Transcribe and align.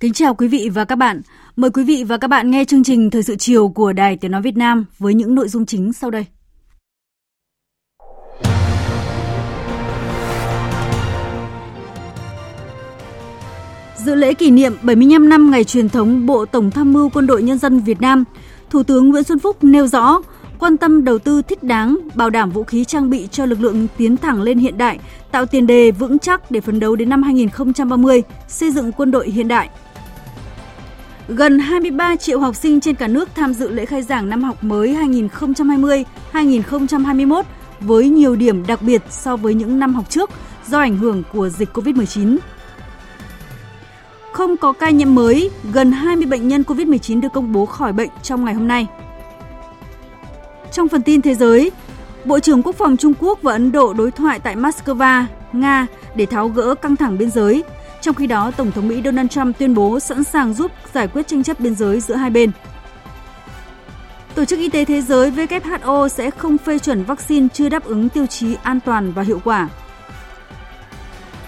Kính 0.00 0.12
chào 0.12 0.34
quý 0.34 0.48
vị 0.48 0.70
và 0.74 0.84
các 0.84 0.96
bạn. 0.96 1.20
Mời 1.56 1.70
quý 1.70 1.84
vị 1.84 2.04
và 2.04 2.16
các 2.16 2.28
bạn 2.28 2.50
nghe 2.50 2.64
chương 2.64 2.84
trình 2.84 3.10
Thời 3.10 3.22
sự 3.22 3.36
chiều 3.36 3.68
của 3.68 3.92
Đài 3.92 4.16
Tiếng 4.16 4.30
Nói 4.30 4.42
Việt 4.42 4.56
Nam 4.56 4.84
với 4.98 5.14
những 5.14 5.34
nội 5.34 5.48
dung 5.48 5.66
chính 5.66 5.92
sau 5.92 6.10
đây. 6.10 6.26
Dự 13.96 14.14
lễ 14.14 14.34
kỷ 14.34 14.50
niệm 14.50 14.76
75 14.82 15.28
năm 15.28 15.50
ngày 15.50 15.64
truyền 15.64 15.88
thống 15.88 16.26
Bộ 16.26 16.44
Tổng 16.46 16.70
tham 16.70 16.92
mưu 16.92 17.10
Quân 17.10 17.26
đội 17.26 17.42
Nhân 17.42 17.58
dân 17.58 17.80
Việt 17.80 18.00
Nam, 18.00 18.24
Thủ 18.70 18.82
tướng 18.82 19.08
Nguyễn 19.08 19.24
Xuân 19.24 19.38
Phúc 19.38 19.64
nêu 19.64 19.86
rõ 19.86 20.20
quan 20.58 20.76
tâm 20.76 21.04
đầu 21.04 21.18
tư 21.18 21.42
thích 21.42 21.62
đáng, 21.62 21.98
bảo 22.14 22.30
đảm 22.30 22.50
vũ 22.50 22.64
khí 22.64 22.84
trang 22.84 23.10
bị 23.10 23.28
cho 23.30 23.46
lực 23.46 23.60
lượng 23.60 23.86
tiến 23.96 24.16
thẳng 24.16 24.42
lên 24.42 24.58
hiện 24.58 24.78
đại, 24.78 24.98
tạo 25.30 25.46
tiền 25.46 25.66
đề 25.66 25.90
vững 25.90 26.18
chắc 26.18 26.50
để 26.50 26.60
phấn 26.60 26.80
đấu 26.80 26.96
đến 26.96 27.08
năm 27.08 27.22
2030 27.22 28.22
xây 28.48 28.72
dựng 28.72 28.92
quân 28.92 29.10
đội 29.10 29.30
hiện 29.30 29.48
đại. 29.48 29.68
Gần 31.36 31.58
23 31.58 32.16
triệu 32.16 32.40
học 32.40 32.56
sinh 32.56 32.80
trên 32.80 32.94
cả 32.94 33.08
nước 33.08 33.28
tham 33.34 33.54
dự 33.54 33.68
lễ 33.70 33.86
khai 33.86 34.02
giảng 34.02 34.28
năm 34.28 34.42
học 34.42 34.64
mới 34.64 34.96
2020-2021 36.32 37.42
với 37.80 38.08
nhiều 38.08 38.36
điểm 38.36 38.66
đặc 38.66 38.82
biệt 38.82 39.02
so 39.10 39.36
với 39.36 39.54
những 39.54 39.78
năm 39.78 39.94
học 39.94 40.10
trước 40.10 40.30
do 40.68 40.78
ảnh 40.78 40.96
hưởng 40.96 41.22
của 41.32 41.48
dịch 41.48 41.76
COVID-19. 41.76 42.38
Không 44.32 44.56
có 44.56 44.72
ca 44.72 44.90
nhiễm 44.90 45.14
mới, 45.14 45.50
gần 45.72 45.92
20 45.92 46.26
bệnh 46.26 46.48
nhân 46.48 46.62
COVID-19 46.62 47.20
được 47.20 47.32
công 47.32 47.52
bố 47.52 47.66
khỏi 47.66 47.92
bệnh 47.92 48.10
trong 48.22 48.44
ngày 48.44 48.54
hôm 48.54 48.68
nay. 48.68 48.86
Trong 50.72 50.88
phần 50.88 51.02
tin 51.02 51.22
thế 51.22 51.34
giới, 51.34 51.70
Bộ 52.24 52.40
trưởng 52.40 52.62
Quốc 52.62 52.76
phòng 52.76 52.96
Trung 52.96 53.14
Quốc 53.20 53.42
và 53.42 53.52
Ấn 53.52 53.72
Độ 53.72 53.92
đối 53.92 54.10
thoại 54.10 54.40
tại 54.40 54.56
Moscow, 54.56 55.24
Nga 55.52 55.86
để 56.14 56.26
tháo 56.26 56.48
gỡ 56.48 56.74
căng 56.74 56.96
thẳng 56.96 57.18
biên 57.18 57.30
giới. 57.30 57.64
Trong 58.00 58.14
khi 58.14 58.26
đó, 58.26 58.50
Tổng 58.50 58.72
thống 58.72 58.88
Mỹ 58.88 59.00
Donald 59.04 59.30
Trump 59.30 59.58
tuyên 59.58 59.74
bố 59.74 60.00
sẵn 60.00 60.24
sàng 60.24 60.54
giúp 60.54 60.70
giải 60.94 61.08
quyết 61.08 61.26
tranh 61.26 61.42
chấp 61.42 61.60
biên 61.60 61.74
giới 61.74 62.00
giữa 62.00 62.14
hai 62.14 62.30
bên. 62.30 62.50
Tổ 64.34 64.44
chức 64.44 64.58
Y 64.58 64.68
tế 64.68 64.84
Thế 64.84 65.02
giới 65.02 65.30
WHO 65.30 66.08
sẽ 66.08 66.30
không 66.30 66.58
phê 66.58 66.78
chuẩn 66.78 67.04
vaccine 67.04 67.48
chưa 67.54 67.68
đáp 67.68 67.84
ứng 67.84 68.08
tiêu 68.08 68.26
chí 68.26 68.56
an 68.62 68.80
toàn 68.80 69.12
và 69.12 69.22
hiệu 69.22 69.40
quả. 69.44 69.68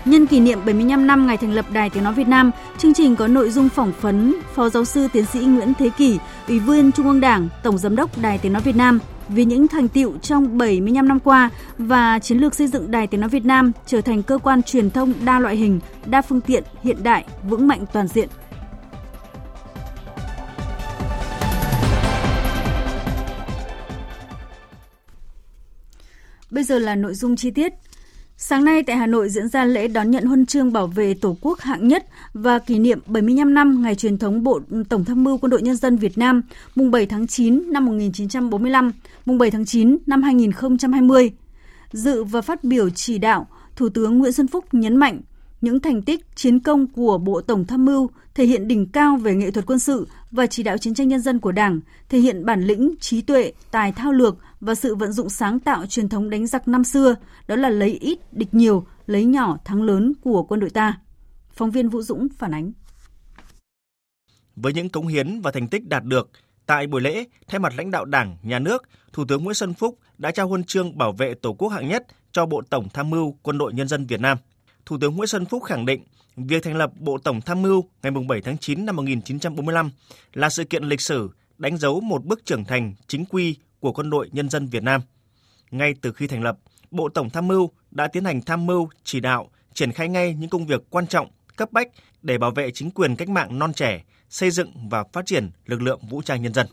Nhân 0.05 0.27
kỷ 0.27 0.41
niệm 0.41 0.59
75 0.67 1.06
năm 1.06 1.27
ngày 1.27 1.36
thành 1.36 1.53
lập 1.53 1.64
Đài 1.72 1.91
Tiếng 1.91 2.05
Nói 2.05 2.14
Việt 2.14 2.28
Nam, 2.28 2.50
chương 2.78 2.94
trình 2.94 3.16
có 3.16 3.27
nội 3.27 3.50
dung 3.50 3.69
phỏng 3.69 3.92
vấn 4.00 4.34
Phó 4.55 4.69
Giáo 4.69 4.84
sư 4.84 5.09
Tiến 5.12 5.25
sĩ 5.25 5.41
Nguyễn 5.41 5.75
Thế 5.78 5.91
Kỷ, 5.98 6.19
Ủy 6.48 6.59
viên 6.59 6.93
Trung 6.93 7.06
ương 7.06 7.21
Đảng, 7.21 7.49
Tổng 7.62 7.78
Giám 7.78 7.97
đốc 7.97 8.19
Đài 8.19 8.38
Tiếng 8.38 8.53
Nói 8.53 8.62
Việt 8.62 8.76
Nam 8.76 8.99
vì 9.34 9.44
những 9.44 9.69
thành 9.69 9.88
tiệu 9.88 10.19
trong 10.22 10.59
75 10.59 11.09
năm 11.09 11.20
qua 11.20 11.50
và 11.78 12.19
chiến 12.19 12.38
lược 12.38 12.54
xây 12.54 12.66
dựng 12.66 12.91
Đài 12.91 13.06
Tiếng 13.06 13.20
Nói 13.20 13.31
Việt 13.31 13.44
Nam 13.44 13.72
trở 13.87 14.00
thành 14.00 14.22
cơ 14.22 14.38
quan 14.38 14.62
truyền 14.62 14.91
thông 14.91 15.12
đa 15.25 15.38
loại 15.38 15.56
hình, 15.56 15.81
đa 16.06 16.22
phương 16.22 16.41
tiện, 16.41 16.65
hiện 16.82 17.03
đại, 17.03 17.25
vững 17.48 17.66
mạnh 17.66 17.84
toàn 17.93 18.09
diện. 18.09 18.28
Bây 26.50 26.64
giờ 26.64 26.78
là 26.78 26.94
nội 26.94 27.14
dung 27.14 27.37
chi 27.37 27.50
tiết. 27.50 27.72
Sáng 28.44 28.64
nay 28.64 28.82
tại 28.82 28.97
Hà 28.97 29.06
Nội 29.06 29.28
diễn 29.28 29.48
ra 29.48 29.64
lễ 29.64 29.88
đón 29.88 30.10
nhận 30.10 30.25
huân 30.25 30.47
chương 30.47 30.72
bảo 30.72 30.86
vệ 30.86 31.14
Tổ 31.14 31.36
quốc 31.41 31.60
hạng 31.60 31.88
nhất 31.88 32.06
và 32.34 32.58
kỷ 32.58 32.78
niệm 32.78 32.98
75 33.06 33.54
năm 33.54 33.82
ngày 33.82 33.94
truyền 33.94 34.19
thống 34.19 34.42
Bộ 34.42 34.60
Tổng 34.88 35.04
tham 35.04 35.25
mưu 35.25 35.38
Quân 35.38 35.50
đội 35.50 35.62
Nhân 35.62 35.76
dân 35.76 35.97
Việt 35.97 36.19
Nam, 36.19 36.42
mùng 36.75 36.91
7 36.91 37.06
tháng 37.06 37.26
9 37.26 37.72
năm 37.72 37.84
1945, 37.84 38.92
mùng 39.26 39.38
7 39.38 39.50
tháng 39.50 39.64
9 39.64 39.98
năm 40.06 40.22
2020. 40.22 41.31
Dự 41.92 42.25
và 42.25 42.41
phát 42.41 42.64
biểu 42.64 42.91
chỉ 42.91 43.19
đạo, 43.19 43.47
Thủ 43.76 43.88
tướng 43.88 44.19
Nguyễn 44.19 44.32
Xuân 44.32 44.48
Phúc 44.48 44.64
nhấn 44.72 44.97
mạnh 44.97 45.20
những 45.60 45.81
thành 45.81 46.02
tích, 46.02 46.26
chiến 46.34 46.60
công 46.60 46.86
của 46.86 47.19
Bộ 47.19 47.41
Tổng 47.41 47.64
tham 47.64 47.84
mưu 47.84 48.10
thể 48.34 48.44
hiện 48.44 48.69
đỉnh 48.69 48.86
cao 48.86 49.16
về 49.16 49.34
nghệ 49.34 49.50
thuật 49.50 49.66
quân 49.66 49.78
sự 49.78 50.06
và 50.31 50.47
chỉ 50.47 50.62
đạo 50.62 50.78
chiến 50.78 50.94
tranh 50.94 51.08
nhân 51.08 51.20
dân 51.20 51.38
của 51.38 51.52
Đảng, 51.52 51.81
thể 52.08 52.19
hiện 52.19 52.44
bản 52.44 52.62
lĩnh, 52.62 52.94
trí 53.00 53.20
tuệ, 53.20 53.52
tài 53.70 53.92
thao 53.92 54.12
lược 54.12 54.36
và 54.62 54.75
sự 54.75 54.95
vận 54.95 55.12
dụng 55.12 55.28
sáng 55.28 55.61
tạo 55.61 55.87
truyền 55.87 56.09
thống 56.09 56.31
đánh 56.31 56.47
giặc 56.47 56.69
năm 56.69 56.84
xưa, 56.84 57.15
đó 57.47 57.56
là 57.56 57.69
lấy 57.69 57.91
ít 57.91 58.19
địch 58.33 58.55
nhiều, 58.55 58.87
lấy 59.06 59.25
nhỏ 59.25 59.56
thắng 59.65 59.83
lớn 59.83 60.12
của 60.23 60.43
quân 60.43 60.61
đội 60.61 60.71
ta. 60.71 61.00
Phóng 61.50 61.71
viên 61.71 61.89
Vũ 61.89 62.03
Dũng 62.03 62.28
phản 62.39 62.55
ánh. 62.55 62.73
Với 64.56 64.73
những 64.73 64.89
cống 64.89 65.06
hiến 65.06 65.41
và 65.41 65.50
thành 65.50 65.69
tích 65.69 65.89
đạt 65.89 66.05
được, 66.05 66.31
tại 66.67 66.87
buổi 66.87 67.00
lễ, 67.00 67.25
thay 67.49 67.59
mặt 67.59 67.73
lãnh 67.77 67.91
đạo 67.91 68.05
Đảng, 68.05 68.37
Nhà 68.43 68.59
nước, 68.59 68.83
Thủ 69.12 69.25
tướng 69.28 69.45
Nguyễn 69.45 69.55
Xuân 69.55 69.75
Phúc 69.75 69.99
đã 70.19 70.31
trao 70.31 70.49
huân 70.49 70.65
chương 70.65 70.99
bảo 70.99 71.12
vệ 71.12 71.34
Tổ 71.34 71.53
quốc 71.53 71.69
hạng 71.69 71.89
nhất 71.89 72.06
cho 72.33 72.47
Bộ 72.47 72.62
Tổng 72.71 72.89
Tham 72.94 73.11
mưu 73.11 73.37
Quân 73.43 73.59
đội 73.59 73.73
Nhân 73.73 73.89
dân 73.89 74.06
Việt 74.06 74.21
Nam. 74.21 74.39
Thủ 74.87 74.99
tướng 75.00 75.17
Nguyễn 75.17 75.27
Xuân 75.27 75.44
Phúc 75.44 75.62
khẳng 75.62 75.87
định 75.87 76.05
việc 76.37 76.62
thành 76.62 76.77
lập 76.77 76.93
Bộ 76.99 77.19
Tổng 77.19 77.41
Tham 77.41 77.62
mưu 77.62 77.84
ngày 78.03 78.12
7 78.29 78.41
tháng 78.41 78.59
9 78.59 78.87
năm 78.87 78.97
1945 78.97 79.91
là 80.33 80.50
sự 80.50 80.65
kiện 80.65 80.84
lịch 80.84 81.00
sử 81.00 81.31
đánh 81.59 81.77
dấu 81.77 82.00
một 82.00 82.25
bước 82.25 82.44
trưởng 82.44 82.65
thành 82.65 82.94
chính 83.06 83.25
quy 83.25 83.56
của 83.82 83.93
Quân 83.93 84.10
đội 84.10 84.28
Nhân 84.32 84.48
dân 84.48 84.66
Việt 84.66 84.82
Nam. 84.82 85.00
Ngay 85.70 85.94
từ 86.00 86.12
khi 86.12 86.26
thành 86.26 86.43
lập, 86.43 86.59
Bộ 86.91 87.09
Tổng 87.09 87.31
Tham 87.31 87.48
mưu 87.48 87.70
đã 87.91 88.09
tiến 88.09 88.25
hành 88.25 88.43
tham 88.43 88.66
mưu, 88.66 88.88
chỉ 89.04 89.20
đạo, 89.20 89.50
triển 89.75 89.93
khai 89.93 90.09
ngay 90.09 90.34
những 90.34 90.50
công 90.50 90.66
việc 90.66 90.82
quan 90.91 91.06
trọng, 91.06 91.31
cấp 91.56 91.72
bách 91.72 91.88
để 92.22 92.38
bảo 92.38 92.50
vệ 92.50 92.70
chính 92.70 92.91
quyền 92.91 93.16
cách 93.16 93.28
mạng 93.28 93.59
non 93.59 93.72
trẻ, 93.72 94.04
xây 94.31 94.50
dựng 94.50 94.88
và 94.91 95.04
phát 95.12 95.26
triển 95.26 95.50
lực 95.66 95.82
lượng 95.82 96.00
vũ 96.10 96.22
trang 96.22 96.43
nhân 96.43 96.54
dân. 96.54 96.66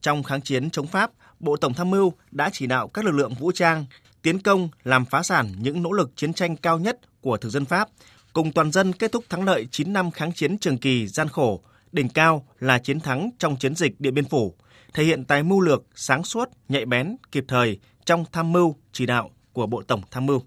Trong 0.00 0.22
kháng 0.22 0.40
chiến 0.40 0.70
chống 0.70 0.86
Pháp, 0.86 1.10
Bộ 1.40 1.56
Tổng 1.56 1.74
Tham 1.74 1.90
mưu 1.90 2.12
đã 2.30 2.50
chỉ 2.52 2.66
đạo 2.66 2.88
các 2.88 3.04
lực 3.04 3.14
lượng 3.14 3.34
vũ 3.34 3.52
trang 3.52 3.84
tiến 4.22 4.42
công 4.42 4.68
làm 4.84 5.04
phá 5.04 5.22
sản 5.22 5.52
những 5.58 5.82
nỗ 5.82 5.92
lực 5.92 6.10
chiến 6.16 6.32
tranh 6.32 6.56
cao 6.56 6.78
nhất 6.78 6.98
của 7.20 7.36
thực 7.36 7.50
dân 7.50 7.64
Pháp, 7.64 7.88
cùng 8.32 8.52
toàn 8.52 8.72
dân 8.72 8.92
kết 8.92 9.12
thúc 9.12 9.24
thắng 9.28 9.44
lợi 9.44 9.66
9 9.70 9.92
năm 9.92 10.10
kháng 10.10 10.32
chiến 10.32 10.58
trường 10.58 10.78
kỳ 10.78 11.06
gian 11.06 11.28
khổ, 11.28 11.62
đỉnh 11.92 12.08
cao 12.08 12.46
là 12.60 12.78
chiến 12.78 13.00
thắng 13.00 13.30
trong 13.38 13.56
chiến 13.56 13.74
dịch 13.74 14.00
Điện 14.00 14.14
Biên 14.14 14.24
Phủ, 14.24 14.54
thể 14.96 15.04
hiện 15.04 15.24
tài 15.24 15.42
mưu 15.42 15.60
lược, 15.60 15.84
sáng 15.94 16.24
suốt, 16.24 16.48
nhạy 16.68 16.86
bén, 16.86 17.16
kịp 17.32 17.44
thời 17.48 17.78
trong 18.06 18.24
tham 18.32 18.52
mưu, 18.52 18.76
chỉ 18.92 19.06
đạo 19.06 19.30
của 19.52 19.66
Bộ 19.66 19.82
Tổng 19.82 20.02
Tham 20.10 20.26
mưu. 20.26 20.42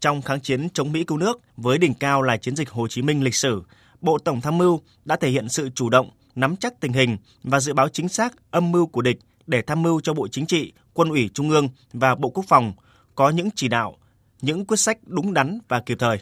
Trong 0.00 0.22
kháng 0.22 0.40
chiến 0.40 0.68
chống 0.70 0.92
Mỹ 0.92 1.04
cứu 1.04 1.18
nước 1.18 1.40
với 1.56 1.78
đỉnh 1.78 1.94
cao 1.94 2.22
là 2.22 2.36
chiến 2.36 2.56
dịch 2.56 2.70
Hồ 2.70 2.88
Chí 2.88 3.02
Minh 3.02 3.22
lịch 3.22 3.34
sử, 3.34 3.62
Bộ 4.00 4.18
Tổng 4.18 4.40
Tham 4.40 4.58
mưu 4.58 4.80
đã 5.04 5.16
thể 5.16 5.30
hiện 5.30 5.48
sự 5.48 5.70
chủ 5.74 5.90
động, 5.90 6.10
nắm 6.34 6.56
chắc 6.56 6.80
tình 6.80 6.92
hình 6.92 7.16
và 7.42 7.60
dự 7.60 7.72
báo 7.72 7.88
chính 7.88 8.08
xác 8.08 8.50
âm 8.50 8.72
mưu 8.72 8.86
của 8.86 9.02
địch 9.02 9.18
để 9.46 9.62
tham 9.62 9.82
mưu 9.82 10.00
cho 10.00 10.14
Bộ 10.14 10.28
Chính 10.28 10.46
trị, 10.46 10.72
Quân 10.92 11.08
ủy 11.08 11.30
Trung 11.34 11.50
ương 11.50 11.68
và 11.92 12.14
Bộ 12.14 12.30
Quốc 12.30 12.44
phòng 12.48 12.72
có 13.14 13.30
những 13.30 13.48
chỉ 13.54 13.68
đạo, 13.68 13.96
những 14.40 14.64
quyết 14.64 14.80
sách 14.80 14.98
đúng 15.06 15.34
đắn 15.34 15.58
và 15.68 15.80
kịp 15.80 15.98
thời. 16.00 16.18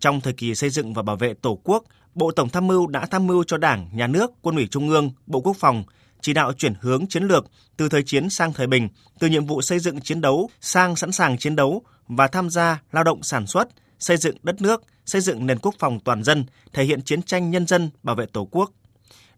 Trong 0.00 0.20
thời 0.20 0.32
kỳ 0.32 0.54
xây 0.54 0.70
dựng 0.70 0.94
và 0.94 1.02
bảo 1.02 1.16
vệ 1.16 1.34
Tổ 1.34 1.60
quốc, 1.64 1.84
Bộ 2.14 2.30
Tổng 2.30 2.48
tham 2.48 2.66
mưu 2.66 2.86
đã 2.86 3.06
tham 3.06 3.26
mưu 3.26 3.44
cho 3.44 3.56
Đảng, 3.56 3.88
Nhà 3.92 4.06
nước, 4.06 4.30
Quân 4.42 4.56
ủy 4.56 4.66
Trung 4.66 4.88
ương, 4.88 5.10
Bộ 5.26 5.40
Quốc 5.40 5.56
phòng 5.56 5.84
chỉ 6.24 6.32
đạo 6.32 6.52
chuyển 6.52 6.74
hướng 6.80 7.06
chiến 7.06 7.22
lược 7.22 7.46
từ 7.76 7.88
thời 7.88 8.02
chiến 8.02 8.30
sang 8.30 8.52
thời 8.52 8.66
bình, 8.66 8.88
từ 9.18 9.28
nhiệm 9.28 9.46
vụ 9.46 9.62
xây 9.62 9.78
dựng 9.78 10.00
chiến 10.00 10.20
đấu 10.20 10.50
sang 10.60 10.96
sẵn 10.96 11.12
sàng 11.12 11.38
chiến 11.38 11.56
đấu 11.56 11.82
và 12.08 12.28
tham 12.28 12.50
gia 12.50 12.82
lao 12.92 13.04
động 13.04 13.22
sản 13.22 13.46
xuất, 13.46 13.68
xây 13.98 14.16
dựng 14.16 14.36
đất 14.42 14.62
nước, 14.62 14.82
xây 15.06 15.20
dựng 15.20 15.46
nền 15.46 15.58
quốc 15.58 15.74
phòng 15.78 16.00
toàn 16.00 16.24
dân, 16.24 16.44
thể 16.72 16.84
hiện 16.84 17.02
chiến 17.02 17.22
tranh 17.22 17.50
nhân 17.50 17.66
dân 17.66 17.90
bảo 18.02 18.16
vệ 18.16 18.26
Tổ 18.26 18.48
quốc. 18.50 18.70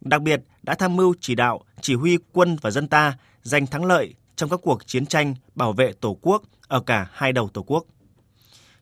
Đặc 0.00 0.22
biệt 0.22 0.40
đã 0.62 0.74
tham 0.74 0.96
mưu 0.96 1.14
chỉ 1.20 1.34
đạo, 1.34 1.60
chỉ 1.80 1.94
huy 1.94 2.18
quân 2.32 2.56
và 2.62 2.70
dân 2.70 2.88
ta 2.88 3.18
giành 3.42 3.66
thắng 3.66 3.84
lợi 3.84 4.14
trong 4.36 4.50
các 4.50 4.60
cuộc 4.62 4.86
chiến 4.86 5.06
tranh 5.06 5.34
bảo 5.54 5.72
vệ 5.72 5.92
Tổ 6.00 6.18
quốc 6.22 6.42
ở 6.68 6.80
cả 6.80 7.08
hai 7.12 7.32
đầu 7.32 7.48
Tổ 7.48 7.62
quốc. 7.62 7.84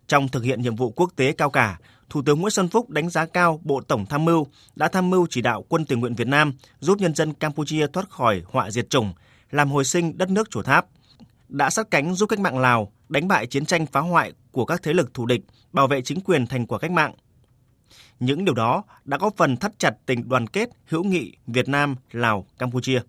Trong 0.09 0.29
thực 0.29 0.45
hiện 0.45 0.63
nhiệm 0.63 0.77
vụ 0.77 0.91
quốc 0.91 1.13
tế 1.17 1.33
cao 1.33 1.51
cả, 1.51 1.79
Thủ 2.11 2.23
tướng 2.23 2.41
Nguyễn 2.41 2.51
Xuân 2.51 2.69
Phúc 2.69 2.91
đánh 2.91 3.11
giá 3.11 3.27
cao 3.27 3.61
Bộ 3.65 3.81
Tổng 3.81 4.07
Tham 4.07 4.25
mưu 4.25 4.47
đã 4.77 4.89
tham 4.89 5.11
mưu 5.11 5.27
chỉ 5.31 5.41
đạo 5.41 5.65
quân 5.69 5.85
tình 5.85 6.01
nguyện 6.01 6.15
Việt 6.15 6.29
Nam 6.29 6.53
giúp 6.81 6.99
nhân 6.99 7.15
dân 7.15 7.33
Campuchia 7.33 7.87
thoát 7.87 8.11
khỏi 8.11 8.43
họa 8.47 8.71
diệt 8.71 8.91
chủng, 8.91 9.13
làm 9.51 9.71
hồi 9.71 9.85
sinh 9.85 10.19
đất 10.19 10.31
nước 10.31 10.51
chùa 10.51 10.63
tháp, 10.63 10.87
đã 11.49 11.71
sát 11.71 11.91
cánh 11.91 12.15
giúp 12.15 12.27
cách 12.27 12.41
mạng 12.41 12.59
Lào 12.59 12.93
đánh 13.09 13.29
bại 13.29 13.47
chiến 13.47 13.67
tranh 13.67 13.87
phá 13.87 14.01
hoại 14.01 14.33
của 14.53 14.65
các 14.65 14.83
thế 14.83 14.93
lực 14.93 15.15
thù 15.15 15.27
địch 15.27 15.41
bảo 15.73 15.87
vệ 15.87 16.03
chính 16.03 16.21
quyền 16.21 16.47
thành 16.47 16.67
quả 16.67 16.79
cách 16.79 16.91
mạng. 16.91 17.15
Những 18.21 18.45
điều 18.45 18.55
đó 18.55 18.83
đã 19.05 19.19
góp 19.19 19.37
phần 19.37 19.57
thắt 19.57 19.79
chặt 19.79 19.95
tình 20.07 20.29
đoàn 20.29 20.47
kết 20.47 20.69
hữu 20.85 21.05
nghị 21.05 21.33
Việt 21.47 21.69
Nam, 21.69 21.97
Lào, 22.13 22.47
Campuchia. 22.59 23.01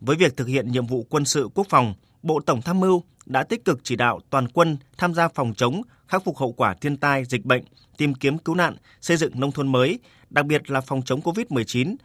Với 0.00 0.16
việc 0.16 0.36
thực 0.36 0.48
hiện 0.48 0.72
nhiệm 0.72 0.86
vụ 0.86 1.06
quân 1.10 1.24
sự 1.24 1.48
quốc 1.54 1.66
phòng, 1.70 1.94
Bộ 2.22 2.40
Tổng 2.40 2.62
tham 2.62 2.80
mưu 2.80 3.02
đã 3.26 3.42
tích 3.42 3.64
cực 3.64 3.80
chỉ 3.82 3.96
đạo 3.96 4.20
toàn 4.30 4.48
quân 4.48 4.76
tham 4.98 5.14
gia 5.14 5.28
phòng 5.28 5.54
chống, 5.56 5.82
khắc 6.08 6.24
phục 6.24 6.36
hậu 6.36 6.52
quả 6.52 6.74
thiên 6.74 6.96
tai, 6.96 7.24
dịch 7.24 7.44
bệnh, 7.44 7.62
tìm 7.96 8.14
kiếm 8.14 8.38
cứu 8.38 8.54
nạn, 8.54 8.76
xây 9.00 9.16
dựng 9.16 9.40
nông 9.40 9.52
thôn 9.52 9.72
mới, 9.72 9.98
đặc 10.30 10.46
biệt 10.46 10.70
là 10.70 10.80
phòng 10.80 11.02
chống 11.04 11.20
COVID-19. 11.20 11.96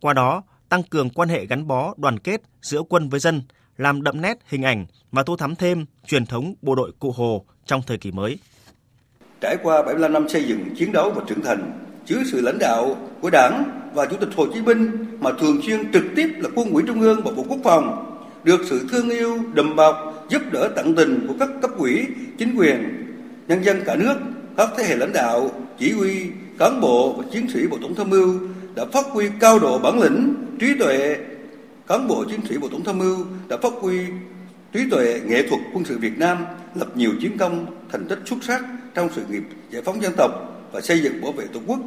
Qua 0.00 0.12
đó, 0.12 0.42
tăng 0.68 0.82
cường 0.82 1.10
quan 1.10 1.28
hệ 1.28 1.46
gắn 1.46 1.66
bó, 1.66 1.94
đoàn 1.96 2.18
kết 2.18 2.42
giữa 2.62 2.82
quân 2.82 3.08
với 3.08 3.20
dân, 3.20 3.42
làm 3.76 4.02
đậm 4.02 4.20
nét 4.20 4.38
hình 4.46 4.62
ảnh 4.62 4.86
và 5.12 5.22
tô 5.22 5.36
thắm 5.36 5.56
thêm 5.56 5.84
truyền 6.06 6.26
thống 6.26 6.54
bộ 6.62 6.74
đội 6.74 6.92
cụ 6.98 7.12
Hồ 7.16 7.44
trong 7.66 7.82
thời 7.86 7.98
kỳ 7.98 8.10
mới. 8.10 8.38
Trải 9.40 9.56
qua 9.62 9.82
75 9.82 10.12
năm 10.12 10.28
xây 10.28 10.44
dựng, 10.44 10.74
chiến 10.76 10.92
đấu 10.92 11.10
và 11.10 11.22
trưởng 11.28 11.42
thành, 11.42 11.86
dưới 12.06 12.22
sự 12.32 12.40
lãnh 12.40 12.58
đạo 12.58 12.96
của 13.20 13.30
Đảng 13.30 13.80
và 13.94 14.06
Chủ 14.06 14.16
tịch 14.16 14.28
Hồ 14.36 14.46
Chí 14.54 14.62
Minh 14.62 15.06
mà 15.20 15.30
thường 15.40 15.62
xuyên 15.62 15.92
trực 15.92 16.04
tiếp 16.16 16.28
là 16.36 16.48
quân 16.54 16.70
ủy 16.70 16.82
Trung 16.86 17.00
ương 17.00 17.20
và 17.24 17.30
Bộ 17.30 17.44
Quốc 17.48 17.58
phòng, 17.64 18.08
được 18.44 18.60
sự 18.70 18.86
thương 18.90 19.10
yêu, 19.10 19.38
đùm 19.54 19.76
bọc, 19.76 20.26
giúp 20.28 20.42
đỡ 20.52 20.68
tận 20.76 20.94
tình 20.96 21.26
của 21.28 21.34
các 21.40 21.48
cấp 21.62 21.70
ủy, 21.78 22.06
chính 22.38 22.54
quyền, 22.56 23.01
nhân 23.52 23.64
dân 23.64 23.82
cả 23.86 23.96
nước, 23.96 24.14
các 24.56 24.68
thế 24.76 24.84
hệ 24.84 24.96
lãnh 24.96 25.12
đạo, 25.12 25.50
chỉ 25.78 25.92
huy, 25.92 26.26
cán 26.58 26.80
bộ 26.80 27.12
và 27.12 27.24
chiến 27.32 27.46
sĩ 27.54 27.66
Bộ 27.66 27.78
Tổng 27.82 27.94
tham 27.94 28.10
mưu 28.10 28.38
đã 28.74 28.84
phát 28.92 29.04
huy 29.06 29.28
cao 29.40 29.58
độ 29.58 29.78
bản 29.78 30.00
lĩnh, 30.00 30.34
trí 30.60 30.74
tuệ. 30.78 31.16
Cán 31.86 32.08
bộ 32.08 32.24
chiến 32.24 32.40
sĩ 32.48 32.58
Bộ 32.58 32.68
Tổng 32.68 32.84
tham 32.84 32.98
mưu 32.98 33.16
đã 33.48 33.56
phát 33.62 33.72
huy 33.80 33.98
trí 34.72 34.90
tuệ 34.90 35.20
nghệ 35.26 35.48
thuật 35.48 35.60
quân 35.74 35.84
sự 35.84 35.98
Việt 35.98 36.18
Nam, 36.18 36.38
lập 36.74 36.96
nhiều 36.96 37.10
chiến 37.20 37.38
công, 37.38 37.66
thành 37.92 38.06
tích 38.08 38.18
xuất 38.26 38.38
sắc 38.42 38.62
trong 38.94 39.08
sự 39.16 39.22
nghiệp 39.30 39.42
giải 39.70 39.82
phóng 39.82 40.02
dân 40.02 40.12
tộc 40.16 40.30
và 40.72 40.80
xây 40.80 41.00
dựng 41.02 41.20
bảo 41.22 41.32
vệ 41.32 41.46
Tổ 41.46 41.60
quốc, 41.66 41.78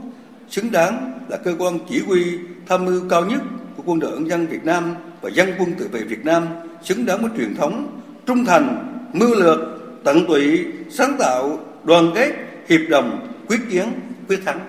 xứng 0.49 0.71
đáng 0.71 1.19
là 1.29 1.37
cơ 1.37 1.55
quan 1.59 1.79
chỉ 1.89 1.99
huy 1.99 2.23
tham 2.67 2.85
mưu 2.85 3.01
cao 3.09 3.25
nhất 3.25 3.41
của 3.77 3.83
quân 3.85 3.99
đội 3.99 4.11
nhân 4.11 4.29
dân 4.29 4.47
Việt 4.47 4.65
Nam 4.65 4.95
và 5.21 5.29
dân 5.29 5.49
quân 5.59 5.73
tự 5.79 5.87
vệ 5.91 6.03
Việt 6.03 6.25
Nam, 6.25 6.47
xứng 6.83 7.05
đáng 7.05 7.21
với 7.21 7.31
truyền 7.37 7.55
thống 7.55 8.01
trung 8.25 8.45
thành, 8.45 8.97
mưu 9.13 9.35
lược, 9.35 9.59
tận 10.05 10.25
tụy, 10.27 10.65
sáng 10.89 11.15
tạo, 11.19 11.59
đoàn 11.83 12.11
kết, 12.15 12.31
hiệp 12.69 12.81
đồng, 12.89 13.27
quyết 13.47 13.59
chiến, 13.71 13.85
quyết 14.27 14.39
thắng. 14.45 14.59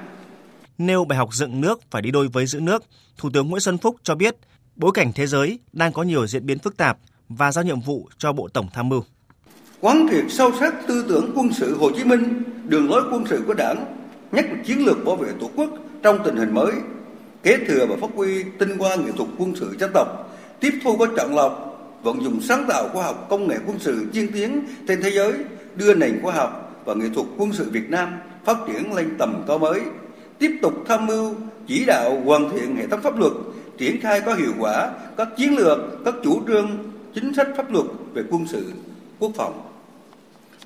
Nêu 0.78 1.04
bài 1.04 1.18
học 1.18 1.34
dựng 1.34 1.60
nước 1.60 1.80
phải 1.90 2.02
đi 2.02 2.10
đôi 2.10 2.28
với 2.28 2.46
giữ 2.46 2.60
nước, 2.60 2.84
Thủ 3.18 3.30
tướng 3.32 3.48
Nguyễn 3.48 3.60
Xuân 3.60 3.78
Phúc 3.78 3.96
cho 4.02 4.14
biết 4.14 4.36
bối 4.76 4.90
cảnh 4.94 5.12
thế 5.14 5.26
giới 5.26 5.58
đang 5.72 5.92
có 5.92 6.02
nhiều 6.02 6.26
diễn 6.26 6.46
biến 6.46 6.58
phức 6.58 6.76
tạp 6.76 6.98
và 7.28 7.52
giao 7.52 7.64
nhiệm 7.64 7.80
vụ 7.80 8.08
cho 8.18 8.32
Bộ 8.32 8.48
Tổng 8.48 8.66
Tham 8.72 8.88
mưu. 8.88 9.02
Quán 9.80 10.06
triệt 10.10 10.24
sâu 10.28 10.52
sắc 10.60 10.74
tư 10.88 11.04
tưởng 11.08 11.32
quân 11.34 11.52
sự 11.52 11.76
Hồ 11.78 11.90
Chí 11.96 12.04
Minh, 12.04 12.42
đường 12.64 12.90
lối 12.90 13.02
quân 13.12 13.24
sự 13.30 13.42
của 13.46 13.54
Đảng, 13.54 13.96
nhất 14.32 14.44
là 14.48 14.62
chiến 14.66 14.86
lược 14.86 15.04
bảo 15.04 15.16
vệ 15.16 15.28
Tổ 15.40 15.50
quốc 15.56 15.70
trong 16.02 16.18
tình 16.24 16.36
hình 16.36 16.54
mới, 16.54 16.72
kế 17.42 17.58
thừa 17.68 17.86
và 17.86 17.96
phát 18.00 18.10
huy 18.14 18.42
tinh 18.58 18.78
hoa 18.78 18.96
nghệ 18.96 19.12
thuật 19.16 19.28
quân 19.38 19.54
sự 19.56 19.76
dân 19.80 19.90
tộc, 19.94 20.38
tiếp 20.60 20.70
thu 20.84 20.96
có 20.96 21.06
chọn 21.16 21.34
lọc, 21.34 21.75
vận 22.06 22.22
dụng 22.22 22.40
sáng 22.40 22.64
tạo 22.68 22.88
khoa 22.92 23.04
học 23.04 23.26
công 23.30 23.48
nghệ 23.48 23.56
quân 23.66 23.78
sự 23.78 24.06
tiên 24.12 24.28
tiến 24.34 24.60
trên 24.88 25.02
thế 25.02 25.10
giới, 25.10 25.32
đưa 25.76 25.94
nền 25.94 26.20
khoa 26.22 26.34
học 26.34 26.82
và 26.84 26.94
nghệ 26.94 27.06
thuật 27.14 27.26
quân 27.36 27.52
sự 27.52 27.70
Việt 27.70 27.90
Nam 27.90 28.08
phát 28.44 28.56
triển 28.66 28.94
lên 28.94 29.08
tầm 29.18 29.44
cao 29.48 29.58
mới, 29.58 29.80
tiếp 30.38 30.50
tục 30.62 30.74
tham 30.88 31.06
mưu 31.06 31.34
chỉ 31.66 31.84
đạo 31.84 32.22
hoàn 32.24 32.50
thiện 32.50 32.76
hệ 32.76 32.86
thống 32.86 33.02
pháp 33.02 33.18
luật, 33.18 33.32
triển 33.78 34.00
khai 34.00 34.20
có 34.20 34.34
hiệu 34.34 34.52
quả 34.58 34.90
các 35.16 35.28
chiến 35.36 35.56
lược, 35.56 35.78
các 36.04 36.14
chủ 36.24 36.42
trương, 36.48 36.68
chính 37.14 37.34
sách 37.34 37.48
pháp 37.56 37.72
luật 37.72 37.86
về 38.14 38.22
quân 38.30 38.46
sự, 38.46 38.72
quốc 39.18 39.32
phòng. 39.36 39.62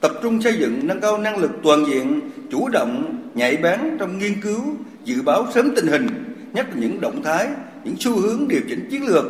Tập 0.01 0.13
trung 0.23 0.43
xây 0.43 0.53
dựng 0.59 0.87
nâng 0.87 1.01
cao 1.01 1.19
năng 1.19 1.39
lực 1.39 1.51
toàn 1.63 1.85
diện, 1.87 2.21
chủ 2.51 2.69
động, 2.69 3.23
nhạy 3.35 3.57
bén 3.57 3.81
trong 3.99 4.19
nghiên 4.19 4.41
cứu, 4.41 4.61
dự 5.05 5.23
báo 5.23 5.47
sớm 5.55 5.71
tình 5.77 5.87
hình, 5.87 6.07
nhất 6.53 6.67
là 6.71 6.77
những 6.81 7.01
động 7.01 7.23
thái, 7.23 7.49
những 7.85 7.97
xu 7.99 8.21
hướng 8.21 8.49
điều 8.49 8.61
chỉnh 8.69 8.89
chiến 8.91 9.07
lược 9.07 9.25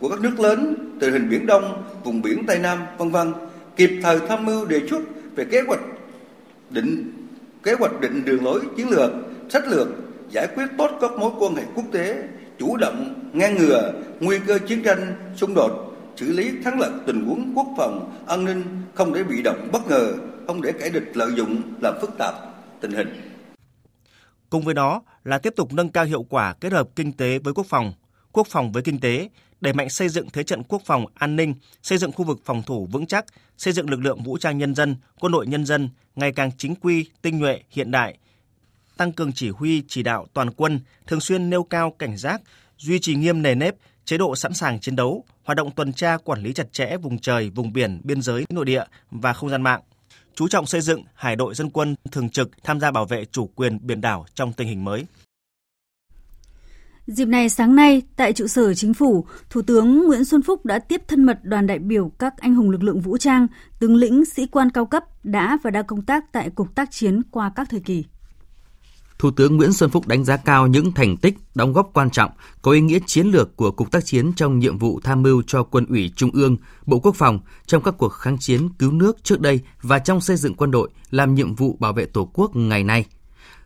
của 0.00 0.08
các 0.08 0.20
nước 0.20 0.40
lớn, 0.40 0.74
tình 1.00 1.12
hình 1.12 1.28
Biển 1.28 1.46
Đông, 1.46 1.82
vùng 2.04 2.22
biển 2.22 2.46
Tây 2.46 2.58
Nam, 2.58 2.78
vân 2.98 3.10
vân, 3.10 3.32
kịp 3.76 3.90
thời 4.02 4.18
tham 4.28 4.44
mưu 4.44 4.66
đề 4.66 4.80
xuất 4.90 5.02
về 5.36 5.44
kế 5.44 5.60
hoạch 5.60 5.80
định 6.70 7.12
kế 7.62 7.72
hoạch 7.72 8.00
định 8.00 8.24
đường 8.24 8.44
lối 8.44 8.60
chiến 8.76 8.88
lược, 8.90 9.10
sách 9.48 9.68
lược, 9.68 9.88
giải 10.30 10.48
quyết 10.54 10.66
tốt 10.78 10.90
các 11.00 11.10
mối 11.18 11.30
quan 11.38 11.54
hệ 11.54 11.62
quốc 11.74 11.84
tế, 11.92 12.28
chủ 12.58 12.76
động 12.76 13.30
ngăn 13.32 13.56
ngừa 13.56 13.92
nguy 14.20 14.38
cơ 14.46 14.58
chiến 14.58 14.82
tranh, 14.82 15.14
xung 15.36 15.54
đột, 15.54 15.96
xử 16.16 16.32
lý 16.32 16.50
thắng 16.64 16.80
lợi 16.80 16.90
tình 17.06 17.26
huống 17.26 17.52
quốc 17.54 17.66
phòng, 17.76 18.22
an 18.26 18.44
ninh, 18.44 18.62
không 18.94 19.14
để 19.14 19.24
bị 19.24 19.42
động 19.42 19.68
bất 19.72 19.86
ngờ, 19.88 20.14
không 20.46 20.62
để 20.62 20.72
kẻ 20.72 20.88
địch 20.90 21.10
lợi 21.14 21.30
dụng 21.36 21.62
làm 21.80 21.94
phức 22.00 22.10
tạp 22.18 22.34
tình 22.80 22.92
hình. 22.92 23.08
Cùng 24.50 24.62
với 24.62 24.74
đó 24.74 25.02
là 25.24 25.38
tiếp 25.38 25.52
tục 25.56 25.72
nâng 25.72 25.88
cao 25.88 26.04
hiệu 26.04 26.22
quả 26.22 26.54
kết 26.60 26.72
hợp 26.72 26.88
kinh 26.96 27.12
tế 27.12 27.38
với 27.38 27.54
quốc 27.54 27.66
phòng, 27.68 27.92
quốc 28.32 28.46
phòng 28.46 28.72
với 28.72 28.82
kinh 28.82 29.00
tế, 29.00 29.28
đẩy 29.66 29.72
mạnh 29.72 29.90
xây 29.90 30.08
dựng 30.08 30.30
thế 30.30 30.42
trận 30.42 30.62
quốc 30.62 30.82
phòng 30.84 31.06
an 31.14 31.36
ninh, 31.36 31.54
xây 31.82 31.98
dựng 31.98 32.12
khu 32.12 32.24
vực 32.24 32.40
phòng 32.44 32.62
thủ 32.62 32.88
vững 32.92 33.06
chắc, 33.06 33.24
xây 33.58 33.72
dựng 33.72 33.90
lực 33.90 34.00
lượng 34.00 34.22
vũ 34.22 34.38
trang 34.38 34.58
nhân 34.58 34.74
dân, 34.74 34.96
quân 35.20 35.32
đội 35.32 35.46
nhân 35.46 35.66
dân 35.66 35.88
ngày 36.16 36.32
càng 36.32 36.50
chính 36.58 36.74
quy, 36.74 37.06
tinh 37.22 37.38
nhuệ, 37.38 37.60
hiện 37.70 37.90
đại, 37.90 38.18
tăng 38.96 39.12
cường 39.12 39.32
chỉ 39.32 39.50
huy 39.50 39.82
chỉ 39.88 40.02
đạo 40.02 40.26
toàn 40.34 40.50
quân, 40.50 40.80
thường 41.06 41.20
xuyên 41.20 41.50
nêu 41.50 41.62
cao 41.62 41.94
cảnh 41.98 42.16
giác, 42.16 42.40
duy 42.78 42.98
trì 42.98 43.14
nghiêm 43.14 43.42
nề 43.42 43.54
nếp, 43.54 43.74
chế 44.04 44.18
độ 44.18 44.36
sẵn 44.36 44.54
sàng 44.54 44.80
chiến 44.80 44.96
đấu, 44.96 45.24
hoạt 45.44 45.56
động 45.56 45.70
tuần 45.70 45.92
tra 45.92 46.16
quản 46.16 46.42
lý 46.42 46.52
chặt 46.52 46.72
chẽ 46.72 46.96
vùng 46.96 47.18
trời, 47.18 47.50
vùng 47.50 47.72
biển, 47.72 48.00
biên 48.04 48.22
giới, 48.22 48.44
nội 48.48 48.64
địa 48.64 48.84
và 49.10 49.32
không 49.32 49.50
gian 49.50 49.62
mạng. 49.62 49.80
Chú 50.34 50.48
trọng 50.48 50.66
xây 50.66 50.80
dựng 50.80 51.02
hải 51.14 51.36
đội 51.36 51.54
dân 51.54 51.70
quân 51.70 51.94
thường 52.12 52.30
trực 52.30 52.50
tham 52.64 52.80
gia 52.80 52.90
bảo 52.90 53.04
vệ 53.04 53.24
chủ 53.24 53.46
quyền 53.46 53.78
biển 53.86 54.00
đảo 54.00 54.26
trong 54.34 54.52
tình 54.52 54.68
hình 54.68 54.84
mới. 54.84 55.04
Dịp 57.06 57.24
này 57.24 57.48
sáng 57.48 57.74
nay, 57.74 58.02
tại 58.16 58.32
trụ 58.32 58.46
sở 58.46 58.74
chính 58.74 58.94
phủ, 58.94 59.26
Thủ 59.50 59.62
tướng 59.62 60.06
Nguyễn 60.06 60.24
Xuân 60.24 60.42
Phúc 60.42 60.66
đã 60.66 60.78
tiếp 60.78 61.02
thân 61.08 61.24
mật 61.24 61.38
đoàn 61.42 61.66
đại 61.66 61.78
biểu 61.78 62.12
các 62.18 62.34
anh 62.38 62.54
hùng 62.54 62.70
lực 62.70 62.82
lượng 62.82 63.00
vũ 63.00 63.16
trang, 63.18 63.46
tướng 63.78 63.96
lĩnh, 63.96 64.24
sĩ 64.24 64.46
quan 64.46 64.70
cao 64.70 64.86
cấp 64.86 65.04
đã 65.24 65.58
và 65.62 65.70
đang 65.70 65.86
công 65.86 66.02
tác 66.02 66.32
tại 66.32 66.50
Cục 66.50 66.74
tác 66.74 66.90
chiến 66.90 67.22
qua 67.30 67.52
các 67.56 67.68
thời 67.70 67.80
kỳ. 67.80 68.04
Thủ 69.18 69.30
tướng 69.30 69.56
Nguyễn 69.56 69.72
Xuân 69.72 69.90
Phúc 69.90 70.06
đánh 70.06 70.24
giá 70.24 70.36
cao 70.36 70.66
những 70.66 70.92
thành 70.92 71.16
tích, 71.16 71.34
đóng 71.54 71.72
góp 71.72 71.90
quan 71.92 72.10
trọng, 72.10 72.30
có 72.62 72.72
ý 72.72 72.80
nghĩa 72.80 72.98
chiến 73.06 73.26
lược 73.26 73.56
của 73.56 73.70
Cục 73.70 73.90
tác 73.90 74.04
chiến 74.04 74.32
trong 74.36 74.58
nhiệm 74.58 74.78
vụ 74.78 75.00
tham 75.00 75.22
mưu 75.22 75.42
cho 75.46 75.62
Quân 75.62 75.86
ủy 75.86 76.12
Trung 76.16 76.30
ương, 76.32 76.56
Bộ 76.86 76.98
Quốc 76.98 77.16
phòng 77.16 77.40
trong 77.66 77.82
các 77.82 77.94
cuộc 77.98 78.08
kháng 78.08 78.38
chiến 78.38 78.68
cứu 78.78 78.92
nước 78.92 79.24
trước 79.24 79.40
đây 79.40 79.60
và 79.82 79.98
trong 79.98 80.20
xây 80.20 80.36
dựng 80.36 80.54
quân 80.54 80.70
đội 80.70 80.90
làm 81.10 81.34
nhiệm 81.34 81.54
vụ 81.54 81.76
bảo 81.80 81.92
vệ 81.92 82.06
Tổ 82.06 82.30
quốc 82.32 82.56
ngày 82.56 82.84
nay. 82.84 83.04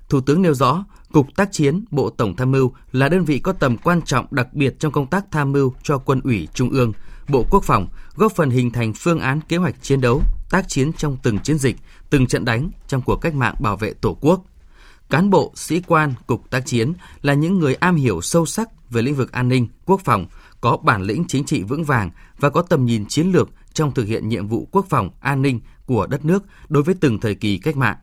Thủ 0.08 0.20
tướng 0.20 0.42
nêu 0.42 0.54
rõ, 0.54 0.84
Cục 1.12 1.36
tác 1.36 1.52
chiến 1.52 1.84
Bộ 1.90 2.10
Tổng 2.10 2.36
tham 2.36 2.50
mưu 2.50 2.72
là 2.92 3.08
đơn 3.08 3.24
vị 3.24 3.38
có 3.38 3.52
tầm 3.52 3.76
quan 3.76 4.02
trọng 4.02 4.26
đặc 4.30 4.54
biệt 4.54 4.74
trong 4.78 4.92
công 4.92 5.06
tác 5.06 5.24
tham 5.30 5.52
mưu 5.52 5.72
cho 5.82 5.98
Quân 5.98 6.20
ủy 6.24 6.48
Trung 6.54 6.70
ương, 6.70 6.92
Bộ 7.28 7.46
Quốc 7.50 7.64
phòng, 7.64 7.88
góp 8.14 8.32
phần 8.32 8.50
hình 8.50 8.70
thành 8.70 8.92
phương 8.94 9.20
án 9.20 9.40
kế 9.48 9.56
hoạch 9.56 9.82
chiến 9.82 10.00
đấu, 10.00 10.22
tác 10.50 10.68
chiến 10.68 10.92
trong 10.92 11.16
từng 11.22 11.38
chiến 11.38 11.58
dịch, 11.58 11.76
từng 12.10 12.26
trận 12.26 12.44
đánh 12.44 12.70
trong 12.88 13.02
cuộc 13.02 13.16
cách 13.16 13.34
mạng 13.34 13.54
bảo 13.60 13.76
vệ 13.76 13.92
Tổ 13.92 14.18
quốc. 14.20 14.44
Cán 15.10 15.30
bộ, 15.30 15.52
sĩ 15.54 15.80
quan, 15.86 16.14
cục 16.26 16.50
tác 16.50 16.66
chiến 16.66 16.92
là 17.22 17.34
những 17.34 17.58
người 17.58 17.74
am 17.74 17.96
hiểu 17.96 18.20
sâu 18.20 18.46
sắc 18.46 18.90
về 18.90 19.02
lĩnh 19.02 19.14
vực 19.14 19.32
an 19.32 19.48
ninh, 19.48 19.68
quốc 19.86 20.00
phòng, 20.04 20.26
có 20.60 20.76
bản 20.76 21.02
lĩnh 21.02 21.24
chính 21.28 21.44
trị 21.44 21.62
vững 21.62 21.84
vàng 21.84 22.10
và 22.38 22.50
có 22.50 22.62
tầm 22.62 22.86
nhìn 22.86 23.06
chiến 23.06 23.32
lược 23.32 23.50
trong 23.72 23.94
thực 23.94 24.04
hiện 24.04 24.28
nhiệm 24.28 24.46
vụ 24.46 24.68
quốc 24.72 24.86
phòng, 24.88 25.10
an 25.20 25.42
ninh 25.42 25.60
của 25.86 26.06
đất 26.06 26.24
nước 26.24 26.44
đối 26.68 26.82
với 26.82 26.94
từng 27.00 27.20
thời 27.20 27.34
kỳ 27.34 27.58
cách 27.58 27.76
mạng. 27.76 27.96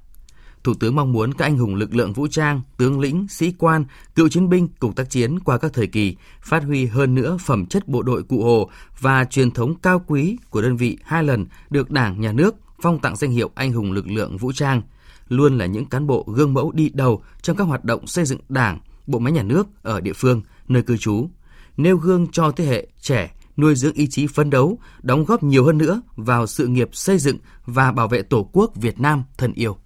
Thủ 0.67 0.73
tướng 0.73 0.95
mong 0.95 1.11
muốn 1.11 1.33
các 1.33 1.45
anh 1.45 1.57
hùng 1.57 1.75
lực 1.75 1.95
lượng 1.95 2.13
vũ 2.13 2.27
trang, 2.27 2.61
tướng 2.77 2.99
lĩnh, 2.99 3.27
sĩ 3.29 3.53
quan, 3.57 3.85
cựu 4.15 4.29
chiến 4.29 4.49
binh, 4.49 4.67
cục 4.79 4.95
tác 4.95 5.09
chiến 5.09 5.39
qua 5.39 5.57
các 5.57 5.73
thời 5.73 5.87
kỳ 5.87 6.15
phát 6.41 6.63
huy 6.63 6.85
hơn 6.85 7.15
nữa 7.15 7.37
phẩm 7.45 7.65
chất 7.65 7.87
bộ 7.87 8.01
đội 8.01 8.23
cụ 8.23 8.43
Hồ 8.43 8.69
và 8.99 9.25
truyền 9.25 9.51
thống 9.51 9.75
cao 9.75 10.01
quý 10.07 10.37
của 10.49 10.61
đơn 10.61 10.77
vị 10.77 10.97
hai 11.03 11.23
lần 11.23 11.45
được 11.69 11.91
Đảng, 11.91 12.21
Nhà 12.21 12.31
nước 12.31 12.55
phong 12.81 12.99
tặng 12.99 13.15
danh 13.15 13.31
hiệu 13.31 13.49
anh 13.55 13.73
hùng 13.73 13.91
lực 13.91 14.07
lượng 14.07 14.37
vũ 14.37 14.51
trang, 14.51 14.81
luôn 15.29 15.57
là 15.57 15.65
những 15.65 15.85
cán 15.85 16.07
bộ 16.07 16.25
gương 16.27 16.53
mẫu 16.53 16.71
đi 16.71 16.89
đầu 16.93 17.23
trong 17.41 17.57
các 17.57 17.63
hoạt 17.63 17.83
động 17.83 18.07
xây 18.07 18.25
dựng 18.25 18.39
Đảng, 18.49 18.79
bộ 19.07 19.19
máy 19.19 19.33
nhà 19.33 19.43
nước 19.43 19.67
ở 19.81 20.01
địa 20.01 20.13
phương, 20.13 20.41
nơi 20.67 20.81
cư 20.83 20.97
trú, 20.97 21.29
nêu 21.77 21.97
gương 21.97 22.27
cho 22.31 22.51
thế 22.51 22.65
hệ 22.65 22.87
trẻ 23.01 23.31
nuôi 23.57 23.75
dưỡng 23.75 23.93
ý 23.93 24.07
chí 24.07 24.27
phấn 24.27 24.49
đấu, 24.49 24.79
đóng 25.01 25.25
góp 25.25 25.43
nhiều 25.43 25.65
hơn 25.65 25.77
nữa 25.77 26.01
vào 26.15 26.47
sự 26.47 26.67
nghiệp 26.67 26.89
xây 26.93 27.17
dựng 27.17 27.37
và 27.65 27.91
bảo 27.91 28.07
vệ 28.07 28.21
Tổ 28.21 28.49
quốc 28.53 28.75
Việt 28.75 28.99
Nam 28.99 29.23
thân 29.37 29.53
yêu. 29.53 29.77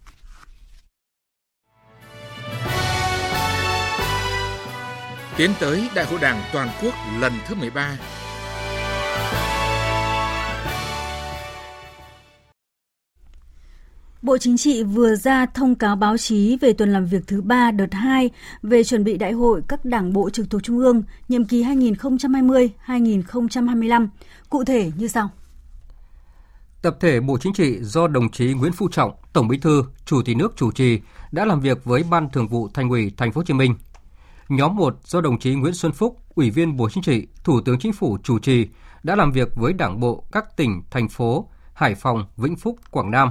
Tiến 5.42 5.54
tới 5.60 5.90
Đại 5.96 6.06
hội 6.06 6.20
Đảng 6.20 6.42
toàn 6.54 6.70
quốc 6.84 6.94
lần 7.20 7.34
thứ 7.48 7.56
13. 7.56 7.98
Bộ 14.22 14.38
Chính 14.38 14.58
trị 14.58 14.84
vừa 14.84 15.16
ra 15.16 15.46
thông 15.46 15.76
cáo 15.76 15.96
báo 15.96 16.18
chí 16.18 16.58
về 16.62 16.74
tuần 16.74 16.94
làm 16.94 17.06
việc 17.06 17.28
thứ 17.28 17.42
3 17.42 17.72
đợt 17.72 17.94
2 17.94 18.30
về 18.64 18.84
chuẩn 18.84 19.04
bị 19.04 19.18
đại 19.18 19.32
hội 19.32 19.62
các 19.68 19.86
đảng 19.86 20.14
bộ 20.14 20.30
trực 20.30 20.50
thuộc 20.50 20.64
Trung 20.64 20.78
ương 20.78 21.04
nhiệm 21.30 21.46
kỳ 21.46 21.64
2020-2025. 21.64 24.08
Cụ 24.50 24.64
thể 24.64 24.92
như 24.98 25.08
sau. 25.08 25.30
Tập 26.82 26.98
thể 27.00 27.20
Bộ 27.20 27.38
Chính 27.38 27.54
trị 27.54 27.78
do 27.82 28.08
đồng 28.08 28.32
chí 28.32 28.54
Nguyễn 28.54 28.72
Phú 28.72 28.88
Trọng, 28.92 29.12
Tổng 29.34 29.48
Bí 29.48 29.58
thư, 29.58 29.84
Chủ 30.06 30.22
tịch 30.26 30.38
nước 30.38 30.54
chủ 30.56 30.72
trì 30.72 31.00
đã 31.32 31.46
làm 31.46 31.60
việc 31.60 31.84
với 31.84 32.04
Ban 32.10 32.30
Thường 32.30 32.48
vụ 32.48 32.70
Thành 32.74 32.90
ủy 32.90 33.12
Thành 33.18 33.32
phố 33.32 33.40
Hồ 33.40 33.46
Chí 33.46 33.54
Minh. 33.54 33.76
Nhóm 34.50 34.76
1 34.76 34.98
do 35.04 35.22
đồng 35.22 35.40
chí 35.40 35.56
Nguyễn 35.56 35.74
Xuân 35.74 35.92
Phúc, 35.92 36.18
Ủy 36.36 36.50
viên 36.50 36.78
Bộ 36.78 36.90
Chính 36.90 37.04
trị, 37.04 37.28
Thủ 37.44 37.62
tướng 37.62 37.80
Chính 37.80 37.94
phủ 37.94 38.18
chủ 38.24 38.40
trì 38.40 38.68
đã 39.04 39.16
làm 39.16 39.32
việc 39.32 39.56
với 39.56 39.74
Đảng 39.74 40.00
bộ 40.00 40.24
các 40.32 40.58
tỉnh, 40.58 40.84
thành 40.92 41.10
phố 41.10 41.50
Hải 41.74 41.96
Phòng, 41.96 42.26
Vĩnh 42.38 42.56
Phúc, 42.56 42.80
Quảng 42.92 43.12
Nam. 43.12 43.30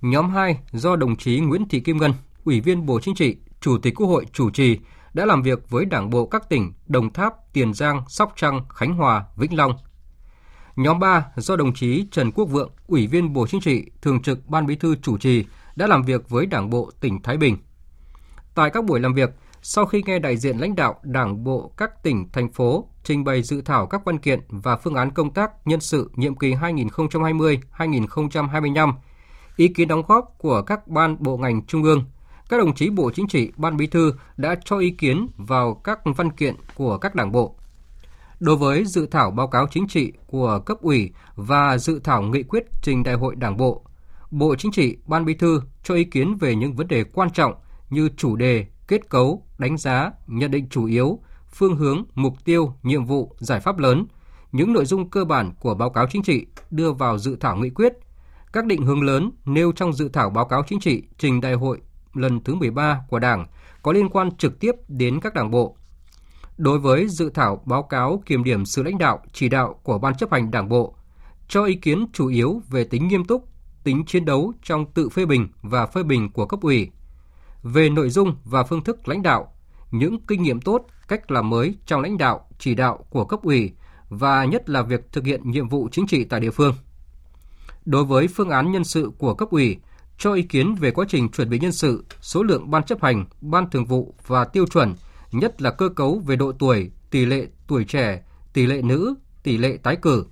Nhóm 0.00 0.30
2 0.30 0.58
do 0.72 0.96
đồng 0.96 1.16
chí 1.16 1.40
Nguyễn 1.40 1.68
Thị 1.68 1.80
Kim 1.80 1.98
Ngân, 1.98 2.12
Ủy 2.44 2.60
viên 2.60 2.86
Bộ 2.86 3.00
Chính 3.00 3.14
trị, 3.14 3.36
Chủ 3.60 3.78
tịch 3.78 3.94
Quốc 3.94 4.06
hội 4.06 4.26
chủ 4.32 4.50
trì 4.50 4.78
đã 5.14 5.26
làm 5.26 5.42
việc 5.42 5.70
với 5.70 5.84
Đảng 5.84 6.10
bộ 6.10 6.26
các 6.26 6.48
tỉnh 6.48 6.72
Đồng 6.86 7.12
Tháp, 7.12 7.34
Tiền 7.52 7.74
Giang, 7.74 8.02
Sóc 8.08 8.32
Trăng, 8.36 8.60
Khánh 8.68 8.94
Hòa, 8.94 9.24
Vĩnh 9.36 9.56
Long. 9.56 9.72
Nhóm 10.76 10.98
3 10.98 11.26
do 11.36 11.56
đồng 11.56 11.74
chí 11.74 12.06
Trần 12.10 12.30
Quốc 12.32 12.44
Vượng, 12.44 12.70
Ủy 12.86 13.06
viên 13.06 13.32
Bộ 13.32 13.46
Chính 13.46 13.60
trị, 13.60 13.84
Thường 14.02 14.22
trực 14.22 14.46
Ban 14.46 14.66
Bí 14.66 14.76
thư 14.76 14.94
chủ 15.02 15.18
trì 15.18 15.44
đã 15.76 15.86
làm 15.86 16.02
việc 16.02 16.28
với 16.28 16.46
Đảng 16.46 16.70
bộ 16.70 16.90
tỉnh 17.00 17.22
Thái 17.22 17.36
Bình. 17.36 17.56
Tại 18.54 18.70
các 18.70 18.84
buổi 18.84 19.00
làm 19.00 19.14
việc, 19.14 19.30
sau 19.62 19.86
khi 19.86 20.02
nghe 20.06 20.18
đại 20.18 20.36
diện 20.36 20.58
lãnh 20.58 20.76
đạo 20.76 20.94
Đảng 21.02 21.44
bộ 21.44 21.72
các 21.76 22.02
tỉnh, 22.02 22.28
thành 22.32 22.52
phố 22.52 22.88
trình 23.04 23.24
bày 23.24 23.42
dự 23.42 23.62
thảo 23.62 23.86
các 23.86 24.02
văn 24.04 24.18
kiện 24.18 24.40
và 24.48 24.76
phương 24.76 24.94
án 24.94 25.10
công 25.10 25.32
tác 25.32 25.50
nhân 25.64 25.80
sự 25.80 26.10
nhiệm 26.14 26.36
kỳ 26.36 26.54
2020-2025, 26.54 28.92
ý 29.56 29.68
kiến 29.68 29.88
đóng 29.88 30.02
góp 30.08 30.34
của 30.38 30.62
các 30.62 30.88
ban 30.88 31.22
bộ 31.22 31.36
ngành 31.36 31.66
trung 31.66 31.82
ương, 31.82 32.04
các 32.48 32.56
đồng 32.56 32.74
chí 32.74 32.90
Bộ 32.90 33.10
Chính 33.14 33.28
trị, 33.28 33.52
Ban 33.56 33.76
Bí 33.76 33.86
thư 33.86 34.14
đã 34.36 34.56
cho 34.64 34.78
ý 34.78 34.90
kiến 34.90 35.26
vào 35.36 35.74
các 35.74 36.00
văn 36.04 36.32
kiện 36.32 36.54
của 36.74 36.98
các 36.98 37.14
đảng 37.14 37.32
bộ. 37.32 37.56
Đối 38.40 38.56
với 38.56 38.84
dự 38.84 39.06
thảo 39.06 39.30
báo 39.30 39.48
cáo 39.48 39.66
chính 39.70 39.88
trị 39.88 40.12
của 40.26 40.58
cấp 40.66 40.78
ủy 40.80 41.10
và 41.36 41.78
dự 41.78 42.00
thảo 42.04 42.22
nghị 42.22 42.42
quyết 42.42 42.64
trình 42.82 43.02
đại 43.02 43.14
hội 43.14 43.36
đảng 43.36 43.56
bộ, 43.56 43.84
Bộ 44.30 44.56
Chính 44.56 44.72
trị, 44.72 44.96
Ban 45.06 45.24
Bí 45.24 45.34
thư 45.34 45.62
cho 45.82 45.94
ý 45.94 46.04
kiến 46.04 46.36
về 46.36 46.54
những 46.54 46.72
vấn 46.72 46.88
đề 46.88 47.04
quan 47.04 47.30
trọng 47.30 47.54
như 47.90 48.08
chủ 48.16 48.36
đề, 48.36 48.66
kết 48.90 49.08
cấu, 49.08 49.46
đánh 49.58 49.76
giá, 49.76 50.12
nhận 50.26 50.50
định 50.50 50.68
chủ 50.70 50.84
yếu, 50.84 51.18
phương 51.52 51.76
hướng, 51.76 52.04
mục 52.14 52.44
tiêu, 52.44 52.74
nhiệm 52.82 53.04
vụ, 53.04 53.34
giải 53.38 53.60
pháp 53.60 53.78
lớn, 53.78 54.06
những 54.52 54.72
nội 54.72 54.84
dung 54.84 55.10
cơ 55.10 55.24
bản 55.24 55.52
của 55.60 55.74
báo 55.74 55.90
cáo 55.90 56.06
chính 56.10 56.22
trị 56.22 56.46
đưa 56.70 56.92
vào 56.92 57.18
dự 57.18 57.36
thảo 57.40 57.56
nghị 57.56 57.70
quyết, 57.70 57.92
các 58.52 58.66
định 58.66 58.82
hướng 58.82 59.02
lớn 59.02 59.30
nêu 59.44 59.72
trong 59.72 59.92
dự 59.92 60.08
thảo 60.08 60.30
báo 60.30 60.44
cáo 60.44 60.62
chính 60.68 60.80
trị 60.80 61.02
trình 61.18 61.40
đại 61.40 61.54
hội 61.54 61.80
lần 62.14 62.44
thứ 62.44 62.54
13 62.54 63.00
của 63.08 63.18
Đảng 63.18 63.46
có 63.82 63.92
liên 63.92 64.08
quan 64.08 64.36
trực 64.36 64.60
tiếp 64.60 64.74
đến 64.88 65.20
các 65.20 65.34
đảng 65.34 65.50
bộ. 65.50 65.76
Đối 66.56 66.78
với 66.78 67.08
dự 67.08 67.30
thảo 67.34 67.62
báo 67.66 67.82
cáo 67.82 68.22
kiểm 68.26 68.44
điểm 68.44 68.64
sự 68.64 68.82
lãnh 68.82 68.98
đạo, 68.98 69.20
chỉ 69.32 69.48
đạo 69.48 69.80
của 69.82 69.98
Ban 69.98 70.14
chấp 70.14 70.32
hành 70.32 70.50
Đảng 70.50 70.68
bộ, 70.68 70.94
cho 71.48 71.64
ý 71.64 71.74
kiến 71.74 72.06
chủ 72.12 72.26
yếu 72.26 72.62
về 72.70 72.84
tính 72.84 73.08
nghiêm 73.08 73.24
túc, 73.24 73.48
tính 73.84 74.04
chiến 74.06 74.24
đấu 74.24 74.52
trong 74.62 74.92
tự 74.92 75.08
phê 75.08 75.26
bình 75.26 75.48
và 75.62 75.86
phê 75.86 76.02
bình 76.02 76.30
của 76.32 76.46
cấp 76.46 76.60
ủy, 76.60 76.90
về 77.62 77.88
nội 77.88 78.10
dung 78.10 78.36
và 78.44 78.62
phương 78.62 78.84
thức 78.84 79.08
lãnh 79.08 79.22
đạo, 79.22 79.52
những 79.90 80.20
kinh 80.26 80.42
nghiệm 80.42 80.60
tốt, 80.60 80.86
cách 81.08 81.30
làm 81.30 81.50
mới 81.50 81.74
trong 81.86 82.00
lãnh 82.00 82.18
đạo, 82.18 82.48
chỉ 82.58 82.74
đạo 82.74 83.04
của 83.10 83.24
cấp 83.24 83.40
ủy 83.42 83.72
và 84.08 84.44
nhất 84.44 84.70
là 84.70 84.82
việc 84.82 85.12
thực 85.12 85.24
hiện 85.24 85.50
nhiệm 85.50 85.68
vụ 85.68 85.88
chính 85.92 86.06
trị 86.06 86.24
tại 86.24 86.40
địa 86.40 86.50
phương. 86.50 86.74
Đối 87.84 88.04
với 88.04 88.28
phương 88.28 88.50
án 88.50 88.72
nhân 88.72 88.84
sự 88.84 89.10
của 89.18 89.34
cấp 89.34 89.48
ủy, 89.50 89.76
cho 90.18 90.32
ý 90.32 90.42
kiến 90.42 90.74
về 90.74 90.90
quá 90.90 91.04
trình 91.08 91.28
chuẩn 91.28 91.50
bị 91.50 91.58
nhân 91.58 91.72
sự, 91.72 92.04
số 92.20 92.42
lượng 92.42 92.70
ban 92.70 92.82
chấp 92.82 93.02
hành, 93.02 93.24
ban 93.40 93.70
thường 93.70 93.84
vụ 93.84 94.14
và 94.26 94.44
tiêu 94.44 94.66
chuẩn, 94.66 94.94
nhất 95.32 95.62
là 95.62 95.70
cơ 95.70 95.88
cấu 95.88 96.22
về 96.26 96.36
độ 96.36 96.52
tuổi, 96.52 96.90
tỷ 97.10 97.26
lệ 97.26 97.46
tuổi 97.66 97.84
trẻ, 97.84 98.22
tỷ 98.52 98.66
lệ 98.66 98.82
nữ, 98.82 99.14
tỷ 99.42 99.56
lệ 99.56 99.78
tái 99.82 99.96
cử. 99.96 100.24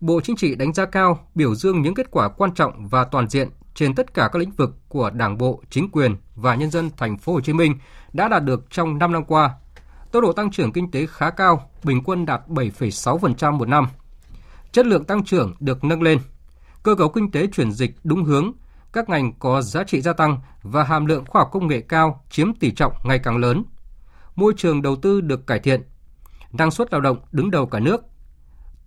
Bộ 0.00 0.20
Chính 0.20 0.36
trị 0.36 0.54
đánh 0.54 0.72
giá 0.72 0.84
cao, 0.84 1.28
biểu 1.34 1.54
dương 1.54 1.82
những 1.82 1.94
kết 1.94 2.10
quả 2.10 2.28
quan 2.28 2.54
trọng 2.54 2.88
và 2.88 3.04
toàn 3.04 3.28
diện 3.28 3.48
trên 3.78 3.94
tất 3.94 4.14
cả 4.14 4.28
các 4.32 4.38
lĩnh 4.38 4.50
vực 4.50 4.76
của 4.88 5.10
Đảng 5.10 5.38
bộ, 5.38 5.62
chính 5.70 5.88
quyền 5.90 6.16
và 6.34 6.54
nhân 6.54 6.70
dân 6.70 6.90
thành 6.96 7.18
phố 7.18 7.32
Hồ 7.32 7.40
Chí 7.40 7.52
Minh 7.52 7.74
đã 8.12 8.28
đạt 8.28 8.44
được 8.44 8.70
trong 8.70 8.98
5 8.98 9.12
năm 9.12 9.24
qua. 9.24 9.50
Tốc 10.12 10.22
độ 10.22 10.32
tăng 10.32 10.50
trưởng 10.50 10.72
kinh 10.72 10.90
tế 10.90 11.06
khá 11.06 11.30
cao, 11.30 11.70
bình 11.84 12.02
quân 12.04 12.26
đạt 12.26 12.40
7,6% 12.48 13.52
một 13.52 13.68
năm. 13.68 13.88
Chất 14.72 14.86
lượng 14.86 15.04
tăng 15.04 15.24
trưởng 15.24 15.54
được 15.60 15.84
nâng 15.84 16.02
lên. 16.02 16.18
Cơ 16.82 16.94
cấu 16.94 17.08
kinh 17.08 17.30
tế 17.30 17.46
chuyển 17.46 17.72
dịch 17.72 17.90
đúng 18.04 18.24
hướng, 18.24 18.52
các 18.92 19.08
ngành 19.08 19.32
có 19.38 19.62
giá 19.62 19.84
trị 19.84 20.00
gia 20.00 20.12
tăng 20.12 20.38
và 20.62 20.82
hàm 20.82 21.06
lượng 21.06 21.24
khoa 21.26 21.42
học 21.42 21.48
công 21.52 21.66
nghệ 21.66 21.80
cao 21.80 22.24
chiếm 22.30 22.54
tỷ 22.54 22.70
trọng 22.70 22.92
ngày 23.04 23.18
càng 23.18 23.36
lớn. 23.36 23.64
Môi 24.36 24.52
trường 24.56 24.82
đầu 24.82 24.96
tư 24.96 25.20
được 25.20 25.46
cải 25.46 25.58
thiện. 25.58 25.82
Năng 26.52 26.70
suất 26.70 26.92
lao 26.92 27.00
động 27.00 27.18
đứng 27.32 27.50
đầu 27.50 27.66
cả 27.66 27.80
nước. 27.80 28.00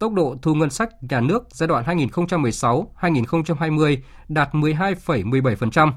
Tốc 0.01 0.13
độ 0.13 0.35
thu 0.41 0.53
ngân 0.53 0.69
sách 0.69 0.89
nhà 1.01 1.21
nước 1.21 1.43
giai 1.49 1.67
đoạn 1.67 1.85
2016-2020 1.85 3.97
đạt 4.27 4.53
12,17%. 4.53 5.91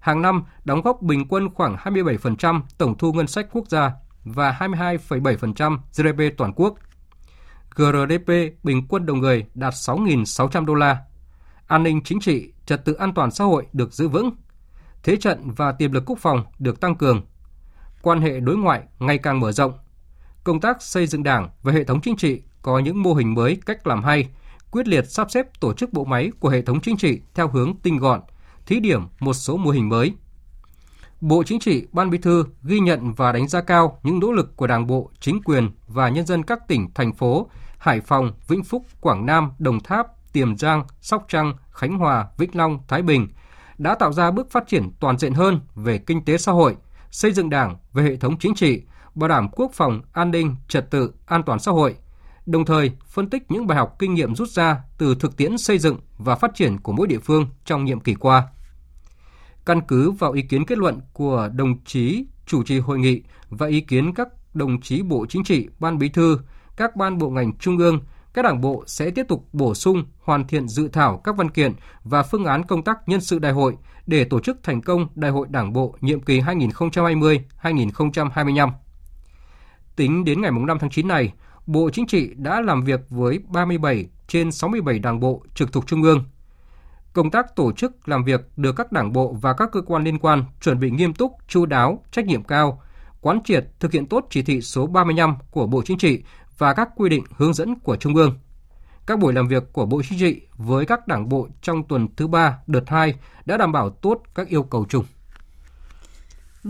Hàng 0.00 0.22
năm 0.22 0.44
đóng 0.64 0.82
góp 0.82 1.02
bình 1.02 1.28
quân 1.28 1.54
khoảng 1.54 1.76
27% 1.76 2.60
tổng 2.78 2.98
thu 2.98 3.12
ngân 3.12 3.26
sách 3.26 3.46
quốc 3.52 3.68
gia 3.68 3.92
và 4.24 4.56
22,7% 4.60 5.78
GDP 5.96 6.36
toàn 6.36 6.52
quốc. 6.56 6.74
GRDP 7.74 8.32
bình 8.62 8.86
quân 8.88 9.06
đầu 9.06 9.16
người 9.16 9.46
đạt 9.54 9.74
6.600 9.74 10.64
đô 10.64 10.74
la. 10.74 10.98
An 11.66 11.82
ninh 11.82 12.00
chính 12.04 12.20
trị, 12.20 12.52
trật 12.66 12.84
tự 12.84 12.92
an 12.92 13.14
toàn 13.14 13.30
xã 13.30 13.44
hội 13.44 13.66
được 13.72 13.92
giữ 13.92 14.08
vững. 14.08 14.30
Thế 15.02 15.16
trận 15.16 15.50
và 15.56 15.72
tiềm 15.72 15.92
lực 15.92 16.02
quốc 16.06 16.18
phòng 16.18 16.44
được 16.58 16.80
tăng 16.80 16.94
cường. 16.94 17.22
Quan 18.02 18.20
hệ 18.20 18.40
đối 18.40 18.56
ngoại 18.56 18.82
ngày 18.98 19.18
càng 19.18 19.40
mở 19.40 19.52
rộng. 19.52 19.72
Công 20.44 20.60
tác 20.60 20.82
xây 20.82 21.06
dựng 21.06 21.22
đảng 21.22 21.48
và 21.62 21.72
hệ 21.72 21.84
thống 21.84 22.00
chính 22.00 22.16
trị 22.16 22.42
có 22.68 22.78
những 22.78 23.02
mô 23.02 23.14
hình 23.14 23.34
mới 23.34 23.58
cách 23.66 23.86
làm 23.86 24.04
hay, 24.04 24.28
quyết 24.70 24.88
liệt 24.88 25.10
sắp 25.10 25.30
xếp 25.30 25.60
tổ 25.60 25.72
chức 25.72 25.92
bộ 25.92 26.04
máy 26.04 26.30
của 26.40 26.48
hệ 26.48 26.62
thống 26.62 26.80
chính 26.80 26.96
trị 26.96 27.20
theo 27.34 27.48
hướng 27.48 27.74
tinh 27.82 27.98
gọn, 27.98 28.20
thí 28.66 28.80
điểm 28.80 29.02
một 29.20 29.34
số 29.34 29.56
mô 29.56 29.70
hình 29.70 29.88
mới. 29.88 30.12
Bộ 31.20 31.42
Chính 31.42 31.60
trị, 31.60 31.86
Ban 31.92 32.10
Bí 32.10 32.18
thư 32.18 32.44
ghi 32.62 32.80
nhận 32.80 33.12
và 33.12 33.32
đánh 33.32 33.48
giá 33.48 33.60
cao 33.60 34.00
những 34.02 34.20
nỗ 34.20 34.32
lực 34.32 34.56
của 34.56 34.66
Đảng 34.66 34.86
bộ, 34.86 35.10
chính 35.20 35.42
quyền 35.42 35.70
và 35.86 36.08
nhân 36.08 36.26
dân 36.26 36.42
các 36.42 36.68
tỉnh, 36.68 36.90
thành 36.94 37.12
phố 37.12 37.50
Hải 37.78 38.00
Phòng, 38.00 38.32
Vĩnh 38.48 38.64
Phúc, 38.64 38.86
Quảng 39.00 39.26
Nam, 39.26 39.50
Đồng 39.58 39.80
Tháp, 39.80 40.06
Tiềm 40.32 40.56
Giang, 40.56 40.84
Sóc 41.00 41.24
Trăng, 41.28 41.52
Khánh 41.70 41.98
Hòa, 41.98 42.26
Vĩnh 42.38 42.50
Long, 42.52 42.78
Thái 42.88 43.02
Bình 43.02 43.28
đã 43.78 43.94
tạo 43.94 44.12
ra 44.12 44.30
bước 44.30 44.50
phát 44.50 44.64
triển 44.68 44.90
toàn 45.00 45.18
diện 45.18 45.34
hơn 45.34 45.60
về 45.74 45.98
kinh 45.98 46.24
tế 46.24 46.38
xã 46.38 46.52
hội, 46.52 46.76
xây 47.10 47.32
dựng 47.32 47.50
Đảng 47.50 47.76
về 47.92 48.02
hệ 48.02 48.16
thống 48.16 48.38
chính 48.38 48.54
trị, 48.54 48.82
bảo 49.14 49.28
đảm 49.28 49.48
quốc 49.52 49.70
phòng, 49.74 50.02
an 50.12 50.30
ninh, 50.30 50.56
trật 50.68 50.90
tự, 50.90 51.12
an 51.26 51.42
toàn 51.42 51.58
xã 51.58 51.72
hội, 51.72 51.96
đồng 52.48 52.64
thời 52.64 52.90
phân 53.06 53.30
tích 53.30 53.50
những 53.50 53.66
bài 53.66 53.78
học 53.78 53.96
kinh 53.98 54.14
nghiệm 54.14 54.34
rút 54.34 54.48
ra 54.48 54.80
từ 54.98 55.14
thực 55.14 55.36
tiễn 55.36 55.58
xây 55.58 55.78
dựng 55.78 55.98
và 56.18 56.34
phát 56.34 56.54
triển 56.54 56.78
của 56.78 56.92
mỗi 56.92 57.06
địa 57.06 57.18
phương 57.18 57.46
trong 57.64 57.84
nhiệm 57.84 58.00
kỳ 58.00 58.14
qua. 58.14 58.48
Căn 59.66 59.80
cứ 59.88 60.10
vào 60.10 60.32
ý 60.32 60.42
kiến 60.42 60.64
kết 60.64 60.78
luận 60.78 61.00
của 61.12 61.48
đồng 61.54 61.84
chí 61.84 62.24
chủ 62.46 62.62
trì 62.62 62.78
hội 62.78 62.98
nghị 62.98 63.22
và 63.48 63.66
ý 63.66 63.80
kiến 63.80 64.14
các 64.14 64.28
đồng 64.54 64.80
chí 64.80 65.02
Bộ 65.02 65.26
Chính 65.28 65.44
trị, 65.44 65.68
Ban 65.78 65.98
Bí 65.98 66.08
thư, 66.08 66.38
các 66.76 66.96
ban 66.96 67.18
bộ 67.18 67.30
ngành 67.30 67.58
trung 67.58 67.78
ương, 67.78 68.00
các 68.34 68.42
đảng 68.42 68.60
bộ 68.60 68.84
sẽ 68.86 69.10
tiếp 69.10 69.26
tục 69.28 69.48
bổ 69.52 69.74
sung, 69.74 70.04
hoàn 70.18 70.46
thiện 70.46 70.68
dự 70.68 70.88
thảo 70.88 71.20
các 71.24 71.36
văn 71.36 71.50
kiện 71.50 71.72
và 72.02 72.22
phương 72.22 72.44
án 72.44 72.64
công 72.64 72.84
tác 72.84 72.98
nhân 73.06 73.20
sự 73.20 73.38
đại 73.38 73.52
hội 73.52 73.76
để 74.06 74.24
tổ 74.24 74.40
chức 74.40 74.62
thành 74.62 74.82
công 74.82 75.08
Đại 75.14 75.30
hội 75.30 75.46
Đảng 75.50 75.72
bộ 75.72 75.96
nhiệm 76.00 76.20
kỳ 76.20 76.40
2020-2025. 76.40 78.70
Tính 79.96 80.24
đến 80.24 80.40
ngày 80.40 80.50
5 80.50 80.78
tháng 80.80 80.90
9 80.90 81.08
này, 81.08 81.32
Bộ 81.68 81.90
Chính 81.90 82.06
trị 82.06 82.30
đã 82.36 82.60
làm 82.60 82.84
việc 82.84 83.00
với 83.08 83.38
37 83.48 84.06
trên 84.28 84.52
67 84.52 84.98
đảng 84.98 85.20
bộ 85.20 85.42
trực 85.54 85.72
thuộc 85.72 85.86
Trung 85.86 86.02
ương. 86.02 86.24
Công 87.12 87.30
tác 87.30 87.56
tổ 87.56 87.72
chức 87.72 88.08
làm 88.08 88.24
việc 88.24 88.40
được 88.56 88.72
các 88.72 88.92
đảng 88.92 89.12
bộ 89.12 89.36
và 89.40 89.52
các 89.52 89.68
cơ 89.72 89.80
quan 89.80 90.04
liên 90.04 90.18
quan 90.18 90.44
chuẩn 90.60 90.80
bị 90.80 90.90
nghiêm 90.90 91.14
túc, 91.14 91.32
chu 91.48 91.66
đáo, 91.66 92.04
trách 92.12 92.26
nhiệm 92.26 92.42
cao, 92.42 92.82
quán 93.20 93.40
triệt 93.44 93.66
thực 93.80 93.92
hiện 93.92 94.06
tốt 94.06 94.26
chỉ 94.30 94.42
thị 94.42 94.60
số 94.60 94.86
35 94.86 95.36
của 95.50 95.66
Bộ 95.66 95.82
Chính 95.84 95.98
trị 95.98 96.22
và 96.58 96.74
các 96.74 96.88
quy 96.96 97.08
định 97.08 97.24
hướng 97.36 97.54
dẫn 97.54 97.78
của 97.78 97.96
Trung 97.96 98.14
ương. 98.14 98.38
Các 99.06 99.18
buổi 99.18 99.32
làm 99.32 99.48
việc 99.48 99.72
của 99.72 99.86
Bộ 99.86 100.02
Chính 100.08 100.18
trị 100.18 100.40
với 100.56 100.86
các 100.86 101.08
đảng 101.08 101.28
bộ 101.28 101.48
trong 101.62 101.82
tuần 101.88 102.08
thứ 102.16 102.26
ba 102.26 102.58
đợt 102.66 102.88
2 102.88 103.14
đã 103.44 103.56
đảm 103.56 103.72
bảo 103.72 103.90
tốt 103.90 104.22
các 104.34 104.48
yêu 104.48 104.62
cầu 104.62 104.86
chung. 104.88 105.04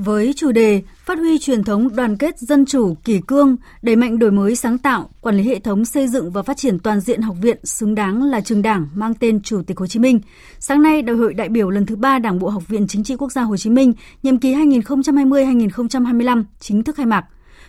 Với 0.05 0.33
chủ 0.37 0.52
đề 0.52 0.83
Phát 1.09 1.19
huy 1.19 1.38
truyền 1.38 1.64
thống 1.64 1.97
đoàn 1.97 2.17
kết 2.17 2.38
dân 2.38 2.67
chủ, 2.67 2.97
kỳ 3.05 3.21
cương, 3.26 3.57
đẩy 3.83 3.97
mạnh 3.97 4.19
đổi 4.19 4.31
mới 4.31 4.57
sáng 4.57 4.78
tạo, 4.78 5.11
quản 5.21 5.37
lý 5.37 5.43
hệ 5.43 5.59
thống 5.59 5.85
xây 5.85 6.09
dựng 6.09 6.31
và 6.31 6.43
phát 6.43 6.57
triển 6.57 6.78
toàn 6.78 7.00
diện 7.00 7.23
học 7.23 7.37
viện 7.43 7.57
xứng 7.64 7.95
đáng 7.95 8.23
là 8.23 8.40
trường 8.40 8.62
đảng 8.62 8.88
mang 8.95 9.14
tên 9.14 9.43
Chủ 9.43 9.62
tịch 9.67 9.78
Hồ 9.78 9.87
Chí 9.87 9.99
Minh. 9.99 10.21
Sáng 10.59 10.83
nay, 10.83 11.02
Đại 11.02 11.17
hội 11.17 11.35
đại 11.35 11.49
biểu 11.49 11.71
lần 11.71 11.87
thứ 11.87 11.97
ba 11.97 12.19
Đảng 12.19 12.38
bộ 12.38 12.49
Học 12.49 12.69
viện 12.69 12.87
Chính 12.88 13.05
trị 13.05 13.17
Quốc 13.17 13.33
gia 13.33 13.43
Hồ 13.43 13.57
Chí 13.57 13.71
Minh, 13.71 13.93
nhiệm 14.23 14.38
kỳ 14.38 14.55
2020-2025 14.55 16.45
chính 16.61 16.83
thức 16.83 16.97
khai 16.97 17.07
mạc. 17.07 17.25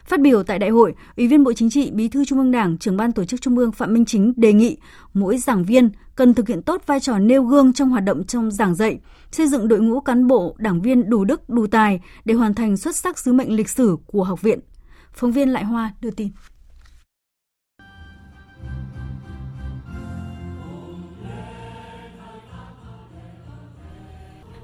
Phát 0.10 0.22
biểu 0.22 0.44
tại 0.44 0.60
đại 0.60 0.70
hội, 0.70 0.94
Ủy 1.18 1.28
viên 1.28 1.44
Bộ 1.44 1.54
Chính 1.54 1.70
trị, 1.70 1.92
Bí 1.92 2.08
thư 2.08 2.26
Trung 2.26 2.40
ương 2.40 2.52
Đảng, 2.52 2.78
trưởng 2.78 2.98
ban 2.98 3.12
tổ 3.12 3.26
chức 3.26 3.42
Trung 3.42 3.58
ương 3.58 3.72
Phạm 3.72 3.94
Minh 3.94 4.06
Chính 4.06 4.34
đề 4.38 4.54
nghị 4.54 4.78
mỗi 5.14 5.38
giảng 5.38 5.64
viên 5.64 5.90
cần 6.16 6.34
thực 6.34 6.48
hiện 6.48 6.62
tốt 6.62 6.82
vai 6.86 7.00
trò 7.00 7.20
nêu 7.20 7.44
gương 7.44 7.74
trong 7.74 7.90
hoạt 7.90 8.04
động 8.04 8.24
trong 8.24 8.52
giảng 8.52 8.76
dạy, 8.76 9.00
xây 9.32 9.48
dựng 9.48 9.68
đội 9.68 9.80
ngũ 9.80 10.00
cán 10.00 10.28
bộ, 10.28 10.56
đảng 10.58 10.82
viên 10.82 11.10
đủ 11.10 11.26
đức, 11.26 11.50
đủ 11.50 11.68
tài 11.68 12.02
để 12.26 12.34
hoàn 12.34 12.54
thành 12.54 12.78
xuất 12.78 12.96
sắc 12.96 13.20
sứ 13.20 13.34
mệnh 13.34 13.56
lịch 13.56 13.70
sử 13.70 13.98
của 14.06 14.24
học 14.24 14.42
viện. 14.42 14.60
Phóng 15.14 15.32
viên 15.32 15.50
Lại 15.50 15.64
Hoa 15.64 15.94
đưa 16.02 16.12
tin. 16.12 16.30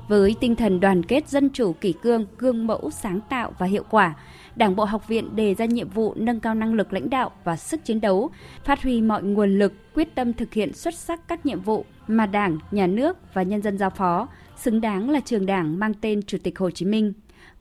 Với 0.07 0.35
tinh 0.39 0.55
thần 0.55 0.79
đoàn 0.79 1.03
kết 1.03 1.29
dân 1.29 1.49
chủ 1.49 1.73
kỷ 1.73 1.93
cương, 1.93 2.25
gương 2.37 2.67
mẫu 2.67 2.91
sáng 2.91 3.19
tạo 3.29 3.53
và 3.59 3.65
hiệu 3.65 3.83
quả, 3.89 4.15
Đảng 4.55 4.75
bộ 4.75 4.85
học 4.85 5.07
viện 5.07 5.35
đề 5.35 5.55
ra 5.55 5.65
nhiệm 5.65 5.89
vụ 5.89 6.13
nâng 6.15 6.39
cao 6.39 6.55
năng 6.55 6.73
lực 6.73 6.93
lãnh 6.93 7.09
đạo 7.09 7.31
và 7.43 7.57
sức 7.57 7.85
chiến 7.85 8.01
đấu, 8.01 8.29
phát 8.63 8.83
huy 8.83 9.01
mọi 9.01 9.23
nguồn 9.23 9.59
lực, 9.59 9.73
quyết 9.93 10.15
tâm 10.15 10.33
thực 10.33 10.53
hiện 10.53 10.73
xuất 10.73 10.95
sắc 10.95 11.27
các 11.27 11.45
nhiệm 11.45 11.61
vụ 11.61 11.85
mà 12.07 12.25
Đảng, 12.25 12.57
Nhà 12.71 12.87
nước 12.87 13.17
và 13.33 13.43
nhân 13.43 13.61
dân 13.61 13.77
giao 13.77 13.89
phó, 13.89 14.27
xứng 14.57 14.81
đáng 14.81 15.09
là 15.09 15.19
trường 15.19 15.45
Đảng 15.45 15.79
mang 15.79 15.93
tên 16.01 16.21
Chủ 16.23 16.37
tịch 16.43 16.59
Hồ 16.59 16.71
Chí 16.71 16.85
Minh. 16.85 17.13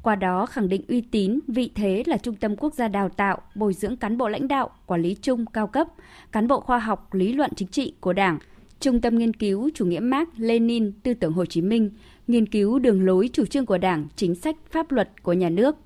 Qua 0.03 0.17
đó 0.17 0.47
khẳng 0.47 0.69
định 0.69 0.85
uy 0.89 1.01
tín, 1.01 1.41
vị 1.49 1.71
thế 1.75 2.03
là 2.07 2.17
trung 2.17 2.35
tâm 2.35 2.57
quốc 2.57 2.75
gia 2.75 2.89
đào 2.89 3.09
tạo, 3.09 3.39
bồi 3.55 3.73
dưỡng 3.73 3.97
cán 3.97 4.19
bộ 4.19 4.29
lãnh 4.29 4.49
đạo, 4.49 4.71
quản 4.87 5.03
lý 5.03 5.17
chung 5.23 5.47
cao 5.47 5.67
cấp, 5.67 5.89
cán 6.33 6.49
bộ 6.49 6.61
khoa 6.61 6.79
học, 6.79 7.15
lý 7.15 7.33
luận 7.33 7.51
chính 7.57 7.69
trị 7.69 7.95
của 8.01 8.13
Đảng, 8.13 8.39
Trung 8.81 9.01
tâm 9.01 9.19
nghiên 9.19 9.35
cứu 9.35 9.71
chủ 9.75 9.87
nghĩa 9.87 10.01
Mark 10.01 10.29
Lenin, 10.37 10.93
tư 11.03 11.15
tưởng 11.15 11.33
Hồ 11.33 11.47
Chí 11.47 11.63
Minh, 11.63 11.91
nghiên 12.27 12.47
cứu 12.47 12.79
đường 12.79 13.07
lối 13.07 13.31
chủ 13.33 13.47
trương 13.47 13.67
của 13.67 13.79
Đảng, 13.79 14.07
chính 14.17 14.35
sách 14.35 14.57
pháp 14.71 14.93
luật 14.93 15.23
của 15.23 15.33
nhà 15.33 15.49
nước. 15.49 15.77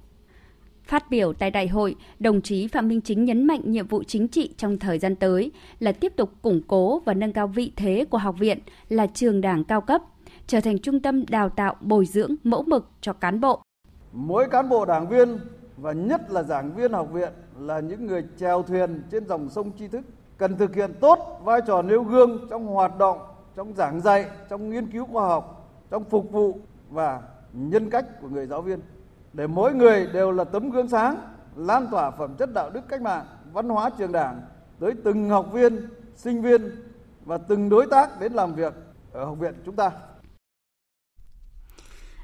Phát 0.89 1.11
biểu 1.11 1.33
tại 1.33 1.51
đại 1.51 1.69
hội, 1.69 1.97
đồng 2.19 2.41
chí 2.41 2.69
Phạm 2.69 2.89
Minh 2.89 3.01
Chính 3.01 3.25
nhấn 3.25 3.47
mạnh 3.47 3.61
nhiệm 3.65 3.87
vụ 3.87 4.03
chính 4.03 4.29
trị 4.29 4.55
trong 4.57 4.79
thời 4.79 4.99
gian 4.99 5.17
tới 5.17 5.53
là 5.79 5.93
tiếp 5.93 6.13
tục 6.17 6.31
củng 6.43 6.63
cố 6.69 6.99
và 6.99 7.15
nâng 7.15 7.33
cao 7.33 7.47
vị 7.47 7.73
thế 7.77 8.05
của 8.11 8.19
học 8.19 8.35
viện 8.39 8.59
là 8.89 9.07
trường 9.07 9.41
đảng 9.41 9.65
cao 9.65 9.81
cấp, 9.81 10.03
trở 10.47 10.61
thành 10.61 10.79
trung 10.79 11.01
tâm 11.01 11.25
đào 11.27 11.49
tạo 11.49 11.77
bồi 11.81 12.07
dưỡng 12.07 12.35
mẫu 12.45 12.63
mực 12.63 12.89
cho 13.01 13.13
cán 13.13 13.41
bộ. 13.41 13.63
Mỗi 14.13 14.49
cán 14.51 14.69
bộ 14.69 14.85
đảng 14.85 15.09
viên 15.09 15.39
và 15.77 15.93
nhất 15.93 16.31
là 16.31 16.43
giảng 16.43 16.75
viên 16.75 16.93
học 16.93 17.13
viện 17.13 17.33
là 17.59 17.81
những 17.81 18.07
người 18.07 18.25
chèo 18.39 18.63
thuyền 18.63 19.03
trên 19.11 19.27
dòng 19.29 19.49
sông 19.49 19.73
tri 19.79 19.89
thức, 19.89 20.05
cần 20.37 20.57
thực 20.57 20.75
hiện 20.75 20.93
tốt 21.01 21.41
vai 21.45 21.61
trò 21.67 21.83
nêu 21.83 22.03
gương 22.03 22.47
trong 22.51 22.67
hoạt 22.67 22.99
động, 22.99 23.19
trong 23.57 23.75
giảng 23.75 24.01
dạy, 24.01 24.27
trong 24.51 24.71
nghiên 24.71 24.87
cứu 24.87 25.07
khoa 25.07 25.27
học, 25.27 25.73
trong 25.91 26.05
phục 26.05 26.33
vụ 26.33 26.59
và 26.91 27.23
nhân 27.53 27.91
cách 27.91 28.21
của 28.23 28.29
người 28.29 28.47
giáo 28.47 28.63
viên 28.63 28.81
để 29.33 29.47
mỗi 29.47 29.75
người 29.75 30.07
đều 30.13 30.33
là 30.33 30.45
tấm 30.45 30.71
gương 30.71 30.89
sáng 30.89 31.17
lan 31.57 31.87
tỏa 31.91 32.11
phẩm 32.11 32.35
chất 32.39 32.51
đạo 32.55 32.71
đức 32.71 32.81
cách 32.89 33.03
mạng 33.03 33.25
văn 33.53 33.69
hóa 33.69 33.91
trường 33.99 34.13
đảng 34.13 34.41
tới 34.81 34.93
từng 35.05 35.29
học 35.29 35.53
viên 35.53 35.89
sinh 36.17 36.43
viên 36.43 36.71
và 37.25 37.39
từng 37.39 37.69
đối 37.69 37.87
tác 37.87 38.21
đến 38.21 38.33
làm 38.33 38.55
việc 38.55 38.75
ở 39.13 39.25
học 39.25 39.37
viện 39.41 39.55
chúng 39.65 39.77
ta 39.77 39.91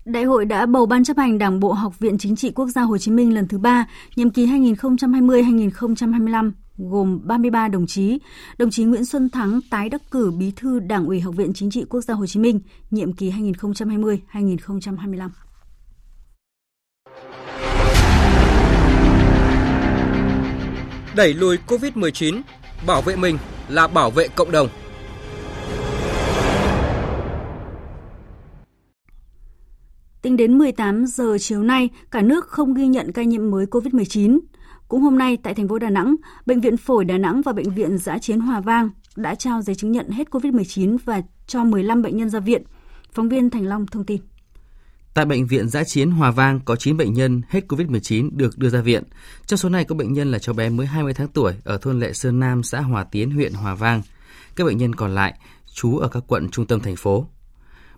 Đại 0.05 0.25
hội 0.25 0.45
đã 0.45 0.67
bầu 0.67 0.87
Ban 0.87 1.05
chấp 1.05 1.17
hành 1.17 1.39
Đảng 1.39 1.61
bộ 1.61 1.73
Học 1.73 1.99
viện 1.99 2.19
Chính 2.19 2.37
trị 2.37 2.51
Quốc 2.51 2.69
gia 2.69 2.83
Hồ 2.83 2.99
Chí 2.99 3.11
Minh 3.11 3.35
lần 3.35 3.49
thứ 3.49 3.59
ba, 3.59 3.87
nhiệm 4.17 4.31
kỳ 4.31 4.47
2020-2025 4.47 6.53
gồm 6.77 7.21
33 7.25 7.69
đồng 7.69 7.87
chí. 7.87 8.19
Đồng 8.59 8.71
chí 8.71 8.85
Nguyễn 8.85 9.05
Xuân 9.05 9.31
Thắng 9.31 9.61
tái 9.71 9.89
đắc 9.89 10.03
cử 10.11 10.33
Bí 10.39 10.53
thư 10.57 10.81
Đảng 10.81 11.07
ủy 11.07 11.21
Học 11.21 11.35
viện 11.37 11.53
Chính 11.55 11.71
trị 11.71 11.85
Quốc 11.91 12.01
gia 12.01 12.15
Hồ 12.15 12.27
Chí 12.27 12.41
Minh, 12.41 12.61
nhiệm 12.91 13.13
kỳ 13.13 13.31
2020-2025. 13.31 15.29
Đẩy 21.17 21.35
lùi 21.35 21.59
COVID-19, 21.67 22.41
bảo 22.87 23.03
vệ 23.03 23.17
mình 23.17 23.39
là 23.69 23.87
bảo 23.87 24.11
vệ 24.11 24.29
cộng 24.29 24.51
đồng. 24.51 24.69
Tính 30.23 30.37
đến 30.37 30.59
18 30.59 31.07
giờ 31.07 31.37
chiều 31.41 31.63
nay, 31.63 31.89
cả 32.11 32.23
nước 32.23 32.49
không 32.49 32.75
ghi 32.75 32.87
nhận 32.87 33.13
ca 33.13 33.23
nhiễm 33.23 33.51
mới 33.51 33.67
COVID-19. 33.67 34.41
Cũng 34.89 35.01
hôm 35.01 35.19
nay 35.19 35.39
tại 35.43 35.55
thành 35.55 35.69
phố 35.69 35.79
Đà 35.79 35.91
Nẵng, 35.91 36.15
Bệnh 36.47 36.61
viện 36.61 36.77
Phổi 36.77 37.05
Đà 37.05 37.19
Nẵng 37.19 37.43
và 37.43 37.53
Bệnh 37.53 37.71
viện 37.71 37.99
Giã 37.99 38.19
Chiến 38.19 38.41
Hòa 38.41 38.61
Vang 38.61 38.91
đã 39.17 39.35
trao 39.35 39.63
giấy 39.63 39.77
chứng 39.77 39.93
nhận 39.93 40.11
hết 40.11 40.29
COVID-19 40.31 40.97
và 41.05 41.23
cho 41.47 41.65
15 41.65 42.03
bệnh 42.03 42.17
nhân 42.17 42.31
ra 42.31 42.41
viện. 42.41 42.63
Phóng 43.13 43.29
viên 43.29 43.51
Thành 43.51 43.67
Long 43.67 43.87
thông 43.87 44.05
tin. 44.05 44.21
Tại 45.15 45.25
Bệnh 45.25 45.47
viện 45.47 45.69
Giã 45.69 45.85
Chiến 45.85 46.11
Hòa 46.11 46.31
Vang 46.31 46.61
có 46.61 46.77
9 46.77 46.97
bệnh 46.97 47.13
nhân 47.13 47.43
hết 47.49 47.61
COVID-19 47.69 48.31
được 48.33 48.59
đưa 48.59 48.69
ra 48.69 48.81
viện. 48.81 49.03
Trong 49.47 49.59
số 49.59 49.69
này 49.69 49.85
có 49.85 49.95
bệnh 49.95 50.13
nhân 50.13 50.31
là 50.31 50.39
cháu 50.39 50.55
bé 50.55 50.69
mới 50.69 50.87
20 50.87 51.15
tháng 51.15 51.29
tuổi 51.29 51.55
ở 51.65 51.79
thôn 51.79 52.01
Lệ 52.01 52.13
Sơn 52.13 52.41
Nam, 52.41 52.63
xã 52.63 52.81
Hòa 52.81 53.05
Tiến, 53.05 53.31
huyện 53.31 53.53
Hòa 53.53 53.75
Vang. 53.75 54.03
Các 54.57 54.65
bệnh 54.65 54.77
nhân 54.77 54.95
còn 54.95 55.15
lại 55.15 55.35
trú 55.75 55.99
ở 55.99 56.09
các 56.09 56.25
quận 56.27 56.49
trung 56.49 56.67
tâm 56.67 56.81
thành 56.81 56.97
phố. 56.97 57.29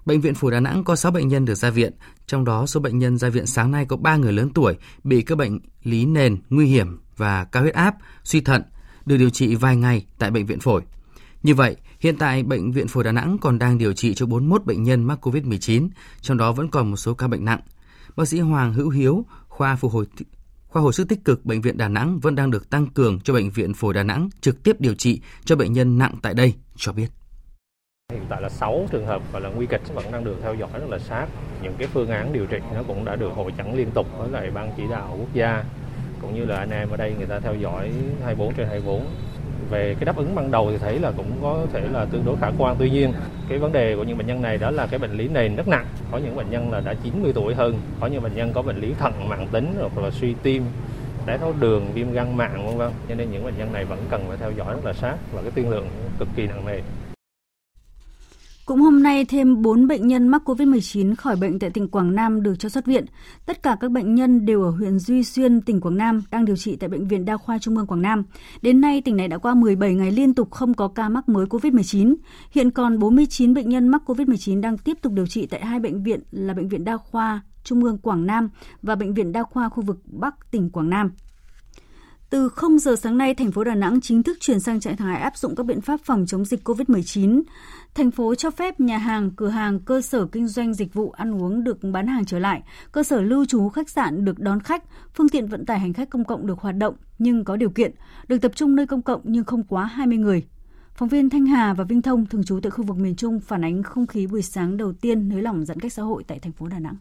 Bệnh 0.06 0.20
viện 0.20 0.34
Phổi 0.34 0.52
Đà 0.52 0.60
Nẵng 0.60 0.84
có 0.84 0.96
6 0.96 1.12
bệnh 1.12 1.28
nhân 1.28 1.44
được 1.44 1.54
ra 1.54 1.70
viện, 1.70 1.92
trong 2.26 2.44
đó 2.44 2.66
số 2.66 2.80
bệnh 2.80 2.98
nhân 2.98 3.18
ra 3.18 3.28
viện 3.28 3.46
sáng 3.46 3.70
nay 3.70 3.84
có 3.88 3.96
3 3.96 4.16
người 4.16 4.32
lớn 4.32 4.50
tuổi 4.54 4.76
bị 5.04 5.22
các 5.22 5.38
bệnh 5.38 5.60
lý 5.82 6.06
nền 6.06 6.36
nguy 6.50 6.66
hiểm 6.66 6.98
và 7.16 7.44
cao 7.44 7.62
huyết 7.62 7.74
áp, 7.74 7.94
suy 8.24 8.40
thận, 8.40 8.62
được 9.06 9.16
điều 9.16 9.30
trị 9.30 9.54
vài 9.54 9.76
ngày 9.76 10.06
tại 10.18 10.30
bệnh 10.30 10.46
viện 10.46 10.60
phổi. 10.60 10.82
Như 11.42 11.54
vậy, 11.54 11.76
hiện 12.06 12.16
tại 12.18 12.42
Bệnh 12.42 12.72
viện 12.72 12.88
Phổi 12.88 13.04
Đà 13.04 13.12
Nẵng 13.12 13.36
còn 13.40 13.58
đang 13.58 13.78
điều 13.78 13.92
trị 13.92 14.14
cho 14.14 14.26
41 14.26 14.64
bệnh 14.64 14.82
nhân 14.82 15.04
mắc 15.04 15.26
COVID-19, 15.26 15.88
trong 16.20 16.36
đó 16.36 16.52
vẫn 16.52 16.68
còn 16.68 16.90
một 16.90 16.96
số 16.96 17.14
ca 17.14 17.28
bệnh 17.28 17.44
nặng. 17.44 17.60
Bác 18.16 18.28
sĩ 18.28 18.40
Hoàng 18.40 18.72
Hữu 18.72 18.90
Hiếu, 18.90 19.24
khoa 19.48 19.76
phục 19.76 19.92
hồi 19.92 20.06
khoa 20.68 20.82
hồi 20.82 20.92
sức 20.92 21.08
tích 21.08 21.24
cực 21.24 21.44
bệnh 21.44 21.60
viện 21.60 21.76
Đà 21.76 21.88
Nẵng 21.88 22.18
vẫn 22.18 22.34
đang 22.34 22.50
được 22.50 22.70
tăng 22.70 22.86
cường 22.86 23.20
cho 23.20 23.34
bệnh 23.34 23.50
viện 23.50 23.74
Phổi 23.74 23.94
Đà 23.94 24.02
Nẵng 24.02 24.28
trực 24.40 24.62
tiếp 24.62 24.80
điều 24.80 24.94
trị 24.94 25.20
cho 25.44 25.56
bệnh 25.56 25.72
nhân 25.72 25.98
nặng 25.98 26.14
tại 26.22 26.34
đây 26.34 26.54
cho 26.76 26.92
biết. 26.92 27.08
Hiện 28.12 28.26
tại 28.28 28.42
là 28.42 28.48
6 28.48 28.86
trường 28.90 29.06
hợp 29.06 29.22
gọi 29.32 29.42
là 29.42 29.48
nguy 29.48 29.66
kịch 29.66 29.82
vẫn 29.94 30.12
đang 30.12 30.24
được 30.24 30.36
theo 30.42 30.54
dõi 30.54 30.70
rất 30.72 30.90
là 30.90 30.98
sát. 30.98 31.26
Những 31.62 31.74
cái 31.78 31.88
phương 31.92 32.08
án 32.08 32.32
điều 32.32 32.46
trị 32.46 32.58
nó 32.74 32.82
cũng 32.82 33.04
đã 33.04 33.16
được 33.16 33.30
hội 33.34 33.52
chẩn 33.58 33.76
liên 33.76 33.90
tục 33.90 34.06
với 34.18 34.30
lại 34.30 34.50
ban 34.50 34.72
chỉ 34.76 34.82
đạo 34.90 35.16
quốc 35.20 35.34
gia 35.34 35.64
cũng 36.20 36.34
như 36.34 36.44
là 36.44 36.56
anh 36.56 36.70
em 36.70 36.90
ở 36.90 36.96
đây 36.96 37.14
người 37.18 37.26
ta 37.26 37.40
theo 37.40 37.54
dõi 37.54 37.92
24 38.24 38.54
trên 38.54 38.68
24 38.68 39.06
về 39.70 39.94
cái 39.94 40.04
đáp 40.04 40.16
ứng 40.16 40.34
ban 40.34 40.50
đầu 40.50 40.70
thì 40.70 40.78
thấy 40.78 40.98
là 40.98 41.12
cũng 41.16 41.30
có 41.42 41.66
thể 41.72 41.80
là 41.92 42.04
tương 42.04 42.24
đối 42.24 42.36
khả 42.36 42.50
quan. 42.58 42.76
Tuy 42.78 42.90
nhiên, 42.90 43.12
cái 43.48 43.58
vấn 43.58 43.72
đề 43.72 43.96
của 43.96 44.02
những 44.02 44.18
bệnh 44.18 44.26
nhân 44.26 44.42
này 44.42 44.58
đó 44.58 44.70
là 44.70 44.86
cái 44.86 44.98
bệnh 44.98 45.12
lý 45.12 45.28
nền 45.28 45.56
rất 45.56 45.68
nặng. 45.68 45.86
Có 46.12 46.18
những 46.18 46.36
bệnh 46.36 46.50
nhân 46.50 46.72
là 46.72 46.80
đã 46.80 46.94
90 46.94 47.32
tuổi 47.34 47.54
hơn. 47.54 47.80
Có 48.00 48.06
những 48.06 48.22
bệnh 48.22 48.34
nhân 48.34 48.52
có 48.52 48.62
bệnh 48.62 48.80
lý 48.80 48.92
thận, 48.98 49.28
mạng 49.28 49.46
tính 49.52 49.74
hoặc 49.80 50.02
là 50.02 50.10
suy 50.10 50.34
tim, 50.42 50.62
đái 51.26 51.38
tháo 51.38 51.54
đường, 51.60 51.86
viêm 51.94 52.12
gan 52.12 52.36
mạng, 52.36 52.66
vân 52.66 52.78
vân. 52.78 52.90
Cho 53.08 53.14
nên 53.14 53.30
những 53.30 53.44
bệnh 53.44 53.58
nhân 53.58 53.72
này 53.72 53.84
vẫn 53.84 53.98
cần 54.10 54.24
phải 54.28 54.36
theo 54.36 54.50
dõi 54.50 54.74
rất 54.74 54.84
là 54.84 54.92
sát 54.92 55.16
và 55.32 55.42
cái 55.42 55.50
tiên 55.50 55.70
lượng 55.70 55.88
cực 56.18 56.28
kỳ 56.36 56.46
nặng 56.46 56.66
nề 56.66 56.80
cũng 58.66 58.80
hôm 58.80 59.02
nay 59.02 59.24
thêm 59.24 59.62
4 59.62 59.86
bệnh 59.86 60.06
nhân 60.06 60.28
mắc 60.28 60.42
COVID-19 60.44 61.14
khỏi 61.14 61.36
bệnh 61.36 61.58
tại 61.58 61.70
tỉnh 61.70 61.88
Quảng 61.88 62.14
Nam 62.14 62.42
được 62.42 62.54
cho 62.58 62.68
xuất 62.68 62.86
viện. 62.86 63.04
Tất 63.46 63.62
cả 63.62 63.76
các 63.80 63.90
bệnh 63.90 64.14
nhân 64.14 64.46
đều 64.46 64.62
ở 64.62 64.70
huyện 64.70 64.98
Duy 64.98 65.24
Xuyên, 65.24 65.60
tỉnh 65.60 65.80
Quảng 65.80 65.96
Nam, 65.96 66.22
đang 66.30 66.44
điều 66.44 66.56
trị 66.56 66.76
tại 66.76 66.88
Bệnh 66.88 67.08
viện 67.08 67.24
Đa 67.24 67.36
khoa 67.36 67.58
Trung 67.58 67.76
ương 67.76 67.86
Quảng 67.86 68.02
Nam. 68.02 68.22
Đến 68.62 68.80
nay, 68.80 69.02
tỉnh 69.02 69.16
này 69.16 69.28
đã 69.28 69.38
qua 69.38 69.54
17 69.54 69.94
ngày 69.94 70.10
liên 70.10 70.34
tục 70.34 70.50
không 70.50 70.74
có 70.74 70.88
ca 70.88 71.08
mắc 71.08 71.28
mới 71.28 71.46
COVID-19. 71.46 72.14
Hiện 72.50 72.70
còn 72.70 72.98
49 72.98 73.54
bệnh 73.54 73.68
nhân 73.68 73.88
mắc 73.88 74.02
COVID-19 74.06 74.60
đang 74.60 74.78
tiếp 74.78 74.98
tục 75.02 75.12
điều 75.12 75.26
trị 75.26 75.46
tại 75.46 75.64
hai 75.64 75.80
bệnh 75.80 76.02
viện 76.02 76.20
là 76.30 76.54
Bệnh 76.54 76.68
viện 76.68 76.84
Đa 76.84 76.96
khoa 76.96 77.40
Trung 77.64 77.84
ương 77.84 77.98
Quảng 77.98 78.26
Nam 78.26 78.50
và 78.82 78.94
Bệnh 78.94 79.14
viện 79.14 79.32
Đa 79.32 79.42
khoa 79.42 79.68
khu 79.68 79.82
vực 79.82 79.98
Bắc 80.04 80.50
tỉnh 80.50 80.70
Quảng 80.70 80.90
Nam. 80.90 81.10
Từ 82.30 82.48
0 82.48 82.78
giờ 82.78 82.96
sáng 82.96 83.18
nay, 83.18 83.34
thành 83.34 83.52
phố 83.52 83.64
Đà 83.64 83.74
Nẵng 83.74 84.00
chính 84.00 84.22
thức 84.22 84.36
chuyển 84.40 84.60
sang 84.60 84.80
trạng 84.80 84.96
thái 84.96 85.20
áp 85.20 85.36
dụng 85.36 85.54
các 85.56 85.66
biện 85.66 85.80
pháp 85.80 86.00
phòng 86.04 86.24
chống 86.26 86.44
dịch 86.44 86.68
COVID-19. 86.68 87.42
Thành 87.94 88.10
phố 88.10 88.34
cho 88.34 88.50
phép 88.50 88.80
nhà 88.80 88.98
hàng, 88.98 89.30
cửa 89.30 89.48
hàng, 89.48 89.80
cơ 89.80 90.00
sở 90.00 90.26
kinh 90.26 90.48
doanh 90.48 90.74
dịch 90.74 90.94
vụ 90.94 91.10
ăn 91.10 91.42
uống 91.42 91.64
được 91.64 91.78
bán 91.92 92.06
hàng 92.06 92.24
trở 92.24 92.38
lại, 92.38 92.62
cơ 92.92 93.02
sở 93.02 93.22
lưu 93.22 93.44
trú 93.44 93.68
khách 93.68 93.90
sạn 93.90 94.24
được 94.24 94.38
đón 94.38 94.60
khách, 94.60 94.84
phương 95.14 95.28
tiện 95.28 95.46
vận 95.46 95.66
tải 95.66 95.78
hành 95.78 95.92
khách 95.92 96.10
công 96.10 96.24
cộng 96.24 96.46
được 96.46 96.58
hoạt 96.60 96.76
động 96.76 96.94
nhưng 97.18 97.44
có 97.44 97.56
điều 97.56 97.70
kiện, 97.70 97.94
được 98.28 98.38
tập 98.38 98.52
trung 98.54 98.76
nơi 98.76 98.86
công 98.86 99.02
cộng 99.02 99.20
nhưng 99.24 99.44
không 99.44 99.62
quá 99.62 99.84
20 99.84 100.18
người. 100.18 100.46
Phóng 100.94 101.08
viên 101.08 101.30
Thanh 101.30 101.46
Hà 101.46 101.74
và 101.74 101.84
Vinh 101.84 102.02
Thông 102.02 102.26
thường 102.26 102.44
trú 102.44 102.60
tại 102.62 102.70
khu 102.70 102.84
vực 102.84 102.96
miền 102.96 103.16
Trung 103.16 103.40
phản 103.40 103.64
ánh 103.64 103.82
không 103.82 104.06
khí 104.06 104.26
buổi 104.26 104.42
sáng 104.42 104.76
đầu 104.76 104.92
tiên 104.92 105.28
nới 105.28 105.42
lỏng 105.42 105.64
giãn 105.64 105.80
cách 105.80 105.92
xã 105.92 106.02
hội 106.02 106.24
tại 106.26 106.38
thành 106.38 106.52
phố 106.52 106.66
Đà 106.68 106.78
Nẵng. 106.78 106.96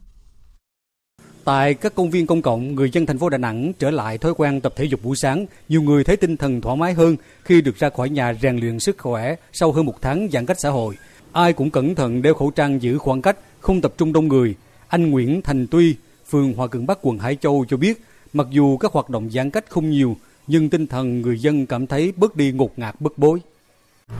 Tại 1.46 1.74
các 1.74 1.94
công 1.94 2.10
viên 2.10 2.26
công 2.26 2.42
cộng, 2.42 2.74
người 2.74 2.90
dân 2.90 3.06
thành 3.06 3.18
phố 3.18 3.28
Đà 3.28 3.38
Nẵng 3.38 3.72
trở 3.78 3.90
lại 3.90 4.18
thói 4.18 4.34
quen 4.36 4.60
tập 4.60 4.72
thể 4.76 4.84
dục 4.84 5.00
buổi 5.02 5.16
sáng. 5.16 5.46
Nhiều 5.68 5.82
người 5.82 6.04
thấy 6.04 6.16
tinh 6.16 6.36
thần 6.36 6.60
thoải 6.60 6.76
mái 6.76 6.92
hơn 6.92 7.16
khi 7.44 7.60
được 7.60 7.76
ra 7.76 7.90
khỏi 7.90 8.10
nhà 8.10 8.34
rèn 8.42 8.56
luyện 8.56 8.80
sức 8.80 8.98
khỏe 8.98 9.36
sau 9.52 9.72
hơn 9.72 9.86
một 9.86 10.02
tháng 10.02 10.28
giãn 10.32 10.46
cách 10.46 10.60
xã 10.60 10.70
hội. 10.70 10.94
Ai 11.32 11.52
cũng 11.52 11.70
cẩn 11.70 11.94
thận 11.94 12.22
đeo 12.22 12.34
khẩu 12.34 12.50
trang 12.50 12.82
giữ 12.82 12.98
khoảng 12.98 13.22
cách, 13.22 13.36
không 13.60 13.80
tập 13.80 13.94
trung 13.98 14.12
đông 14.12 14.28
người. 14.28 14.54
Anh 14.88 15.10
Nguyễn 15.10 15.42
Thành 15.42 15.66
Tuy, 15.70 15.94
phường 16.28 16.52
Hòa 16.52 16.66
Cường 16.66 16.86
Bắc, 16.86 16.98
quận 17.02 17.18
Hải 17.18 17.36
Châu 17.36 17.64
cho 17.68 17.76
biết, 17.76 18.02
mặc 18.32 18.46
dù 18.50 18.76
các 18.76 18.92
hoạt 18.92 19.10
động 19.10 19.30
giãn 19.30 19.50
cách 19.50 19.64
không 19.68 19.90
nhiều, 19.90 20.16
nhưng 20.46 20.68
tinh 20.68 20.86
thần 20.86 21.20
người 21.20 21.38
dân 21.38 21.66
cảm 21.66 21.86
thấy 21.86 22.12
bớt 22.16 22.36
đi 22.36 22.52
ngột 22.52 22.78
ngạt 22.78 23.00
bức 23.00 23.18
bối. 23.18 23.40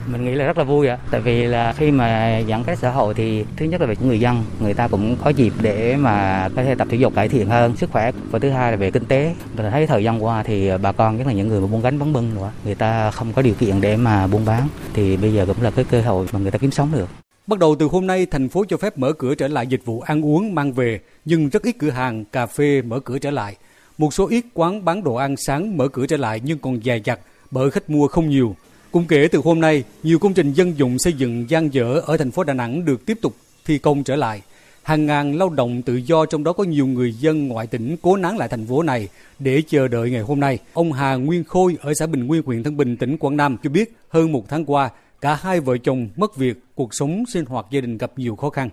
Mình 0.07 0.25
nghĩ 0.25 0.31
là 0.31 0.45
rất 0.45 0.57
là 0.57 0.63
vui 0.63 0.87
ạ, 0.87 0.97
tại 1.11 1.21
vì 1.21 1.45
là 1.45 1.73
khi 1.73 1.91
mà 1.91 2.41
giãn 2.49 2.63
cách 2.63 2.79
xã 2.81 2.91
hội 2.91 3.13
thì 3.13 3.45
thứ 3.57 3.65
nhất 3.65 3.81
là 3.81 3.87
về 3.87 3.95
những 3.99 4.07
người 4.07 4.19
dân, 4.19 4.43
người 4.59 4.73
ta 4.73 4.87
cũng 4.87 5.15
có 5.23 5.29
dịp 5.29 5.53
để 5.61 5.95
mà 5.95 6.49
có 6.55 6.63
thể 6.63 6.75
tập 6.75 6.87
thể 6.91 6.97
dục 6.97 7.15
cải 7.15 7.29
thiện 7.29 7.47
hơn 7.47 7.75
sức 7.75 7.91
khỏe 7.91 8.11
và 8.31 8.39
thứ 8.39 8.49
hai 8.49 8.71
là 8.71 8.77
về 8.77 8.91
kinh 8.91 9.05
tế. 9.05 9.35
Mình 9.57 9.71
thấy 9.71 9.87
thời 9.87 10.03
gian 10.03 10.23
qua 10.23 10.43
thì 10.43 10.69
bà 10.81 10.91
con 10.91 11.17
nhất 11.17 11.27
là 11.27 11.33
những 11.33 11.47
người 11.47 11.61
mà 11.61 11.67
buôn 11.67 11.81
gánh 11.81 11.99
bán 11.99 12.13
bưng 12.13 12.35
nữa, 12.35 12.51
người 12.65 12.75
ta 12.75 13.11
không 13.11 13.33
có 13.33 13.41
điều 13.41 13.53
kiện 13.53 13.81
để 13.81 13.97
mà 13.97 14.27
buôn 14.27 14.45
bán 14.45 14.67
thì 14.93 15.17
bây 15.17 15.33
giờ 15.33 15.45
cũng 15.45 15.61
là 15.61 15.71
cái 15.71 15.85
cơ 15.91 16.01
hội 16.01 16.27
mà 16.31 16.39
người 16.39 16.51
ta 16.51 16.57
kiếm 16.57 16.71
sống 16.71 16.89
được. 16.93 17.09
Bắt 17.47 17.59
đầu 17.59 17.75
từ 17.79 17.85
hôm 17.85 18.07
nay, 18.07 18.25
thành 18.25 18.49
phố 18.49 18.65
cho 18.67 18.77
phép 18.77 18.97
mở 18.97 19.13
cửa 19.13 19.35
trở 19.35 19.47
lại 19.47 19.67
dịch 19.67 19.85
vụ 19.85 20.01
ăn 20.01 20.25
uống 20.25 20.55
mang 20.55 20.73
về, 20.73 20.99
nhưng 21.25 21.49
rất 21.49 21.63
ít 21.63 21.75
cửa 21.79 21.89
hàng, 21.89 22.25
cà 22.25 22.45
phê 22.45 22.81
mở 22.81 22.99
cửa 22.99 23.19
trở 23.19 23.31
lại. 23.31 23.55
Một 23.97 24.13
số 24.13 24.27
ít 24.27 24.45
quán 24.53 24.85
bán 24.85 25.03
đồ 25.03 25.15
ăn 25.15 25.35
sáng 25.37 25.77
mở 25.77 25.87
cửa 25.87 26.05
trở 26.05 26.17
lại 26.17 26.41
nhưng 26.43 26.57
còn 26.59 26.85
dài 26.85 27.01
dặt 27.05 27.19
bởi 27.51 27.71
khách 27.71 27.89
mua 27.89 28.07
không 28.07 28.29
nhiều. 28.29 28.55
Cũng 28.91 29.05
kể 29.07 29.27
từ 29.27 29.39
hôm 29.43 29.61
nay, 29.61 29.83
nhiều 30.03 30.19
công 30.19 30.33
trình 30.33 30.53
dân 30.53 30.77
dụng 30.77 30.99
xây 30.99 31.13
dựng 31.13 31.49
gian 31.49 31.73
dở 31.73 32.01
ở 32.05 32.17
thành 32.17 32.31
phố 32.31 32.43
Đà 32.43 32.53
Nẵng 32.53 32.85
được 32.85 33.05
tiếp 33.05 33.17
tục 33.21 33.35
thi 33.65 33.77
công 33.77 34.03
trở 34.03 34.15
lại. 34.15 34.41
Hàng 34.83 35.05
ngàn 35.05 35.37
lao 35.37 35.49
động 35.49 35.81
tự 35.81 35.95
do 35.95 36.25
trong 36.25 36.43
đó 36.43 36.53
có 36.53 36.63
nhiều 36.63 36.87
người 36.87 37.13
dân 37.13 37.47
ngoại 37.47 37.67
tỉnh 37.67 37.95
cố 38.01 38.15
nán 38.15 38.35
lại 38.35 38.47
thành 38.49 38.65
phố 38.65 38.83
này 38.83 39.07
để 39.39 39.61
chờ 39.67 39.87
đợi 39.87 40.11
ngày 40.11 40.21
hôm 40.21 40.39
nay. 40.39 40.59
Ông 40.73 40.91
Hà 40.91 41.15
Nguyên 41.15 41.43
Khôi 41.43 41.77
ở 41.81 41.93
xã 41.93 42.07
Bình 42.07 42.27
Nguyên, 42.27 42.41
huyện 42.45 42.63
Thân 42.63 42.77
Bình, 42.77 42.97
tỉnh 42.97 43.17
Quảng 43.17 43.37
Nam 43.37 43.57
cho 43.63 43.69
biết 43.69 43.97
hơn 44.09 44.31
một 44.31 44.49
tháng 44.49 44.65
qua, 44.65 44.89
cả 45.21 45.35
hai 45.35 45.59
vợ 45.59 45.77
chồng 45.77 46.09
mất 46.15 46.37
việc, 46.37 46.57
cuộc 46.75 46.93
sống 46.93 47.23
sinh 47.33 47.45
hoạt 47.45 47.65
gia 47.71 47.81
đình 47.81 47.97
gặp 47.97 48.11
nhiều 48.15 48.35
khó 48.35 48.49
khăn. 48.49 48.69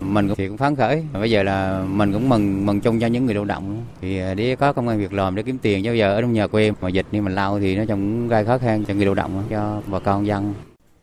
Mình 0.00 0.28
thì 0.36 0.48
cũng 0.48 0.56
phấn 0.56 0.76
khởi, 0.76 1.04
bây 1.12 1.30
giờ 1.30 1.42
là 1.42 1.84
mình 1.88 2.12
cũng 2.12 2.28
mừng 2.28 2.66
mừng 2.66 2.80
chung 2.80 3.00
cho 3.00 3.06
những 3.06 3.26
người 3.26 3.34
lao 3.34 3.44
động 3.44 3.84
thì 4.00 4.18
à, 4.18 4.34
để 4.34 4.56
có 4.56 4.72
công 4.72 4.88
an 4.88 4.98
việc 4.98 5.12
làm 5.12 5.34
để 5.34 5.42
kiếm 5.42 5.58
tiền 5.62 5.84
chứ 5.84 5.90
bây 5.90 5.98
giờ 5.98 6.14
ở 6.14 6.20
trong 6.20 6.32
nhà 6.32 6.46
quê 6.46 6.72
mà 6.80 6.88
dịch 6.88 7.06
như 7.12 7.22
mình 7.22 7.34
lao 7.34 7.60
thì 7.60 7.76
nó 7.76 7.84
cũng 7.88 8.28
gây 8.28 8.44
khó 8.44 8.58
khăn 8.58 8.84
cho 8.84 8.94
người 8.94 9.04
lao 9.04 9.14
động 9.14 9.44
cho 9.50 9.82
bà 9.86 9.98
con 9.98 10.26
dân. 10.26 10.54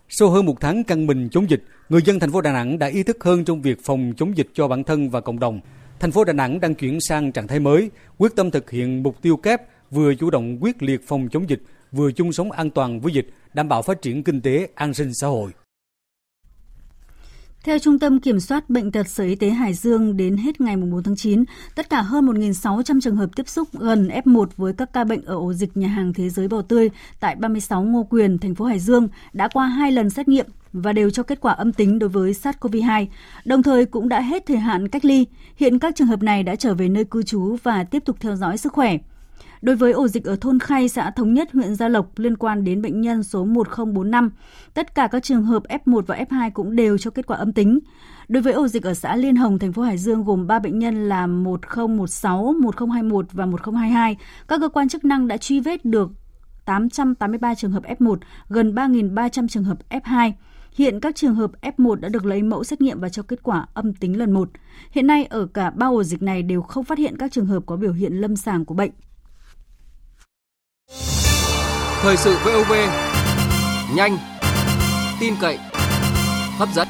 Sau 0.09 0.29
hơn 0.29 0.45
một 0.45 0.61
tháng 0.61 0.83
căng 0.83 1.07
mình 1.07 1.29
chống 1.29 1.49
dịch, 1.49 1.63
người 1.89 2.01
dân 2.01 2.19
thành 2.19 2.31
phố 2.31 2.41
Đà 2.41 2.51
Nẵng 2.51 2.79
đã 2.79 2.87
ý 2.87 3.03
thức 3.03 3.23
hơn 3.23 3.45
trong 3.45 3.61
việc 3.61 3.77
phòng 3.83 4.13
chống 4.17 4.37
dịch 4.37 4.47
cho 4.53 4.67
bản 4.67 4.83
thân 4.83 5.09
và 5.09 5.21
cộng 5.21 5.39
đồng. 5.39 5.59
Thành 5.99 6.11
phố 6.11 6.23
Đà 6.23 6.33
Nẵng 6.33 6.59
đang 6.59 6.75
chuyển 6.75 7.01
sang 7.01 7.31
trạng 7.31 7.47
thái 7.47 7.59
mới, 7.59 7.91
quyết 8.17 8.35
tâm 8.35 8.51
thực 8.51 8.71
hiện 8.71 9.03
mục 9.03 9.21
tiêu 9.21 9.37
kép 9.37 9.61
vừa 9.91 10.15
chủ 10.15 10.29
động 10.29 10.57
quyết 10.61 10.83
liệt 10.83 11.07
phòng 11.07 11.27
chống 11.31 11.49
dịch, 11.49 11.61
vừa 11.91 12.11
chung 12.11 12.33
sống 12.33 12.51
an 12.51 12.69
toàn 12.69 12.99
với 12.99 13.13
dịch, 13.13 13.27
đảm 13.53 13.67
bảo 13.69 13.81
phát 13.81 14.01
triển 14.01 14.23
kinh 14.23 14.41
tế, 14.41 14.67
an 14.75 14.93
sinh 14.93 15.13
xã 15.13 15.27
hội. 15.27 15.51
Theo 17.67 17.79
Trung 17.79 17.99
tâm 17.99 18.19
Kiểm 18.19 18.39
soát 18.39 18.69
Bệnh 18.69 18.91
tật 18.91 19.07
Sở 19.07 19.23
Y 19.23 19.35
tế 19.35 19.49
Hải 19.49 19.73
Dương, 19.73 20.17
đến 20.17 20.37
hết 20.37 20.61
ngày 20.61 20.75
4 20.77 21.03
tháng 21.03 21.15
9, 21.15 21.43
tất 21.75 21.89
cả 21.89 22.01
hơn 22.01 22.25
1.600 22.25 22.99
trường 23.01 23.15
hợp 23.15 23.29
tiếp 23.35 23.49
xúc 23.49 23.67
gần 23.73 24.07
F1 24.07 24.45
với 24.57 24.73
các 24.73 24.93
ca 24.93 25.03
bệnh 25.03 25.25
ở 25.25 25.35
ổ 25.35 25.53
dịch 25.53 25.77
nhà 25.77 25.87
hàng 25.87 26.13
Thế 26.13 26.29
giới 26.29 26.47
Bò 26.47 26.61
Tươi 26.61 26.89
tại 27.19 27.35
36 27.35 27.83
Ngô 27.83 28.03
Quyền, 28.09 28.37
thành 28.37 28.55
phố 28.55 28.65
Hải 28.65 28.79
Dương 28.79 29.07
đã 29.33 29.47
qua 29.47 29.67
hai 29.67 29.91
lần 29.91 30.09
xét 30.09 30.27
nghiệm 30.27 30.45
và 30.73 30.93
đều 30.93 31.09
cho 31.09 31.23
kết 31.23 31.41
quả 31.41 31.53
âm 31.53 31.73
tính 31.73 31.99
đối 31.99 32.09
với 32.09 32.31
SARS-CoV-2, 32.31 33.05
đồng 33.45 33.63
thời 33.63 33.85
cũng 33.85 34.09
đã 34.09 34.21
hết 34.21 34.45
thời 34.45 34.57
hạn 34.57 34.87
cách 34.87 35.05
ly. 35.05 35.25
Hiện 35.55 35.79
các 35.79 35.95
trường 35.95 36.07
hợp 36.07 36.23
này 36.23 36.43
đã 36.43 36.55
trở 36.55 36.73
về 36.73 36.89
nơi 36.89 37.03
cư 37.03 37.23
trú 37.23 37.57
và 37.63 37.83
tiếp 37.83 38.05
tục 38.05 38.17
theo 38.19 38.35
dõi 38.35 38.57
sức 38.57 38.73
khỏe. 38.73 38.97
Đối 39.61 39.75
với 39.75 39.91
ổ 39.91 40.07
dịch 40.07 40.25
ở 40.25 40.35
thôn 40.41 40.59
Khay, 40.59 40.89
xã 40.89 41.11
Thống 41.11 41.33
Nhất, 41.33 41.51
huyện 41.53 41.75
Gia 41.75 41.87
Lộc 41.87 42.19
liên 42.19 42.37
quan 42.37 42.63
đến 42.63 42.81
bệnh 42.81 43.01
nhân 43.01 43.23
số 43.23 43.45
1045, 43.45 44.29
tất 44.73 44.95
cả 44.95 45.07
các 45.07 45.23
trường 45.23 45.43
hợp 45.43 45.63
F1 45.63 46.01
và 46.01 46.15
F2 46.29 46.51
cũng 46.53 46.75
đều 46.75 46.97
cho 46.97 47.11
kết 47.11 47.27
quả 47.27 47.37
âm 47.37 47.53
tính. 47.53 47.79
Đối 48.27 48.43
với 48.43 48.53
ổ 48.53 48.67
dịch 48.67 48.83
ở 48.83 48.93
xã 48.93 49.15
Liên 49.15 49.35
Hồng, 49.35 49.59
thành 49.59 49.73
phố 49.73 49.81
Hải 49.81 49.97
Dương 49.97 50.23
gồm 50.23 50.47
3 50.47 50.59
bệnh 50.59 50.79
nhân 50.79 51.09
là 51.09 51.27
1016, 51.27 52.53
1021 52.61 53.25
và 53.31 53.45
1022, 53.45 54.17
các 54.47 54.59
cơ 54.59 54.69
quan 54.69 54.89
chức 54.89 55.05
năng 55.05 55.27
đã 55.27 55.37
truy 55.37 55.59
vết 55.59 55.85
được 55.85 56.11
883 56.65 57.55
trường 57.55 57.71
hợp 57.71 57.83
F1, 57.83 58.17
gần 58.49 58.75
3.300 58.75 59.47
trường 59.47 59.63
hợp 59.63 59.77
F2. 59.89 60.31
Hiện 60.73 60.99
các 60.99 61.15
trường 61.15 61.35
hợp 61.35 61.51
F1 61.61 61.95
đã 61.95 62.09
được 62.09 62.25
lấy 62.25 62.43
mẫu 62.43 62.63
xét 62.63 62.81
nghiệm 62.81 62.99
và 62.99 63.09
cho 63.09 63.23
kết 63.23 63.43
quả 63.43 63.65
âm 63.73 63.93
tính 63.93 64.17
lần 64.17 64.31
1. 64.31 64.49
Hiện 64.91 65.07
nay 65.07 65.25
ở 65.25 65.45
cả 65.45 65.69
ba 65.69 65.87
ổ 65.87 66.03
dịch 66.03 66.21
này 66.21 66.43
đều 66.43 66.61
không 66.61 66.83
phát 66.83 66.97
hiện 66.97 67.17
các 67.17 67.31
trường 67.31 67.45
hợp 67.45 67.63
có 67.65 67.75
biểu 67.75 67.93
hiện 67.93 68.13
lâm 68.13 68.35
sàng 68.35 68.65
của 68.65 68.73
bệnh. 68.73 68.91
Thời 72.01 72.17
sự 72.17 72.35
VOV 72.45 72.73
nhanh, 73.95 74.17
tin 75.19 75.33
cậy, 75.41 75.57
hấp 76.57 76.69
dẫn. 76.75 76.87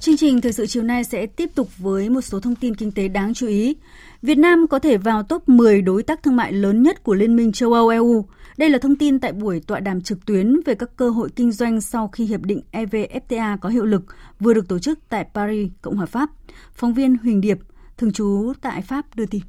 Chương 0.00 0.16
trình 0.16 0.40
thời 0.40 0.52
sự 0.52 0.66
chiều 0.66 0.82
nay 0.82 1.04
sẽ 1.04 1.26
tiếp 1.26 1.50
tục 1.54 1.68
với 1.78 2.08
một 2.08 2.20
số 2.20 2.40
thông 2.40 2.54
tin 2.54 2.74
kinh 2.74 2.92
tế 2.92 3.08
đáng 3.08 3.34
chú 3.34 3.46
ý. 3.46 3.76
Việt 4.22 4.38
Nam 4.38 4.66
có 4.70 4.78
thể 4.78 4.96
vào 4.96 5.22
top 5.22 5.48
10 5.48 5.82
đối 5.82 6.02
tác 6.02 6.22
thương 6.22 6.36
mại 6.36 6.52
lớn 6.52 6.82
nhất 6.82 7.02
của 7.02 7.14
Liên 7.14 7.36
minh 7.36 7.52
châu 7.52 7.72
Âu 7.72 7.88
EU. 7.88 8.24
Đây 8.56 8.70
là 8.70 8.78
thông 8.78 8.96
tin 8.96 9.20
tại 9.20 9.32
buổi 9.32 9.60
tọa 9.66 9.80
đàm 9.80 10.00
trực 10.00 10.26
tuyến 10.26 10.60
về 10.66 10.74
các 10.74 10.96
cơ 10.96 11.10
hội 11.10 11.28
kinh 11.36 11.52
doanh 11.52 11.80
sau 11.80 12.08
khi 12.08 12.24
hiệp 12.24 12.40
định 12.40 12.60
EVFTA 12.72 13.58
có 13.58 13.68
hiệu 13.68 13.84
lực 13.84 14.02
vừa 14.40 14.54
được 14.54 14.68
tổ 14.68 14.78
chức 14.78 14.98
tại 15.08 15.26
Paris, 15.34 15.70
Cộng 15.82 15.96
hòa 15.96 16.06
Pháp. 16.06 16.30
Phóng 16.72 16.94
viên 16.94 17.16
Huỳnh 17.16 17.40
Điệp, 17.40 17.58
thường 17.96 18.12
trú 18.12 18.52
tại 18.60 18.82
Pháp 18.82 19.16
đưa 19.16 19.26
tin. 19.26 19.42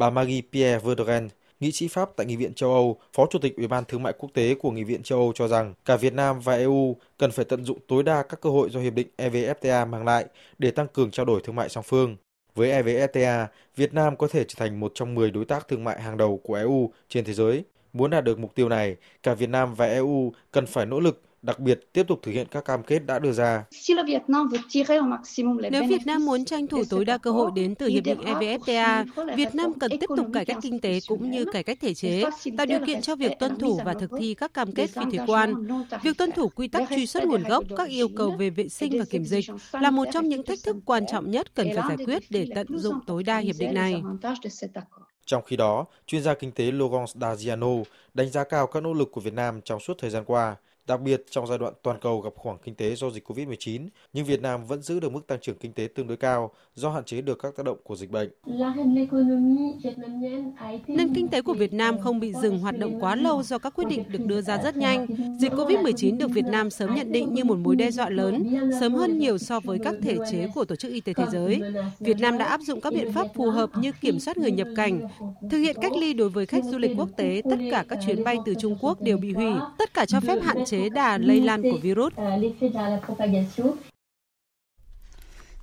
Bà 0.00 0.10
Marie-Pierre 0.10 0.78
Verdren, 0.78 1.28
nghị 1.60 1.72
sĩ 1.72 1.88
Pháp 1.88 2.10
tại 2.16 2.26
Nghị 2.26 2.36
viện 2.36 2.54
châu 2.54 2.72
Âu, 2.72 2.98
Phó 3.12 3.26
Chủ 3.30 3.38
tịch 3.38 3.56
Ủy 3.56 3.66
ban 3.66 3.84
Thương 3.84 4.02
mại 4.02 4.12
Quốc 4.18 4.30
tế 4.34 4.54
của 4.54 4.70
Nghị 4.70 4.84
viện 4.84 5.02
châu 5.02 5.18
Âu 5.18 5.32
cho 5.34 5.48
rằng 5.48 5.74
cả 5.84 5.96
Việt 5.96 6.12
Nam 6.12 6.40
và 6.40 6.56
EU 6.56 6.96
cần 7.18 7.30
phải 7.30 7.44
tận 7.44 7.64
dụng 7.64 7.78
tối 7.88 8.02
đa 8.02 8.22
các 8.22 8.40
cơ 8.40 8.50
hội 8.50 8.70
do 8.70 8.80
Hiệp 8.80 8.94
định 8.94 9.08
EVFTA 9.16 9.86
mang 9.86 10.04
lại 10.04 10.24
để 10.58 10.70
tăng 10.70 10.86
cường 10.88 11.10
trao 11.10 11.26
đổi 11.26 11.40
thương 11.44 11.56
mại 11.56 11.68
song 11.68 11.84
phương. 11.86 12.16
Với 12.54 12.82
EVFTA, 12.82 13.46
Việt 13.76 13.94
Nam 13.94 14.16
có 14.16 14.28
thể 14.28 14.44
trở 14.44 14.54
thành 14.58 14.80
một 14.80 14.92
trong 14.94 15.14
10 15.14 15.30
đối 15.30 15.44
tác 15.44 15.68
thương 15.68 15.84
mại 15.84 16.02
hàng 16.02 16.16
đầu 16.16 16.40
của 16.44 16.54
EU 16.54 16.92
trên 17.08 17.24
thế 17.24 17.32
giới. 17.32 17.64
Muốn 17.92 18.10
đạt 18.10 18.24
được 18.24 18.38
mục 18.38 18.54
tiêu 18.54 18.68
này, 18.68 18.96
cả 19.22 19.34
Việt 19.34 19.48
Nam 19.48 19.74
và 19.74 19.86
EU 19.86 20.32
cần 20.50 20.66
phải 20.66 20.86
nỗ 20.86 21.00
lực 21.00 21.22
đặc 21.42 21.58
biệt 21.58 21.92
tiếp 21.92 22.02
tục 22.08 22.18
thực 22.22 22.32
hiện 22.32 22.46
các 22.50 22.64
cam 22.64 22.82
kết 22.82 22.98
đã 23.06 23.18
đưa 23.18 23.32
ra. 23.32 23.64
Nếu 25.70 25.84
Việt 25.88 26.06
Nam 26.06 26.24
muốn 26.24 26.44
tranh 26.44 26.66
thủ 26.66 26.82
tối 26.90 27.04
đa 27.04 27.18
cơ 27.18 27.30
hội 27.30 27.50
đến 27.54 27.74
từ 27.74 27.86
Hiệp 27.86 28.04
định 28.04 28.20
EVFTA, 28.20 29.04
Việt 29.36 29.54
Nam 29.54 29.72
cần 29.78 29.90
tiếp 30.00 30.06
tục 30.16 30.26
cải 30.34 30.44
cách 30.44 30.56
kinh 30.62 30.80
tế 30.80 30.98
cũng 31.08 31.30
như 31.30 31.44
cải 31.44 31.62
cách 31.62 31.78
thể 31.80 31.94
chế, 31.94 32.24
tạo 32.56 32.66
điều 32.66 32.78
kiện 32.86 33.00
cho 33.00 33.16
việc 33.16 33.32
tuân 33.38 33.58
thủ 33.58 33.80
và 33.84 33.94
thực 33.94 34.10
thi 34.18 34.34
các 34.34 34.54
cam 34.54 34.72
kết 34.72 34.86
phi 34.86 35.02
thuế 35.12 35.26
quan. 35.26 35.66
Việc 36.02 36.18
tuân 36.18 36.32
thủ 36.32 36.48
quy 36.48 36.68
tắc 36.68 36.88
truy 36.90 37.06
xuất 37.06 37.24
nguồn 37.24 37.42
gốc, 37.42 37.64
các 37.76 37.88
yêu 37.88 38.08
cầu 38.16 38.30
về 38.38 38.50
vệ 38.50 38.68
sinh 38.68 38.98
và 38.98 39.04
kiểm 39.10 39.24
dịch 39.24 39.44
là 39.72 39.90
một 39.90 40.04
trong 40.12 40.28
những 40.28 40.42
thách 40.42 40.58
thức 40.64 40.76
quan 40.84 41.06
trọng 41.12 41.30
nhất 41.30 41.54
cần 41.54 41.68
phải 41.76 41.84
giải 41.88 42.06
quyết 42.06 42.22
để 42.30 42.46
tận 42.54 42.66
dụng 42.78 42.98
tối 43.06 43.22
đa 43.22 43.38
hiệp 43.38 43.56
định 43.58 43.74
này. 43.74 44.02
Trong 45.26 45.42
khi 45.46 45.56
đó, 45.56 45.84
chuyên 46.06 46.22
gia 46.22 46.34
kinh 46.34 46.52
tế 46.52 46.72
Laurence 46.72 47.12
Daziano 47.14 47.84
đánh 48.14 48.30
giá 48.30 48.44
cao 48.44 48.66
các 48.66 48.82
nỗ 48.82 48.92
lực 48.92 49.08
của 49.12 49.20
Việt 49.20 49.34
Nam 49.34 49.60
trong 49.64 49.80
suốt 49.80 49.94
thời 49.98 50.10
gian 50.10 50.24
qua, 50.24 50.56
Đặc 50.86 51.00
biệt 51.00 51.24
trong 51.30 51.46
giai 51.46 51.58
đoạn 51.58 51.72
toàn 51.82 51.98
cầu 52.00 52.20
gặp 52.20 52.30
khủng 52.36 52.44
hoảng 52.44 52.58
kinh 52.64 52.74
tế 52.74 52.94
do 52.94 53.10
dịch 53.10 53.30
Covid-19, 53.30 53.88
nhưng 54.12 54.24
Việt 54.24 54.42
Nam 54.42 54.64
vẫn 54.64 54.82
giữ 54.82 55.00
được 55.00 55.12
mức 55.12 55.26
tăng 55.26 55.40
trưởng 55.40 55.58
kinh 55.58 55.72
tế 55.72 55.88
tương 55.94 56.06
đối 56.06 56.16
cao 56.16 56.50
do 56.74 56.90
hạn 56.90 57.04
chế 57.04 57.20
được 57.20 57.38
các 57.42 57.56
tác 57.56 57.66
động 57.66 57.78
của 57.84 57.96
dịch 57.96 58.10
bệnh. 58.10 58.30
Nền 60.86 61.14
kinh 61.14 61.28
tế 61.28 61.42
của 61.42 61.54
Việt 61.54 61.72
Nam 61.72 61.98
không 61.98 62.20
bị 62.20 62.32
dừng 62.42 62.58
hoạt 62.58 62.78
động 62.78 63.00
quá 63.00 63.16
lâu 63.16 63.42
do 63.42 63.58
các 63.58 63.74
quyết 63.76 63.84
định 63.88 64.04
được 64.08 64.26
đưa 64.26 64.40
ra 64.40 64.58
rất 64.62 64.76
nhanh. 64.76 65.06
Dịch 65.40 65.52
Covid-19 65.52 66.18
được 66.18 66.30
Việt 66.30 66.44
Nam 66.44 66.70
sớm 66.70 66.94
nhận 66.94 67.12
định 67.12 67.34
như 67.34 67.44
một 67.44 67.58
mối 67.58 67.76
đe 67.76 67.90
dọa 67.90 68.08
lớn, 68.08 68.56
sớm 68.80 68.94
hơn 68.94 69.18
nhiều 69.18 69.38
so 69.38 69.60
với 69.60 69.78
các 69.84 69.94
thể 70.02 70.16
chế 70.30 70.48
của 70.54 70.64
Tổ 70.64 70.76
chức 70.76 70.92
Y 70.92 71.00
tế 71.00 71.12
Thế 71.12 71.24
giới. 71.32 71.62
Việt 72.00 72.18
Nam 72.20 72.38
đã 72.38 72.44
áp 72.44 72.60
dụng 72.60 72.80
các 72.80 72.92
biện 72.92 73.12
pháp 73.12 73.26
phù 73.34 73.50
hợp 73.50 73.70
như 73.74 73.92
kiểm 74.00 74.20
soát 74.20 74.36
người 74.36 74.52
nhập 74.52 74.68
cảnh, 74.76 75.00
thực 75.50 75.58
hiện 75.58 75.76
cách 75.82 75.92
ly 75.92 76.12
đối 76.14 76.28
với 76.28 76.46
khách 76.46 76.64
du 76.64 76.78
lịch 76.78 76.90
quốc 76.96 77.08
tế, 77.16 77.42
tất 77.50 77.56
cả 77.70 77.84
các 77.88 77.98
chuyến 78.06 78.24
bay 78.24 78.36
từ 78.44 78.54
Trung 78.54 78.76
Quốc 78.80 79.02
đều 79.02 79.16
bị 79.16 79.32
hủy, 79.32 79.52
tất 79.78 79.94
cả 79.94 80.06
cho 80.06 80.20
phép 80.20 80.38
hạn 80.42 80.64
chế 80.70 80.88
đà 80.88 81.18
lây 81.18 81.40
lan 81.40 81.62
của 81.62 81.78
virus. 81.82 82.12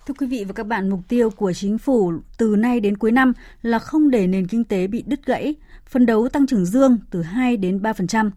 Thưa 0.07 0.13
quý 0.17 0.27
vị 0.27 0.43
và 0.47 0.53
các 0.53 0.67
bạn, 0.67 0.89
mục 0.89 0.99
tiêu 1.07 1.29
của 1.29 1.53
chính 1.53 1.77
phủ 1.77 2.13
từ 2.37 2.55
nay 2.55 2.79
đến 2.79 2.97
cuối 2.97 3.11
năm 3.11 3.33
là 3.61 3.79
không 3.79 4.09
để 4.09 4.27
nền 4.27 4.47
kinh 4.47 4.63
tế 4.63 4.87
bị 4.87 5.03
đứt 5.07 5.25
gãy, 5.25 5.55
phấn 5.89 6.05
đấu 6.05 6.29
tăng 6.29 6.47
trưởng 6.47 6.65
dương 6.65 6.97
từ 7.11 7.21
2 7.21 7.57
đến 7.57 7.77
3%. 7.79 8.31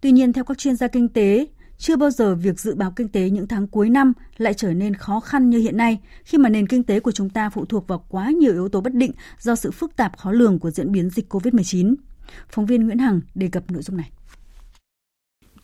Tuy 0.00 0.12
nhiên, 0.12 0.32
theo 0.32 0.44
các 0.44 0.58
chuyên 0.58 0.76
gia 0.76 0.88
kinh 0.88 1.08
tế, 1.08 1.46
chưa 1.78 1.96
bao 1.96 2.10
giờ 2.10 2.34
việc 2.34 2.60
dự 2.60 2.74
báo 2.74 2.92
kinh 2.96 3.08
tế 3.08 3.30
những 3.30 3.48
tháng 3.48 3.66
cuối 3.66 3.90
năm 3.90 4.12
lại 4.36 4.54
trở 4.54 4.72
nên 4.72 4.94
khó 4.94 5.20
khăn 5.20 5.50
như 5.50 5.58
hiện 5.58 5.76
nay, 5.76 6.00
khi 6.24 6.38
mà 6.38 6.48
nền 6.48 6.66
kinh 6.66 6.82
tế 6.82 7.00
của 7.00 7.12
chúng 7.12 7.30
ta 7.30 7.50
phụ 7.50 7.64
thuộc 7.64 7.88
vào 7.88 8.04
quá 8.08 8.30
nhiều 8.30 8.52
yếu 8.52 8.68
tố 8.68 8.80
bất 8.80 8.94
định 8.94 9.12
do 9.38 9.54
sự 9.54 9.70
phức 9.70 9.96
tạp 9.96 10.18
khó 10.18 10.32
lường 10.32 10.58
của 10.58 10.70
diễn 10.70 10.92
biến 10.92 11.10
dịch 11.10 11.32
COVID-19. 11.32 11.94
Phóng 12.48 12.66
viên 12.66 12.86
Nguyễn 12.86 12.98
Hằng 12.98 13.20
đề 13.34 13.48
cập 13.48 13.70
nội 13.70 13.82
dung 13.82 13.96
này 13.96 14.10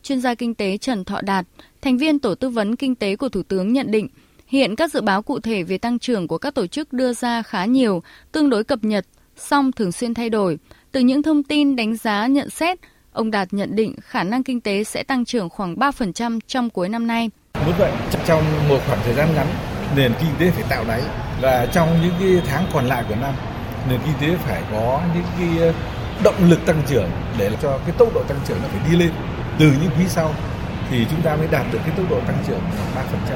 chuyên 0.03 0.21
gia 0.21 0.35
kinh 0.35 0.55
tế 0.55 0.77
Trần 0.77 1.05
Thọ 1.05 1.21
Đạt, 1.21 1.47
thành 1.83 1.99
viên 1.99 2.19
tổ 2.19 2.35
tư 2.35 2.49
vấn 2.49 2.77
kinh 2.77 2.95
tế 2.95 3.17
của 3.17 3.29
Thủ 3.29 3.43
tướng 3.43 3.73
nhận 3.73 3.91
định, 3.91 4.09
hiện 4.47 4.77
các 4.77 4.93
dự 4.93 5.01
báo 5.01 5.23
cụ 5.23 5.41
thể 5.41 5.63
về 5.63 5.79
tăng 5.79 5.99
trưởng 5.99 6.29
của 6.29 6.39
các 6.39 6.55
tổ 6.55 6.67
chức 6.67 6.93
đưa 6.93 7.13
ra 7.13 7.43
khá 7.43 7.65
nhiều, 7.65 8.03
tương 8.33 8.51
đối 8.51 8.65
cập 8.65 8.85
nhật, 8.85 9.07
song 9.37 9.73
thường 9.73 9.93
xuyên 9.93 10.15
thay 10.15 10.31
đổi. 10.31 10.59
Từ 10.93 11.01
những 11.01 11.23
thông 11.23 11.43
tin 11.43 11.77
đánh 11.77 11.97
giá 11.97 12.27
nhận 12.27 12.51
xét, 12.51 12.79
ông 13.13 13.31
Đạt 13.31 13.49
nhận 13.51 13.77
định 13.77 13.95
khả 14.01 14.23
năng 14.23 14.43
kinh 14.43 14.61
tế 14.61 14.85
sẽ 14.85 15.03
tăng 15.03 15.25
trưởng 15.25 15.49
khoảng 15.49 15.75
3% 15.75 16.39
trong 16.47 16.71
cuối 16.71 16.89
năm 16.89 17.07
nay. 17.07 17.31
Muốn 17.67 17.75
vậy, 17.79 17.93
trong 18.27 18.43
một 18.69 18.79
khoảng 18.87 19.01
thời 19.05 19.15
gian 19.15 19.29
ngắn, 19.35 19.47
nền 19.97 20.13
kinh 20.21 20.31
tế 20.39 20.51
phải 20.51 20.65
tạo 20.71 20.85
đáy 20.89 21.03
và 21.43 21.67
trong 21.67 21.89
những 22.03 22.15
cái 22.21 22.43
tháng 22.47 22.65
còn 22.73 22.87
lại 22.87 23.05
của 23.09 23.15
năm, 23.15 23.35
nền 23.89 24.01
kinh 24.05 24.15
tế 24.21 24.37
phải 24.37 24.63
có 24.73 25.01
những 25.15 25.25
cái 25.39 25.75
động 26.25 26.51
lực 26.51 26.67
tăng 26.67 26.83
trưởng 26.89 27.11
để 27.39 27.51
cho 27.63 27.79
cái 27.79 27.95
tốc 27.99 28.15
độ 28.15 28.23
tăng 28.23 28.39
trưởng 28.49 28.59
nó 28.63 28.69
phải 28.69 28.91
đi 28.91 28.97
lên 28.97 29.11
từ 29.59 29.67
những 29.83 29.91
quý 29.99 30.05
sau 30.09 30.31
thì 30.91 31.07
chúng 31.11 31.23
ta 31.23 31.37
mới 31.37 31.49
đạt 31.51 31.67
được 31.73 31.79
cái 31.87 31.95
tốc 31.97 32.07
độ 32.11 32.21
tăng 32.27 32.39
trưởng 32.47 32.61
khoảng 32.95 33.07
3% 33.07 33.35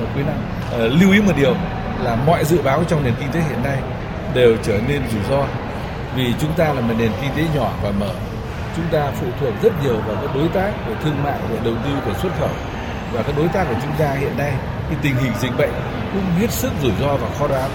ở 0.00 0.06
cuối 0.14 0.22
năm. 0.22 0.36
À, 0.72 0.78
lưu 1.00 1.12
ý 1.12 1.20
một 1.20 1.32
điều 1.36 1.54
là 2.02 2.16
mọi 2.26 2.44
dự 2.44 2.62
báo 2.62 2.84
trong 2.84 3.04
nền 3.04 3.14
kinh 3.20 3.32
tế 3.32 3.40
hiện 3.40 3.62
nay 3.62 3.78
đều 4.34 4.56
trở 4.62 4.78
nên 4.88 5.02
rủi 5.12 5.22
ro 5.30 5.44
vì 6.16 6.34
chúng 6.40 6.52
ta 6.52 6.72
là 6.72 6.80
một 6.80 6.94
nền 6.98 7.12
kinh 7.20 7.30
tế 7.36 7.42
nhỏ 7.54 7.72
và 7.82 7.90
mở. 7.90 8.14
Chúng 8.76 8.84
ta 8.92 9.10
phụ 9.20 9.26
thuộc 9.40 9.54
rất 9.62 9.72
nhiều 9.82 9.96
vào 10.06 10.16
các 10.22 10.34
đối 10.34 10.48
tác 10.48 10.72
về 10.88 10.94
thương 11.04 11.22
mại, 11.22 11.38
về 11.50 11.58
đầu 11.64 11.74
tư, 11.84 11.90
về 12.06 12.14
xuất 12.22 12.30
khẩu 12.40 12.50
và 13.12 13.22
các 13.22 13.36
đối 13.36 13.48
tác 13.48 13.64
của 13.68 13.80
chúng 13.82 13.92
ta 13.98 14.12
hiện 14.12 14.38
nay 14.38 14.52
cái 14.88 14.98
tình 15.02 15.16
hình 15.16 15.32
dịch 15.40 15.56
bệnh 15.58 15.72
cũng 16.12 16.22
hết 16.38 16.50
sức 16.50 16.72
rủi 16.82 16.92
ro 17.00 17.16
và 17.16 17.28
khó 17.38 17.48
đoán. 17.48 17.70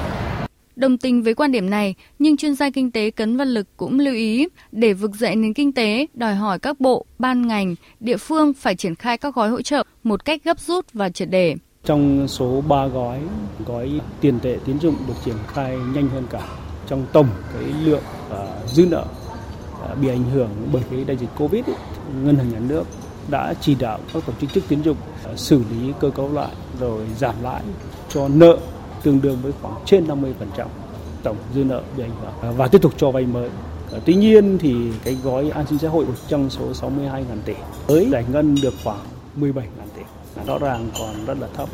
Đồng 0.76 0.98
tình 0.98 1.24
với 1.24 1.34
quan 1.34 1.52
điểm 1.52 1.70
này, 1.70 1.96
nhưng 2.20 2.38
chuyên 2.38 2.56
gia 2.56 2.70
kinh 2.70 2.92
tế 2.92 3.12
Cấn 3.12 3.38
Văn 3.38 3.48
Lực 3.48 3.68
cũng 3.78 4.00
lưu 4.00 4.14
ý 4.14 4.48
để 4.72 4.94
vực 4.94 5.12
dậy 5.16 5.36
nền 5.36 5.54
kinh 5.54 5.72
tế 5.72 6.08
đòi 6.14 6.36
hỏi 6.36 6.60
các 6.60 6.80
bộ, 6.80 7.06
ban 7.20 7.48
ngành, 7.48 7.76
địa 8.00 8.18
phương 8.18 8.54
phải 8.54 8.76
triển 8.76 8.96
khai 8.96 9.18
các 9.18 9.36
gói 9.36 9.50
hỗ 9.50 9.62
trợ 9.62 9.84
một 10.04 10.26
cách 10.26 10.44
gấp 10.44 10.60
rút 10.60 10.86
và 10.94 11.10
triệt 11.10 11.30
để. 11.30 11.56
Trong 11.86 12.28
số 12.28 12.64
3 12.68 12.88
gói, 12.88 13.20
gói 13.66 14.00
tiền 14.22 14.40
tệ 14.40 14.58
tín 14.66 14.80
dụng 14.80 14.96
được 15.08 15.14
triển 15.26 15.36
khai 15.48 15.78
nhanh 15.94 16.08
hơn 16.10 16.28
cả 16.30 16.48
trong 16.88 17.06
tổng 17.14 17.28
cái 17.54 17.64
lượng 17.84 18.04
uh, 18.32 18.70
dư 18.70 18.86
nợ 18.86 19.06
uh, 19.06 19.98
bị 20.02 20.08
ảnh 20.10 20.24
hưởng 20.34 20.50
bởi 20.74 20.84
cái 20.92 21.04
đại 21.04 21.18
dịch 21.18 21.30
Covid 21.38 21.66
ấy, 21.66 21.76
ngân 22.24 22.36
hàng 22.36 22.50
nhà 22.50 22.60
nước 22.60 22.84
đã 23.30 23.54
chỉ 23.62 23.76
đạo 23.76 24.00
các 24.14 24.24
tổ 24.26 24.34
chức 24.54 24.64
tín 24.68 24.84
dụng 24.84 24.98
uh, 25.32 25.40
xử 25.40 25.58
lý 25.58 25.94
cơ 26.00 26.10
cấu 26.10 26.34
lại 26.34 26.52
rồi 26.80 27.02
giảm 27.18 27.36
lãi 27.44 27.62
cho 28.10 28.28
nợ 28.28 28.58
tương 29.06 29.22
đương 29.22 29.38
với 29.42 29.52
khoảng 29.62 29.76
trên 29.86 30.08
50% 30.08 30.66
tổng 31.24 31.38
dư 31.56 31.64
nợ 31.64 31.82
bị 31.98 32.04
ảnh 32.04 32.12
hưởng 32.22 32.34
à, 32.42 32.52
và 32.58 32.68
tiếp 32.68 32.82
tục 32.82 32.94
cho 32.98 33.12
vay 33.12 33.26
mới. 33.26 33.50
À, 33.94 34.00
tuy 34.06 34.16
nhiên 34.16 34.58
thì 34.58 34.76
cái 35.04 35.18
gói 35.24 35.50
an 35.50 35.66
sinh 35.70 35.80
xã 35.80 35.90
hội 35.90 36.06
trong 36.28 36.50
số 36.50 36.72
62.000 36.72 37.22
tỷ 37.46 37.54
mới 37.88 38.10
giải 38.12 38.26
ngân 38.32 38.56
được 38.62 38.74
khoảng 38.84 39.00
17.000 39.40 39.62
tỷ, 39.96 40.02
à, 40.36 40.44
rõ 40.48 40.58
ràng 40.58 40.90
còn 41.00 41.26
rất 41.26 41.38
là 41.40 41.48
thấp. 41.58 41.70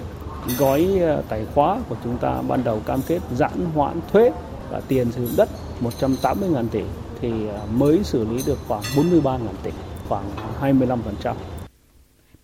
Gói 0.57 0.87
tài 1.29 1.45
khóa 1.55 1.79
của 1.89 1.95
chúng 2.03 2.17
ta 2.17 2.41
ban 2.47 2.63
đầu 2.63 2.81
cam 2.85 2.99
kết 3.07 3.19
giãn 3.35 3.65
hoãn 3.75 3.99
thuế 4.11 4.31
và 4.71 4.81
tiền 4.87 5.11
sử 5.11 5.25
dụng 5.25 5.35
đất 5.37 5.49
180.000 5.81 6.67
tỷ 6.67 6.81
thì 7.21 7.31
mới 7.73 7.99
xử 8.03 8.25
lý 8.25 8.43
được 8.45 8.57
khoảng 8.67 8.81
43.000 8.95 9.39
tỷ, 9.63 9.71
khoảng 10.07 10.25
25%. 10.61 11.33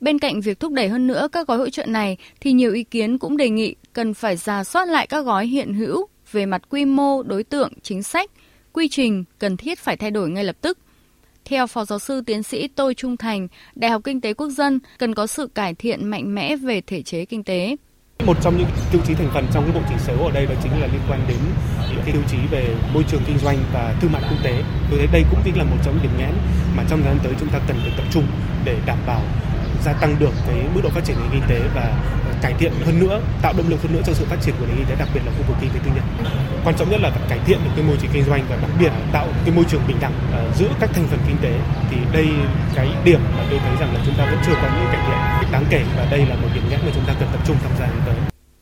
Bên 0.02 0.20
cạnh 0.20 0.42
việc 0.42 0.60
thúc 0.60 0.72
đẩy 0.72 0.90
hơn 0.90 1.08
nữa 1.08 1.28
các 1.32 1.48
gói 1.48 1.58
hỗ 1.58 1.70
trợ 1.70 1.86
này 1.86 2.18
thì 2.42 2.52
nhiều 2.52 2.74
ý 2.74 2.84
kiến 2.84 3.18
cũng 3.18 3.38
đề 3.38 3.50
nghị 3.50 3.76
cần 3.98 4.14
phải 4.14 4.38
ra 4.38 4.64
soát 4.64 4.88
lại 4.88 5.08
các 5.08 5.26
gói 5.26 5.48
hiện 5.48 5.74
hữu 5.74 6.08
về 6.32 6.46
mặt 6.46 6.62
quy 6.70 6.86
mô, 6.86 7.24
đối 7.24 7.44
tượng, 7.44 7.74
chính 7.82 8.04
sách, 8.04 8.32
quy 8.74 8.88
trình 8.88 9.24
cần 9.40 9.58
thiết 9.58 9.80
phải 9.80 9.98
thay 9.98 10.12
đổi 10.12 10.30
ngay 10.30 10.44
lập 10.44 10.56
tức. 10.62 10.78
Theo 11.46 11.68
Phó 11.68 11.86
Giáo 11.86 12.00
sư 12.00 12.22
Tiến 12.26 12.44
sĩ 12.44 12.68
Tô 12.68 12.94
Trung 12.94 13.18
Thành, 13.18 13.48
Đại 13.76 13.92
học 13.92 14.02
Kinh 14.04 14.22
tế 14.22 14.34
Quốc 14.34 14.50
dân 14.50 14.80
cần 15.00 15.16
có 15.16 15.28
sự 15.28 15.48
cải 15.48 15.74
thiện 15.74 16.08
mạnh 16.08 16.36
mẽ 16.36 16.56
về 16.56 16.82
thể 16.82 17.02
chế 17.02 17.26
kinh 17.26 17.44
tế. 17.44 17.76
Một 18.26 18.38
trong 18.42 18.58
những 18.58 18.68
tiêu 18.92 19.02
chí 19.08 19.14
thành 19.14 19.30
phần 19.34 19.46
trong 19.54 19.64
cái 19.64 19.74
bộ 19.74 19.82
chỉ 19.90 19.96
số 20.08 20.26
ở 20.26 20.32
đây 20.32 20.46
đó 20.46 20.54
chính 20.64 20.72
là 20.72 20.88
liên 20.88 21.02
quan 21.10 21.22
đến 21.28 21.38
những 21.90 22.02
cái 22.06 22.14
tiêu 22.14 22.24
chí 22.32 22.38
về 22.52 22.76
môi 22.94 23.04
trường 23.12 23.22
kinh 23.28 23.38
doanh 23.38 23.58
và 23.74 23.98
thương 24.02 24.12
mại 24.12 24.22
quốc 24.22 24.38
tế. 24.44 24.64
Tôi 24.90 25.00
thấy 25.00 25.08
đây 25.12 25.24
cũng 25.32 25.40
chính 25.46 25.58
là 25.58 25.64
một 25.64 25.78
trong 25.86 25.94
những 25.94 26.04
điểm 26.04 26.18
nghẽn 26.18 26.34
mà 26.78 26.84
trong 26.90 27.02
thời 27.02 27.14
gian 27.14 27.20
tới 27.24 27.34
chúng 27.40 27.50
ta 27.50 27.60
cần 27.68 27.78
phải 27.82 27.92
tập 27.98 28.06
trung 28.12 28.24
để 28.66 28.78
đảm 28.86 28.98
bảo 29.08 29.22
gia 29.88 29.94
tăng 29.94 30.16
được 30.20 30.34
cái 30.48 30.60
mức 30.74 30.82
độ 30.84 30.90
phát 30.90 31.02
triển 31.06 31.16
nền 31.20 31.30
kinh 31.32 31.50
tế 31.50 31.60
và 31.76 31.86
cải 32.42 32.54
thiện 32.60 32.72
hơn 32.86 33.00
nữa, 33.00 33.22
tạo 33.42 33.54
động 33.58 33.70
lực 33.70 33.82
hơn 33.82 33.94
nữa 33.94 34.02
cho 34.06 34.14
sự 34.14 34.26
phát 34.26 34.38
triển 34.42 34.56
của 34.60 34.66
nền 34.66 34.76
kinh 34.78 34.86
tế, 34.90 34.96
đặc 35.00 35.10
biệt 35.14 35.22
là 35.26 35.32
khu 35.38 35.44
vực 35.48 35.58
kinh 35.62 35.70
tế 35.74 35.80
tư 35.86 35.92
nhân. 35.96 36.06
Quan 36.64 36.76
trọng 36.78 36.90
nhất 36.90 37.00
là 37.02 37.10
phải 37.10 37.30
cải 37.30 37.40
thiện 37.46 37.60
được 37.64 37.72
cái 37.76 37.86
môi 37.86 37.98
trường 38.02 38.12
kinh 38.14 38.24
doanh 38.24 38.46
và 38.50 38.56
đặc 38.56 38.72
biệt 38.80 38.92
tạo 39.12 39.28
cái 39.46 39.56
môi 39.56 39.66
trường 39.70 39.82
bình 39.88 39.98
đẳng 40.02 40.14
ờ, 40.32 40.52
giữa 40.58 40.70
các 40.80 40.90
thành 40.94 41.08
phần 41.08 41.20
kinh 41.28 41.38
tế. 41.42 41.54
Thì 41.92 41.98
đây 42.14 42.28
cái 42.76 42.88
điểm 43.06 43.20
mà 43.38 43.44
tôi 43.50 43.60
thấy 43.60 43.76
rằng 43.80 43.94
là 43.94 44.00
chúng 44.06 44.16
ta 44.18 44.26
vẫn 44.26 44.40
chưa 44.46 44.54
có 44.62 44.68
những 44.76 44.88
cải 44.92 45.02
thiện 45.08 45.52
đáng 45.52 45.66
kể 45.70 45.84
và 45.98 46.08
đây 46.12 46.26
là 46.26 46.36
một 46.36 46.48
điểm 46.54 46.64
nghẽn 46.70 46.80
mà 46.86 46.92
chúng 46.94 47.04
ta 47.08 47.16
cần 47.20 47.30
tập 47.32 47.42
trung 47.48 47.58
tham 47.64 47.72
gia 47.80 47.88
tới. 48.06 48.16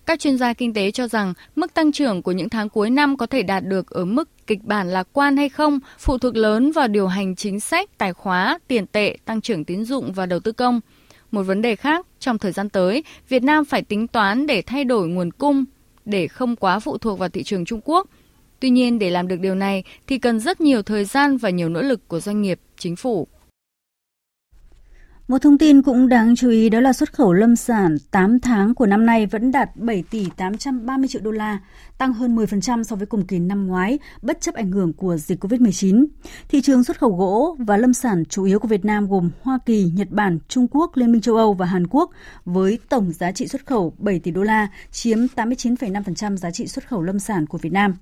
Các 0.05 0.19
chuyên 0.19 0.38
gia 0.38 0.53
kinh 0.53 0.73
tế 0.73 0.91
cho 0.91 1.07
rằng 1.07 1.33
mức 1.55 1.73
tăng 1.73 1.91
trưởng 1.91 2.21
của 2.21 2.31
những 2.31 2.49
tháng 2.49 2.69
cuối 2.69 2.89
năm 2.89 3.17
có 3.17 3.25
thể 3.25 3.43
đạt 3.43 3.63
được 3.65 3.89
ở 3.89 4.05
mức 4.05 4.29
kịch 4.47 4.63
bản 4.63 4.88
lạc 4.88 5.07
quan 5.13 5.38
hay 5.38 5.49
không 5.49 5.79
phụ 5.99 6.17
thuộc 6.17 6.35
lớn 6.35 6.71
vào 6.71 6.88
điều 6.88 7.07
hành 7.07 7.35
chính 7.35 7.59
sách, 7.59 7.89
tài 7.97 8.13
khóa, 8.13 8.59
tiền 8.67 8.88
tệ, 8.88 9.17
tăng 9.25 9.41
trưởng 9.41 9.65
tín 9.65 9.85
dụng 9.85 10.13
và 10.13 10.25
đầu 10.25 10.39
tư 10.39 10.51
công. 10.51 10.79
Một 11.35 11.43
vấn 11.43 11.61
đề 11.61 11.75
khác, 11.75 12.05
trong 12.19 12.37
thời 12.37 12.51
gian 12.51 12.69
tới, 12.69 13.03
Việt 13.29 13.43
Nam 13.43 13.65
phải 13.65 13.81
tính 13.81 14.07
toán 14.07 14.47
để 14.47 14.61
thay 14.61 14.83
đổi 14.83 15.07
nguồn 15.07 15.31
cung 15.31 15.65
để 16.05 16.27
không 16.27 16.55
quá 16.55 16.79
phụ 16.79 16.97
thuộc 16.97 17.19
vào 17.19 17.29
thị 17.29 17.43
trường 17.43 17.65
Trung 17.65 17.81
Quốc. 17.83 18.09
Tuy 18.59 18.69
nhiên, 18.69 18.99
để 18.99 19.09
làm 19.09 19.27
được 19.27 19.39
điều 19.39 19.55
này 19.55 19.83
thì 20.07 20.17
cần 20.17 20.39
rất 20.39 20.61
nhiều 20.61 20.81
thời 20.81 21.05
gian 21.05 21.37
và 21.37 21.49
nhiều 21.49 21.69
nỗ 21.69 21.81
lực 21.81 22.07
của 22.07 22.19
doanh 22.19 22.41
nghiệp, 22.41 22.59
chính 22.77 22.95
phủ. 22.95 23.27
Một 25.27 25.38
thông 25.41 25.57
tin 25.57 25.81
cũng 25.81 26.09
đáng 26.09 26.35
chú 26.35 26.49
ý 26.49 26.69
đó 26.69 26.79
là 26.79 26.93
xuất 26.93 27.13
khẩu 27.13 27.33
lâm 27.33 27.55
sản 27.55 27.97
8 28.11 28.39
tháng 28.39 28.75
của 28.75 28.85
năm 28.85 29.05
nay 29.05 29.25
vẫn 29.25 29.51
đạt 29.51 29.75
7 29.75 30.03
tỷ 30.09 30.27
830 30.38 31.07
triệu 31.07 31.21
đô 31.21 31.31
la, 31.31 31.59
tăng 31.97 32.13
hơn 32.13 32.35
10% 32.35 32.83
so 32.83 32.95
với 32.95 33.05
cùng 33.05 33.25
kỳ 33.25 33.39
năm 33.39 33.67
ngoái, 33.67 33.99
bất 34.21 34.41
chấp 34.41 34.55
ảnh 34.55 34.71
hưởng 34.71 34.93
của 34.93 35.17
dịch 35.17 35.43
COVID-19. 35.43 36.05
Thị 36.49 36.61
trường 36.61 36.83
xuất 36.83 36.99
khẩu 36.99 37.15
gỗ 37.15 37.55
và 37.59 37.77
lâm 37.77 37.93
sản 37.93 38.23
chủ 38.29 38.43
yếu 38.43 38.59
của 38.59 38.67
Việt 38.67 38.85
Nam 38.85 39.07
gồm 39.07 39.29
Hoa 39.41 39.59
Kỳ, 39.65 39.91
Nhật 39.95 40.07
Bản, 40.11 40.39
Trung 40.47 40.67
Quốc, 40.71 40.97
Liên 40.97 41.11
minh 41.11 41.21
châu 41.21 41.35
Âu 41.35 41.53
và 41.53 41.65
Hàn 41.65 41.88
Quốc 41.88 42.09
với 42.45 42.79
tổng 42.89 43.11
giá 43.11 43.31
trị 43.31 43.47
xuất 43.47 43.65
khẩu 43.65 43.93
7 43.97 44.19
tỷ 44.19 44.31
đô 44.31 44.43
la, 44.43 44.67
chiếm 44.91 45.17
89,5% 45.35 46.35
giá 46.35 46.51
trị 46.51 46.67
xuất 46.67 46.88
khẩu 46.88 47.01
lâm 47.01 47.19
sản 47.19 47.45
của 47.45 47.57
Việt 47.57 47.73
Nam. 47.73 47.95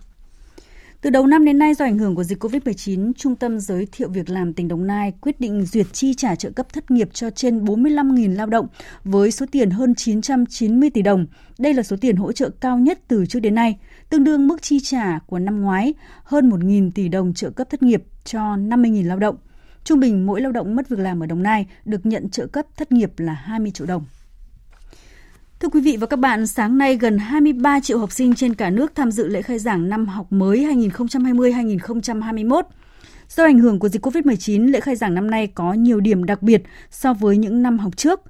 Từ 1.04 1.10
đầu 1.10 1.28
năm 1.28 1.46
đến 1.46 1.58
nay 1.58 1.74
do 1.74 1.86
ảnh 1.86 1.98
hưởng 1.98 2.16
của 2.16 2.24
dịch 2.24 2.44
COVID-19, 2.44 3.12
Trung 3.18 3.36
tâm 3.36 3.60
Giới 3.60 3.88
thiệu 3.92 4.10
Việc 4.10 4.30
làm 4.30 4.54
tỉnh 4.54 4.68
Đồng 4.68 4.88
Nai 4.88 5.14
quyết 5.22 5.40
định 5.40 5.66
duyệt 5.66 5.86
chi 5.94 6.14
trả 6.14 6.36
trợ 6.36 6.50
cấp 6.50 6.74
thất 6.74 6.92
nghiệp 6.92 7.10
cho 7.14 7.30
trên 7.30 7.66
45.000 7.66 8.36
lao 8.36 8.48
động 8.48 8.68
với 9.04 9.32
số 9.32 9.46
tiền 9.52 9.70
hơn 9.70 9.96
990 9.96 10.90
tỷ 10.90 11.02
đồng. 11.02 11.26
Đây 11.60 11.74
là 11.74 11.84
số 11.84 11.96
tiền 12.02 12.16
hỗ 12.16 12.32
trợ 12.32 12.50
cao 12.50 12.78
nhất 12.78 13.00
từ 13.08 13.26
trước 13.26 13.40
đến 13.40 13.56
nay, 13.56 13.78
tương 14.10 14.24
đương 14.24 14.48
mức 14.48 14.62
chi 14.62 14.80
trả 14.80 15.20
của 15.20 15.40
năm 15.40 15.62
ngoái 15.62 15.94
hơn 16.24 16.50
1.000 16.50 16.92
tỷ 16.96 17.08
đồng 17.08 17.34
trợ 17.34 17.50
cấp 17.50 17.70
thất 17.70 17.84
nghiệp 17.84 18.04
cho 18.24 18.40
50.000 18.40 19.08
lao 19.08 19.20
động. 19.20 19.36
Trung 19.84 20.00
bình 20.00 20.26
mỗi 20.26 20.42
lao 20.42 20.52
động 20.52 20.76
mất 20.76 20.90
việc 20.90 21.00
làm 21.00 21.24
ở 21.24 21.26
Đồng 21.26 21.44
Nai 21.44 21.66
được 21.86 22.06
nhận 22.06 22.30
trợ 22.30 22.48
cấp 22.48 22.66
thất 22.78 22.92
nghiệp 22.92 23.12
là 23.18 23.34
20 23.34 23.72
triệu 23.72 23.88
đồng. 23.88 24.06
Thưa 25.64 25.70
quý 25.70 25.82
vị 25.82 25.98
và 25.98 26.08
các 26.08 26.20
bạn, 26.20 26.48
sáng 26.48 26.78
nay 26.78 26.98
gần 26.98 27.18
23 27.18 27.80
triệu 27.80 28.00
học 28.00 28.12
sinh 28.12 28.36
trên 28.36 28.54
cả 28.54 28.70
nước 28.70 28.96
tham 28.96 29.12
dự 29.12 29.28
lễ 29.28 29.42
khai 29.42 29.60
giảng 29.60 29.90
năm 29.90 30.06
học 30.06 30.32
mới 30.32 30.60
2020-2021. 30.60 32.62
Do 33.30 33.44
ảnh 33.44 33.60
hưởng 33.60 33.80
của 33.80 33.90
dịch 33.90 34.06
COVID-19, 34.06 34.72
lễ 34.72 34.80
khai 34.80 34.96
giảng 34.96 35.14
năm 35.14 35.32
nay 35.32 35.48
có 35.48 35.74
nhiều 35.74 36.00
điểm 36.00 36.24
đặc 36.24 36.42
biệt 36.42 36.64
so 36.92 37.14
với 37.14 37.38
những 37.38 37.62
năm 37.62 37.80
học 37.80 37.98
trước. 37.98 38.22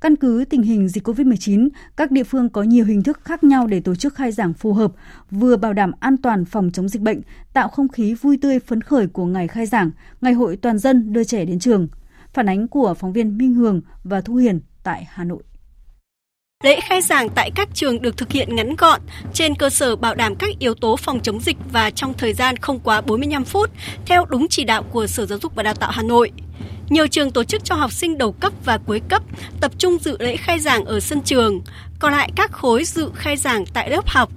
Căn 0.00 0.16
cứ 0.16 0.44
tình 0.50 0.62
hình 0.62 0.88
dịch 0.88 1.08
COVID-19, 1.08 1.68
các 1.96 2.10
địa 2.10 2.24
phương 2.24 2.48
có 2.48 2.62
nhiều 2.62 2.84
hình 2.84 3.02
thức 3.02 3.20
khác 3.24 3.44
nhau 3.44 3.66
để 3.66 3.80
tổ 3.80 3.94
chức 3.94 4.14
khai 4.14 4.32
giảng 4.32 4.52
phù 4.52 4.72
hợp, 4.72 4.92
vừa 5.30 5.56
bảo 5.56 5.72
đảm 5.72 5.92
an 6.00 6.16
toàn 6.16 6.44
phòng 6.44 6.70
chống 6.72 6.88
dịch 6.88 7.02
bệnh, 7.02 7.20
tạo 7.52 7.68
không 7.68 7.88
khí 7.88 8.14
vui 8.14 8.38
tươi 8.42 8.58
phấn 8.58 8.80
khởi 8.80 9.06
của 9.06 9.26
ngày 9.26 9.48
khai 9.48 9.66
giảng, 9.66 9.90
ngày 10.20 10.32
hội 10.32 10.56
toàn 10.56 10.78
dân 10.78 11.12
đưa 11.12 11.24
trẻ 11.24 11.44
đến 11.44 11.58
trường. 11.58 11.88
Phản 12.34 12.48
ánh 12.48 12.68
của 12.68 12.94
phóng 12.94 13.12
viên 13.12 13.38
Minh 13.38 13.54
Hường 13.54 13.80
và 14.04 14.20
Thu 14.20 14.34
Hiền 14.34 14.60
tại 14.82 15.06
Hà 15.10 15.24
Nội. 15.24 15.42
Lễ 16.64 16.80
khai 16.80 17.00
giảng 17.00 17.28
tại 17.28 17.50
các 17.54 17.68
trường 17.74 18.02
được 18.02 18.16
thực 18.16 18.32
hiện 18.32 18.56
ngắn 18.56 18.76
gọn, 18.76 19.00
trên 19.34 19.54
cơ 19.54 19.70
sở 19.70 19.96
bảo 19.96 20.14
đảm 20.14 20.34
các 20.36 20.50
yếu 20.58 20.74
tố 20.74 20.96
phòng 20.96 21.20
chống 21.20 21.40
dịch 21.40 21.56
và 21.72 21.90
trong 21.90 22.14
thời 22.14 22.32
gian 22.32 22.56
không 22.56 22.80
quá 22.80 23.00
45 23.00 23.44
phút, 23.44 23.70
theo 24.06 24.24
đúng 24.24 24.48
chỉ 24.48 24.64
đạo 24.64 24.82
của 24.82 25.06
Sở 25.06 25.26
Giáo 25.26 25.38
dục 25.38 25.54
và 25.54 25.62
Đào 25.62 25.74
tạo 25.74 25.90
Hà 25.90 26.02
Nội. 26.02 26.30
Nhiều 26.88 27.06
trường 27.06 27.30
tổ 27.30 27.44
chức 27.44 27.64
cho 27.64 27.74
học 27.74 27.92
sinh 27.92 28.18
đầu 28.18 28.32
cấp 28.32 28.52
và 28.64 28.78
cuối 28.78 29.00
cấp 29.08 29.22
tập 29.60 29.72
trung 29.78 29.98
dự 29.98 30.16
lễ 30.18 30.36
khai 30.36 30.58
giảng 30.58 30.84
ở 30.84 31.00
sân 31.00 31.22
trường, 31.22 31.60
còn 31.98 32.12
lại 32.12 32.30
các 32.36 32.52
khối 32.52 32.84
dự 32.84 33.10
khai 33.14 33.36
giảng 33.36 33.66
tại 33.66 33.90
lớp 33.90 34.08
học. 34.08 34.30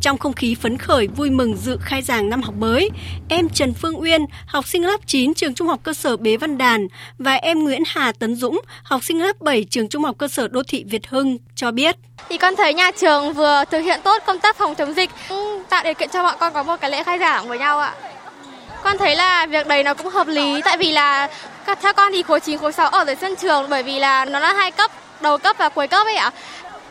Trong 0.00 0.18
không 0.18 0.32
khí 0.32 0.56
phấn 0.62 0.78
khởi 0.78 1.06
vui 1.06 1.30
mừng 1.30 1.56
dự 1.56 1.78
khai 1.82 2.02
giảng 2.02 2.30
năm 2.30 2.42
học 2.42 2.54
mới, 2.58 2.90
em 3.28 3.48
Trần 3.48 3.74
Phương 3.74 4.00
Uyên, 4.00 4.26
học 4.46 4.68
sinh 4.68 4.86
lớp 4.86 5.00
9 5.06 5.34
trường 5.34 5.54
Trung 5.54 5.68
học 5.68 5.80
cơ 5.82 5.92
sở 5.92 6.16
Bế 6.16 6.36
Văn 6.36 6.58
Đàn 6.58 6.88
và 7.18 7.34
em 7.34 7.64
Nguyễn 7.64 7.82
Hà 7.86 8.12
Tấn 8.12 8.34
Dũng, 8.34 8.60
học 8.82 9.04
sinh 9.04 9.22
lớp 9.22 9.40
7 9.40 9.64
trường 9.70 9.88
Trung 9.88 10.04
học 10.04 10.16
cơ 10.18 10.28
sở 10.28 10.48
Đô 10.48 10.62
thị 10.68 10.84
Việt 10.86 11.08
Hưng 11.08 11.38
cho 11.54 11.70
biết. 11.70 11.96
Thì 12.28 12.38
con 12.38 12.56
thấy 12.56 12.74
nhà 12.74 12.90
trường 12.90 13.32
vừa 13.32 13.64
thực 13.70 13.80
hiện 13.80 14.00
tốt 14.04 14.22
công 14.26 14.38
tác 14.38 14.56
phòng 14.56 14.74
chống 14.74 14.94
dịch, 14.94 15.10
tạo 15.68 15.84
điều 15.84 15.94
kiện 15.94 16.08
cho 16.12 16.22
bọn 16.22 16.34
con 16.40 16.52
có 16.52 16.62
một 16.62 16.76
cái 16.80 16.90
lễ 16.90 17.02
khai 17.02 17.18
giảng 17.18 17.48
với 17.48 17.58
nhau 17.58 17.78
ạ. 17.78 17.94
Con 18.82 18.98
thấy 18.98 19.16
là 19.16 19.46
việc 19.46 19.66
đấy 19.66 19.84
nó 19.84 19.94
cũng 19.94 20.08
hợp 20.08 20.26
lý 20.26 20.60
tại 20.64 20.76
vì 20.78 20.92
là 20.92 21.28
theo 21.82 21.92
con 21.92 22.12
thì 22.12 22.22
khối 22.22 22.40
9, 22.40 22.58
khối 22.58 22.72
6 22.72 22.88
ở 22.88 23.04
dưới 23.04 23.16
sân 23.16 23.36
trường 23.36 23.66
bởi 23.70 23.82
vì 23.82 23.98
là 23.98 24.24
nó 24.24 24.38
là 24.38 24.52
hai 24.52 24.70
cấp, 24.70 24.90
đầu 25.20 25.38
cấp 25.38 25.56
và 25.58 25.68
cuối 25.68 25.88
cấp 25.88 26.06
ấy 26.06 26.16
ạ. 26.16 26.30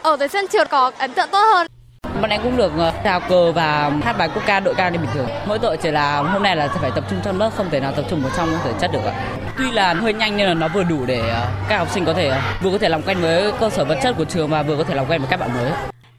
Ở 0.02 0.18
dưới 0.18 0.28
sân 0.28 0.48
trường 0.48 0.68
có 0.68 0.92
ấn 0.98 1.14
tượng 1.14 1.30
tốt 1.32 1.44
hơn. 1.54 1.68
Bọn 2.04 2.30
em 2.30 2.42
cũng 2.44 2.58
được 2.58 2.72
ờ, 2.78 2.94
chào 3.04 3.20
cờ 3.20 3.52
và 3.52 4.00
hát 4.04 4.18
bài 4.18 4.30
quốc 4.34 4.44
ca 4.46 4.60
đội 4.60 4.76
ca 4.76 4.90
như 4.90 5.00
bình 5.00 5.10
thường. 5.14 5.28
Mỗi 5.48 5.60
tội 5.60 5.78
chỉ 5.78 5.92
là 5.92 6.22
hôm 6.22 6.44
nay 6.44 6.56
là 6.56 6.68
phải 6.68 6.92
tập 6.96 7.04
trung 7.10 7.20
trong 7.24 7.40
lớp, 7.40 7.52
không 7.56 7.70
thể 7.70 7.80
nào 7.80 7.94
tập 7.96 8.06
trung 8.10 8.22
vào 8.22 8.32
trong 8.38 8.50
thể 8.64 8.74
chất 8.82 8.92
được 8.94 9.06
ạ. 9.06 9.14
Tuy 9.58 9.72
là 9.72 9.94
hơi 9.94 10.14
nhanh 10.14 10.38
nhưng 10.38 10.48
là 10.48 10.54
nó 10.54 10.68
vừa 10.68 10.84
đủ 10.84 11.06
để 11.06 11.20
ờ, 11.20 11.48
các 11.70 11.78
học 11.78 11.88
sinh 11.94 12.06
có 12.06 12.14
thể 12.14 12.28
ờ, 12.28 12.42
vừa 12.62 12.72
có 12.72 12.78
thể 12.78 12.90
làm 12.90 13.02
quen 13.02 13.18
với 13.22 13.52
cơ 13.60 13.70
sở 13.70 13.86
vật 13.86 14.00
chất 14.04 14.16
của 14.18 14.26
trường 14.26 14.50
và 14.50 14.64
vừa 14.64 14.78
có 14.78 14.84
thể 14.84 14.96
làm 14.96 15.06
quen 15.10 15.22
với 15.22 15.30
các 15.30 15.40
bạn 15.40 15.50
mới. 15.54 15.72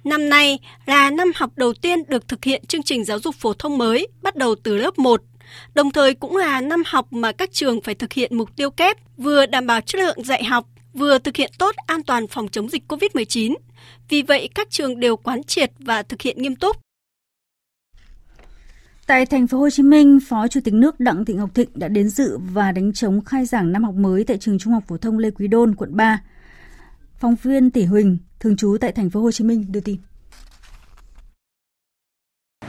Năm 0.04 0.28
nay 0.28 0.58
là 0.86 1.10
năm 1.10 1.32
học 1.36 1.50
đầu 1.56 1.72
tiên 1.82 1.98
được 2.08 2.28
thực 2.28 2.44
hiện 2.44 2.62
chương 2.66 2.82
trình 2.82 3.04
giáo 3.04 3.18
dục 3.18 3.34
phổ 3.38 3.52
thông 3.52 3.78
mới 3.78 4.08
bắt 4.22 4.36
đầu 4.36 4.54
từ 4.62 4.76
lớp 4.76 4.98
1. 4.98 5.22
Đồng 5.74 5.90
thời 5.90 6.14
cũng 6.14 6.36
là 6.36 6.60
năm 6.60 6.82
học 6.86 7.06
mà 7.10 7.32
các 7.32 7.52
trường 7.52 7.80
phải 7.80 7.94
thực 7.94 8.12
hiện 8.12 8.36
mục 8.36 8.56
tiêu 8.56 8.70
kép 8.70 8.96
vừa 9.16 9.46
đảm 9.46 9.66
bảo 9.66 9.80
chất 9.80 9.98
lượng 10.00 10.24
dạy 10.24 10.44
học, 10.44 10.64
vừa 10.94 11.18
thực 11.18 11.36
hiện 11.36 11.50
tốt 11.58 11.74
an 11.86 12.02
toàn 12.02 12.26
phòng 12.26 12.48
chống 12.48 12.68
dịch 12.68 12.82
COVID-19. 12.88 13.54
Vì 14.08 14.22
vậy, 14.22 14.48
các 14.54 14.70
trường 14.70 15.00
đều 15.00 15.16
quán 15.16 15.42
triệt 15.42 15.72
và 15.78 16.02
thực 16.02 16.22
hiện 16.22 16.42
nghiêm 16.42 16.56
túc. 16.56 16.76
Tại 19.06 19.26
thành 19.26 19.46
phố 19.46 19.58
Hồ 19.58 19.70
Chí 19.70 19.82
Minh, 19.82 20.18
Phó 20.28 20.48
Chủ 20.48 20.60
tịch 20.64 20.74
nước 20.74 21.00
Đặng 21.00 21.24
Thị 21.24 21.34
Ngọc 21.34 21.54
Thịnh 21.54 21.68
đã 21.74 21.88
đến 21.88 22.08
dự 22.08 22.38
và 22.38 22.72
đánh 22.72 22.92
trống 22.92 23.24
khai 23.24 23.46
giảng 23.46 23.72
năm 23.72 23.84
học 23.84 23.94
mới 23.94 24.24
tại 24.24 24.38
trường 24.38 24.58
Trung 24.58 24.72
học 24.72 24.82
phổ 24.88 24.96
thông 24.96 25.18
Lê 25.18 25.30
Quý 25.30 25.48
Đôn, 25.48 25.74
quận 25.74 25.96
3. 25.96 26.22
Phóng 27.16 27.34
viên 27.42 27.70
Tỷ 27.70 27.84
Huỳnh, 27.84 28.18
thường 28.40 28.56
trú 28.56 28.76
tại 28.80 28.92
thành 28.92 29.10
phố 29.10 29.20
Hồ 29.20 29.32
Chí 29.32 29.44
Minh 29.44 29.64
đưa 29.68 29.80
tin. 29.80 29.96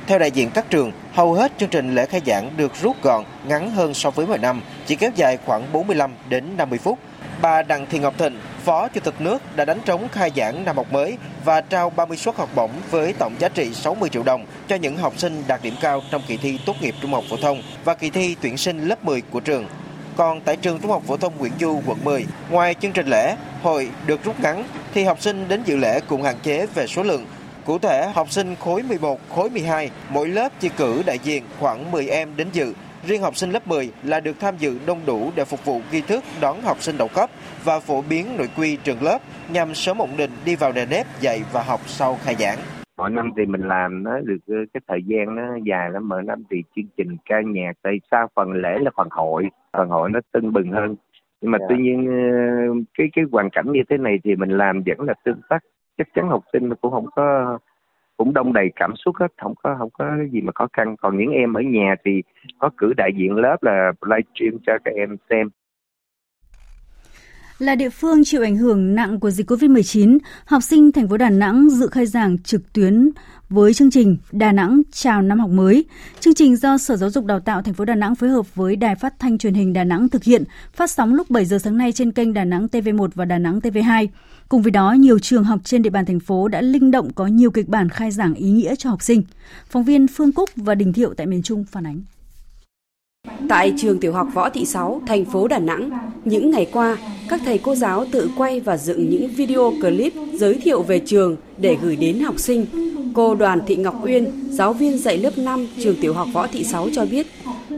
Theo 0.07 0.19
đại 0.19 0.31
diện 0.31 0.49
các 0.53 0.69
trường, 0.69 0.91
hầu 1.11 1.33
hết 1.33 1.51
chương 1.57 1.69
trình 1.69 1.95
lễ 1.95 2.05
khai 2.05 2.21
giảng 2.25 2.57
được 2.57 2.71
rút 2.81 3.03
gọn, 3.03 3.25
ngắn 3.47 3.71
hơn 3.71 3.93
so 3.93 4.11
với 4.11 4.27
mọi 4.27 4.37
năm, 4.37 4.61
chỉ 4.85 4.95
kéo 4.95 5.11
dài 5.15 5.37
khoảng 5.45 5.71
45 5.73 6.11
đến 6.29 6.57
50 6.57 6.79
phút. 6.79 6.99
Bà 7.41 7.61
Đặng 7.61 7.85
Thị 7.85 7.99
Ngọc 7.99 8.17
Thịnh, 8.17 8.39
Phó 8.63 8.87
Chủ 8.87 9.01
tịch 9.03 9.21
nước 9.21 9.55
đã 9.55 9.65
đánh 9.65 9.79
trống 9.85 10.07
khai 10.11 10.31
giảng 10.35 10.65
năm 10.65 10.77
học 10.77 10.91
mới 10.91 11.17
và 11.45 11.61
trao 11.61 11.89
30 11.89 12.17
suất 12.17 12.35
học 12.35 12.49
bổng 12.55 12.71
với 12.91 13.13
tổng 13.13 13.35
giá 13.39 13.49
trị 13.49 13.73
60 13.73 14.09
triệu 14.09 14.23
đồng 14.23 14.45
cho 14.67 14.75
những 14.75 14.97
học 14.97 15.13
sinh 15.17 15.43
đạt 15.47 15.63
điểm 15.63 15.73
cao 15.81 16.01
trong 16.11 16.21
kỳ 16.27 16.37
thi 16.37 16.59
tốt 16.65 16.75
nghiệp 16.81 16.95
trung 17.01 17.13
học 17.13 17.23
phổ 17.29 17.37
thông 17.37 17.61
và 17.83 17.93
kỳ 17.93 18.09
thi 18.09 18.35
tuyển 18.41 18.57
sinh 18.57 18.87
lớp 18.87 19.05
10 19.05 19.21
của 19.21 19.39
trường. 19.39 19.65
Còn 20.17 20.41
tại 20.41 20.55
trường 20.55 20.79
Trung 20.79 20.91
học 20.91 21.03
phổ 21.07 21.17
thông 21.17 21.37
Nguyễn 21.37 21.51
Du, 21.59 21.81
quận 21.85 21.97
10, 22.03 22.25
ngoài 22.49 22.75
chương 22.81 22.91
trình 22.91 23.07
lễ, 23.07 23.35
hội 23.63 23.89
được 24.05 24.23
rút 24.23 24.39
ngắn 24.39 24.63
thì 24.93 25.03
học 25.03 25.21
sinh 25.21 25.47
đến 25.47 25.63
dự 25.65 25.75
lễ 25.75 25.99
cũng 26.07 26.23
hạn 26.23 26.35
chế 26.43 26.65
về 26.65 26.87
số 26.87 27.03
lượng. 27.03 27.25
Cụ 27.65 27.79
thể, 27.79 28.11
học 28.13 28.31
sinh 28.31 28.55
khối 28.59 28.83
11, 28.83 29.19
khối 29.35 29.49
12, 29.49 29.89
mỗi 30.09 30.27
lớp 30.27 30.51
chỉ 30.59 30.69
cử 30.69 31.03
đại 31.05 31.19
diện 31.23 31.43
khoảng 31.59 31.91
10 31.91 32.07
em 32.07 32.35
đến 32.35 32.47
dự. 32.53 32.73
Riêng 33.07 33.21
học 33.21 33.35
sinh 33.35 33.49
lớp 33.49 33.67
10 33.67 33.91
là 34.03 34.19
được 34.19 34.39
tham 34.39 34.55
dự 34.57 34.79
đông 34.87 34.99
đủ 35.07 35.31
để 35.35 35.45
phục 35.45 35.65
vụ 35.65 35.81
nghi 35.91 36.01
thức 36.01 36.23
đón 36.41 36.61
học 36.61 36.77
sinh 36.79 36.95
đầu 36.97 37.07
cấp 37.15 37.29
và 37.63 37.79
phổ 37.79 38.01
biến 38.09 38.25
nội 38.37 38.49
quy 38.57 38.77
trường 38.83 39.01
lớp 39.01 39.19
nhằm 39.53 39.73
sớm 39.73 40.01
ổn 40.01 40.09
định 40.17 40.31
đi 40.45 40.55
vào 40.55 40.71
nền 40.75 40.89
nếp 40.89 41.05
dạy 41.19 41.41
và 41.53 41.63
học 41.63 41.79
sau 41.85 42.17
khai 42.21 42.35
giảng. 42.35 42.57
Mỗi 42.97 43.09
năm 43.09 43.31
thì 43.37 43.45
mình 43.45 43.61
làm 43.61 44.03
nó 44.03 44.19
được 44.19 44.67
cái 44.73 44.81
thời 44.87 45.03
gian 45.05 45.35
nó 45.35 45.43
dài 45.63 45.89
lắm, 45.89 46.09
mỗi 46.09 46.23
năm 46.23 46.43
thì 46.51 46.57
chương 46.75 46.85
trình 46.97 47.17
ca 47.25 47.41
nhạc, 47.45 47.73
tại 47.81 47.93
sao 48.11 48.27
phần 48.35 48.51
lễ 48.51 48.77
là 48.79 48.91
phần 48.97 49.07
hội, 49.11 49.49
phần 49.73 49.89
hội 49.89 50.09
nó 50.09 50.19
tưng 50.33 50.53
bừng 50.53 50.71
hơn 50.71 50.95
nhưng 51.41 51.51
mà 51.51 51.57
yeah. 51.57 51.69
tuy 51.69 51.77
nhiên 51.77 52.85
cái 52.97 53.09
cái 53.13 53.25
hoàn 53.31 53.49
cảnh 53.49 53.65
như 53.71 53.81
thế 53.89 53.97
này 53.97 54.19
thì 54.23 54.35
mình 54.35 54.49
làm 54.49 54.83
vẫn 54.85 55.07
là 55.07 55.13
tương 55.25 55.41
tác 55.49 55.59
chắc 55.97 56.07
chắn 56.15 56.29
học 56.29 56.43
sinh 56.53 56.75
cũng 56.81 56.91
không 56.91 57.05
có 57.15 57.57
cũng 58.23 58.33
đông 58.33 58.53
đầy 58.53 58.65
cảm 58.75 58.93
xúc 59.05 59.15
hết 59.19 59.27
không 59.41 59.53
có 59.63 59.75
không 59.79 59.89
có 59.93 60.05
gì 60.31 60.41
mà 60.41 60.51
khó 60.55 60.67
khăn. 60.73 60.95
Còn 61.01 61.17
những 61.17 61.31
em 61.31 61.53
ở 61.53 61.61
nhà 61.61 61.95
thì 62.05 62.11
có 62.59 62.69
cử 62.77 62.93
đại 62.97 63.09
diện 63.17 63.35
lớp 63.35 63.57
là 63.61 63.91
livestream 64.01 64.61
cho 64.65 64.73
các 64.85 64.91
em 64.95 65.17
xem. 65.29 65.49
Là 67.59 67.75
địa 67.75 67.89
phương 67.89 68.23
chịu 68.23 68.41
ảnh 68.43 68.57
hưởng 68.57 68.95
nặng 68.95 69.19
của 69.19 69.29
dịch 69.29 69.49
COVID-19, 69.49 70.17
học 70.45 70.63
sinh 70.63 70.91
thành 70.91 71.07
phố 71.07 71.17
Đà 71.17 71.29
Nẵng 71.29 71.69
dự 71.69 71.87
khai 71.87 72.05
giảng 72.05 72.37
trực 72.43 72.73
tuyến 72.73 73.09
với 73.51 73.73
chương 73.73 73.91
trình 73.91 74.17
Đà 74.31 74.51
Nẵng 74.51 74.81
chào 74.91 75.21
năm 75.21 75.39
học 75.39 75.49
mới. 75.49 75.85
Chương 76.19 76.33
trình 76.33 76.55
do 76.55 76.77
Sở 76.77 76.95
Giáo 76.95 77.09
dục 77.09 77.25
Đào 77.25 77.39
tạo 77.39 77.61
thành 77.61 77.73
phố 77.73 77.85
Đà 77.85 77.95
Nẵng 77.95 78.15
phối 78.15 78.29
hợp 78.29 78.55
với 78.55 78.75
Đài 78.75 78.95
Phát 78.95 79.19
thanh 79.19 79.37
Truyền 79.37 79.53
hình 79.53 79.73
Đà 79.73 79.83
Nẵng 79.83 80.09
thực 80.09 80.23
hiện, 80.23 80.43
phát 80.73 80.91
sóng 80.91 81.13
lúc 81.13 81.29
7 81.29 81.45
giờ 81.45 81.57
sáng 81.59 81.77
nay 81.77 81.91
trên 81.91 82.11
kênh 82.11 82.33
Đà 82.33 82.43
Nẵng 82.43 82.67
TV1 82.71 83.07
và 83.15 83.25
Đà 83.25 83.37
Nẵng 83.37 83.59
TV2. 83.59 84.07
Cùng 84.49 84.61
với 84.61 84.71
đó, 84.71 84.91
nhiều 84.91 85.19
trường 85.19 85.43
học 85.43 85.59
trên 85.63 85.81
địa 85.81 85.89
bàn 85.89 86.05
thành 86.05 86.19
phố 86.19 86.47
đã 86.47 86.61
linh 86.61 86.91
động 86.91 87.13
có 87.13 87.27
nhiều 87.27 87.51
kịch 87.51 87.67
bản 87.67 87.89
khai 87.89 88.11
giảng 88.11 88.33
ý 88.33 88.51
nghĩa 88.51 88.75
cho 88.75 88.89
học 88.89 89.01
sinh. 89.01 89.23
Phóng 89.69 89.83
viên 89.83 90.07
Phương 90.07 90.31
Cúc 90.31 90.49
và 90.55 90.75
Đình 90.75 90.93
Thiệu 90.93 91.13
tại 91.17 91.27
miền 91.27 91.43
Trung 91.43 91.65
phản 91.71 91.87
ánh. 91.87 92.01
Tại 93.51 93.73
trường 93.77 93.99
tiểu 93.99 94.13
học 94.13 94.27
Võ 94.33 94.49
Thị 94.49 94.65
Sáu, 94.65 95.01
thành 95.07 95.25
phố 95.25 95.47
Đà 95.47 95.59
Nẵng, 95.59 95.89
những 96.25 96.51
ngày 96.51 96.67
qua, 96.71 96.97
các 97.29 97.41
thầy 97.45 97.57
cô 97.57 97.75
giáo 97.75 98.05
tự 98.11 98.29
quay 98.37 98.59
và 98.59 98.77
dựng 98.77 99.09
những 99.09 99.27
video 99.27 99.73
clip 99.81 100.13
giới 100.33 100.53
thiệu 100.53 100.81
về 100.81 100.99
trường 100.99 101.35
để 101.57 101.77
gửi 101.81 101.95
đến 101.95 102.19
học 102.19 102.39
sinh. 102.39 102.65
Cô 103.13 103.35
Đoàn 103.35 103.59
Thị 103.67 103.75
Ngọc 103.75 104.05
Uyên, 104.05 104.31
giáo 104.49 104.73
viên 104.73 104.97
dạy 104.97 105.17
lớp 105.17 105.37
5 105.37 105.67
trường 105.83 105.95
tiểu 106.01 106.13
học 106.13 106.27
Võ 106.33 106.47
Thị 106.47 106.63
Sáu 106.63 106.87
cho 106.93 107.05
biết, 107.05 107.27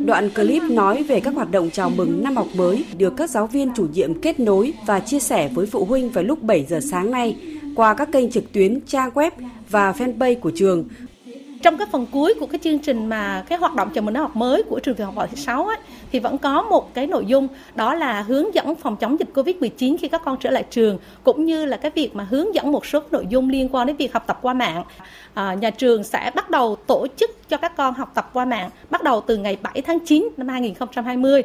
đoạn 0.06 0.30
clip 0.30 0.64
nói 0.64 1.04
về 1.04 1.20
các 1.20 1.34
hoạt 1.36 1.52
động 1.52 1.70
chào 1.74 1.90
mừng 1.90 2.24
năm 2.24 2.36
học 2.36 2.48
mới 2.56 2.86
được 2.98 3.14
các 3.18 3.30
giáo 3.30 3.48
viên 3.48 3.72
chủ 3.76 3.88
nhiệm 3.94 4.22
kết 4.22 4.40
nối 4.40 4.74
và 4.86 5.00
chia 5.00 5.20
sẻ 5.20 5.50
với 5.54 5.66
phụ 5.66 5.86
huynh 5.86 6.10
vào 6.10 6.24
lúc 6.24 6.44
7 6.44 6.66
giờ 6.70 6.80
sáng 6.92 7.12
nay 7.12 7.36
qua 7.76 7.94
các 7.94 8.12
kênh 8.12 8.32
trực 8.32 8.52
tuyến, 8.52 8.80
trang 8.88 9.10
web 9.14 9.32
và 9.70 9.92
fanpage 9.92 10.40
của 10.40 10.52
trường 10.56 10.86
trong 11.64 11.78
cái 11.78 11.88
phần 11.92 12.06
cuối 12.12 12.34
của 12.40 12.46
cái 12.46 12.60
chương 12.64 12.80
trình 12.80 13.06
mà 13.06 13.44
cái 13.50 13.58
hoạt 13.58 13.76
động 13.76 13.90
chào 13.94 14.02
mừng 14.02 14.14
năm 14.14 14.24
học 14.24 14.36
mới 14.36 14.64
của 14.64 14.80
trường 14.80 14.96
tiểu 14.96 15.06
học 15.06 15.16
võ 15.16 15.28
thị 15.28 15.38
sáu 15.38 15.66
ấy, 15.66 15.78
thì 16.12 16.20
vẫn 16.20 16.38
có 16.38 16.62
một 16.62 16.94
cái 16.94 17.08
nội 17.08 17.26
dung 17.26 17.48
đó 17.76 17.94
là 17.94 18.22
hướng 18.22 18.56
dẫn 18.56 18.76
phòng 18.76 18.98
chống 18.98 19.20
dịch 19.20 19.30
covid 19.36 19.56
19 19.56 19.98
khi 19.98 20.08
các 20.08 20.22
con 20.26 20.38
trở 20.40 20.50
lại 20.50 20.66
trường 20.70 20.98
cũng 21.24 21.46
như 21.46 21.66
là 21.66 21.78
cái 21.78 21.92
việc 21.96 22.16
mà 22.16 22.28
hướng 22.30 22.56
dẫn 22.56 22.72
một 22.72 22.86
số 22.86 23.00
nội 23.12 23.26
dung 23.30 23.50
liên 23.50 23.70
quan 23.72 23.88
đến 23.88 23.96
việc 23.96 24.14
học 24.14 24.24
tập 24.28 24.40
qua 24.42 24.54
mạng. 24.54 24.84
À, 25.34 25.54
nhà 25.54 25.70
trường 25.70 26.04
sẽ 26.04 26.32
bắt 26.36 26.50
đầu 26.50 26.76
tổ 26.88 27.08
chức 27.18 27.50
cho 27.50 27.58
các 27.58 27.78
con 27.78 27.94
học 27.94 28.12
tập 28.14 28.30
qua 28.34 28.46
mạng 28.46 28.70
bắt 28.90 29.04
đầu 29.04 29.22
từ 29.22 29.38
ngày 29.38 29.58
7 29.62 29.82
tháng 29.82 30.00
9 30.06 30.30
năm 30.38 30.48
2020 30.48 31.44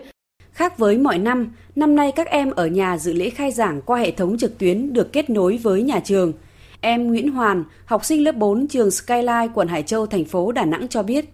Khác 0.52 0.78
với 0.78 0.98
mọi 0.98 1.18
năm, 1.18 1.52
năm 1.76 1.96
nay 1.96 2.12
các 2.12 2.26
em 2.26 2.50
ở 2.50 2.66
nhà 2.66 2.98
dự 2.98 3.12
lễ 3.12 3.31
khai 3.31 3.52
giảng 3.52 3.83
qua 3.83 3.98
hệ 3.98 4.11
thống 4.11 4.38
trực 4.38 4.59
tuyến 4.59 4.92
được 4.92 5.12
kết 5.12 5.31
nối 5.31 5.57
với 5.62 5.83
nhà 5.83 6.00
trường– 6.00 6.33
Em 6.81 7.07
Nguyễn 7.07 7.33
Hoàn, 7.33 7.64
học 7.85 8.05
sinh 8.05 8.25
lớp 8.25 8.35
4 8.35 8.69
trường 8.69 8.91
Skyline, 8.91 9.49
quận 9.55 9.69
Hải 9.69 9.83
Châu, 9.83 10.07
thành 10.07 10.25
phố 10.25 10.53
Đà 10.53 10.64
Nẵng 10.64 10.88
cho 10.88 11.03
biết. 11.03 11.25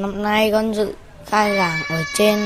Năm 0.00 0.22
nay 0.22 0.50
con 0.52 0.74
dự 0.74 0.92
khai 1.26 1.56
giảng 1.56 1.82
ở 1.88 2.02
trên 2.14 2.38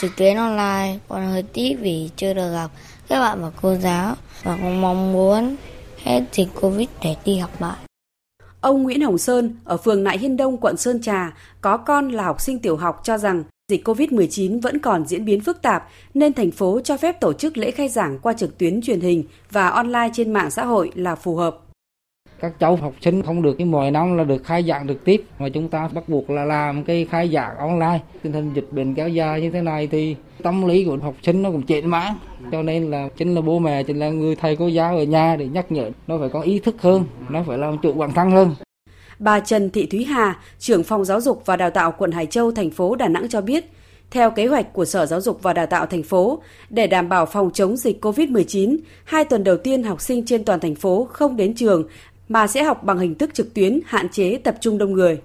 trực 0.00 0.10
tuyến 0.16 0.36
online, 0.36 0.98
còn 1.08 1.26
hơi 1.26 1.42
tiếc 1.42 1.76
vì 1.80 2.10
chưa 2.16 2.34
được 2.34 2.52
gặp 2.52 2.70
các 3.08 3.20
bạn 3.20 3.42
và 3.42 3.50
cô 3.62 3.74
giáo 3.74 4.14
và 4.42 4.58
con 4.62 4.80
mong 4.80 5.12
muốn 5.12 5.56
hết 6.02 6.20
dịch 6.32 6.48
Covid 6.60 6.88
để 7.02 7.16
đi 7.24 7.36
học 7.38 7.50
lại. 7.60 7.76
Ông 8.60 8.82
Nguyễn 8.82 9.00
Hồng 9.00 9.18
Sơn 9.18 9.56
ở 9.64 9.76
phường 9.76 10.04
Nại 10.04 10.18
Hiên 10.18 10.36
Đông, 10.36 10.56
quận 10.56 10.76
Sơn 10.76 11.02
Trà, 11.02 11.36
có 11.60 11.76
con 11.76 12.08
là 12.08 12.24
học 12.24 12.40
sinh 12.40 12.58
tiểu 12.58 12.76
học 12.76 13.00
cho 13.04 13.18
rằng 13.18 13.44
dịch 13.68 13.88
COVID-19 13.88 14.60
vẫn 14.60 14.78
còn 14.78 15.06
diễn 15.06 15.24
biến 15.24 15.40
phức 15.40 15.62
tạp 15.62 15.88
nên 16.14 16.32
thành 16.32 16.50
phố 16.50 16.80
cho 16.84 16.96
phép 16.96 17.20
tổ 17.20 17.32
chức 17.32 17.56
lễ 17.56 17.70
khai 17.70 17.88
giảng 17.88 18.18
qua 18.18 18.32
trực 18.32 18.58
tuyến 18.58 18.82
truyền 18.82 19.00
hình 19.00 19.24
và 19.50 19.68
online 19.68 20.10
trên 20.12 20.32
mạng 20.32 20.50
xã 20.50 20.64
hội 20.64 20.90
là 20.94 21.14
phù 21.14 21.36
hợp 21.36 21.63
các 22.40 22.52
cháu 22.58 22.76
học 22.76 22.92
sinh 23.00 23.22
không 23.22 23.42
được 23.42 23.54
cái 23.58 23.66
mọi 23.66 23.90
năm 23.90 24.16
là 24.16 24.24
được 24.24 24.44
khai 24.44 24.62
giảng 24.62 24.88
trực 24.88 25.04
tiếp 25.04 25.24
mà 25.38 25.48
chúng 25.48 25.68
ta 25.68 25.88
bắt 25.94 26.08
buộc 26.08 26.30
là 26.30 26.44
làm 26.44 26.84
cái 26.84 27.06
khai 27.10 27.28
giảng 27.28 27.56
online. 27.56 28.00
Tình 28.22 28.32
hình 28.32 28.52
dịch 28.54 28.68
bệnh 28.70 28.94
kéo 28.94 29.08
dài 29.08 29.40
như 29.40 29.50
thế 29.50 29.62
này 29.62 29.86
thì 29.86 30.16
tâm 30.42 30.66
lý 30.66 30.84
của 30.84 30.98
học 31.02 31.14
sinh 31.22 31.42
nó 31.42 31.50
cũng 31.50 31.66
chệch 31.66 31.84
mãn 31.84 32.14
cho 32.52 32.62
nên 32.62 32.90
là 32.90 33.08
chính 33.16 33.34
là 33.34 33.40
bố 33.40 33.58
mẹ 33.58 33.82
chính 33.82 33.98
là 33.98 34.08
người 34.08 34.36
thầy 34.36 34.56
cô 34.56 34.68
giáo 34.68 34.96
ở 34.96 35.02
nhà 35.02 35.36
để 35.36 35.46
nhắc 35.46 35.72
nhở 35.72 35.90
nó 36.06 36.18
phải 36.18 36.28
có 36.28 36.40
ý 36.40 36.58
thức 36.58 36.82
hơn 36.82 37.04
nó 37.28 37.42
phải 37.46 37.58
làm 37.58 37.78
chủ 37.82 37.92
bản 37.92 38.12
thân 38.12 38.30
hơn. 38.30 38.54
Bà 39.18 39.40
Trần 39.40 39.70
Thị 39.70 39.86
Thúy 39.86 40.04
Hà, 40.04 40.38
trưởng 40.58 40.82
phòng 40.82 41.04
giáo 41.04 41.20
dục 41.20 41.42
và 41.44 41.56
đào 41.56 41.70
tạo 41.70 41.94
quận 41.98 42.12
Hải 42.12 42.26
Châu, 42.26 42.52
thành 42.52 42.70
phố 42.70 42.94
Đà 42.94 43.08
Nẵng 43.08 43.28
cho 43.28 43.40
biết, 43.40 43.64
theo 44.10 44.30
kế 44.30 44.46
hoạch 44.46 44.72
của 44.72 44.84
Sở 44.84 45.06
Giáo 45.06 45.20
dục 45.20 45.42
và 45.42 45.52
Đào 45.52 45.66
tạo 45.66 45.86
thành 45.86 46.02
phố, 46.02 46.42
để 46.70 46.86
đảm 46.86 47.08
bảo 47.08 47.26
phòng 47.26 47.50
chống 47.50 47.76
dịch 47.76 48.04
COVID-19, 48.04 48.76
hai 49.04 49.24
tuần 49.24 49.44
đầu 49.44 49.56
tiên 49.56 49.82
học 49.82 50.00
sinh 50.00 50.24
trên 50.26 50.44
toàn 50.44 50.60
thành 50.60 50.74
phố 50.74 51.08
không 51.10 51.36
đến 51.36 51.54
trường 51.54 51.84
mà 52.28 52.46
sẽ 52.46 52.64
học 52.64 52.84
bằng 52.84 52.98
hình 52.98 53.14
thức 53.14 53.34
trực 53.34 53.54
tuyến 53.54 53.80
hạn 53.86 54.08
chế 54.08 54.38
tập 54.44 54.56
trung 54.60 54.78
đông 54.78 54.92
người. 54.92 55.20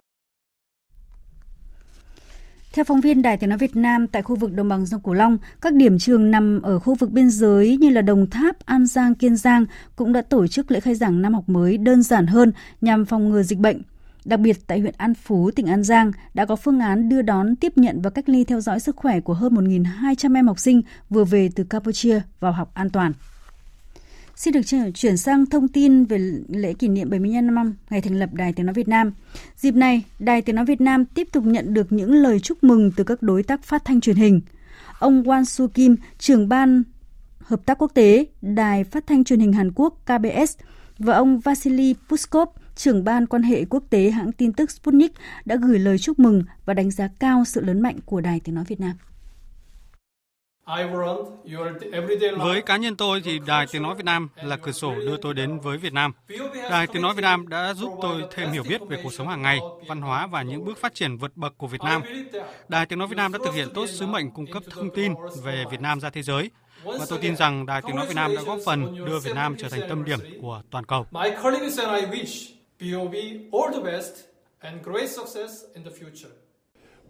Theo 2.73 2.85
phóng 2.85 3.01
viên 3.01 3.21
Đài 3.21 3.37
Tiếng 3.37 3.49
Nói 3.49 3.57
Việt 3.57 3.75
Nam, 3.75 4.07
tại 4.07 4.21
khu 4.21 4.35
vực 4.35 4.53
đồng 4.53 4.69
bằng 4.69 4.85
sông 4.85 5.01
Cửu 5.01 5.13
Long, 5.13 5.37
các 5.61 5.73
điểm 5.73 5.99
trường 5.99 6.31
nằm 6.31 6.61
ở 6.61 6.79
khu 6.79 6.95
vực 6.95 7.11
biên 7.11 7.29
giới 7.29 7.77
như 7.77 7.89
là 7.89 8.01
Đồng 8.01 8.29
Tháp, 8.29 8.65
An 8.65 8.85
Giang, 8.85 9.15
Kiên 9.15 9.35
Giang 9.35 9.65
cũng 9.95 10.13
đã 10.13 10.21
tổ 10.21 10.47
chức 10.47 10.71
lễ 10.71 10.79
khai 10.79 10.95
giảng 10.95 11.21
năm 11.21 11.33
học 11.33 11.49
mới 11.49 11.77
đơn 11.77 12.03
giản 12.03 12.27
hơn 12.27 12.51
nhằm 12.81 13.05
phòng 13.05 13.29
ngừa 13.29 13.43
dịch 13.43 13.59
bệnh. 13.59 13.81
Đặc 14.25 14.39
biệt 14.39 14.57
tại 14.67 14.79
huyện 14.79 14.93
An 14.97 15.13
Phú, 15.13 15.51
tỉnh 15.51 15.67
An 15.67 15.83
Giang 15.83 16.11
đã 16.33 16.45
có 16.45 16.55
phương 16.55 16.79
án 16.79 17.09
đưa 17.09 17.21
đón, 17.21 17.55
tiếp 17.55 17.77
nhận 17.77 18.01
và 18.01 18.09
cách 18.09 18.29
ly 18.29 18.43
theo 18.43 18.61
dõi 18.61 18.79
sức 18.79 18.95
khỏe 18.95 19.19
của 19.19 19.33
hơn 19.33 19.53
1.200 19.53 20.35
em 20.35 20.47
học 20.47 20.59
sinh 20.59 20.81
vừa 21.09 21.23
về 21.23 21.49
từ 21.55 21.63
Campuchia 21.63 22.21
vào 22.39 22.51
học 22.51 22.71
an 22.73 22.89
toàn. 22.89 23.13
Xin 24.39 24.53
được 24.53 24.61
chuyển 24.93 25.17
sang 25.17 25.45
thông 25.45 25.67
tin 25.67 26.05
về 26.05 26.17
lễ 26.47 26.73
kỷ 26.73 26.87
niệm 26.87 27.09
75 27.09 27.55
năm 27.55 27.75
ngày 27.89 28.01
thành 28.01 28.19
lập 28.19 28.33
Đài 28.33 28.53
Tiếng 28.53 28.65
Nói 28.65 28.73
Việt 28.73 28.87
Nam. 28.87 29.11
Dịp 29.55 29.75
này, 29.75 30.03
Đài 30.19 30.41
Tiếng 30.41 30.55
Nói 30.55 30.65
Việt 30.65 30.81
Nam 30.81 31.05
tiếp 31.05 31.27
tục 31.31 31.43
nhận 31.45 31.73
được 31.73 31.91
những 31.91 32.13
lời 32.13 32.39
chúc 32.39 32.63
mừng 32.63 32.91
từ 32.91 33.03
các 33.03 33.21
đối 33.21 33.43
tác 33.43 33.63
phát 33.63 33.85
thanh 33.85 34.01
truyền 34.01 34.15
hình. 34.15 34.41
Ông 34.99 35.23
Wan 35.23 35.43
Su 35.43 35.67
Kim, 35.67 35.95
trưởng 36.17 36.49
ban 36.49 36.83
hợp 37.39 37.65
tác 37.65 37.77
quốc 37.81 37.91
tế 37.93 38.25
Đài 38.41 38.83
Phát 38.83 39.07
thanh 39.07 39.23
Truyền 39.23 39.39
hình 39.39 39.53
Hàn 39.53 39.71
Quốc 39.75 40.01
KBS 40.05 40.57
và 40.99 41.15
ông 41.15 41.39
Vasily 41.39 41.95
Puskov, 42.09 42.49
trưởng 42.75 43.03
ban 43.03 43.27
quan 43.27 43.43
hệ 43.43 43.65
quốc 43.65 43.83
tế 43.89 44.09
hãng 44.09 44.31
tin 44.31 44.53
tức 44.53 44.71
Sputnik 44.71 45.13
đã 45.45 45.55
gửi 45.55 45.79
lời 45.79 45.97
chúc 45.97 46.19
mừng 46.19 46.43
và 46.65 46.73
đánh 46.73 46.91
giá 46.91 47.09
cao 47.19 47.45
sự 47.45 47.61
lớn 47.61 47.81
mạnh 47.81 47.99
của 48.05 48.21
Đài 48.21 48.39
Tiếng 48.39 48.55
Nói 48.55 48.63
Việt 48.67 48.79
Nam. 48.79 48.95
Với 52.37 52.61
cá 52.61 52.77
nhân 52.77 52.95
tôi 52.95 53.21
thì 53.23 53.39
Đài 53.47 53.65
Tiếng 53.71 53.83
Nói 53.83 53.95
Việt 53.95 54.05
Nam 54.05 54.29
là 54.35 54.57
cửa 54.57 54.71
sổ 54.71 54.95
đưa 54.95 55.17
tôi 55.17 55.33
đến 55.33 55.59
với 55.59 55.77
Việt 55.77 55.93
Nam. 55.93 56.11
Đài 56.69 56.87
Tiếng 56.87 57.01
Nói 57.01 57.13
Việt 57.13 57.21
Nam 57.21 57.47
đã 57.47 57.73
giúp 57.73 57.91
tôi 58.01 58.23
thêm 58.31 58.51
hiểu 58.51 58.63
biết 58.69 58.81
về 58.89 58.99
cuộc 59.03 59.13
sống 59.13 59.27
hàng 59.27 59.41
ngày, 59.41 59.59
văn 59.87 60.01
hóa 60.01 60.27
và 60.27 60.41
những 60.41 60.65
bước 60.65 60.77
phát 60.77 60.93
triển 60.93 61.17
vượt 61.17 61.37
bậc 61.37 61.57
của 61.57 61.67
Việt 61.67 61.81
Nam. 61.81 62.01
Đài 62.67 62.85
Tiếng 62.85 62.99
Nói 62.99 63.07
Việt 63.07 63.17
Nam 63.17 63.33
đã 63.33 63.39
thực 63.45 63.53
hiện 63.53 63.67
tốt 63.73 63.87
sứ 63.87 64.05
mệnh 64.05 64.31
cung 64.31 64.51
cấp 64.51 64.63
thông 64.69 64.89
tin 64.95 65.13
về 65.43 65.63
Việt 65.71 65.81
Nam 65.81 65.99
ra 65.99 66.09
thế 66.09 66.21
giới. 66.21 66.51
Và 66.83 67.05
tôi 67.09 67.19
tin 67.21 67.35
rằng 67.35 67.65
Đài 67.65 67.81
Tiếng 67.81 67.95
Nói 67.95 68.05
Việt 68.07 68.15
Nam 68.15 68.35
đã 68.35 68.41
góp 68.41 68.59
phần 68.65 69.05
đưa 69.05 69.19
Việt 69.19 69.35
Nam 69.35 69.55
trở 69.57 69.69
thành 69.69 69.81
tâm 69.89 70.05
điểm 70.05 70.19
của 70.41 70.61
toàn 70.71 70.85
cầu. 70.85 71.05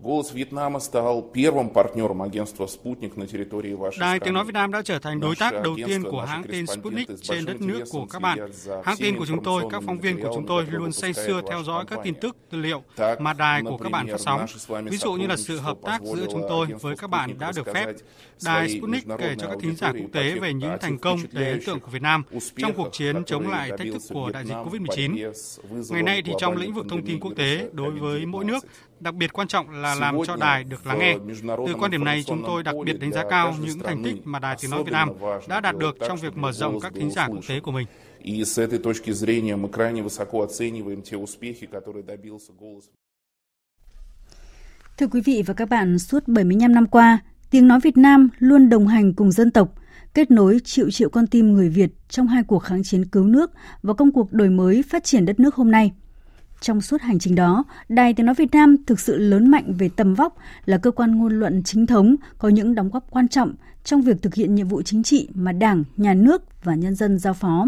Голос 0.03 0.35
Вьетнама 0.35 0.81
стал 0.81 1.23
первым 1.23 1.71
партнером 1.71 2.23
агентства 2.23 2.67
«Спутник» 2.67 3.17
на 3.17 3.27
территории 3.27 3.75
вашей 3.75 4.01
Đài 4.01 4.19
страны. 4.19 4.25
Tiếng 4.25 4.35
Nói 4.35 4.45
Việt 4.45 4.55
Nam 4.55 4.73
đã 4.73 4.83
trở 4.83 4.99
thành 4.99 5.21
đối 5.21 5.37
tác 5.37 5.55
đầu 5.63 5.77
tiên 5.87 6.03
của 6.03 6.21
hãng 6.23 6.43
tin 6.43 6.67
Sputnik 6.67 7.09
trên 7.23 7.45
đất 7.45 7.61
nước 7.61 7.85
của 7.91 8.07
các 8.11 8.23
bạn. 8.23 8.39
Hãng 8.85 8.97
tin 8.97 9.19
của 9.19 9.27
chúng 9.27 9.45
tôi, 9.45 9.65
các 9.71 9.83
phóng 9.87 10.01
viên 10.01 10.23
của 10.23 10.31
chúng 10.35 10.47
tôi 10.47 10.67
luôn 10.71 10.93
say 10.93 11.13
sưa 11.13 11.41
theo 11.49 11.63
dõi 11.63 11.85
các 11.89 11.99
tin 12.05 12.15
tức, 12.15 12.37
tư 12.51 12.59
liệu 12.59 12.83
mà 13.19 13.33
đài 13.33 13.63
của 13.63 13.77
các 13.77 13.93
bạn 13.93 14.07
phát 14.09 14.21
sóng. 14.21 14.47
Ví 14.85 14.97
dụ 14.97 15.13
như 15.13 15.27
là 15.27 15.37
sự 15.37 15.59
hợp 15.59 15.79
tác 15.83 16.03
giữa 16.03 16.27
chúng 16.31 16.43
tôi 16.49 16.67
với 16.81 16.97
các 16.97 17.11
bạn 17.11 17.39
đã 17.39 17.53
được 17.57 17.67
phép. 17.75 17.87
Đài 18.45 18.69
Sputnik 18.69 19.05
kể 19.19 19.35
cho 19.39 19.49
các 19.49 19.59
thính 19.61 19.77
giả 19.77 19.93
quốc 19.93 20.11
tế 20.13 20.39
về 20.39 20.55
những 20.55 20.77
thành 20.81 20.99
công 20.99 21.19
đầy 21.33 21.51
ấn 21.51 21.61
tượng 21.67 21.81
của 21.81 21.91
Việt 21.91 22.03
Nam 22.03 22.23
trong 22.57 22.75
cuộc 22.75 22.89
chiến 22.93 23.25
chống 23.25 23.49
lại 23.49 23.71
thách 23.79 23.89
thức 23.93 24.03
của 24.13 24.31
đại 24.33 24.45
dịch 24.45 24.55
COVID-19. 24.55 25.33
Ngày 25.91 26.03
nay 26.03 26.23
thì 26.25 26.33
trong 26.39 26.57
lĩnh 26.57 26.75
vực 26.75 26.87
thông 26.91 27.07
tin 27.07 27.21
quốc 27.21 27.33
tế, 27.37 27.69
đối 27.73 27.91
với 27.91 28.27
mỗi 28.27 28.45
nước, 28.45 28.65
đặc 29.01 29.15
biệt 29.15 29.33
quan 29.33 29.49
trọng 29.49 29.71
là 29.71 29.95
làm 29.95 30.17
cho 30.27 30.37
đài 30.37 30.65
được 30.65 30.87
lắng 30.87 30.99
nghe. 30.99 31.17
Từ 31.67 31.75
quan 31.81 31.91
điểm 31.91 32.05
này, 32.05 32.23
chúng 32.27 32.43
tôi 32.47 32.63
đặc 32.63 32.75
biệt 32.85 33.01
đánh 33.01 33.13
giá 33.13 33.25
cao 33.31 33.55
những 33.61 33.79
thành 33.79 34.05
tích 34.05 34.17
mà 34.25 34.39
Đài 34.39 34.57
Tiếng 34.61 34.71
Nói 34.71 34.85
Việt 34.85 34.93
Nam 34.93 35.09
đã 35.49 35.61
đạt 35.61 35.77
được 35.77 35.97
trong 36.09 36.19
việc 36.19 36.37
mở 36.37 36.53
rộng 36.53 36.81
các 36.81 36.93
thính 36.95 37.11
giả 37.11 37.29
quốc 37.29 37.45
tế 37.49 37.61
của 37.61 37.73
mình. 37.73 37.87
И 38.25 38.45
с 38.45 38.59
этой 38.59 38.79
точки 38.79 39.13
зрения 39.13 39.55
мы 39.55 39.69
крайне 39.69 40.03
высоко 40.03 40.47
оцениваем 40.47 41.03
те 41.03 41.17
успехи, 41.17 41.67
которые 41.67 42.03
добился 42.03 42.53
«Голос». 42.61 42.85
Thưa 44.97 45.07
quý 45.07 45.21
vị 45.21 45.43
và 45.47 45.55
các 45.55 45.69
bạn, 45.69 45.99
suốt 45.99 46.29
75 46.29 46.75
năm 46.75 46.87
qua, 46.87 47.19
Tiếng 47.51 47.69
Nói 47.69 47.81
Việt 47.81 47.97
Nam 47.97 48.29
luôn 48.39 48.69
đồng 48.69 48.87
hành 48.87 49.15
cùng 49.15 49.31
dân 49.31 49.51
tộc, 49.51 49.75
kết 50.15 50.31
nối 50.31 50.59
triệu 50.65 50.91
triệu 50.91 51.09
con 51.09 51.27
tim 51.27 51.53
người 51.53 51.69
Việt 51.69 51.91
trong 52.09 52.27
hai 52.27 52.43
cuộc 52.43 52.59
kháng 52.59 52.83
chiến 52.83 53.05
cứu 53.05 53.25
nước 53.25 53.51
và 53.83 53.95
công 53.95 54.13
cuộc 54.13 54.33
đổi 54.33 54.51
mới 54.51 54.83
phát 54.91 55.05
triển 55.05 55.25
đất 55.25 55.41
nước 55.41 55.55
hôm 55.55 55.71
nay. 55.71 55.93
trong 56.62 56.82
suốt 56.82 57.02
hành 57.02 57.20
trình 57.20 57.36
đó, 57.36 57.64
Đài 57.90 58.14
Tiếng 58.14 58.26
Nói 58.26 58.36
Việt 58.36 58.52
Nam 58.52 58.76
thực 58.86 59.00
sự 59.00 59.18
lớn 59.18 59.52
mạnh 59.52 59.74
về 59.78 59.90
tầm 59.96 60.14
vóc, 60.14 60.38
là 60.66 60.78
cơ 60.78 60.92
quan 60.92 61.18
ngôn 61.18 61.40
luận 61.40 61.64
chính 61.64 61.86
thống, 61.86 62.16
có 62.38 62.50
những 62.50 62.76
đóng 62.76 62.90
góp 62.90 63.12
quan 63.12 63.28
trọng 63.28 63.54
trong 63.84 64.02
việc 64.02 64.22
thực 64.22 64.34
hiện 64.34 64.56
nhiệm 64.56 64.68
vụ 64.68 64.82
chính 64.82 65.04
trị 65.04 65.30
mà 65.34 65.52
Đảng, 65.52 65.84
Nhà 65.98 66.14
nước 66.14 66.64
và 66.64 66.76
nhân 66.76 66.96
dân 66.96 67.18
giao 67.18 67.34
phó. 67.34 67.68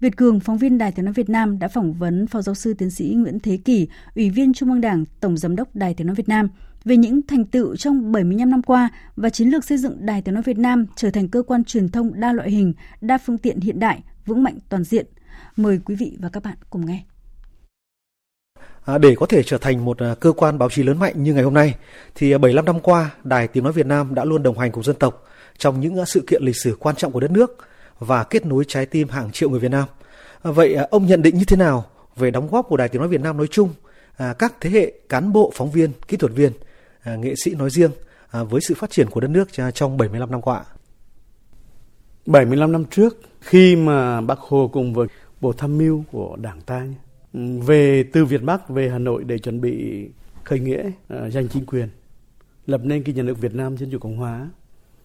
Việt 0.00 0.16
Cường, 0.16 0.40
phóng 0.40 0.58
viên 0.58 0.78
Đài 0.78 0.92
Tiếng 0.92 1.04
Nói 1.04 1.14
Việt 1.14 1.28
Nam 1.28 1.58
đã 1.58 1.68
phỏng 1.68 1.92
vấn 1.92 2.26
Phó 2.26 2.42
Giáo 2.42 2.54
sư 2.54 2.74
Tiến 2.74 2.90
sĩ 2.90 3.14
Nguyễn 3.16 3.40
Thế 3.40 3.56
Kỳ, 3.56 3.88
Ủy 4.14 4.30
viên 4.30 4.52
Trung 4.52 4.70
ương 4.70 4.80
Đảng, 4.80 5.04
Tổng 5.20 5.36
Giám 5.36 5.56
đốc 5.56 5.76
Đài 5.76 5.94
Tiếng 5.94 6.06
Nói 6.06 6.16
Việt 6.16 6.28
Nam 6.28 6.48
về 6.84 6.96
những 6.96 7.22
thành 7.22 7.44
tựu 7.44 7.76
trong 7.76 8.12
75 8.12 8.50
năm 8.50 8.62
qua 8.62 8.88
và 9.16 9.30
chiến 9.30 9.48
lược 9.48 9.64
xây 9.64 9.78
dựng 9.78 10.06
Đài 10.06 10.22
Tiếng 10.22 10.34
Nói 10.34 10.42
Việt 10.42 10.58
Nam 10.58 10.86
trở 10.96 11.10
thành 11.10 11.28
cơ 11.28 11.42
quan 11.42 11.64
truyền 11.64 11.88
thông 11.88 12.20
đa 12.20 12.32
loại 12.32 12.50
hình, 12.50 12.72
đa 13.00 13.18
phương 13.18 13.38
tiện 13.38 13.60
hiện 13.60 13.80
đại, 13.80 14.02
vững 14.26 14.42
mạnh 14.42 14.58
toàn 14.68 14.84
diện. 14.84 15.06
Mời 15.56 15.80
quý 15.84 15.94
vị 15.94 16.16
và 16.20 16.28
các 16.28 16.42
bạn 16.42 16.56
cùng 16.70 16.86
nghe. 16.86 17.04
À, 18.84 18.98
để 18.98 19.14
có 19.14 19.26
thể 19.26 19.42
trở 19.42 19.58
thành 19.58 19.84
một 19.84 19.98
à, 19.98 20.14
cơ 20.20 20.32
quan 20.32 20.58
báo 20.58 20.70
chí 20.70 20.82
lớn 20.82 20.98
mạnh 20.98 21.22
như 21.22 21.34
ngày 21.34 21.44
hôm 21.44 21.54
nay, 21.54 21.74
thì 22.14 22.32
à, 22.32 22.38
75 22.38 22.64
năm 22.64 22.80
qua, 22.80 23.10
Đài 23.24 23.48
Tiếng 23.48 23.64
Nói 23.64 23.72
Việt 23.72 23.86
Nam 23.86 24.14
đã 24.14 24.24
luôn 24.24 24.42
đồng 24.42 24.58
hành 24.58 24.72
cùng 24.72 24.84
dân 24.84 24.96
tộc 24.96 25.26
trong 25.58 25.80
những 25.80 26.06
sự 26.06 26.24
kiện 26.26 26.42
lịch 26.42 26.56
sử 26.56 26.76
quan 26.78 26.96
trọng 26.96 27.12
của 27.12 27.20
đất 27.20 27.30
nước 27.30 27.56
và 27.98 28.24
kết 28.24 28.46
nối 28.46 28.64
trái 28.68 28.86
tim 28.86 29.08
hàng 29.08 29.32
triệu 29.32 29.50
người 29.50 29.60
Việt 29.60 29.70
Nam. 29.70 29.84
Vậy 30.42 30.74
ông 30.74 31.06
nhận 31.06 31.22
định 31.22 31.38
như 31.38 31.44
thế 31.44 31.56
nào 31.56 31.84
về 32.16 32.30
đóng 32.30 32.48
góp 32.50 32.66
của 32.68 32.76
Đài 32.76 32.88
Tiếng 32.88 33.00
Nói 33.00 33.08
Việt 33.08 33.20
Nam 33.20 33.36
nói 33.36 33.46
chung, 33.50 33.70
các 34.38 34.54
thế 34.60 34.70
hệ 34.70 34.92
cán 35.08 35.32
bộ, 35.32 35.52
phóng 35.54 35.70
viên, 35.70 35.90
kỹ 36.08 36.16
thuật 36.16 36.32
viên, 36.32 36.52
nghệ 37.04 37.34
sĩ 37.44 37.54
nói 37.54 37.70
riêng 37.70 37.90
với 38.32 38.60
sự 38.60 38.74
phát 38.74 38.90
triển 38.90 39.10
của 39.10 39.20
đất 39.20 39.28
nước 39.28 39.48
trong 39.74 39.96
75 39.96 40.30
năm 40.30 40.42
qua? 40.42 40.64
75 42.26 42.72
năm 42.72 42.84
trước 42.84 43.16
khi 43.40 43.76
mà 43.76 44.20
Bác 44.20 44.38
Hồ 44.38 44.70
cùng 44.72 44.94
với 44.94 45.08
Bộ 45.40 45.52
Tham 45.52 45.78
mưu 45.78 46.04
của 46.12 46.36
Đảng 46.36 46.60
ta 46.60 46.86
về 47.64 48.02
từ 48.02 48.24
Việt 48.24 48.42
Bắc 48.42 48.68
về 48.68 48.88
Hà 48.88 48.98
Nội 48.98 49.24
để 49.24 49.38
chuẩn 49.38 49.60
bị 49.60 50.06
khởi 50.44 50.60
nghĩa 50.60 50.86
uh, 50.88 51.32
giành 51.32 51.48
chính 51.48 51.66
quyền 51.66 51.88
lập 52.66 52.80
nên 52.84 53.02
cái 53.02 53.14
nhà 53.14 53.22
nước 53.22 53.40
Việt 53.40 53.54
Nam 53.54 53.76
Dân 53.76 53.90
chủ 53.90 53.98
Cộng 53.98 54.16
hòa. 54.16 54.50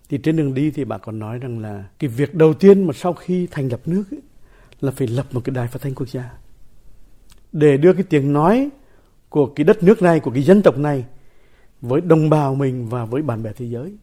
Thì 0.09 0.17
trên 0.17 0.37
đường 0.37 0.53
đi 0.53 0.71
thì 0.71 0.85
bà 0.85 0.97
còn 0.97 1.19
nói 1.19 1.39
rằng 1.39 1.59
là 1.59 1.85
cái 1.99 2.09
việc 2.09 2.35
đầu 2.35 2.53
tiên 2.53 2.83
mà 2.83 2.93
sau 2.93 3.13
khi 3.13 3.47
thành 3.51 3.69
lập 3.69 3.81
nước 3.85 4.03
ấy, 4.11 4.21
là 4.81 4.91
phải 4.91 5.07
lập 5.07 5.25
một 5.31 5.41
cái 5.43 5.55
đài 5.55 5.67
phát 5.67 5.81
thanh 5.81 5.95
quốc 5.95 6.09
gia. 6.09 6.33
Để 7.51 7.77
đưa 7.77 7.93
cái 7.93 8.03
tiếng 8.03 8.33
nói 8.33 8.69
của 9.29 9.45
cái 9.45 9.63
đất 9.63 9.83
nước 9.83 10.01
này 10.01 10.19
của 10.19 10.31
cái 10.31 10.43
dân 10.43 10.61
tộc 10.61 10.77
này 10.77 11.05
với 11.81 12.01
đồng 12.01 12.29
bào 12.29 12.55
mình 12.55 12.89
và 12.89 13.05
với 13.05 13.21
bạn 13.21 13.43
bè 13.43 13.51
thế 13.53 13.65
giới. 13.65 13.97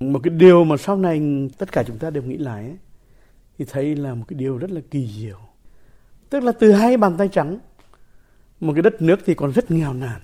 Một 0.00 0.20
cái 0.22 0.30
điều 0.30 0.64
mà 0.64 0.76
sau 0.76 0.96
này 0.96 1.48
tất 1.58 1.72
cả 1.72 1.82
chúng 1.82 1.98
ta 1.98 2.10
đều 2.10 2.22
nghĩ 2.22 2.36
lại 2.36 2.62
ấy, 2.62 2.76
thì 3.58 3.64
thấy 3.68 3.96
là 3.96 4.14
một 4.14 4.24
cái 4.28 4.38
điều 4.38 4.58
rất 4.58 4.70
là 4.70 4.80
kỳ 4.90 5.06
diệu 5.06 5.47
tức 6.30 6.42
là 6.42 6.52
từ 6.52 6.72
hai 6.72 6.96
bàn 6.96 7.16
tay 7.16 7.28
trắng 7.28 7.58
một 8.60 8.72
cái 8.72 8.82
đất 8.82 9.02
nước 9.02 9.20
thì 9.26 9.34
còn 9.34 9.52
rất 9.52 9.70
nghèo 9.70 9.92
nàn. 9.92 10.20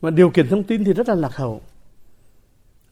Và 0.00 0.10
điều 0.10 0.30
kiện 0.30 0.48
thông 0.48 0.62
tin 0.62 0.84
thì 0.84 0.92
rất 0.92 1.08
là 1.08 1.14
lạc 1.14 1.36
hậu. 1.36 1.60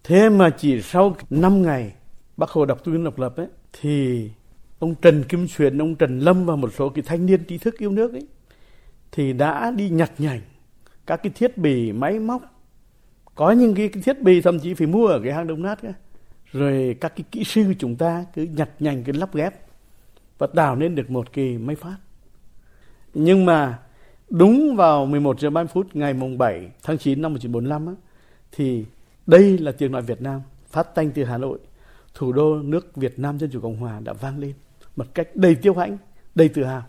Thế 0.05 0.29
mà 0.29 0.51
chỉ 0.51 0.83
sau 0.83 1.17
5 1.31 1.63
ngày 1.63 1.93
bác 2.37 2.51
hồ 2.51 2.65
đọc 2.65 2.85
tuyên 2.85 3.05
độc 3.05 3.19
lập 3.19 3.37
ấy 3.37 3.47
thì 3.73 4.31
ông 4.79 4.95
Trần 4.95 5.25
Kim 5.25 5.49
Xuyến 5.49 5.79
ông 5.79 5.95
Trần 5.95 6.19
Lâm 6.19 6.47
và 6.47 6.57
một 6.57 6.73
số 6.79 6.89
cái 6.89 7.03
thanh 7.07 7.27
niên 7.27 7.45
trí 7.45 7.59
thức 7.59 7.79
yêu 7.79 7.91
nước 7.91 8.13
ấy 8.13 8.27
thì 9.13 9.33
đã 9.33 9.71
đi 9.71 9.89
nhặt 9.89 10.13
nhạnh 10.19 10.41
các 11.07 11.23
cái 11.23 11.33
thiết 11.35 11.59
bị 11.59 11.93
máy 11.93 12.19
móc. 12.19 12.43
Có 13.35 13.51
những 13.51 13.75
cái, 13.75 13.89
cái 13.89 14.03
thiết 14.03 14.23
bị 14.23 14.41
thậm 14.41 14.61
chí 14.61 14.75
phải 14.75 14.87
mua 14.87 15.07
ở 15.07 15.21
cái 15.25 15.33
hang 15.33 15.47
đông 15.47 15.63
nát 15.63 15.83
ấy. 15.83 15.93
rồi 16.53 16.97
các 17.01 17.17
cái 17.17 17.25
kỹ 17.31 17.45
sư 17.45 17.65
của 17.65 17.75
chúng 17.79 17.97
ta 17.97 18.25
cứ 18.35 18.43
nhặt 18.43 18.71
nhạnh 18.79 19.05
cái 19.05 19.15
lắp 19.15 19.35
ghép 19.35 19.55
và 20.39 20.47
tạo 20.47 20.77
nên 20.77 20.95
được 20.95 21.11
một 21.11 21.33
kỳ 21.33 21.59
máy 21.59 21.77
phát. 21.77 21.97
Nhưng 23.15 23.45
mà 23.45 23.79
đúng 24.31 24.77
vào 24.77 25.07
11 25.07 25.41
giờ 25.41 25.51
30 25.51 25.71
phút 25.75 25.97
ngày 25.97 26.15
mùng 26.15 26.39
7 26.39 26.71
tháng 26.83 26.99
9 26.99 27.23
năm 27.23 27.33
1945 27.33 27.87
á, 27.87 27.93
thì 28.53 28.85
đây 29.27 29.59
là 29.59 29.73
tiếng 29.73 29.93
nói 29.93 30.03
Việt 30.03 30.23
Nam 30.23 30.41
phát 30.67 30.95
thanh 30.95 31.11
từ 31.11 31.25
Hà 31.25 31.39
Nội, 31.39 31.59
thủ 32.15 32.33
đô 32.33 32.63
nước 32.63 32.97
Việt 32.97 33.19
Nam 33.19 33.39
Dân 33.39 33.51
chủ 33.51 33.61
Cộng 33.61 33.77
hòa 33.77 34.01
đã 34.01 34.13
vang 34.13 34.39
lên 34.39 34.53
một 34.97 35.07
cách 35.15 35.29
đầy 35.35 35.55
tiêu 35.55 35.75
hãnh, 35.75 35.99
đầy 36.35 36.49
tự 36.49 36.65
hào. 36.65 36.83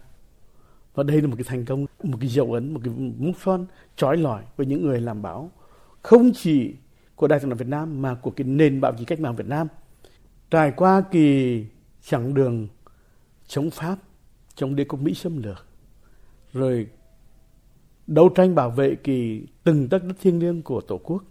Và 0.94 1.04
đây 1.04 1.22
là 1.22 1.28
một 1.28 1.36
cái 1.38 1.46
thành 1.48 1.66
công, 1.66 1.86
một 2.04 2.18
cái 2.22 2.30
dấu 2.30 2.54
ấn, 2.54 2.74
một 2.74 2.80
cái 2.84 2.94
mốc 3.18 3.36
son 3.46 3.66
trói 3.96 4.18
lọi 4.18 4.44
với 4.58 4.66
những 4.66 4.86
người 4.86 5.02
làm 5.02 5.22
báo 5.22 5.52
không 6.02 6.32
chỉ 6.36 6.74
của 7.16 7.28
Đài 7.28 7.39
tiếng 7.39 7.50
nói 7.50 7.58
Việt 7.58 7.68
Nam 7.68 8.02
mà 8.02 8.16
của 8.16 8.32
cái 8.32 8.48
nền 8.48 8.82
báo 8.82 8.94
chí 8.98 9.06
cách 9.06 9.20
mạng 9.20 9.36
Việt 9.36 9.48
Nam. 9.48 9.68
Trải 10.52 10.72
qua 10.72 11.02
kỳ 11.12 11.66
chặng 12.04 12.34
đường 12.34 12.68
chống 13.54 13.70
Pháp, 13.72 13.99
chống 14.56 14.76
đế 14.76 14.84
quốc 14.84 14.99
Mỹ 14.99 15.14
xâm 15.14 15.43
lược, 15.43 15.66
rồi 16.54 16.88
đấu 18.08 18.30
tranh 18.30 18.56
bảo 18.56 18.70
vệ 18.70 18.95
kỳ 18.95 19.47
từng 19.64 19.89
đất 19.89 20.04
đất 20.04 20.16
thiêng 20.22 20.39
liêng 20.39 20.62
của 20.62 20.82
Tổ 20.82 20.97
quốc, 20.97 21.24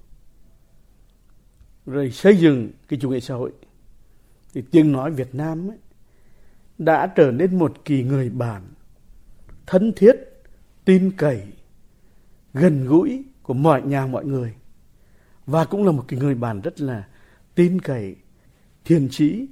rồi 1.86 2.10
xây 2.10 2.36
dựng 2.36 2.70
cái 2.88 2.98
chủ 3.02 3.10
nghĩa 3.10 3.20
xã 3.20 3.34
hội, 3.34 3.52
thì 4.54 4.62
tiếng 4.70 4.92
nói 4.92 5.10
Việt 5.10 5.34
Nam 5.34 5.70
ấy, 5.70 5.78
đã 6.78 7.06
trở 7.06 7.30
nên 7.30 7.58
một 7.58 7.84
kỳ 7.84 8.02
người 8.02 8.30
bạn 8.30 8.62
thân 9.66 9.92
thiết, 9.96 10.16
tin 10.84 11.10
cậy, 11.16 11.42
gần 12.54 12.86
gũi 12.86 13.24
của 13.42 13.54
mọi 13.54 13.82
nhà 13.82 14.06
mọi 14.06 14.24
người 14.24 14.54
và 15.46 15.64
cũng 15.64 15.84
là 15.84 15.92
một 15.92 16.04
cái 16.08 16.20
người 16.20 16.34
bạn 16.34 16.60
rất 16.60 16.80
là 16.80 17.08
tin 17.54 17.80
cậy, 17.80 18.16
thiền 18.84 19.08
trí 19.10 19.46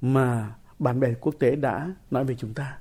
mà 0.00 0.54
bạn 0.78 1.00
bè 1.00 1.14
quốc 1.14 1.34
tế 1.38 1.56
đã 1.56 1.94
nói 2.10 2.24
về 2.24 2.34
chúng 2.38 2.54
ta. 2.54 2.78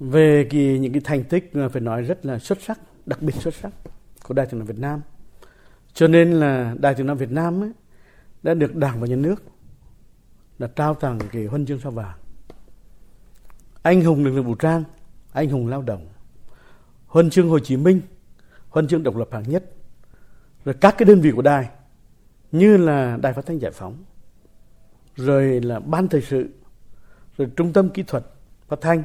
Về 0.00 0.46
cái, 0.50 0.78
những 0.78 0.92
cái 0.92 1.02
thành 1.04 1.24
tích 1.24 1.50
ờ, 1.54 1.68
phải 1.68 1.80
nói 1.80 2.02
rất 2.02 2.26
là 2.26 2.38
xuất 2.38 2.60
sắc 2.60 2.80
đặc 3.06 3.22
biệt 3.22 3.34
xuất 3.34 3.54
sắc 3.54 3.72
của 4.24 4.34
đài 4.34 4.46
tiếng 4.46 4.58
nói 4.58 4.66
Việt 4.66 4.78
Nam. 4.78 5.00
Cho 5.92 6.08
nên 6.08 6.32
là 6.32 6.74
đài 6.78 6.94
tiếng 6.94 7.06
nói 7.06 7.16
Việt 7.16 7.30
Nam 7.30 7.62
ấy, 7.62 7.72
đã 8.42 8.54
được 8.54 8.76
đảng 8.76 9.00
và 9.00 9.06
nhà 9.06 9.16
nước 9.16 9.42
là 10.58 10.66
trao 10.66 10.94
tặng 10.94 11.18
cái 11.32 11.46
huân 11.46 11.66
chương 11.66 11.80
sao 11.80 11.92
vàng. 11.92 12.18
Anh 13.82 14.04
hùng 14.04 14.24
lực 14.24 14.30
lượng 14.30 14.44
vũ 14.44 14.54
trang 14.54 14.84
anh 15.36 15.48
hùng 15.48 15.66
lao 15.66 15.82
động 15.82 16.06
huân 17.06 17.30
chương 17.30 17.48
Hồ 17.48 17.58
Chí 17.58 17.76
Minh 17.76 18.00
huân 18.68 18.88
chương 18.88 19.02
độc 19.02 19.16
lập 19.16 19.28
hạng 19.32 19.42
nhất 19.42 19.64
rồi 20.64 20.74
các 20.80 20.94
cái 20.98 21.06
đơn 21.06 21.20
vị 21.20 21.30
của 21.30 21.42
đài 21.42 21.68
như 22.52 22.76
là 22.76 23.18
đài 23.22 23.32
phát 23.32 23.46
thanh 23.46 23.58
giải 23.58 23.72
phóng 23.72 24.04
rồi 25.16 25.60
là 25.60 25.80
ban 25.80 26.08
thời 26.08 26.20
sự 26.20 26.48
rồi 27.38 27.48
trung 27.56 27.72
tâm 27.72 27.90
kỹ 27.90 28.02
thuật 28.02 28.24
phát 28.68 28.78
thanh 28.80 29.02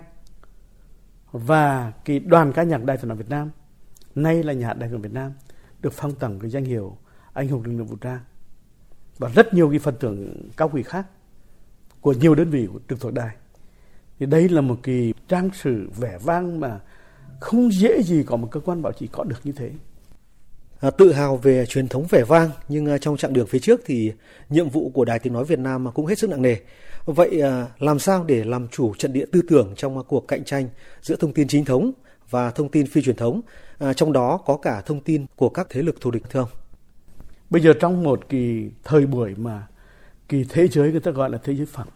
và 1.31 1.91
cái 2.05 2.19
đoàn 2.19 2.53
ca 2.53 2.63
nhạc 2.63 2.83
đài 2.83 2.97
tiếng 2.97 3.07
nói 3.07 3.17
Việt 3.17 3.29
Nam 3.29 3.51
nay 4.15 4.43
là 4.43 4.53
nhà 4.53 4.67
hát 4.67 4.73
đài 4.73 4.89
tiếng 4.89 5.01
Việt 5.01 5.13
Nam 5.13 5.31
được 5.81 5.93
phong 5.93 6.15
tặng 6.15 6.39
cái 6.39 6.49
danh 6.49 6.65
hiệu 6.65 6.97
anh 7.33 7.47
hùng 7.47 7.63
lực 7.63 7.77
lượng 7.77 7.87
vũ 7.87 7.95
trang. 7.95 8.19
Và 9.17 9.29
rất 9.29 9.53
nhiều 9.53 9.69
cái 9.69 9.79
phần 9.79 9.95
thưởng 9.99 10.47
cao 10.57 10.69
quý 10.69 10.83
khác 10.83 11.07
của 12.01 12.13
nhiều 12.13 12.35
đơn 12.35 12.49
vị 12.49 12.67
trực 12.89 12.99
thuộc 12.99 13.13
đài. 13.13 13.35
Thì 14.19 14.25
đây 14.25 14.49
là 14.49 14.61
một 14.61 14.79
kỳ 14.83 15.13
trang 15.27 15.49
sử 15.53 15.89
vẻ 15.97 16.17
vang 16.23 16.59
mà 16.59 16.79
không 17.39 17.71
dễ 17.73 18.01
gì 18.03 18.23
có 18.23 18.35
một 18.35 18.47
cơ 18.51 18.59
quan 18.59 18.81
báo 18.81 18.93
chí 18.93 19.07
có 19.07 19.23
được 19.23 19.39
như 19.43 19.51
thế. 19.51 19.71
À, 20.79 20.91
tự 20.91 21.13
hào 21.13 21.37
về 21.37 21.65
truyền 21.65 21.87
thống 21.87 22.05
vẻ 22.09 22.23
vang 22.23 22.49
nhưng 22.67 22.85
à, 22.85 22.97
trong 22.97 23.17
chặng 23.17 23.33
đường 23.33 23.47
phía 23.47 23.59
trước 23.59 23.81
thì 23.85 24.13
nhiệm 24.49 24.69
vụ 24.69 24.91
của 24.93 25.05
Đài 25.05 25.19
Tiếng 25.19 25.33
Nói 25.33 25.45
Việt 25.45 25.59
Nam 25.59 25.91
cũng 25.93 26.05
hết 26.05 26.19
sức 26.19 26.29
nặng 26.29 26.41
nề. 26.41 26.55
Vậy 27.05 27.41
à, 27.41 27.67
làm 27.79 27.99
sao 27.99 28.23
để 28.23 28.43
làm 28.43 28.67
chủ 28.67 28.93
trận 28.93 29.13
địa 29.13 29.25
tư 29.31 29.41
tưởng 29.47 29.73
trong 29.77 30.03
cuộc 30.07 30.27
cạnh 30.27 30.43
tranh 30.43 30.69
giữa 31.01 31.15
thông 31.15 31.33
tin 31.33 31.47
chính 31.47 31.65
thống 31.65 31.91
và 32.29 32.51
thông 32.51 32.69
tin 32.69 32.87
phi 32.87 33.01
truyền 33.01 33.15
thống, 33.15 33.41
à, 33.79 33.93
trong 33.93 34.13
đó 34.13 34.37
có 34.45 34.57
cả 34.57 34.81
thông 34.81 34.99
tin 34.99 35.25
của 35.35 35.49
các 35.49 35.67
thế 35.69 35.81
lực 35.81 36.01
thù 36.01 36.11
địch 36.11 36.23
thưa 36.29 36.39
ông? 36.39 36.49
Bây 37.49 37.61
giờ 37.61 37.73
trong 37.79 38.03
một 38.03 38.29
kỳ 38.29 38.69
thời 38.83 39.05
buổi 39.05 39.35
mà 39.35 39.67
kỳ 40.29 40.45
thế 40.49 40.67
giới 40.67 40.91
người 40.91 40.99
ta 40.99 41.11
gọi 41.11 41.29
là 41.29 41.37
thế 41.43 41.55
giới 41.55 41.65
phẳng, 41.65 41.87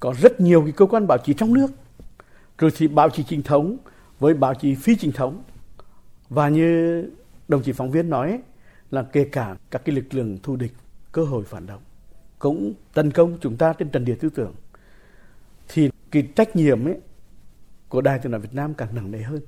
có 0.00 0.14
rất 0.20 0.40
nhiều 0.40 0.62
cái 0.62 0.72
cơ 0.72 0.86
quan 0.86 1.06
báo 1.06 1.18
chí 1.18 1.34
trong 1.34 1.54
nước, 1.54 1.70
rồi 2.58 2.70
thì 2.76 2.88
báo 2.88 3.10
chí 3.10 3.24
chính 3.24 3.42
thống 3.42 3.76
với 4.18 4.34
báo 4.34 4.54
chí 4.54 4.74
phi 4.74 4.96
chính 4.96 5.12
thống. 5.12 5.42
Và 6.28 6.48
như 6.48 7.04
đồng 7.48 7.62
chí 7.62 7.72
phóng 7.72 7.90
viên 7.90 8.10
nói 8.10 8.40
là 8.90 9.02
kể 9.02 9.24
cả 9.32 9.56
các 9.70 9.82
cái 9.84 9.96
lực 9.96 10.14
lượng 10.14 10.38
thù 10.42 10.56
địch 10.56 10.72
cơ 11.12 11.24
hội 11.24 11.44
phản 11.44 11.66
động 11.66 11.82
cũng 12.42 12.74
tấn 12.94 13.10
công 13.10 13.38
chúng 13.40 13.56
ta 13.56 13.72
trên 13.72 13.90
trần 13.90 14.04
địa 14.04 14.14
tư 14.14 14.30
tưởng, 14.34 14.54
thì 15.68 15.90
cái 16.10 16.28
trách 16.36 16.56
nhiệm 16.56 16.88
ấy 16.88 16.96
của 17.88 18.00
đài 18.00 18.18
tiếng 18.18 18.32
nói 18.32 18.40
Việt 18.40 18.54
Nam 18.54 18.74
càng 18.74 18.94
nặng 18.94 19.10
nề 19.10 19.22
hơn. 19.22 19.40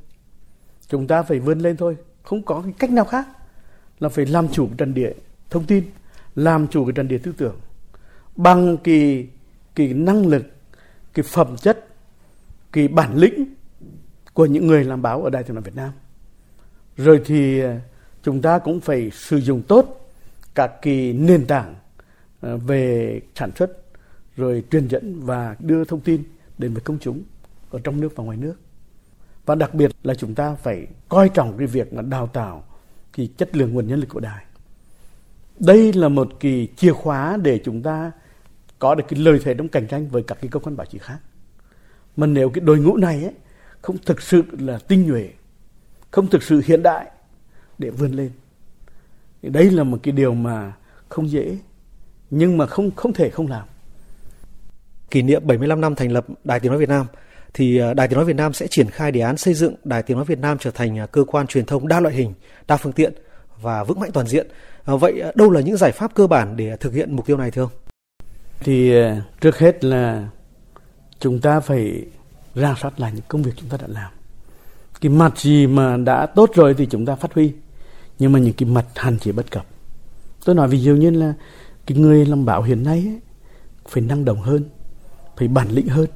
Chúng 0.89 1.07
ta 1.07 1.23
phải 1.23 1.39
vươn 1.39 1.59
lên 1.59 1.77
thôi, 1.77 1.97
không 2.23 2.43
có 2.43 2.63
cái 2.63 2.73
cách 2.79 2.91
nào 2.91 3.05
khác 3.05 3.29
là 3.99 4.09
phải 4.09 4.27
làm 4.27 4.49
chủ 4.49 4.67
cái 4.67 4.75
trần 4.79 4.95
địa 4.95 5.13
thông 5.51 5.65
tin, 5.65 5.85
làm 6.35 6.69
chủ 6.69 6.85
cái 6.85 6.93
trần 6.93 7.09
địa 7.09 7.19
tư 7.19 7.33
tưởng 7.37 7.57
bằng 8.37 8.77
cái 8.77 9.29
cái 9.75 9.89
năng 9.89 10.27
lực, 10.27 10.47
cái 11.15 11.25
phẩm 11.29 11.57
chất, 11.57 11.87
cái 12.73 12.89
bản 12.89 13.17
lĩnh 13.17 13.55
của 14.33 14.47
những 14.47 14.67
người 14.67 14.85
làm 14.85 15.03
báo 15.03 15.23
ở 15.23 15.31
đài 15.31 15.43
tiếng 15.43 15.55
nói 15.55 15.63
Việt 15.63 15.77
Nam. 15.77 15.91
Rồi 16.97 17.23
thì 17.25 17.61
ờ, 17.61 17.79
chúng 18.23 18.43
ta 18.43 18.59
cũng 18.59 18.81
phải 18.81 19.11
sử 19.11 19.41
dụng 19.41 19.63
tốt 19.63 20.11
các 20.55 20.73
cái 20.83 21.13
nền 21.13 21.47
tảng 21.47 21.75
À, 22.45 22.57
về 22.57 23.21
sản 23.35 23.51
xuất 23.57 23.71
rồi 24.37 24.65
truyền 24.71 24.89
dẫn 24.89 25.21
và 25.21 25.57
đưa 25.59 25.85
thông 25.85 26.01
tin 26.01 26.23
đến 26.59 26.75
với 26.75 26.83
công 26.83 26.99
chúng 26.99 27.23
ở 27.71 27.81
trong 27.85 28.01
nước 28.01 28.17
và 28.17 28.25
ngoài 28.25 28.37
nước. 28.37 28.55
Và 29.47 29.55
đặc 29.55 29.75
biệt 29.75 29.91
là 30.03 30.15
chúng 30.15 30.35
ta 30.35 30.55
phải 30.55 30.87
coi 31.09 31.29
trọng 31.29 31.59
cái 31.59 31.67
việc 31.67 31.95
là 31.95 32.03
đào 32.03 32.27
tạo 32.27 32.65
cái 33.17 33.29
chất 33.37 33.57
lượng 33.57 33.73
nguồn 33.73 33.87
nhân 33.87 34.01
lực 34.01 34.09
của 34.09 34.21
đài. 34.21 34.45
Đây 35.59 35.93
là 35.93 36.09
một 36.09 36.29
cái 36.41 36.69
chìa 36.77 36.93
khóa 36.93 37.39
để 37.43 37.61
chúng 37.65 37.83
ta 37.83 38.13
có 38.79 38.95
được 38.95 39.05
cái 39.09 39.21
lợi 39.21 39.41
thế 39.45 39.55
trong 39.55 39.69
cạnh 39.69 39.87
tranh 39.87 40.09
với 40.09 40.23
các 40.23 40.39
cái 40.41 40.49
cơ 40.49 40.61
quan 40.61 40.77
báo 40.77 40.87
chí 40.87 40.99
khác. 40.99 41.19
Mà 42.17 42.27
nếu 42.27 42.51
cái 42.51 42.61
đội 42.61 42.79
ngũ 42.79 42.97
này 42.97 43.23
ấy, 43.23 43.35
không 43.83 43.97
thực 44.07 44.23
sự 44.23 44.43
là 44.59 44.79
tinh 44.89 45.07
nhuệ 45.07 45.31
không 46.11 46.27
thực 46.27 46.43
sự 46.43 46.63
hiện 46.65 46.83
đại 46.83 47.11
để 47.79 47.91
vươn 47.91 48.13
lên 48.13 48.31
thì 49.43 49.49
đây 49.49 49.71
là 49.71 49.85
một 49.85 49.99
cái 50.03 50.13
điều 50.13 50.35
mà 50.35 50.73
không 51.09 51.31
dễ 51.31 51.59
nhưng 52.37 52.59
mà 52.59 52.67
không 52.67 52.91
không 52.97 53.13
thể 53.13 53.31
không 53.31 53.47
làm 53.47 53.65
kỷ 55.11 55.23
niệm 55.23 55.47
75 55.47 55.81
năm 55.81 55.95
thành 55.95 56.13
lập 56.13 56.27
Đài 56.45 56.61
Tiếng 56.61 56.73
nói 56.73 56.79
Việt 56.79 56.89
Nam 56.89 57.07
thì 57.55 57.79
à, 57.79 57.95
Đài 57.95 58.09
Tiếng 58.09 58.17
nói 58.17 58.25
Việt 58.25 58.37
Nam 58.37 58.53
sẽ 58.53 58.67
triển 58.67 58.91
khai 58.91 59.13
đề 59.13 59.21
án 59.21 59.37
xây 59.37 59.55
dựng 59.55 59.75
Đài 59.85 60.03
Tiếng 60.03 60.17
nói 60.17 60.27
Việt 60.27 60.39
Nam 60.39 60.59
trở 60.61 60.71
thành 60.71 60.99
à, 60.99 61.07
cơ 61.07 61.25
quan 61.25 61.47
truyền 61.47 61.67
thông 61.67 61.89
đa 61.89 62.01
loại 62.01 62.15
hình, 62.15 62.35
đa 62.67 62.77
phương 62.77 62.93
tiện 62.93 63.13
và 63.61 63.85
vững 63.85 64.01
mạnh 64.01 64.11
toàn 64.13 64.27
diện. 64.27 64.47
À, 64.85 64.97
vậy 64.97 65.23
đâu 65.35 65.51
là 65.51 65.61
những 65.61 65.77
giải 65.77 65.93
pháp 65.93 66.15
cơ 66.15 66.27
bản 66.27 66.57
để 66.57 66.77
thực 66.77 66.95
hiện 66.95 67.17
mục 67.17 67.27
tiêu 67.27 67.37
này 67.37 67.51
thưa 67.51 67.63
ông? 67.63 67.71
Thì 68.61 68.93
trước 69.41 69.59
hết 69.59 69.85
là 69.85 70.29
chúng 71.21 71.41
ta 71.41 71.61
phải 71.61 72.05
ra 72.55 72.75
soát 72.81 73.01
lại 73.01 73.13
những 73.15 73.25
công 73.29 73.43
việc 73.43 73.53
chúng 73.57 73.69
ta 73.69 73.77
đã 73.81 73.87
làm. 73.89 74.13
Cái 75.01 75.11
mặt 75.11 75.39
gì 75.39 75.67
mà 75.67 75.97
đã 75.97 76.27
tốt 76.27 76.51
rồi 76.55 76.75
thì 76.75 76.87
chúng 76.91 77.07
ta 77.07 77.15
phát 77.15 77.35
huy. 77.35 77.53
Nhưng 78.19 78.33
mà 78.33 78.39
những 78.39 78.55
cái 78.55 78.69
mặt 78.69 78.85
hạn 78.95 79.19
chế 79.19 79.33
bất 79.33 79.51
cập. 79.51 79.67
Tôi 80.45 80.55
nói 80.55 80.69
ví 80.69 80.79
dụ 80.79 80.95
như 80.95 81.11
là 81.11 81.35
cái 81.87 81.99
người 81.99 82.27
làm 82.27 82.45
báo 82.45 82.63
hiện 82.63 82.83
nay 82.85 82.99
ấy, 83.07 83.21
phải 83.89 84.03
năng 84.03 84.25
động 84.25 84.41
hơn, 84.41 84.65
phải 85.37 85.49
bản 85.49 85.69
lĩnh 85.71 85.89
hơn, 85.89 86.07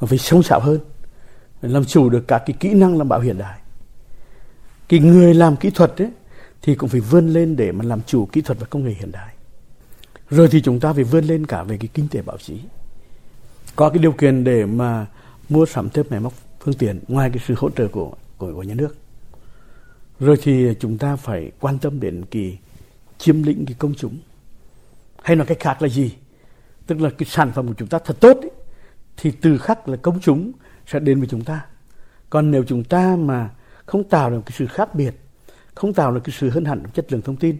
phải 0.00 0.18
sống 0.18 0.42
sạo 0.42 0.60
hơn, 0.60 0.78
phải 1.60 1.70
làm 1.70 1.84
chủ 1.84 2.08
được 2.08 2.28
các 2.28 2.42
cái 2.46 2.56
kỹ 2.60 2.74
năng 2.74 2.98
làm 2.98 3.08
báo 3.08 3.20
hiện 3.20 3.38
đại. 3.38 3.58
Cái 4.88 5.00
người 5.00 5.34
làm 5.34 5.56
kỹ 5.56 5.70
thuật 5.70 6.02
ấy, 6.02 6.10
thì 6.62 6.74
cũng 6.74 6.88
phải 6.88 7.00
vươn 7.00 7.28
lên 7.28 7.56
để 7.56 7.72
mà 7.72 7.84
làm 7.84 8.00
chủ 8.06 8.26
kỹ 8.26 8.40
thuật 8.40 8.60
và 8.60 8.66
công 8.70 8.84
nghệ 8.84 8.94
hiện 8.98 9.12
đại. 9.12 9.34
Rồi 10.30 10.48
thì 10.50 10.60
chúng 10.60 10.80
ta 10.80 10.92
phải 10.92 11.04
vươn 11.04 11.24
lên 11.24 11.46
cả 11.46 11.62
về 11.62 11.76
cái 11.76 11.88
kinh 11.94 12.08
tế 12.08 12.22
báo 12.22 12.38
chí. 12.38 12.58
Có 13.76 13.88
cái 13.88 13.98
điều 13.98 14.12
kiện 14.12 14.44
để 14.44 14.66
mà 14.66 15.06
mua 15.48 15.66
sắm 15.66 15.88
thêm 15.90 16.06
máy 16.10 16.20
móc 16.20 16.32
phương 16.60 16.74
tiện 16.74 17.00
ngoài 17.08 17.30
cái 17.30 17.42
sự 17.46 17.54
hỗ 17.58 17.70
trợ 17.70 17.88
của 17.88 18.12
của, 18.38 18.52
của 18.54 18.62
nhà 18.62 18.74
nước. 18.74 18.96
Rồi 20.20 20.36
thì 20.42 20.74
chúng 20.80 20.98
ta 20.98 21.16
phải 21.16 21.50
quan 21.60 21.78
tâm 21.78 22.00
đến 22.00 22.24
cái 22.30 22.58
chiếm 23.18 23.42
lĩnh 23.42 23.64
cái 23.66 23.76
công 23.78 23.94
chúng. 23.94 24.18
Hay 25.26 25.36
nói 25.36 25.46
cách 25.46 25.60
khác 25.60 25.82
là 25.82 25.88
gì? 25.88 26.14
Tức 26.86 27.00
là 27.00 27.10
cái 27.18 27.26
sản 27.28 27.52
phẩm 27.52 27.68
của 27.68 27.74
chúng 27.74 27.88
ta 27.88 27.98
thật 27.98 28.16
tốt 28.20 28.36
ấy, 28.42 28.50
thì 29.16 29.30
từ 29.30 29.58
khắc 29.58 29.88
là 29.88 29.96
công 29.96 30.20
chúng 30.20 30.52
sẽ 30.86 30.98
đến 30.98 31.18
với 31.18 31.28
chúng 31.28 31.44
ta. 31.44 31.66
Còn 32.30 32.50
nếu 32.50 32.64
chúng 32.64 32.84
ta 32.84 33.16
mà 33.16 33.50
không 33.86 34.04
tạo 34.04 34.30
được 34.30 34.40
cái 34.46 34.52
sự 34.58 34.66
khác 34.66 34.94
biệt, 34.94 35.14
không 35.74 35.92
tạo 35.92 36.12
được 36.12 36.20
cái 36.24 36.34
sự 36.38 36.50
hơn 36.50 36.64
hẳn 36.64 36.82
trong 36.82 36.92
chất 36.92 37.12
lượng 37.12 37.22
thông 37.22 37.36
tin 37.36 37.56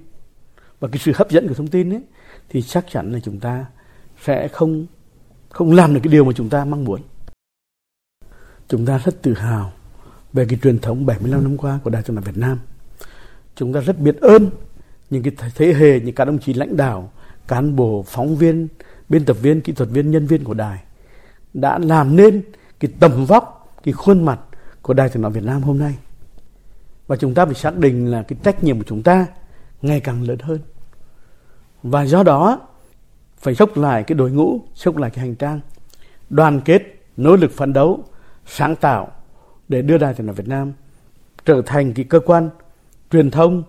và 0.81 0.89
cái 0.89 0.99
sự 0.99 1.13
hấp 1.15 1.31
dẫn 1.31 1.49
của 1.49 1.55
thông 1.55 1.67
tin 1.67 1.95
ấy, 1.95 2.03
thì 2.49 2.63
chắc 2.63 2.87
chắn 2.91 3.13
là 3.13 3.19
chúng 3.21 3.41
ta 3.41 3.67
sẽ 4.25 4.49
không 4.49 4.87
không 5.49 5.73
làm 5.73 5.95
được 5.95 6.01
cái 6.03 6.13
điều 6.13 6.25
mà 6.25 6.33
chúng 6.33 6.49
ta 6.49 6.65
mong 6.65 6.85
muốn. 6.85 7.01
Chúng 8.69 8.87
ta 8.87 8.99
rất 8.99 9.23
tự 9.23 9.35
hào 9.35 9.73
về 10.33 10.47
cái 10.49 10.59
truyền 10.63 10.79
thống 10.79 11.07
75 11.07 11.43
năm 11.43 11.57
qua 11.57 11.81
của 11.85 11.91
Đài 11.91 12.03
Truyền 12.03 12.17
hình 12.17 12.25
Việt 12.25 12.37
Nam. 12.37 12.59
Chúng 13.55 13.73
ta 13.73 13.81
rất 13.81 13.99
biết 13.99 14.17
ơn 14.21 14.51
những 15.11 15.23
cái 15.23 15.51
thế 15.55 15.75
hệ, 15.75 16.01
những 16.01 16.15
các 16.15 16.25
đồng 16.25 16.39
chí 16.39 16.55
lãnh 16.55 16.77
đạo, 16.77 17.13
cán 17.49 17.77
bộ, 17.77 18.05
phóng 18.07 18.37
viên, 18.37 18.69
biên 19.09 19.25
tập 19.25 19.37
viên, 19.43 19.61
kỹ 19.61 19.73
thuật 19.73 19.91
viên, 19.91 20.11
nhân 20.11 20.27
viên 20.27 20.45
của 20.45 20.55
đài 20.55 20.83
đã 21.55 21.79
làm 21.79 22.17
nên 22.17 22.43
cái 22.81 22.91
tầm 23.01 23.25
vóc, 23.25 23.77
cái 23.83 23.93
khuôn 23.93 24.25
mặt 24.25 24.41
của 24.83 24.95
Đài 24.95 25.09
Tiếng 25.09 25.23
nói 25.23 25.31
Việt 25.31 25.45
Nam 25.45 25.63
hôm 25.63 25.79
nay. 25.79 25.95
Và 27.07 27.17
chúng 27.17 27.35
ta 27.35 27.45
phải 27.45 27.55
xác 27.55 27.77
định 27.77 28.11
là 28.11 28.23
cái 28.23 28.39
trách 28.43 28.65
nhiệm 28.65 28.79
của 28.79 28.85
chúng 28.87 29.03
ta 29.03 29.27
ngày 29.83 30.01
càng 30.01 30.23
lớn 30.23 30.39
hơn. 30.43 30.61
Và 31.83 32.03
do 32.03 32.23
đó 32.23 32.61
phải 33.39 33.55
dốc 33.55 33.77
lại 33.77 34.03
cái 34.03 34.17
đội 34.17 34.31
ngũ, 34.31 34.61
dốc 34.75 34.97
lại 34.97 35.11
cái 35.11 35.27
hành 35.27 35.35
trang, 35.35 35.61
đoàn 36.31 36.61
kết, 36.65 36.83
nỗ 37.17 37.37
lực 37.37 37.53
phấn 37.53 37.73
đấu, 37.73 38.05
sáng 38.47 38.77
tạo 38.77 39.13
để 39.69 39.83
đưa 39.83 39.99
Đài 39.99 40.15
Tiếng 40.15 40.27
nói 40.27 40.35
Việt 40.35 40.49
Nam 40.49 40.73
trở 41.45 41.63
thành 41.67 41.93
cái 41.93 42.05
cơ 42.05 42.21
quan 42.21 42.51
truyền 43.11 43.31
thông 43.31 43.63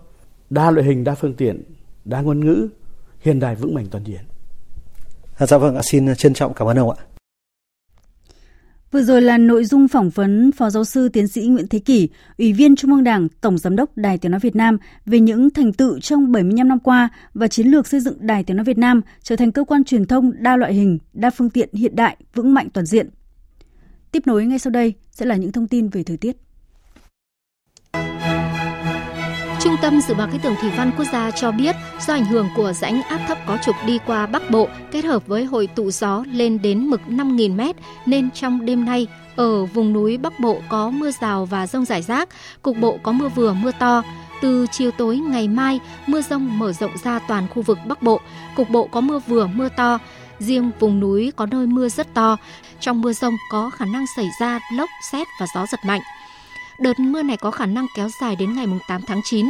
đa 0.50 0.72
loại 0.72 0.88
hình, 0.88 1.04
đa 1.04 1.16
phương 1.16 1.34
tiện, 1.34 1.64
đa 2.06 2.22
ngôn 2.22 2.40
ngữ, 2.40 2.68
hiện 3.28 3.40
đại 3.40 3.56
vững 3.56 3.74
mạnh 3.74 3.86
toàn 3.92 4.04
diện. 4.04 4.22
À, 5.38 5.46
dạ 5.46 5.58
vâng, 5.58 5.84
xin 5.84 6.16
trân 6.16 6.34
trọng 6.34 6.54
cảm 6.54 6.68
ơn 6.68 6.78
ông 6.78 6.90
ạ. 6.90 6.98
Vừa 8.92 9.02
rồi 9.02 9.22
là 9.22 9.38
nội 9.38 9.66
dung 9.66 9.88
phỏng 9.88 10.10
vấn 10.10 10.52
Phó 10.52 10.70
Giáo 10.70 10.84
sư 10.84 11.10
Tiến 11.10 11.28
sĩ 11.28 11.42
Nguyễn 11.42 11.68
Thế 11.68 11.80
Kỷ, 11.80 12.10
Ủy 12.38 12.54
viên 12.54 12.76
Trung 12.76 12.92
ương 12.92 13.04
Đảng, 13.04 13.28
Tổng 13.42 13.58
Giám 13.58 13.76
đốc 13.76 13.98
Đài 13.98 14.18
Tiếng 14.18 14.32
Nói 14.32 14.40
Việt 14.40 14.56
Nam 14.56 14.78
về 15.06 15.20
những 15.20 15.50
thành 15.50 15.74
tựu 15.74 16.00
trong 16.00 16.32
75 16.32 16.68
năm 16.68 16.80
qua 16.80 17.10
và 17.34 17.48
chiến 17.48 17.68
lược 17.68 17.88
xây 17.88 18.00
dựng 18.00 18.18
Đài 18.20 18.44
Tiếng 18.44 18.58
Nói 18.58 18.64
Việt 18.64 18.78
Nam 18.78 19.02
trở 19.24 19.36
thành 19.36 19.52
cơ 19.52 19.64
quan 19.64 19.84
truyền 19.84 20.06
thông 20.06 20.32
đa 20.44 20.58
loại 20.58 20.74
hình, 20.74 21.00
đa 21.14 21.30
phương 21.30 21.50
tiện 21.50 21.70
hiện 21.74 21.96
đại, 21.96 22.18
vững 22.34 22.54
mạnh 22.54 22.70
toàn 22.74 22.86
diện. 22.86 23.10
Tiếp 24.12 24.24
nối 24.26 24.46
ngay 24.46 24.60
sau 24.60 24.72
đây 24.72 24.94
sẽ 25.12 25.26
là 25.26 25.36
những 25.36 25.52
thông 25.52 25.68
tin 25.68 25.90
về 25.90 26.04
thời 26.04 26.18
tiết. 26.18 26.38
Trung 29.78 29.82
tâm 29.82 30.02
Dự 30.02 30.14
báo 30.14 30.28
Khí 30.32 30.38
tượng 30.38 30.56
Thủy 30.62 30.72
văn 30.78 30.92
Quốc 30.98 31.06
gia 31.14 31.32
cho 31.32 31.52
biết 31.52 31.76
do 32.08 32.14
ảnh 32.14 32.26
hưởng 32.26 32.50
của 32.56 32.74
rãnh 32.74 33.04
áp 33.04 33.20
thấp 33.28 33.38
có 33.48 33.58
trục 33.66 33.76
đi 33.86 34.00
qua 34.06 34.26
Bắc 34.26 34.50
Bộ 34.52 34.68
kết 34.92 35.06
hợp 35.06 35.28
với 35.28 35.46
hội 35.46 35.68
tụ 35.68 35.92
gió 35.92 36.24
lên 36.32 36.62
đến 36.62 36.88
mực 36.90 37.02
5.000 37.08 37.56
m 37.56 37.62
nên 38.06 38.32
trong 38.32 38.66
đêm 38.66 38.86
nay 38.86 39.08
ở 39.36 39.66
vùng 39.66 39.94
núi 39.94 40.18
Bắc 40.18 40.40
Bộ 40.40 40.62
có 40.70 40.90
mưa 40.90 41.12
rào 41.22 41.46
và 41.46 41.68
rông 41.68 41.86
rải 41.86 42.02
rác, 42.02 42.30
cục 42.62 42.78
bộ 42.78 42.98
có 43.04 43.12
mưa 43.12 43.30
vừa 43.30 43.54
mưa 43.54 43.72
to. 43.80 44.04
Từ 44.42 44.68
chiều 44.72 44.92
tối 44.92 45.18
ngày 45.18 45.48
mai, 45.48 45.80
mưa 46.08 46.22
rông 46.22 46.60
mở 46.60 46.74
rộng 46.74 46.98
ra 47.04 47.20
toàn 47.20 47.48
khu 47.48 47.62
vực 47.62 47.78
Bắc 47.88 48.02
Bộ, 48.04 48.20
cục 48.56 48.70
bộ 48.70 48.88
có 48.92 49.02
mưa 49.02 49.20
vừa 49.20 49.48
mưa 49.48 49.70
to, 49.70 50.00
riêng 50.40 50.72
vùng 50.80 51.00
núi 51.00 51.32
có 51.36 51.46
nơi 51.46 51.68
mưa 51.68 51.90
rất 51.90 52.14
to. 52.14 52.38
Trong 52.80 53.02
mưa 53.02 53.14
rông 53.14 53.34
có 53.52 53.70
khả 53.70 53.86
năng 53.86 54.06
xảy 54.16 54.30
ra 54.40 54.60
lốc, 54.74 54.90
xét 55.12 55.28
và 55.40 55.46
gió 55.56 55.66
giật 55.72 55.80
mạnh. 55.86 56.02
Đợt 56.80 57.00
mưa 57.00 57.24
này 57.24 57.38
có 57.38 57.52
khả 57.52 57.66
năng 57.66 57.86
kéo 57.96 58.10
dài 58.22 58.36
đến 58.36 58.54
ngày 58.56 58.66
8 58.88 59.02
tháng 59.02 59.22
9. 59.24 59.46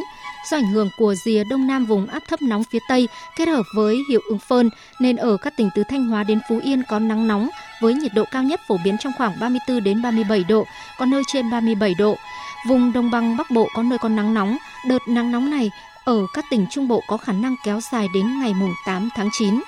Do 0.51 0.57
ảnh 0.57 0.71
hưởng 0.71 0.89
của 0.97 1.15
rìa 1.15 1.43
đông 1.43 1.67
nam 1.67 1.85
vùng 1.85 2.07
áp 2.07 2.23
thấp 2.27 2.41
nóng 2.41 2.63
phía 2.63 2.79
Tây 2.89 3.07
kết 3.37 3.47
hợp 3.47 3.63
với 3.75 4.03
hiệu 4.09 4.21
ứng 4.29 4.39
phơn 4.39 4.69
nên 4.99 5.15
ở 5.15 5.37
các 5.37 5.53
tỉnh 5.57 5.69
từ 5.75 5.83
Thanh 5.89 6.05
Hóa 6.05 6.23
đến 6.23 6.39
Phú 6.49 6.59
Yên 6.63 6.83
có 6.89 6.99
nắng 6.99 7.27
nóng 7.27 7.49
với 7.81 7.93
nhiệt 7.93 8.11
độ 8.15 8.23
cao 8.31 8.43
nhất 8.43 8.59
phổ 8.67 8.77
biến 8.83 8.97
trong 8.97 9.13
khoảng 9.17 9.39
34 9.39 9.83
đến 9.83 10.01
37 10.01 10.43
độ, 10.43 10.65
có 10.99 11.05
nơi 11.05 11.23
trên 11.27 11.49
37 11.51 11.93
độ. 11.93 12.15
Vùng 12.67 12.93
đồng 12.93 13.11
bằng 13.11 13.37
Bắc 13.37 13.51
Bộ 13.51 13.67
có 13.73 13.83
nơi 13.83 13.97
có 13.97 14.09
nắng 14.09 14.33
nóng. 14.33 14.57
Đợt 14.87 15.01
nắng 15.07 15.31
nóng 15.31 15.49
này 15.49 15.71
ở 16.05 16.25
các 16.33 16.45
tỉnh 16.49 16.65
Trung 16.69 16.87
Bộ 16.87 17.03
có 17.07 17.17
khả 17.17 17.33
năng 17.33 17.55
kéo 17.65 17.79
dài 17.91 18.07
đến 18.13 18.39
ngày 18.39 18.53
8 18.85 19.09
tháng 19.15 19.29
9. 19.31 19.59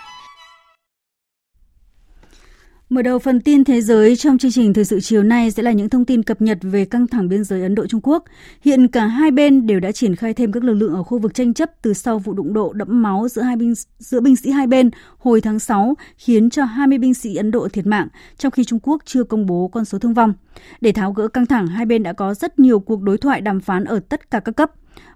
Mở 2.89 3.01
đầu 3.01 3.19
phần 3.19 3.41
tin 3.41 3.63
thế 3.63 3.81
giới 3.81 4.15
trong 4.15 4.37
chương 4.37 4.51
trình 4.51 4.73
thời 4.73 4.85
sự 4.85 4.99
chiều 4.99 5.23
nay 5.23 5.51
sẽ 5.51 5.63
là 5.63 5.71
những 5.71 5.89
thông 5.89 6.05
tin 6.05 6.23
cập 6.23 6.41
nhật 6.41 6.57
về 6.61 6.85
căng 6.85 7.07
thẳng 7.07 7.27
biên 7.27 7.43
giới 7.43 7.61
Ấn 7.61 7.75
Độ 7.75 7.87
Trung 7.87 8.01
Quốc. 8.03 8.23
Hiện 8.61 8.87
cả 8.87 9.05
hai 9.05 9.31
bên 9.31 9.67
đều 9.67 9.79
đã 9.79 9.91
triển 9.91 10.15
khai 10.15 10.33
thêm 10.33 10.51
các 10.51 10.63
lực 10.63 10.73
lượng 10.73 10.93
ở 10.93 11.03
khu 11.03 11.19
vực 11.19 11.33
tranh 11.33 11.53
chấp 11.53 11.69
từ 11.81 11.93
sau 11.93 12.19
vụ 12.19 12.33
đụng 12.33 12.53
độ 12.53 12.73
đẫm 12.73 13.01
máu 13.01 13.27
giữa 13.27 13.41
hai 13.41 13.55
binh 13.55 13.73
giữa 13.99 14.19
binh 14.19 14.35
sĩ 14.35 14.51
hai 14.51 14.67
bên 14.67 14.89
hồi 15.17 15.41
tháng 15.41 15.59
6 15.59 15.95
khiến 16.17 16.49
cho 16.49 16.63
20 16.63 16.97
binh 16.97 17.13
sĩ 17.13 17.35
Ấn 17.35 17.51
Độ 17.51 17.67
thiệt 17.67 17.87
mạng, 17.87 18.07
trong 18.37 18.51
khi 18.51 18.63
Trung 18.63 18.79
Quốc 18.83 19.01
chưa 19.05 19.23
công 19.23 19.45
bố 19.45 19.67
con 19.67 19.85
số 19.85 19.99
thương 19.99 20.13
vong. 20.13 20.33
Để 20.81 20.91
tháo 20.91 21.13
gỡ 21.13 21.27
căng 21.27 21.45
thẳng, 21.45 21.67
hai 21.67 21.85
bên 21.85 22.03
đã 22.03 22.13
có 22.13 22.33
rất 22.33 22.59
nhiều 22.59 22.79
cuộc 22.79 23.01
đối 23.01 23.17
thoại 23.17 23.41
đàm 23.41 23.61
phán 23.61 23.83
ở 23.83 23.99
tất 23.99 24.31
cả 24.31 24.39
các 24.39 24.51
cấp. 24.51 24.71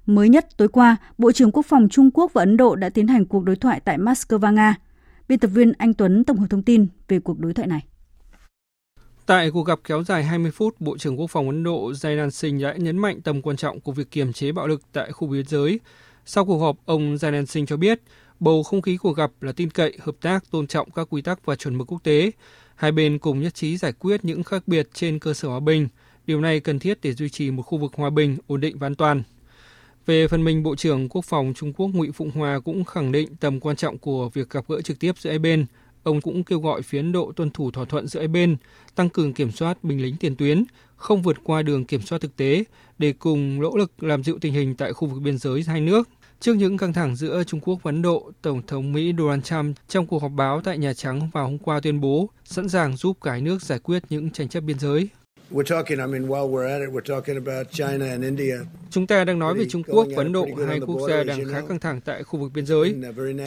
Mới 0.06 0.30
nhất 0.30 0.58
tối 0.58 0.68
qua, 0.68 0.96
Bộ 1.18 1.32
trưởng 1.32 1.52
Quốc 1.52 1.66
phòng 1.66 1.90
Trung 1.90 2.12
Quốc 2.14 2.34
và 2.34 2.42
Ấn 2.42 2.58
Độ 2.58 2.76
đã 2.76 2.90
tiến 2.90 3.08
hành 3.08 3.26
cuộc 3.26 3.44
đối 3.44 3.56
thoại 3.56 3.80
tại 3.86 3.98
Moscow, 3.98 4.54
Nga. 4.54 4.76
Biên 5.28 5.40
tập 5.40 5.48
viên 5.48 5.74
Anh 5.78 5.94
Tuấn 5.94 6.24
tổng 6.24 6.38
hợp 6.38 6.48
thông 6.50 6.64
tin 6.64 6.88
về 7.08 7.20
cuộc 7.20 7.40
đối 7.40 7.54
thoại 7.54 7.68
này. 7.68 7.82
Tại 9.26 9.52
cuộc 9.52 9.64
gặp 9.64 9.80
kéo 9.84 10.04
dài 10.04 10.24
20 10.24 10.52
phút, 10.52 10.82
Bộ 10.82 10.98
trưởng 10.98 11.20
Quốc 11.20 11.28
phòng 11.28 11.48
Ấn 11.48 11.64
Độ 11.64 11.92
Jainan 11.92 12.30
Singh 12.30 12.64
đã 12.64 12.74
nhấn 12.78 12.98
mạnh 12.98 13.22
tầm 13.22 13.42
quan 13.42 13.58
trọng 13.58 13.80
của 13.80 13.92
việc 13.92 14.12
kiềm 14.12 14.34
chế 14.34 14.52
bạo 14.52 14.68
lực 14.68 14.82
tại 14.92 15.12
khu 15.12 15.28
biên 15.28 15.48
giới. 15.48 15.80
Sau 16.26 16.46
cuộc 16.46 16.60
họp, 16.60 16.78
ông 16.86 17.16
Jainan 17.16 17.46
Singh 17.46 17.68
cho 17.68 17.78
biết, 17.78 18.02
bầu 18.40 18.64
không 18.64 18.82
khí 18.82 18.98
cuộc 18.98 19.18
gặp 19.18 19.32
là 19.42 19.52
tin 19.52 19.70
cậy, 19.70 19.98
hợp 20.02 20.16
tác, 20.22 20.52
tôn 20.52 20.68
trọng 20.68 20.92
các 20.92 21.08
quy 21.10 21.22
tắc 21.22 21.46
và 21.46 21.56
chuẩn 21.56 21.78
mực 21.78 21.92
quốc 21.92 22.04
tế. 22.04 22.32
Hai 22.76 22.92
bên 22.92 23.20
cùng 23.20 23.42
nhất 23.42 23.54
trí 23.54 23.78
giải 23.78 23.94
quyết 23.94 24.26
những 24.26 24.44
khác 24.44 24.64
biệt 24.68 24.90
trên 24.94 25.20
cơ 25.20 25.34
sở 25.34 25.48
hòa 25.48 25.60
bình. 25.60 25.88
Điều 26.26 26.42
này 26.42 26.60
cần 26.60 26.80
thiết 26.80 27.02
để 27.02 27.14
duy 27.14 27.30
trì 27.30 27.52
một 27.52 27.64
khu 27.64 27.78
vực 27.78 27.92
hòa 27.96 28.10
bình, 28.10 28.38
ổn 28.48 28.62
định 28.62 28.78
và 28.78 28.88
an 28.88 28.96
toàn. 28.96 29.24
Về 30.06 30.28
phần 30.28 30.44
mình, 30.44 30.64
Bộ 30.64 30.76
trưởng 30.76 31.10
Quốc 31.10 31.26
phòng 31.26 31.54
Trung 31.56 31.74
Quốc 31.74 31.88
Ngụy 31.94 32.12
Phụng 32.12 32.32
Hòa 32.32 32.60
cũng 32.60 32.84
khẳng 32.84 33.12
định 33.12 33.36
tầm 33.36 33.60
quan 33.60 33.76
trọng 33.76 33.98
của 33.98 34.30
việc 34.30 34.50
gặp 34.50 34.66
gỡ 34.68 34.82
trực 34.82 35.00
tiếp 35.00 35.12
giữa 35.18 35.30
hai 35.30 35.40
bên. 35.40 35.66
Ông 36.04 36.22
cũng 36.22 36.44
kêu 36.44 36.60
gọi 36.60 36.82
phía 36.82 37.00
Ấn 37.00 37.12
Độ 37.12 37.32
tuân 37.36 37.52
thủ 37.52 37.72
thỏa 37.72 37.86
thuận 37.86 38.08
giữa 38.08 38.20
hai 38.20 38.28
bên, 38.28 38.58
tăng 38.96 39.10
cường 39.10 39.34
kiểm 39.34 39.52
soát 39.52 39.84
binh 39.84 40.02
lính 40.02 40.18
tiền 40.18 40.36
tuyến, 40.36 40.64
không 40.96 41.22
vượt 41.22 41.38
qua 41.44 41.62
đường 41.62 41.86
kiểm 41.86 42.02
soát 42.02 42.22
thực 42.22 42.36
tế 42.36 42.64
để 42.98 43.14
cùng 43.14 43.62
nỗ 43.62 43.78
lực 43.78 44.04
làm 44.04 44.24
dịu 44.24 44.38
tình 44.42 44.54
hình 44.54 44.76
tại 44.76 44.94
khu 44.94 45.08
vực 45.08 45.22
biên 45.22 45.38
giới 45.38 45.64
hai 45.68 45.82
nước. 45.82 46.10
Trước 46.40 46.54
những 46.54 46.78
căng 46.78 46.94
thẳng 46.94 47.16
giữa 47.16 47.44
Trung 47.44 47.60
Quốc 47.60 47.80
và 47.84 47.90
Ấn 47.90 48.02
Độ, 48.02 48.32
Tổng 48.42 48.62
thống 48.68 48.94
Mỹ 48.94 49.14
Donald 49.18 49.44
Trump 49.44 49.78
trong 49.88 50.08
cuộc 50.08 50.22
họp 50.22 50.32
báo 50.32 50.62
tại 50.62 50.78
Nhà 50.78 50.94
Trắng 50.94 51.30
vào 51.34 51.46
hôm 51.46 51.58
qua 51.58 51.80
tuyên 51.80 52.02
bố 52.02 52.30
sẵn 52.44 52.70
sàng 52.70 52.98
giúp 52.98 53.18
cả 53.22 53.38
nước 53.38 53.62
giải 53.62 53.80
quyết 53.80 54.04
những 54.10 54.30
tranh 54.30 54.50
chấp 54.50 54.62
biên 54.62 54.80
giới. 54.80 55.10
Chúng 58.90 59.08
ta 59.08 59.24
đang 59.24 59.40
nói 59.40 59.54
về 59.54 59.66
Trung 59.70 59.84
Quốc 59.84 60.08
và 60.16 60.24
Ấn 60.24 60.34
Độ, 60.34 60.48
hai 60.68 60.80
quốc 60.80 61.10
gia 61.10 61.24
đang 61.24 61.46
khá 61.46 61.62
căng 61.68 61.80
thẳng 61.80 62.02
tại 62.02 62.24
khu 62.24 62.40
vực 62.40 62.52
biên 62.54 62.66
giới. 62.66 62.96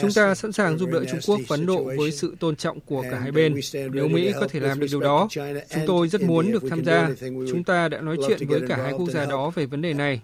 Chúng 0.01 0.12
ta 0.14 0.34
sẵn 0.34 0.53
sàng 0.53 0.78
giúp 0.78 0.88
đỡ 0.92 1.05
Trung 1.05 1.20
Quốc 1.26 1.40
và 1.49 1.57
Ấn 1.57 1.66
Độ 1.66 1.84
với 1.97 2.12
sự 2.12 2.36
tôn 2.40 2.57
trọng 2.57 2.80
của 2.80 3.03
cả 3.11 3.18
hai 3.18 3.32
bên. 3.32 3.55
Nếu 3.92 4.09
Mỹ 4.09 4.32
có 4.40 4.49
thể 4.49 4.61
làm 4.61 4.80
được 4.80 4.86
điều 4.90 5.01
đó, 5.01 5.28
chúng 5.74 5.86
tôi 5.86 6.09
rất 6.09 6.22
muốn 6.22 6.53
được 6.53 6.62
tham 6.70 6.84
gia. 6.84 7.11
Chúng 7.22 7.64
ta 7.64 7.88
đã 7.88 8.01
nói 8.01 8.16
chuyện 8.26 8.38
với 8.49 8.61
cả 8.68 8.76
hai 8.76 8.92
quốc 8.92 9.11
gia 9.11 9.24
đó 9.24 9.51
về 9.51 9.66
vấn 9.66 9.82
đề 9.82 9.92
này. 9.92 10.20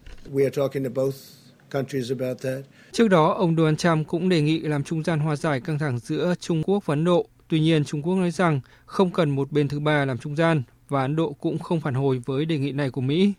Trước 2.92 3.08
đó, 3.08 3.32
ông 3.32 3.56
Donald 3.56 3.78
Trump 3.78 4.08
cũng 4.08 4.28
đề 4.28 4.40
nghị 4.40 4.60
làm 4.60 4.84
trung 4.84 5.04
gian 5.04 5.18
hòa 5.18 5.36
giải 5.36 5.60
căng 5.60 5.78
thẳng 5.78 5.98
giữa 5.98 6.34
Trung 6.40 6.62
Quốc 6.62 6.86
và 6.86 6.92
Ấn 6.92 7.04
Độ. 7.04 7.26
Tuy 7.48 7.60
nhiên, 7.60 7.84
Trung 7.84 8.02
Quốc 8.02 8.14
nói 8.14 8.30
rằng 8.30 8.60
không 8.86 9.10
cần 9.10 9.30
một 9.30 9.52
bên 9.52 9.68
thứ 9.68 9.80
ba 9.80 10.04
làm 10.04 10.18
trung 10.18 10.36
gian 10.36 10.62
và 10.92 11.02
Ấn 11.02 11.16
Độ 11.16 11.32
cũng 11.32 11.58
không 11.58 11.80
phản 11.80 11.94
hồi 11.94 12.22
với 12.26 12.44
đề 12.44 12.58
nghị 12.58 12.72
này 12.72 12.90
của 12.90 13.00
Mỹ. 13.00 13.32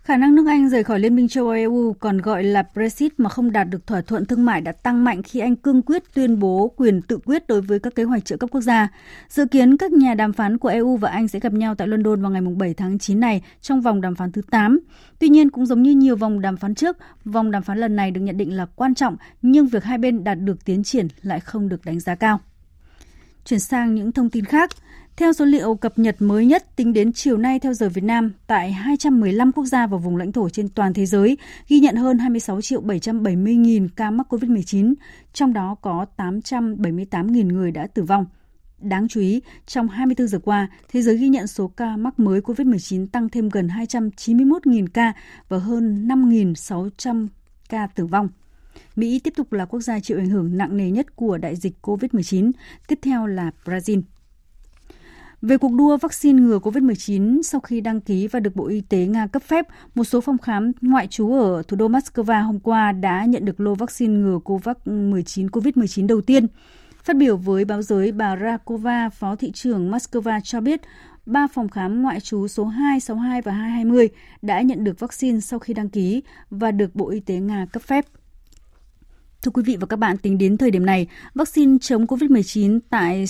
Khả 0.00 0.16
năng 0.16 0.34
nước 0.34 0.46
Anh 0.46 0.68
rời 0.68 0.84
khỏi 0.84 1.00
Liên 1.00 1.16
minh 1.16 1.28
châu 1.28 1.44
Âu 1.44 1.54
EU 1.54 1.92
còn 2.00 2.18
gọi 2.18 2.44
là 2.44 2.64
Brexit 2.74 3.12
mà 3.20 3.28
không 3.28 3.52
đạt 3.52 3.68
được 3.70 3.86
thỏa 3.86 4.00
thuận 4.00 4.26
thương 4.26 4.44
mại 4.44 4.60
đã 4.60 4.72
tăng 4.72 5.04
mạnh 5.04 5.22
khi 5.22 5.40
Anh 5.40 5.56
cương 5.56 5.82
quyết 5.82 6.02
tuyên 6.14 6.38
bố 6.38 6.72
quyền 6.76 7.02
tự 7.02 7.18
quyết 7.24 7.46
đối 7.46 7.60
với 7.60 7.78
các 7.78 7.94
kế 7.94 8.04
hoạch 8.04 8.24
trợ 8.24 8.36
cấp 8.36 8.50
quốc 8.52 8.60
gia. 8.60 8.88
Dự 9.28 9.46
kiến 9.46 9.76
các 9.76 9.92
nhà 9.92 10.14
đàm 10.14 10.32
phán 10.32 10.58
của 10.58 10.68
EU 10.68 10.96
và 10.96 11.10
Anh 11.10 11.28
sẽ 11.28 11.40
gặp 11.40 11.52
nhau 11.52 11.74
tại 11.74 11.88
London 11.88 12.22
vào 12.22 12.30
ngày 12.30 12.42
7 12.42 12.74
tháng 12.74 12.98
9 12.98 13.20
này 13.20 13.42
trong 13.60 13.80
vòng 13.80 14.00
đàm 14.00 14.14
phán 14.14 14.32
thứ 14.32 14.42
8. 14.50 14.80
Tuy 15.18 15.28
nhiên, 15.28 15.50
cũng 15.50 15.66
giống 15.66 15.82
như 15.82 15.90
nhiều 15.90 16.16
vòng 16.16 16.40
đàm 16.40 16.56
phán 16.56 16.74
trước, 16.74 16.96
vòng 17.24 17.50
đàm 17.50 17.62
phán 17.62 17.78
lần 17.78 17.96
này 17.96 18.10
được 18.10 18.20
nhận 18.20 18.36
định 18.36 18.56
là 18.56 18.66
quan 18.76 18.94
trọng, 18.94 19.16
nhưng 19.42 19.66
việc 19.66 19.84
hai 19.84 19.98
bên 19.98 20.24
đạt 20.24 20.38
được 20.40 20.64
tiến 20.64 20.84
triển 20.84 21.08
lại 21.22 21.40
không 21.40 21.68
được 21.68 21.84
đánh 21.84 22.00
giá 22.00 22.14
cao. 22.14 22.40
Chuyển 23.44 23.60
sang 23.60 23.94
những 23.94 24.12
thông 24.12 24.30
tin 24.30 24.44
khác. 24.44 24.70
Theo 25.16 25.32
số 25.32 25.44
liệu 25.44 25.74
cập 25.74 25.98
nhật 25.98 26.16
mới 26.18 26.46
nhất 26.46 26.76
tính 26.76 26.92
đến 26.92 27.12
chiều 27.12 27.36
nay 27.36 27.58
theo 27.58 27.74
giờ 27.74 27.88
Việt 27.88 28.04
Nam, 28.04 28.32
tại 28.46 28.72
215 28.72 29.52
quốc 29.52 29.64
gia 29.64 29.86
và 29.86 29.96
vùng 29.96 30.16
lãnh 30.16 30.32
thổ 30.32 30.48
trên 30.48 30.68
toàn 30.68 30.94
thế 30.94 31.06
giới 31.06 31.38
ghi 31.68 31.80
nhận 31.80 31.96
hơn 31.96 32.18
26 32.18 32.60
triệu 32.60 32.80
770 32.80 33.54
nghìn 33.54 33.88
ca 33.88 34.10
mắc 34.10 34.34
COVID-19, 34.34 34.94
trong 35.32 35.52
đó 35.52 35.76
có 35.82 36.06
878 36.16 37.32
nghìn 37.32 37.48
người 37.48 37.70
đã 37.70 37.86
tử 37.86 38.02
vong. 38.02 38.26
Đáng 38.78 39.08
chú 39.08 39.20
ý, 39.20 39.40
trong 39.66 39.88
24 39.88 40.28
giờ 40.28 40.38
qua, 40.38 40.68
thế 40.88 41.02
giới 41.02 41.16
ghi 41.16 41.28
nhận 41.28 41.46
số 41.46 41.68
ca 41.68 41.96
mắc 41.96 42.18
mới 42.18 42.40
COVID-19 42.40 43.06
tăng 43.06 43.28
thêm 43.28 43.48
gần 43.48 43.68
291.000 43.68 44.86
ca 44.94 45.12
và 45.48 45.58
hơn 45.58 46.08
5.600 46.08 47.26
ca 47.68 47.86
tử 47.86 48.06
vong. 48.06 48.28
Mỹ 48.96 49.18
tiếp 49.18 49.34
tục 49.36 49.52
là 49.52 49.64
quốc 49.64 49.80
gia 49.80 50.00
chịu 50.00 50.18
ảnh 50.18 50.28
hưởng 50.28 50.56
nặng 50.56 50.76
nề 50.76 50.90
nhất 50.90 51.16
của 51.16 51.38
đại 51.38 51.56
dịch 51.56 51.74
COVID-19, 51.82 52.50
tiếp 52.88 52.98
theo 53.02 53.26
là 53.26 53.50
Brazil. 53.64 54.02
Về 55.44 55.58
cuộc 55.58 55.72
đua 55.72 55.96
vaccine 55.96 56.42
ngừa 56.42 56.58
COVID-19, 56.58 57.42
sau 57.42 57.60
khi 57.60 57.80
đăng 57.80 58.00
ký 58.00 58.26
và 58.26 58.40
được 58.40 58.56
Bộ 58.56 58.66
Y 58.66 58.80
tế 58.80 59.06
Nga 59.06 59.26
cấp 59.26 59.42
phép, 59.42 59.66
một 59.94 60.04
số 60.04 60.20
phòng 60.20 60.38
khám 60.38 60.72
ngoại 60.80 61.06
trú 61.06 61.32
ở 61.32 61.62
thủ 61.68 61.76
đô 61.76 61.88
Moscow 61.88 62.44
hôm 62.44 62.60
qua 62.60 62.92
đã 62.92 63.24
nhận 63.24 63.44
được 63.44 63.60
lô 63.60 63.74
vaccine 63.74 64.14
ngừa 64.14 64.38
COVID-19 64.44 65.48
COVID-19 65.48 66.06
đầu 66.06 66.20
tiên. 66.20 66.46
Phát 67.02 67.16
biểu 67.16 67.36
với 67.36 67.64
báo 67.64 67.82
giới, 67.82 68.12
bà 68.12 68.36
Rakova, 68.36 69.08
Phó 69.08 69.36
thị 69.36 69.52
trưởng 69.52 69.90
Moscow 69.90 70.40
cho 70.44 70.60
biết, 70.60 70.80
ba 71.26 71.46
phòng 71.46 71.68
khám 71.68 72.02
ngoại 72.02 72.20
trú 72.20 72.48
số 72.48 72.64
2, 72.64 73.00
62 73.00 73.42
và 73.42 73.52
220 73.52 74.08
đã 74.42 74.60
nhận 74.60 74.84
được 74.84 75.00
vaccine 75.00 75.40
sau 75.40 75.58
khi 75.58 75.74
đăng 75.74 75.88
ký 75.88 76.22
và 76.50 76.70
được 76.70 76.94
Bộ 76.94 77.10
Y 77.10 77.20
tế 77.20 77.34
Nga 77.34 77.66
cấp 77.72 77.82
phép. 77.82 78.06
Thưa 79.42 79.50
quý 79.50 79.62
vị 79.62 79.76
và 79.80 79.86
các 79.86 79.96
bạn, 79.96 80.18
tính 80.18 80.38
đến 80.38 80.56
thời 80.56 80.70
điểm 80.70 80.86
này, 80.86 81.06
vaccine 81.34 81.78
chống 81.80 82.06
COVID-19 82.06 82.80
tại 82.90 83.26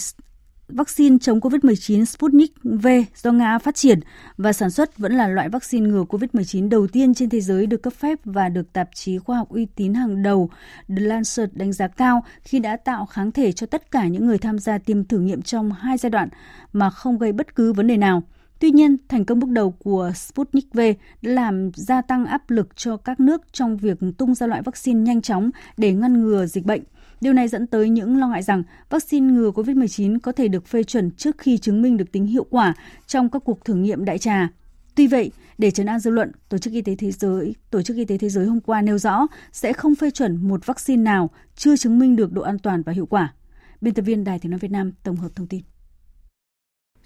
vaccine 0.68 1.16
chống 1.20 1.40
COVID-19 1.40 2.04
Sputnik 2.04 2.52
V 2.62 2.86
do 3.16 3.32
Nga 3.32 3.58
phát 3.58 3.74
triển 3.74 4.00
và 4.36 4.52
sản 4.52 4.70
xuất 4.70 4.98
vẫn 4.98 5.12
là 5.12 5.28
loại 5.28 5.48
vaccine 5.48 5.88
ngừa 5.88 6.04
COVID-19 6.04 6.68
đầu 6.68 6.86
tiên 6.86 7.14
trên 7.14 7.30
thế 7.30 7.40
giới 7.40 7.66
được 7.66 7.82
cấp 7.82 7.92
phép 7.92 8.18
và 8.24 8.48
được 8.48 8.72
tạp 8.72 8.88
chí 8.94 9.18
khoa 9.18 9.36
học 9.36 9.48
uy 9.48 9.66
tín 9.66 9.94
hàng 9.94 10.22
đầu 10.22 10.50
The 10.88 11.02
Lancet 11.02 11.54
đánh 11.54 11.72
giá 11.72 11.88
cao 11.88 12.24
khi 12.42 12.58
đã 12.58 12.76
tạo 12.76 13.06
kháng 13.06 13.32
thể 13.32 13.52
cho 13.52 13.66
tất 13.66 13.90
cả 13.90 14.06
những 14.06 14.26
người 14.26 14.38
tham 14.38 14.58
gia 14.58 14.78
tiêm 14.78 15.04
thử 15.04 15.18
nghiệm 15.18 15.42
trong 15.42 15.72
hai 15.72 15.98
giai 15.98 16.10
đoạn 16.10 16.28
mà 16.72 16.90
không 16.90 17.18
gây 17.18 17.32
bất 17.32 17.54
cứ 17.54 17.72
vấn 17.72 17.86
đề 17.86 17.96
nào. 17.96 18.22
Tuy 18.58 18.70
nhiên, 18.70 18.96
thành 19.08 19.24
công 19.24 19.38
bước 19.40 19.50
đầu 19.50 19.70
của 19.70 20.12
Sputnik 20.14 20.74
V 20.74 20.78
đã 21.22 21.30
làm 21.32 21.70
gia 21.74 22.02
tăng 22.02 22.26
áp 22.26 22.50
lực 22.50 22.76
cho 22.76 22.96
các 22.96 23.20
nước 23.20 23.42
trong 23.52 23.76
việc 23.76 23.98
tung 24.18 24.34
ra 24.34 24.46
loại 24.46 24.62
vaccine 24.62 25.00
nhanh 25.00 25.22
chóng 25.22 25.50
để 25.76 25.92
ngăn 25.92 26.20
ngừa 26.22 26.46
dịch 26.46 26.64
bệnh. 26.64 26.82
Điều 27.24 27.32
này 27.32 27.48
dẫn 27.48 27.66
tới 27.66 27.88
những 27.88 28.18
lo 28.18 28.28
ngại 28.28 28.42
rằng 28.42 28.62
vaccine 28.90 29.32
ngừa 29.32 29.50
COVID-19 29.50 30.18
có 30.22 30.32
thể 30.32 30.48
được 30.48 30.66
phê 30.66 30.82
chuẩn 30.82 31.10
trước 31.10 31.38
khi 31.38 31.58
chứng 31.58 31.82
minh 31.82 31.96
được 31.96 32.12
tính 32.12 32.26
hiệu 32.26 32.46
quả 32.50 32.74
trong 33.06 33.30
các 33.30 33.42
cuộc 33.44 33.64
thử 33.64 33.74
nghiệm 33.74 34.04
đại 34.04 34.18
trà. 34.18 34.48
Tuy 34.94 35.06
vậy, 35.06 35.30
để 35.58 35.70
trấn 35.70 35.86
an 35.86 35.98
dư 35.98 36.10
luận, 36.10 36.32
Tổ 36.48 36.58
chức 36.58 36.72
Y 36.72 36.82
tế 36.82 36.94
Thế 36.94 37.10
giới, 37.12 37.54
Tổ 37.70 37.82
chức 37.82 37.96
Y 37.96 38.04
tế 38.04 38.18
Thế 38.18 38.28
giới 38.28 38.46
hôm 38.46 38.60
qua 38.60 38.82
nêu 38.82 38.98
rõ 38.98 39.26
sẽ 39.52 39.72
không 39.72 39.94
phê 39.94 40.10
chuẩn 40.10 40.48
một 40.48 40.66
vaccine 40.66 41.02
nào 41.02 41.30
chưa 41.56 41.76
chứng 41.76 41.98
minh 41.98 42.16
được 42.16 42.32
độ 42.32 42.42
an 42.42 42.58
toàn 42.58 42.82
và 42.82 42.92
hiệu 42.92 43.06
quả. 43.06 43.34
Biên 43.80 43.94
tập 43.94 44.02
viên 44.02 44.24
Đài 44.24 44.38
Tiếng 44.38 44.50
nói 44.50 44.58
Việt 44.58 44.70
Nam 44.70 44.92
tổng 45.02 45.16
hợp 45.16 45.28
thông 45.36 45.46
tin. 45.46 45.60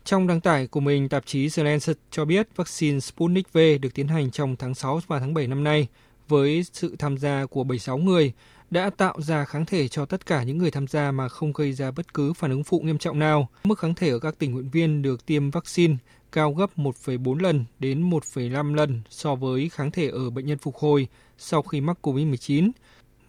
Trong 0.05 0.27
đăng 0.27 0.41
tải 0.41 0.67
của 0.67 0.81
mình, 0.81 1.09
tạp 1.09 1.27
chí 1.27 1.49
The 1.49 1.63
Lancet 1.63 1.99
cho 2.11 2.25
biết 2.25 2.49
vaccine 2.57 3.01
Sputnik 3.01 3.53
V 3.53 3.59
được 3.81 3.95
tiến 3.95 4.09
hành 4.09 4.31
trong 4.31 4.57
tháng 4.57 4.75
6 4.75 5.01
và 5.07 5.21
tháng 5.21 5.35
7 5.35 5.47
năm 5.47 5.65
nay 5.65 5.89
với 6.29 6.65
sự 6.73 6.97
tham 6.99 7.19
gia 7.19 7.47
của 7.47 7.65
76 7.65 7.99
người 7.99 8.33
đã 8.71 8.91
tạo 8.91 9.15
ra 9.21 9.45
kháng 9.45 9.67
thể 9.67 9.89
cho 9.89 10.07
tất 10.07 10.27
cả 10.27 10.43
những 10.43 10.59
người 10.59 10.71
tham 10.71 10.87
gia 10.87 11.11
mà 11.11 11.29
không 11.29 11.53
gây 11.53 11.73
ra 11.73 11.91
bất 11.91 12.15
cứ 12.15 12.33
phản 12.33 12.51
ứng 12.51 12.65
phụ 12.65 12.81
nghiêm 12.81 12.99
trọng 12.99 13.19
nào. 13.19 13.49
Mức 13.65 13.79
kháng 13.79 13.95
thể 13.95 14.11
ở 14.11 14.19
các 14.19 14.35
tình 14.39 14.53
nguyện 14.53 14.71
viên 14.71 15.03
được 15.03 15.27
tiêm 15.27 15.51
vaccine 15.51 15.97
cao 16.33 16.53
gấp 16.53 16.71
1,4 16.77 17.39
lần 17.39 17.65
đến 17.79 18.11
1,5 18.11 18.75
lần 18.75 19.01
so 19.11 19.35
với 19.35 19.69
kháng 19.69 19.91
thể 19.91 20.09
ở 20.09 20.31
bệnh 20.31 20.47
nhân 20.47 20.59
phục 20.59 20.77
hồi 20.77 21.09
sau 21.39 21.63
khi 21.63 21.81
mắc 21.81 21.99
COVID-19. 22.03 22.71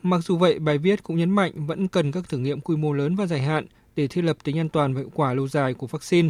Mặc 0.04 0.20
dù 0.24 0.38
vậy, 0.38 0.60
bài 0.60 0.78
viết 0.78 1.04
cũng 1.04 1.18
nhấn 1.18 1.32
mạnh 1.32 1.52
vẫn 1.56 1.88
cần 1.88 2.12
các 2.12 2.30
thử 2.30 2.38
nghiệm 2.38 2.62
quy 2.62 2.76
mô 2.76 2.94
lớn 2.94 3.16
và 3.16 3.26
dài 3.26 3.42
hạn 3.42 3.66
để 3.96 4.08
thiết 4.08 4.22
lập 4.22 4.38
tính 4.44 4.60
an 4.60 4.70
toàn 4.70 4.94
và 4.94 5.00
hiệu 5.00 5.10
quả 5.14 5.34
lâu 5.34 5.48
dài 5.48 5.74
của 5.74 5.88
vaccine. 5.88 6.30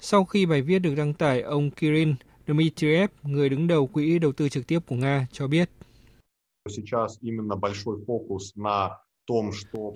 Sau 0.00 0.24
khi 0.24 0.46
bài 0.46 0.62
viết 0.62 0.78
được 0.78 0.94
đăng 0.94 1.14
tải, 1.14 1.40
ông 1.40 1.70
Kirin 1.70 2.14
Dmitriev, 2.46 3.10
người 3.22 3.48
đứng 3.48 3.66
đầu 3.66 3.86
quỹ 3.86 4.18
đầu 4.18 4.32
tư 4.32 4.48
trực 4.48 4.66
tiếp 4.66 4.78
của 4.86 4.96
Nga, 4.96 5.26
cho 5.32 5.46
biết. 5.46 5.70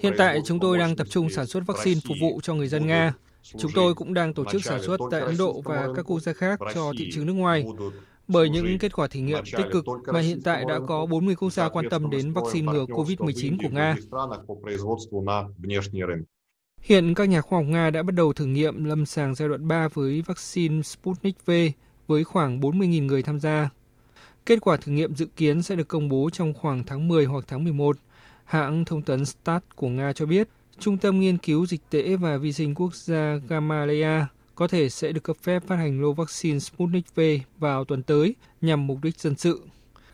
Hiện 0.03 0.15
tại 0.19 0.41
chúng 0.45 0.59
tôi 0.61 0.79
đang 0.79 0.97
tập 0.97 1.07
trung 1.11 1.31
sản 1.31 1.47
xuất 1.47 1.63
vaccine 1.67 2.01
phục 2.09 2.17
vụ 2.21 2.41
cho 2.43 2.55
người 2.55 2.69
dân 2.69 2.87
Nga. 2.87 3.15
Chúng 3.59 3.71
tôi 3.75 3.95
cũng 3.95 4.15
đang 4.15 4.35
tổ 4.35 4.45
chức 4.45 4.65
sản 4.65 4.83
xuất 4.83 5.01
tại 5.11 5.21
Ấn 5.21 5.37
Độ 5.39 5.61
và 5.65 5.89
các 5.97 6.03
quốc 6.03 6.21
gia 6.21 6.33
khác 6.33 6.61
cho 6.75 6.93
thị 6.99 7.11
trường 7.13 7.27
nước 7.27 7.33
ngoài. 7.33 7.65
Bởi 8.29 8.51
những 8.51 8.79
kết 8.79 8.93
quả 8.93 9.09
thí 9.09 9.21
nghiệm 9.21 9.45
tích 9.57 9.67
cực 9.73 9.85
mà 10.13 10.21
hiện 10.21 10.41
tại 10.45 10.65
đã 10.69 10.81
có 10.89 11.07
40 11.07 11.35
quốc 11.35 11.53
gia 11.53 11.69
quan 11.69 11.89
tâm 11.91 12.11
đến 12.11 12.33
vaccine 12.33 12.73
ngừa 12.73 12.85
COVID-19 12.85 13.57
của 13.63 13.69
Nga. 13.69 13.97
Hiện 16.81 17.15
các 17.15 17.29
nhà 17.29 17.41
khoa 17.41 17.59
học 17.59 17.67
Nga 17.69 17.91
đã 17.91 18.03
bắt 18.03 18.15
đầu 18.15 18.33
thử 18.33 18.47
nghiệm 18.47 18.85
lâm 18.85 19.07
sàng 19.07 19.35
giai 19.35 19.49
đoạn 19.49 19.69
3 19.69 19.89
với 19.89 20.23
vaccine 20.27 20.83
Sputnik 20.83 21.47
V 21.47 21.51
với 22.07 22.25
khoảng 22.25 22.61
40.000 22.61 23.07
người 23.07 23.23
tham 23.23 23.41
gia. 23.41 23.71
Kết 24.47 24.61
quả 24.61 24.77
thử 24.77 24.93
nghiệm 24.93 25.15
dự 25.15 25.27
kiến 25.37 25.63
sẽ 25.63 25.77
được 25.77 25.89
công 25.89 26.09
bố 26.09 26.31
trong 26.33 26.55
khoảng 26.55 26.85
tháng 26.85 27.09
10 27.09 27.25
hoặc 27.25 27.45
tháng 27.49 27.65
11. 27.65 27.97
Hãng 28.45 28.85
thông 28.85 29.03
tấn 29.03 29.25
Stat 29.25 29.77
của 29.77 29.89
Nga 29.89 30.13
cho 30.13 30.27
biết, 30.27 30.49
Trung 30.79 30.99
tâm 30.99 31.21
Nghiên 31.21 31.39
cứu 31.39 31.67
Dịch 31.67 31.81
tễ 31.91 32.17
và 32.17 32.37
Vi 32.37 32.53
sinh 32.53 32.75
Quốc 32.75 32.95
gia 32.95 33.37
Gamaleya 33.49 34.27
có 34.55 34.69
thể 34.69 34.89
sẽ 34.89 35.13
được 35.13 35.23
cấp 35.23 35.37
phép 35.43 35.63
phát 35.67 35.77
hành 35.77 36.01
lô 36.01 36.13
vaccine 36.13 36.59
Sputnik 36.59 37.15
V 37.15 37.21
vào 37.59 37.85
tuần 37.85 38.03
tới 38.03 38.35
nhằm 38.61 38.87
mục 38.87 38.99
đích 39.03 39.21
dân 39.21 39.37
sự. 39.37 39.63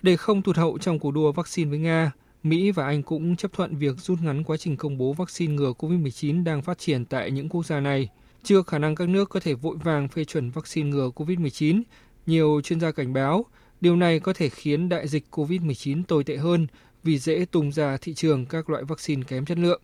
Để 0.02 0.16
không 0.16 0.42
tụt 0.42 0.56
hậu 0.56 0.78
trong 0.78 0.98
cuộc 0.98 1.10
đua 1.10 1.32
vaccine 1.32 1.70
với 1.70 1.78
Nga, 1.78 2.12
Mỹ 2.42 2.70
và 2.70 2.86
Anh 2.86 3.02
cũng 3.02 3.36
chấp 3.36 3.52
thuận 3.52 3.76
việc 3.76 3.96
rút 3.98 4.18
ngắn 4.22 4.44
quá 4.44 4.56
trình 4.56 4.76
công 4.76 4.98
bố 4.98 5.12
vaccine 5.12 5.54
ngừa 5.54 5.72
COVID-19 5.78 6.44
đang 6.44 6.62
phát 6.62 6.78
triển 6.78 7.04
tại 7.04 7.30
những 7.30 7.48
quốc 7.48 7.66
gia 7.66 7.80
này. 7.80 8.08
Chưa 8.42 8.62
khả 8.62 8.78
năng 8.78 8.94
các 8.94 9.08
nước 9.08 9.28
có 9.28 9.40
thể 9.40 9.54
vội 9.54 9.76
vàng 9.84 10.08
phê 10.08 10.24
chuẩn 10.24 10.50
vaccine 10.50 10.90
ngừa 10.90 11.10
COVID-19, 11.14 11.82
nhiều 12.26 12.60
chuyên 12.64 12.80
gia 12.80 12.92
cảnh 12.92 13.12
báo 13.12 13.44
điều 13.80 13.96
này 13.96 14.20
có 14.20 14.32
thể 14.32 14.48
khiến 14.48 14.88
đại 14.88 15.08
dịch 15.08 15.24
COVID-19 15.30 16.02
tồi 16.08 16.24
tệ 16.24 16.36
hơn 16.36 16.66
vì 17.04 17.18
dễ 17.18 17.46
tung 17.50 17.72
ra 17.72 17.96
thị 17.96 18.14
trường 18.14 18.46
các 18.46 18.70
loại 18.70 18.82
vaccine 18.84 19.22
kém 19.28 19.44
chất 19.44 19.58
lượng. 19.58 19.82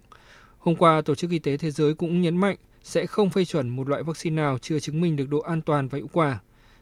Hôm 0.58 0.76
qua, 0.76 1.02
Tổ 1.02 1.14
chức 1.14 1.30
Y 1.30 1.38
tế 1.38 1.56
Thế 1.56 1.70
giới 1.70 1.94
cũng 1.94 2.22
nhấn 2.22 2.36
mạnh 2.36 2.56
sẽ 2.82 3.06
không 3.06 3.30
phê 3.30 3.44
chuẩn 3.44 3.68
một 3.68 3.88
loại 3.88 4.02
vaccine 4.02 4.36
nào 4.36 4.58
chưa 4.58 4.80
chứng 4.80 5.00
minh 5.00 5.16
được 5.16 5.28
độ 5.28 5.38
an 5.38 5.62
toàn 5.62 5.88
và 5.88 5.98
hiệu 5.98 6.08
quả. 6.12 6.38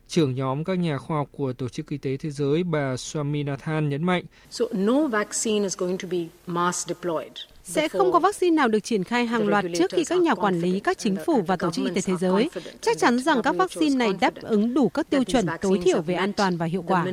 Trưởng 0.09 0.35
nhóm 0.35 0.65
các 0.65 0.79
nhà 0.79 0.99
khoa 0.99 1.17
học 1.17 1.29
của 1.33 1.53
Tổ 1.53 1.69
chức 1.69 1.89
Y 1.89 1.99
tế 1.99 2.17
Thế 2.17 2.31
giới 2.31 2.63
bà 2.63 2.95
Swaminathan 2.95 3.89
nhấn 3.89 4.05
mạnh 4.05 4.25
sẽ 7.65 7.89
không 7.89 8.13
có 8.13 8.19
vaccine 8.19 8.57
nào 8.57 8.69
được 8.69 8.81
triển 8.81 9.05
khai 9.05 9.27
hàng 9.27 9.49
loạt 9.49 9.65
trước 9.79 9.91
khi 9.91 10.05
các 10.05 10.21
nhà 10.21 10.35
quản 10.35 10.61
lý, 10.61 10.81
các 10.81 10.99
chính 10.99 11.17
phủ 11.27 11.43
và 11.47 11.57
Tổ 11.57 11.71
chức 11.71 11.85
Y 11.85 11.91
tế 11.95 12.01
Thế 12.01 12.15
giới 12.21 12.51
chắc 12.81 12.99
chắn 12.99 13.19
rằng 13.19 13.43
các 13.43 13.57
vaccine 13.57 13.97
này 13.97 14.13
đáp 14.21 14.35
ứng 14.43 14.75
đủ 14.75 14.89
các 14.89 15.11
tiêu 15.11 15.25
chuẩn 15.25 15.47
tối 15.61 15.81
thiểu 15.85 16.03
về 16.03 16.15
an 16.15 16.33
toàn 16.33 16.57
và 16.57 16.67
hiệu 16.67 16.85
quả. 16.87 17.07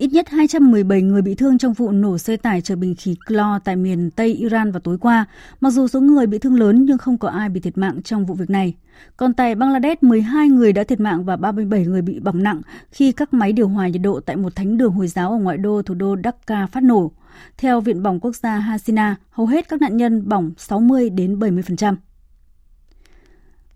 Ít 0.00 0.12
nhất 0.12 0.28
217 0.28 1.02
người 1.02 1.22
bị 1.22 1.34
thương 1.34 1.58
trong 1.58 1.72
vụ 1.72 1.90
nổ 1.90 2.18
xe 2.18 2.36
tải 2.36 2.60
chở 2.60 2.76
bình 2.76 2.94
khí 2.94 3.16
clo 3.26 3.58
tại 3.58 3.76
miền 3.76 4.10
Tây 4.10 4.34
Iran 4.34 4.72
vào 4.72 4.80
tối 4.80 4.98
qua. 4.98 5.24
Mặc 5.60 5.70
dù 5.70 5.88
số 5.88 6.00
người 6.00 6.26
bị 6.26 6.38
thương 6.38 6.58
lớn 6.60 6.84
nhưng 6.84 6.98
không 6.98 7.18
có 7.18 7.28
ai 7.28 7.48
bị 7.48 7.60
thiệt 7.60 7.78
mạng 7.78 8.02
trong 8.02 8.26
vụ 8.26 8.34
việc 8.34 8.50
này. 8.50 8.74
Còn 9.16 9.34
tại 9.34 9.54
Bangladesh, 9.54 10.02
12 10.02 10.48
người 10.48 10.72
đã 10.72 10.84
thiệt 10.84 11.00
mạng 11.00 11.24
và 11.24 11.36
37 11.36 11.86
người 11.86 12.02
bị 12.02 12.20
bỏng 12.20 12.42
nặng 12.42 12.60
khi 12.90 13.12
các 13.12 13.34
máy 13.34 13.52
điều 13.52 13.68
hòa 13.68 13.88
nhiệt 13.88 14.02
độ 14.02 14.20
tại 14.20 14.36
một 14.36 14.56
thánh 14.56 14.78
đường 14.78 14.92
Hồi 14.92 15.08
giáo 15.08 15.30
ở 15.30 15.38
ngoại 15.38 15.56
đô 15.56 15.82
thủ 15.82 15.94
đô 15.94 16.16
Dhaka 16.24 16.66
phát 16.66 16.82
nổ. 16.82 17.10
Theo 17.58 17.80
Viện 17.80 18.02
Bỏng 18.02 18.20
Quốc 18.20 18.36
gia 18.36 18.58
Hasina, 18.58 19.16
hầu 19.30 19.46
hết 19.46 19.68
các 19.68 19.80
nạn 19.80 19.96
nhân 19.96 20.28
bỏng 20.28 20.50
60 20.56 21.10
đến 21.10 21.38
70%. 21.38 21.96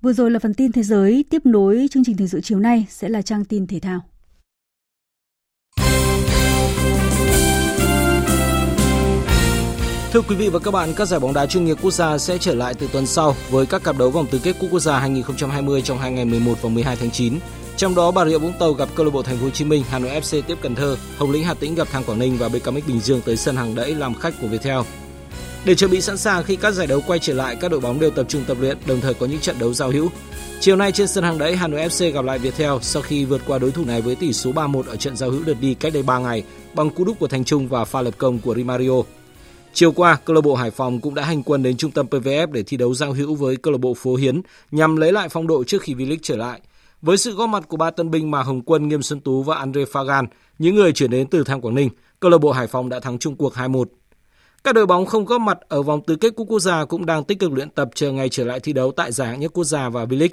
Vừa 0.03 0.13
rồi 0.13 0.31
là 0.31 0.39
phần 0.39 0.55
tin 0.55 0.73
thế 0.73 0.83
giới, 0.83 1.25
tiếp 1.31 1.47
nối 1.47 1.87
chương 1.91 2.05
trình 2.05 2.17
thời 2.17 2.29
sự 2.29 2.41
chiều 2.41 2.59
nay 2.59 2.87
sẽ 2.91 3.09
là 3.09 3.23
trang 3.23 3.45
tin 3.45 3.67
thể 3.67 3.81
thao. 3.81 4.01
Thưa 10.15 10.23
quý 10.23 10.37
vị 10.37 10.49
và 10.49 10.59
các 10.59 10.71
bạn, 10.71 10.95
các 10.97 11.05
giải 11.05 11.21
bóng 11.21 11.35
đá 11.35 11.47
chuyên 11.47 11.65
nghiệp 11.65 11.77
quốc 11.83 11.91
gia 11.91 12.19
sẽ 12.19 12.39
trở 12.39 12.55
lại 12.55 12.75
từ 12.75 12.89
tuần 12.93 13.07
sau 13.07 13.37
với 13.51 13.67
các 13.67 13.85
cặp 13.85 13.99
đấu 13.99 14.11
vòng 14.11 14.27
tứ 14.27 14.39
kết 14.43 14.57
cúp 14.61 14.71
quốc 14.73 14.81
gia 14.81 14.99
2020 14.99 15.83
trong 15.83 15.99
hai 15.99 16.13
ngày 16.13 16.25
11 16.25 16.55
và 16.63 16.69
12 16.69 16.97
tháng 16.97 17.11
9. 17.11 17.39
Trong 17.77 17.95
đó, 17.95 18.11
Bà 18.11 18.25
Rịa 18.25 18.39
Vũng 18.39 18.53
Tàu 18.59 18.73
gặp 18.73 18.89
câu 18.95 19.07
lạc 19.07 19.13
bộ 19.13 19.23
Thành 19.23 19.37
phố 19.37 19.45
Hồ 19.45 19.51
Chí 19.51 19.65
Minh, 19.65 19.83
Hà 19.91 19.99
Nội 19.99 20.11
FC 20.11 20.43
tiếp 20.43 20.59
Cần 20.63 20.75
Thơ, 20.75 20.97
Hồng 21.17 21.31
Lĩnh 21.31 21.45
Hà 21.45 21.55
Tĩnh 21.55 21.75
gặp 21.75 21.89
Thăng 21.91 22.05
Quảng 22.05 22.19
Ninh 22.19 22.37
và 22.39 22.49
BKMX 22.49 22.87
Bình 22.87 23.01
Dương 23.01 23.21
tới 23.21 23.37
sân 23.37 23.57
hàng 23.57 23.75
đẫy 23.75 23.95
làm 23.95 24.15
khách 24.15 24.35
của 24.41 24.47
Viettel. 24.47 24.79
Để 25.65 25.75
chuẩn 25.75 25.91
bị 25.91 26.01
sẵn 26.01 26.17
sàng 26.17 26.45
khi 26.45 26.57
các 26.57 26.71
giải 26.71 26.87
đấu 26.87 27.01
quay 27.07 27.19
trở 27.19 27.35
lại, 27.35 27.57
các 27.61 27.71
đội 27.71 27.81
bóng 27.81 28.01
đều 28.01 28.11
tập 28.11 28.27
trung 28.29 28.45
tập 28.47 28.57
luyện, 28.61 28.79
đồng 28.87 29.01
thời 29.01 29.15
có 29.15 29.27
những 29.27 29.41
trận 29.41 29.59
đấu 29.59 29.75
giao 29.75 29.91
hữu. 29.91 30.09
Chiều 30.61 30.77
nay 30.77 30.93
trên 30.93 31.09
sân 31.09 31.25
hàng 31.25 31.39
đẫy, 31.39 31.57
Hà 31.57 31.67
Nội 31.67 31.81
FC 31.81 32.13
gặp 32.13 32.25
lại 32.25 32.39
Viettel 32.39 32.73
sau 32.83 33.03
khi 33.03 33.25
vượt 33.25 33.41
qua 33.47 33.59
đối 33.59 33.71
thủ 33.71 33.85
này 33.85 34.03
với 34.03 34.15
tỷ 34.15 34.33
số 34.33 34.53
3-1 34.53 34.83
ở 34.87 34.97
trận 34.97 35.17
giao 35.17 35.31
hữu 35.31 35.43
lượt 35.47 35.57
đi 35.61 35.75
cách 35.75 35.93
đây 35.93 36.03
3 36.03 36.19
ngày 36.19 36.45
bằng 36.75 36.91
cú 36.91 37.05
đúp 37.05 37.17
của 37.19 37.29
Thành 37.29 37.45
Trung 37.45 37.69
và 37.69 37.85
pha 37.85 38.03
lập 38.03 38.15
công 38.19 38.39
của 38.39 38.55
Rimario. 38.55 39.03
Chiều 39.75 39.93
qua, 39.93 40.19
câu 40.25 40.35
lạc 40.35 40.41
bộ 40.41 40.55
Hải 40.55 40.71
Phòng 40.71 41.01
cũng 41.01 41.15
đã 41.15 41.25
hành 41.25 41.43
quân 41.43 41.63
đến 41.63 41.77
trung 41.77 41.91
tâm 41.91 42.07
PVF 42.11 42.53
để 42.53 42.63
thi 42.63 42.77
đấu 42.77 42.95
giao 42.95 43.13
hữu 43.13 43.35
với 43.35 43.57
câu 43.57 43.73
lạc 43.73 43.79
bộ 43.79 43.95
Phố 43.95 44.15
Hiến 44.15 44.41
nhằm 44.71 44.97
lấy 44.97 45.13
lại 45.13 45.29
phong 45.29 45.47
độ 45.47 45.65
trước 45.65 45.83
khi 45.83 45.95
V-League 45.95 46.19
trở 46.23 46.37
lại. 46.37 46.61
Với 47.03 47.17
sự 47.17 47.35
góp 47.35 47.49
mặt 47.49 47.65
của 47.69 47.77
ba 47.77 47.91
tân 47.91 48.11
binh 48.11 48.31
mà 48.31 48.43
Hồng 48.43 48.63
Quân, 48.63 48.89
Nghiêm 48.89 49.03
Xuân 49.03 49.21
Tú 49.21 49.43
và 49.43 49.57
Andre 49.57 49.85
Fagan, 49.85 50.27
những 50.59 50.75
người 50.75 50.93
chuyển 50.93 51.11
đến 51.11 51.27
từ 51.27 51.45
Tham 51.45 51.61
Quảng 51.61 51.75
Ninh, 51.75 51.89
câu 52.21 52.31
lạc 52.31 52.39
bộ 52.39 52.53
Hải 52.53 52.67
Phòng 52.67 52.89
đã 52.89 53.01
thắng 53.01 53.19
chung 53.19 53.37
cuộc 53.37 53.55
2-1. 53.55 53.85
Các 54.65 54.75
đội 54.75 54.87
bóng 54.87 55.07
không 55.07 55.25
góp 55.25 55.41
mặt 55.41 55.59
ở 55.69 55.83
vòng 55.83 56.01
tứ 56.07 56.17
kết 56.17 56.31
cúp 56.37 56.49
quốc 56.49 56.61
gia 56.61 56.85
cũng 56.85 57.07
đang 57.07 57.25
tích 57.25 57.39
cực 57.39 57.53
luyện 57.53 57.71
tập 57.71 57.91
chờ 57.95 58.13
ngày 58.13 58.29
trở 58.29 58.45
lại 58.45 58.61
thi 58.61 58.73
đấu 58.73 58.93
tại 58.93 59.13
giải 59.13 59.29
hạng 59.29 59.41
nhất 59.41 59.51
quốc 59.55 59.65
gia 59.65 59.89
và 59.89 60.05
V-League. 60.05 60.29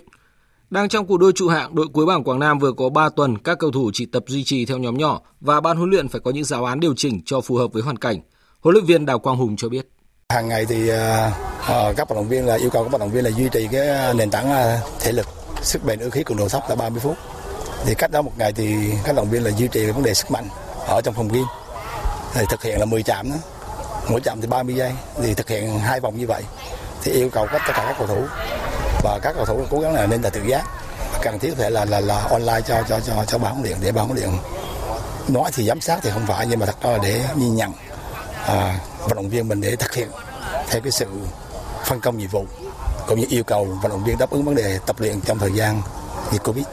Đang 0.70 0.90
trong 0.90 1.08
cuộc 1.08 1.18
đua 1.18 1.32
trụ 1.32 1.48
hạng, 1.48 1.76
đội 1.76 1.88
cuối 1.94 2.06
bảng 2.06 2.24
Quảng 2.24 2.40
Nam 2.40 2.60
vừa 2.60 2.72
có 2.72 2.90
3 2.90 3.10
tuần 3.10 3.38
các 3.38 3.60
cầu 3.60 3.72
thủ 3.72 3.92
chỉ 3.94 4.06
tập 4.06 4.24
duy 4.28 4.44
trì 4.44 4.66
theo 4.66 4.78
nhóm 4.78 4.98
nhỏ 4.98 5.22
và 5.42 5.62
ban 5.62 5.78
huấn 5.78 5.90
luyện 5.90 6.08
phải 6.08 6.22
có 6.22 6.32
những 6.32 6.44
giáo 6.44 6.66
án 6.66 6.80
điều 6.80 6.94
chỉnh 6.96 7.22
cho 7.26 7.42
phù 7.42 7.56
hợp 7.56 7.74
với 7.74 7.84
hoàn 7.84 7.98
cảnh. 7.98 8.22
Huấn 8.64 8.74
luyện 8.74 8.86
viên 8.86 9.06
Đào 9.06 9.20
Quang 9.20 9.38
Hùng 9.38 9.56
cho 9.56 9.70
biết. 9.70 9.92
Hàng 10.30 10.48
ngày 10.48 10.66
thì 10.66 10.92
uh, 10.92 10.98
các 11.98 12.10
vận 12.10 12.16
động 12.16 12.28
viên 12.28 12.46
là 12.46 12.56
yêu 12.56 12.70
cầu 12.70 12.84
các 12.84 12.92
vận 12.92 13.02
động 13.02 13.12
viên 13.12 13.24
là 13.24 13.30
duy 13.30 13.50
trì 13.50 13.68
cái 13.72 13.88
ờ, 13.88 14.14
nền 14.14 14.32
tảng 14.32 14.52
uh, 14.52 15.02
thể 15.02 15.12
lực, 15.12 15.28
sức 15.62 15.86
bền, 15.86 16.00
ưu 16.00 16.10
khí 16.10 16.24
cường 16.24 16.38
độ 16.38 16.50
thấp 16.50 16.64
là 16.70 16.76
30 16.76 17.00
phút. 17.00 17.18
Thì 17.86 17.94
cách 17.98 18.12
đó 18.12 18.22
một 18.22 18.32
ngày 18.38 18.54
thì 18.54 18.76
các 18.92 19.08
vận 19.08 19.16
động 19.16 19.30
viên 19.30 19.44
là 19.44 19.52
duy 19.52 19.68
trì 19.68 19.86
vấn 19.86 20.04
đề 20.04 20.14
sức 20.14 20.32
mạnh 20.32 20.48
ở 20.88 21.02
trong 21.04 21.14
phòng 21.14 21.28
gym. 21.28 21.44
Thì 22.34 22.46
thực 22.50 22.64
hiện 22.64 22.80
là 22.80 22.86
10 22.86 23.04
chạm 23.04 23.30
đó. 23.30 23.36
Mỗi 24.10 24.22
chạm 24.22 24.42
thì 24.42 24.48
30 24.48 24.76
giây 24.76 24.92
thì 25.22 25.34
thực 25.34 25.50
hiện 25.50 25.80
hai 25.80 26.00
vòng 26.00 26.18
như 26.18 26.28
vậy. 26.28 26.44
Thì 27.04 27.12
yêu 27.12 27.30
cầu 27.30 27.48
tất 27.52 27.60
cả 27.68 27.74
các 27.88 27.96
cầu 27.98 28.08
thủ 28.08 28.24
và 29.04 29.20
các 29.24 29.34
cầu 29.36 29.46
thủ 29.46 29.66
cố 29.70 29.80
gắng 29.80 29.94
là 29.94 30.08
nên 30.08 30.22
là 30.22 30.30
tự 30.30 30.42
giác 30.44 30.64
cần 31.24 31.40
thiết 31.40 31.54
phải 31.58 31.72
là 31.72 31.86
là 31.86 32.00
là 32.00 32.28
online 32.30 32.62
cho 32.68 32.84
cho 32.90 33.00
cho 33.00 33.26
cho 33.26 33.38
báo 33.38 33.58
điện 33.64 33.78
để 33.82 33.92
báo 33.92 34.10
điện 34.16 34.30
nói 35.28 35.52
thì 35.54 35.66
giám 35.66 35.82
sát 35.82 36.00
thì 36.04 36.10
không 36.14 36.26
phải 36.28 36.48
nhưng 36.50 36.60
mà 36.60 36.66
thật 36.66 36.76
ra 36.82 36.92
là 36.92 36.98
để 37.04 37.24
nhìn 37.36 37.56
nhận 37.56 37.72
à, 38.48 38.80
vận 39.00 39.16
động 39.16 39.30
viên 39.30 39.48
mình 39.48 39.62
để 39.62 39.76
thực 39.76 39.94
hiện 39.94 40.10
theo 40.70 40.82
cái 40.82 40.92
sự 40.92 41.06
phân 41.86 42.00
công 42.00 42.18
nhiệm 42.18 42.30
vụ 42.30 42.46
cũng 43.08 43.20
như 43.20 43.26
yêu 43.30 43.44
cầu 43.44 43.66
vận 43.82 43.92
động 43.92 44.04
viên 44.04 44.18
đáp 44.18 44.30
ứng 44.30 44.44
vấn 44.44 44.56
đề 44.56 44.80
tập 44.86 44.96
luyện 45.00 45.22
trong 45.22 45.40
thời 45.40 45.52
gian 45.52 45.82
dịch 46.32 46.44
Covid. 46.44 46.66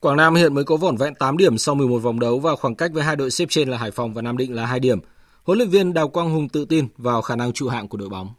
Quảng 0.00 0.16
Nam 0.16 0.34
hiện 0.34 0.54
mới 0.54 0.64
có 0.64 0.76
vỏn 0.76 0.96
vẹn 0.96 1.14
8 1.14 1.36
điểm 1.36 1.58
sau 1.58 1.74
11 1.74 1.98
vòng 1.98 2.20
đấu 2.20 2.38
và 2.38 2.56
khoảng 2.56 2.74
cách 2.74 2.90
với 2.94 3.04
hai 3.04 3.16
đội 3.16 3.30
xếp 3.30 3.46
trên 3.50 3.68
là 3.68 3.78
Hải 3.78 3.90
Phòng 3.90 4.14
và 4.14 4.22
Nam 4.22 4.36
Định 4.36 4.54
là 4.54 4.66
2 4.66 4.80
điểm. 4.80 5.00
Huấn 5.44 5.58
luyện 5.58 5.70
viên 5.70 5.94
Đào 5.94 6.08
Quang 6.08 6.30
Hùng 6.30 6.48
tự 6.48 6.64
tin 6.64 6.88
vào 6.96 7.22
khả 7.22 7.36
năng 7.36 7.52
trụ 7.52 7.68
hạng 7.68 7.88
của 7.88 7.98
đội 7.98 8.08
bóng. 8.08 8.34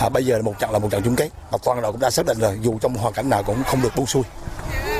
À, 0.00 0.08
bây 0.08 0.26
giờ 0.26 0.36
là 0.36 0.42
một 0.42 0.58
trận 0.58 0.70
là 0.70 0.78
một 0.78 0.88
trận 0.90 1.02
chung 1.04 1.16
kết 1.16 1.30
và 1.50 1.58
toàn 1.64 1.82
đội 1.82 1.92
cũng 1.92 2.00
đã 2.00 2.10
xác 2.10 2.26
định 2.26 2.38
rồi 2.38 2.58
dù 2.62 2.78
trong 2.78 2.94
hoàn 2.94 3.12
cảnh 3.14 3.28
nào 3.28 3.42
cũng 3.42 3.62
không 3.66 3.82
được 3.82 3.96
buông 3.96 4.06
xuôi. 4.06 4.22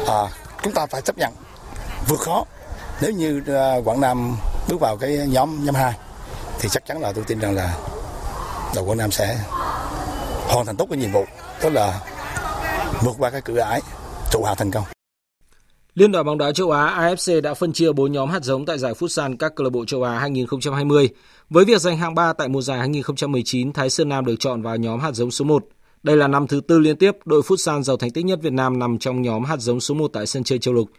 À, 0.06 0.28
chúng 0.62 0.72
ta 0.72 0.86
phải 0.86 1.02
chấp 1.02 1.18
nhận 1.18 1.32
vượt 2.08 2.20
khó 2.20 2.44
nếu 3.02 3.12
như 3.12 3.42
uh, 3.42 3.88
Quảng 3.88 4.00
Nam 4.00 4.36
bước 4.68 4.80
vào 4.80 4.96
cái 4.96 5.18
nhóm 5.28 5.64
nhóm 5.64 5.74
2 5.74 5.94
thì 6.60 6.68
chắc 6.68 6.86
chắn 6.86 7.00
là 7.00 7.12
tôi 7.12 7.24
tin 7.24 7.38
rằng 7.38 7.54
là 7.54 7.76
đội 8.74 8.84
Quảng 8.84 8.98
Nam 8.98 9.10
sẽ 9.10 9.38
hoàn 10.48 10.66
thành 10.66 10.76
tốt 10.76 10.86
cái 10.90 10.98
nhiệm 10.98 11.12
vụ 11.12 11.24
tức 11.62 11.70
là 11.70 12.00
vượt 13.02 13.12
qua 13.18 13.30
cái 13.30 13.40
cửa 13.40 13.58
ải 13.58 13.80
trụ 14.30 14.42
hạng 14.42 14.56
thành 14.56 14.70
công. 14.70 14.84
Liên 15.94 16.12
đoàn 16.12 16.26
bóng 16.26 16.38
đá 16.38 16.52
châu 16.52 16.70
Á 16.70 16.96
AFC 17.00 17.40
đã 17.40 17.54
phân 17.54 17.72
chia 17.72 17.92
4 17.92 18.12
nhóm 18.12 18.30
hạt 18.30 18.42
giống 18.42 18.66
tại 18.66 18.78
giải 18.78 18.92
Futsal 18.92 19.36
các 19.38 19.52
câu 19.56 19.64
lạc 19.64 19.70
bộ 19.70 19.84
châu 19.84 20.02
Á 20.02 20.18
2020. 20.18 21.08
Với 21.50 21.64
việc 21.64 21.80
giành 21.80 21.98
hạng 21.98 22.14
3 22.14 22.32
tại 22.32 22.48
mùa 22.48 22.62
giải 22.62 22.78
2019, 22.78 23.72
Thái 23.72 23.90
Sơn 23.90 24.08
Nam 24.08 24.24
được 24.24 24.34
chọn 24.38 24.62
vào 24.62 24.76
nhóm 24.76 25.00
hạt 25.00 25.12
giống 25.12 25.30
số 25.30 25.44
1. 25.44 25.64
Đây 26.02 26.16
là 26.16 26.28
năm 26.28 26.46
thứ 26.46 26.60
tư 26.68 26.78
liên 26.78 26.96
tiếp 26.96 27.16
đội 27.24 27.42
Futsal 27.42 27.82
giàu 27.82 27.96
thành 27.96 28.10
tích 28.10 28.24
nhất 28.24 28.38
Việt 28.42 28.52
Nam 28.52 28.78
nằm 28.78 28.98
trong 28.98 29.22
nhóm 29.22 29.44
hạt 29.44 29.56
giống 29.60 29.80
số 29.80 29.94
1 29.94 30.08
tại 30.12 30.26
sân 30.26 30.44
chơi 30.44 30.58
châu 30.58 30.74
lục. 30.74 30.90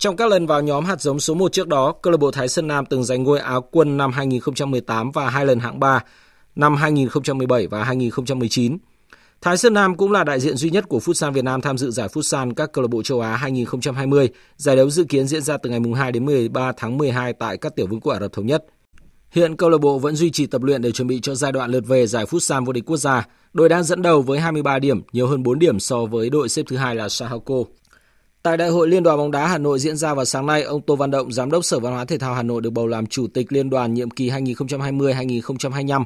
Trong 0.00 0.16
các 0.16 0.28
lần 0.28 0.46
vào 0.46 0.62
nhóm 0.62 0.84
hạt 0.84 1.00
giống 1.00 1.20
số 1.20 1.34
1 1.34 1.52
trước 1.52 1.68
đó, 1.68 1.92
câu 2.02 2.10
lạc 2.10 2.16
bộ 2.16 2.30
Thái 2.30 2.48
Sơn 2.48 2.68
Nam 2.68 2.86
từng 2.86 3.04
giành 3.04 3.22
ngôi 3.22 3.38
Áo 3.38 3.68
quân 3.70 3.96
năm 3.96 4.12
2018 4.12 5.10
và 5.10 5.30
hai 5.30 5.46
lần 5.46 5.60
hạng 5.60 5.80
3 5.80 6.04
năm 6.56 6.76
2017 6.76 7.66
và 7.66 7.84
2019. 7.84 8.78
Thái 9.40 9.56
Sơn 9.56 9.74
Nam 9.74 9.96
cũng 9.96 10.12
là 10.12 10.24
đại 10.24 10.40
diện 10.40 10.56
duy 10.56 10.70
nhất 10.70 10.88
của 10.88 10.98
Futsal 10.98 11.32
Việt 11.32 11.44
Nam 11.44 11.60
tham 11.60 11.78
dự 11.78 11.90
giải 11.90 12.08
Futsal 12.08 12.54
các 12.54 12.72
câu 12.72 12.82
lạc 12.82 12.88
bộ 12.88 13.02
châu 13.02 13.20
Á 13.20 13.36
2020. 13.36 14.28
Giải 14.56 14.76
đấu 14.76 14.90
dự 14.90 15.04
kiến 15.04 15.26
diễn 15.26 15.42
ra 15.42 15.56
từ 15.56 15.70
ngày 15.70 15.80
2 15.96 16.12
đến 16.12 16.26
13 16.26 16.72
tháng 16.76 16.98
12 16.98 17.32
tại 17.32 17.56
các 17.56 17.76
tiểu 17.76 17.86
vương 17.86 18.00
quốc 18.00 18.12
Ả 18.12 18.20
Rập 18.20 18.32
Thống 18.32 18.46
Nhất. 18.46 18.64
Hiện 19.30 19.56
câu 19.56 19.70
lạc 19.70 19.78
bộ 19.78 19.98
vẫn 19.98 20.16
duy 20.16 20.30
trì 20.30 20.46
tập 20.46 20.62
luyện 20.62 20.82
để 20.82 20.92
chuẩn 20.92 21.08
bị 21.08 21.20
cho 21.20 21.34
giai 21.34 21.52
đoạn 21.52 21.70
lượt 21.70 21.86
về 21.86 22.06
giải 22.06 22.24
Futsal 22.24 22.64
vô 22.64 22.72
địch 22.72 22.84
quốc 22.86 22.96
gia. 22.96 23.26
Đội 23.52 23.68
đang 23.68 23.84
dẫn 23.84 24.02
đầu 24.02 24.22
với 24.22 24.40
23 24.40 24.78
điểm, 24.78 25.02
nhiều 25.12 25.26
hơn 25.26 25.42
4 25.42 25.58
điểm 25.58 25.80
so 25.80 26.04
với 26.04 26.30
đội 26.30 26.48
xếp 26.48 26.62
thứ 26.68 26.76
hai 26.76 26.94
là 26.94 27.08
Sahako. 27.08 27.64
Tại 28.42 28.56
Đại 28.56 28.68
hội 28.68 28.88
Liên 28.88 29.02
đoàn 29.02 29.18
bóng 29.18 29.30
đá 29.30 29.46
Hà 29.46 29.58
Nội 29.58 29.78
diễn 29.78 29.96
ra 29.96 30.14
vào 30.14 30.24
sáng 30.24 30.46
nay, 30.46 30.62
ông 30.62 30.82
Tô 30.82 30.96
Văn 30.96 31.10
Động, 31.10 31.32
Giám 31.32 31.50
đốc 31.50 31.64
Sở 31.64 31.78
Văn 31.78 31.92
hóa 31.92 32.04
Thể 32.04 32.18
thao 32.18 32.34
Hà 32.34 32.42
Nội 32.42 32.60
được 32.60 32.70
bầu 32.70 32.86
làm 32.86 33.06
Chủ 33.06 33.26
tịch 33.26 33.52
Liên 33.52 33.70
đoàn 33.70 33.94
nhiệm 33.94 34.10
kỳ 34.10 34.30
2020-2025. 34.30 36.04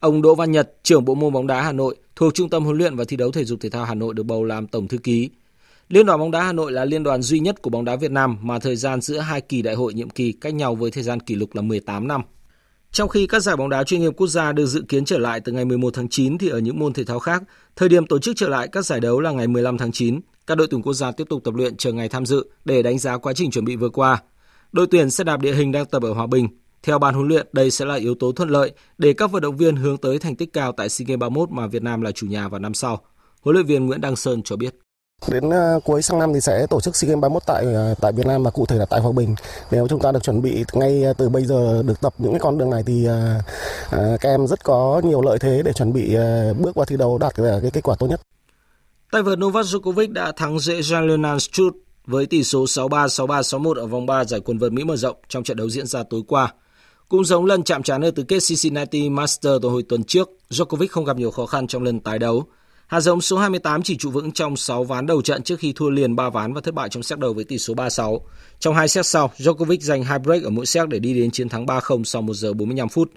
Ông 0.00 0.22
Đỗ 0.22 0.34
Văn 0.34 0.52
Nhật, 0.52 0.72
trưởng 0.82 1.04
bộ 1.04 1.14
môn 1.14 1.32
bóng 1.32 1.46
đá 1.46 1.62
Hà 1.62 1.72
Nội, 1.72 1.96
thuộc 2.16 2.34
Trung 2.34 2.50
tâm 2.50 2.64
huấn 2.64 2.78
luyện 2.78 2.96
và 2.96 3.04
thi 3.08 3.16
đấu 3.16 3.32
thể 3.32 3.44
dục 3.44 3.60
thể 3.60 3.70
thao 3.70 3.84
Hà 3.84 3.94
Nội 3.94 4.14
được 4.14 4.22
bầu 4.22 4.44
làm 4.44 4.66
tổng 4.66 4.88
thư 4.88 4.98
ký. 4.98 5.30
Liên 5.88 6.06
đoàn 6.06 6.18
bóng 6.18 6.30
đá 6.30 6.42
Hà 6.42 6.52
Nội 6.52 6.72
là 6.72 6.84
liên 6.84 7.02
đoàn 7.02 7.22
duy 7.22 7.40
nhất 7.40 7.62
của 7.62 7.70
bóng 7.70 7.84
đá 7.84 7.96
Việt 7.96 8.10
Nam 8.10 8.38
mà 8.42 8.58
thời 8.58 8.76
gian 8.76 9.00
giữa 9.00 9.18
hai 9.18 9.40
kỳ 9.40 9.62
đại 9.62 9.74
hội 9.74 9.94
nhiệm 9.94 10.10
kỳ 10.10 10.32
cách 10.32 10.54
nhau 10.54 10.74
với 10.74 10.90
thời 10.90 11.02
gian 11.02 11.20
kỷ 11.20 11.34
lục 11.34 11.54
là 11.54 11.62
18 11.62 12.08
năm. 12.08 12.22
Trong 12.92 13.08
khi 13.08 13.26
các 13.26 13.40
giải 13.40 13.56
bóng 13.56 13.68
đá 13.68 13.84
chuyên 13.84 14.00
nghiệp 14.00 14.12
quốc 14.16 14.26
gia 14.26 14.52
được 14.52 14.66
dự 14.66 14.82
kiến 14.88 15.04
trở 15.04 15.18
lại 15.18 15.40
từ 15.40 15.52
ngày 15.52 15.64
11 15.64 15.94
tháng 15.94 16.08
9 16.08 16.38
thì 16.38 16.48
ở 16.48 16.58
những 16.58 16.78
môn 16.78 16.92
thể 16.92 17.04
thao 17.04 17.18
khác, 17.18 17.42
thời 17.76 17.88
điểm 17.88 18.06
tổ 18.06 18.18
chức 18.18 18.36
trở 18.36 18.48
lại 18.48 18.68
các 18.72 18.86
giải 18.86 19.00
đấu 19.00 19.20
là 19.20 19.30
ngày 19.30 19.46
15 19.46 19.78
tháng 19.78 19.92
9. 19.92 20.20
Các 20.50 20.56
đội 20.56 20.66
tuyển 20.70 20.82
quốc 20.82 20.92
gia 20.92 21.12
tiếp 21.12 21.26
tục 21.30 21.44
tập 21.44 21.54
luyện 21.54 21.76
chờ 21.76 21.92
ngày 21.92 22.08
tham 22.08 22.26
dự 22.26 22.46
để 22.64 22.82
đánh 22.82 22.98
giá 22.98 23.16
quá 23.16 23.32
trình 23.32 23.50
chuẩn 23.50 23.64
bị 23.64 23.76
vừa 23.76 23.88
qua. 23.88 24.22
Đội 24.72 24.86
tuyển 24.90 25.10
xe 25.10 25.24
đạp 25.24 25.40
địa 25.40 25.54
hình 25.54 25.72
đang 25.72 25.86
tập 25.86 26.02
ở 26.02 26.12
Hòa 26.12 26.26
Bình. 26.26 26.48
Theo 26.82 26.98
ban 26.98 27.14
huấn 27.14 27.28
luyện, 27.28 27.46
đây 27.52 27.70
sẽ 27.70 27.84
là 27.84 27.94
yếu 27.94 28.14
tố 28.14 28.32
thuận 28.32 28.48
lợi 28.48 28.72
để 28.98 29.12
các 29.12 29.30
vận 29.30 29.42
động 29.42 29.56
viên 29.56 29.76
hướng 29.76 29.96
tới 29.96 30.18
thành 30.18 30.36
tích 30.36 30.52
cao 30.52 30.72
tại 30.72 30.88
SEA 30.88 31.04
Games 31.08 31.20
31 31.20 31.50
mà 31.50 31.66
Việt 31.66 31.82
Nam 31.82 32.02
là 32.02 32.12
chủ 32.12 32.26
nhà 32.26 32.48
vào 32.48 32.60
năm 32.60 32.74
sau. 32.74 33.00
Huấn 33.42 33.54
luyện 33.54 33.66
viên 33.66 33.86
Nguyễn 33.86 34.00
Đăng 34.00 34.16
Sơn 34.16 34.42
cho 34.44 34.56
biết. 34.56 34.74
Đến 35.28 35.50
ờ, 35.50 35.80
cuối 35.84 36.02
sang 36.02 36.18
năm 36.18 36.34
thì 36.34 36.40
sẽ 36.40 36.66
tổ 36.70 36.80
chức 36.80 36.96
SEA 36.96 37.08
Games 37.08 37.22
31 37.22 37.42
tại 37.46 37.64
ờ, 37.74 37.94
tại 38.00 38.12
Việt 38.12 38.26
Nam 38.26 38.42
và 38.42 38.50
cụ 38.50 38.66
thể 38.66 38.76
là 38.76 38.86
tại 38.86 39.00
Hòa 39.00 39.12
Bình. 39.12 39.34
Nếu 39.70 39.88
chúng 39.88 40.00
ta 40.00 40.12
được 40.12 40.22
chuẩn 40.22 40.42
bị 40.42 40.64
ngay 40.72 41.02
ờ, 41.02 41.12
từ 41.12 41.28
bây 41.28 41.44
giờ 41.44 41.82
được 41.82 42.00
tập 42.00 42.14
những 42.18 42.32
cái 42.32 42.40
con 42.40 42.58
đường 42.58 42.70
này 42.70 42.82
thì 42.86 43.06
các 43.92 44.28
em 44.28 44.46
rất 44.46 44.64
có 44.64 45.00
nhiều 45.04 45.22
lợi 45.22 45.38
thế 45.38 45.62
để 45.64 45.72
chuẩn 45.72 45.92
bị 45.92 46.16
bước 46.58 46.74
vào 46.74 46.84
thi 46.84 46.96
đấu 46.96 47.18
đạt 47.18 47.34
cái 47.34 47.70
kết 47.72 47.82
quả 47.82 47.96
tốt 47.98 48.06
nhất. 48.06 48.20
Tay 49.10 49.22
vợt 49.22 49.38
Novak 49.38 49.66
Djokovic 49.66 50.12
đã 50.12 50.32
thắng 50.32 50.58
dễ 50.58 50.80
Julian 50.80 51.38
Struth 51.38 51.76
với 52.06 52.26
tỷ 52.26 52.44
số 52.44 52.64
6-3, 52.64 53.06
6-3, 53.06 53.40
6-1 53.40 53.74
ở 53.74 53.86
vòng 53.86 54.06
3 54.06 54.24
giải 54.24 54.40
quần 54.40 54.58
vợt 54.58 54.72
Mỹ 54.72 54.84
mở 54.84 54.96
rộng 54.96 55.16
trong 55.28 55.44
trận 55.44 55.56
đấu 55.56 55.70
diễn 55.70 55.86
ra 55.86 56.02
tối 56.10 56.22
qua. 56.28 56.52
Cũng 57.08 57.24
giống 57.24 57.44
lần 57.44 57.62
chạm 57.62 57.82
trán 57.82 58.04
ở 58.04 58.10
tứ 58.10 58.22
kết 58.22 58.38
Cincinnati 58.48 59.10
Master 59.10 59.52
từ 59.62 59.68
hồi 59.68 59.82
tuần 59.88 60.04
trước, 60.04 60.30
Djokovic 60.50 60.86
không 60.90 61.04
gặp 61.04 61.16
nhiều 61.16 61.30
khó 61.30 61.46
khăn 61.46 61.66
trong 61.66 61.82
lần 61.82 62.00
tái 62.00 62.18
đấu. 62.18 62.44
Hạt 62.86 63.00
giống 63.00 63.20
số 63.20 63.38
28 63.38 63.82
chỉ 63.82 63.96
trụ 63.96 64.10
vững 64.10 64.32
trong 64.32 64.56
6 64.56 64.84
ván 64.84 65.06
đầu 65.06 65.22
trận 65.22 65.42
trước 65.42 65.58
khi 65.58 65.72
thua 65.72 65.90
liền 65.90 66.16
3 66.16 66.30
ván 66.30 66.52
và 66.52 66.60
thất 66.60 66.74
bại 66.74 66.88
trong 66.88 67.02
set 67.02 67.18
đầu 67.18 67.32
với 67.32 67.44
tỷ 67.44 67.58
số 67.58 67.74
3-6. 67.74 68.20
Trong 68.58 68.74
hai 68.74 68.88
set 68.88 69.06
sau, 69.06 69.30
Djokovic 69.38 69.78
giành 69.80 70.04
hai 70.04 70.18
break 70.18 70.42
ở 70.42 70.50
mỗi 70.50 70.66
set 70.66 70.88
để 70.88 70.98
đi 70.98 71.14
đến 71.14 71.30
chiến 71.30 71.48
thắng 71.48 71.66
3-0 71.66 72.04
sau 72.04 72.22
1 72.22 72.34
giờ 72.34 72.52
45 72.52 72.88
phút. 72.88 73.10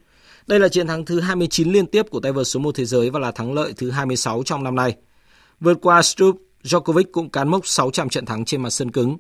Đây 0.47 0.59
là 0.59 0.67
chiến 0.67 0.87
thắng 0.87 1.05
thứ 1.05 1.19
29 1.19 1.71
liên 1.71 1.85
tiếp 1.85 2.05
của 2.09 2.19
tay 2.19 2.31
vợt 2.31 2.47
số 2.47 2.59
1 2.59 2.75
thế 2.75 2.85
giới 2.85 3.09
và 3.09 3.19
là 3.19 3.31
thắng 3.31 3.53
lợi 3.53 3.73
thứ 3.77 3.91
26 3.91 4.43
trong 4.45 4.63
năm 4.63 4.75
nay. 4.75 4.95
Vượt 5.59 5.77
qua 5.81 6.01
Stup, 6.01 6.37
Djokovic 6.63 7.03
cũng 7.11 7.29
cán 7.29 7.49
mốc 7.49 7.67
600 7.67 8.09
trận 8.09 8.25
thắng 8.25 8.45
trên 8.45 8.61
mặt 8.61 8.69
sân 8.69 8.91
cứng. 8.91 9.17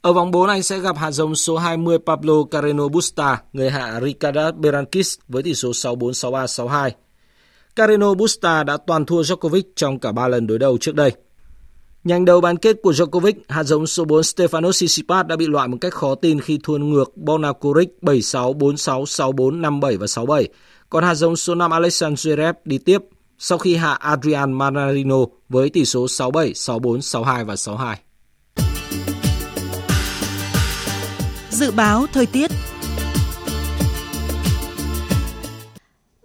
Ở 0.00 0.12
vòng 0.12 0.30
4 0.30 0.48
anh 0.48 0.62
sẽ 0.62 0.78
gặp 0.78 0.96
hạt 0.96 1.10
giống 1.10 1.34
số 1.34 1.56
20 1.56 1.98
Pablo 2.06 2.34
Carreno 2.50 2.88
Busta, 2.88 3.42
người 3.52 3.70
hạ 3.70 4.00
Ricardo 4.02 4.52
Berankis 4.52 5.18
với 5.28 5.42
tỷ 5.42 5.54
số 5.54 5.70
6-4, 5.70 6.10
6-3, 6.10 6.46
6-2. 6.46 6.90
Carreno 7.76 8.14
Busta 8.14 8.62
đã 8.62 8.76
toàn 8.86 9.06
thua 9.06 9.22
Djokovic 9.22 9.62
trong 9.76 9.98
cả 9.98 10.12
3 10.12 10.28
lần 10.28 10.46
đối 10.46 10.58
đầu 10.58 10.78
trước 10.80 10.94
đây. 10.94 11.12
Nhanh 12.04 12.24
đầu 12.24 12.40
bán 12.40 12.56
kết 12.56 12.76
của 12.82 12.92
Djokovic, 12.92 13.32
hạt 13.48 13.64
giống 13.64 13.86
số 13.86 14.04
4 14.04 14.20
Stefanos 14.20 14.72
Tsitsipas 14.72 15.26
đã 15.26 15.36
bị 15.36 15.46
loại 15.46 15.68
một 15.68 15.76
cách 15.80 15.94
khó 15.94 16.14
tin 16.14 16.40
khi 16.40 16.58
thua 16.62 16.78
ngược 16.78 17.16
Borna 17.16 17.52
7-6, 17.52 18.58
4-6, 18.58 19.04
6-4, 19.04 19.60
5-7 19.60 19.98
và 19.98 20.06
6-7. 20.06 20.46
Còn 20.90 21.04
hạt 21.04 21.14
giống 21.14 21.36
số 21.36 21.54
5 21.54 21.70
Alexander 21.70 22.26
Zverev 22.26 22.54
đi 22.64 22.78
tiếp 22.78 22.98
sau 23.38 23.58
khi 23.58 23.76
hạ 23.76 23.92
Adrian 23.92 24.52
Manarino 24.52 25.16
với 25.48 25.70
tỷ 25.70 25.84
số 25.84 26.06
6-7, 26.06 26.52
6-4, 26.52 26.98
6-2 26.98 27.44
và 27.44 27.54
6-2. 27.54 27.94
Dự 31.50 31.70
báo 31.70 32.06
thời 32.12 32.26
tiết 32.26 32.50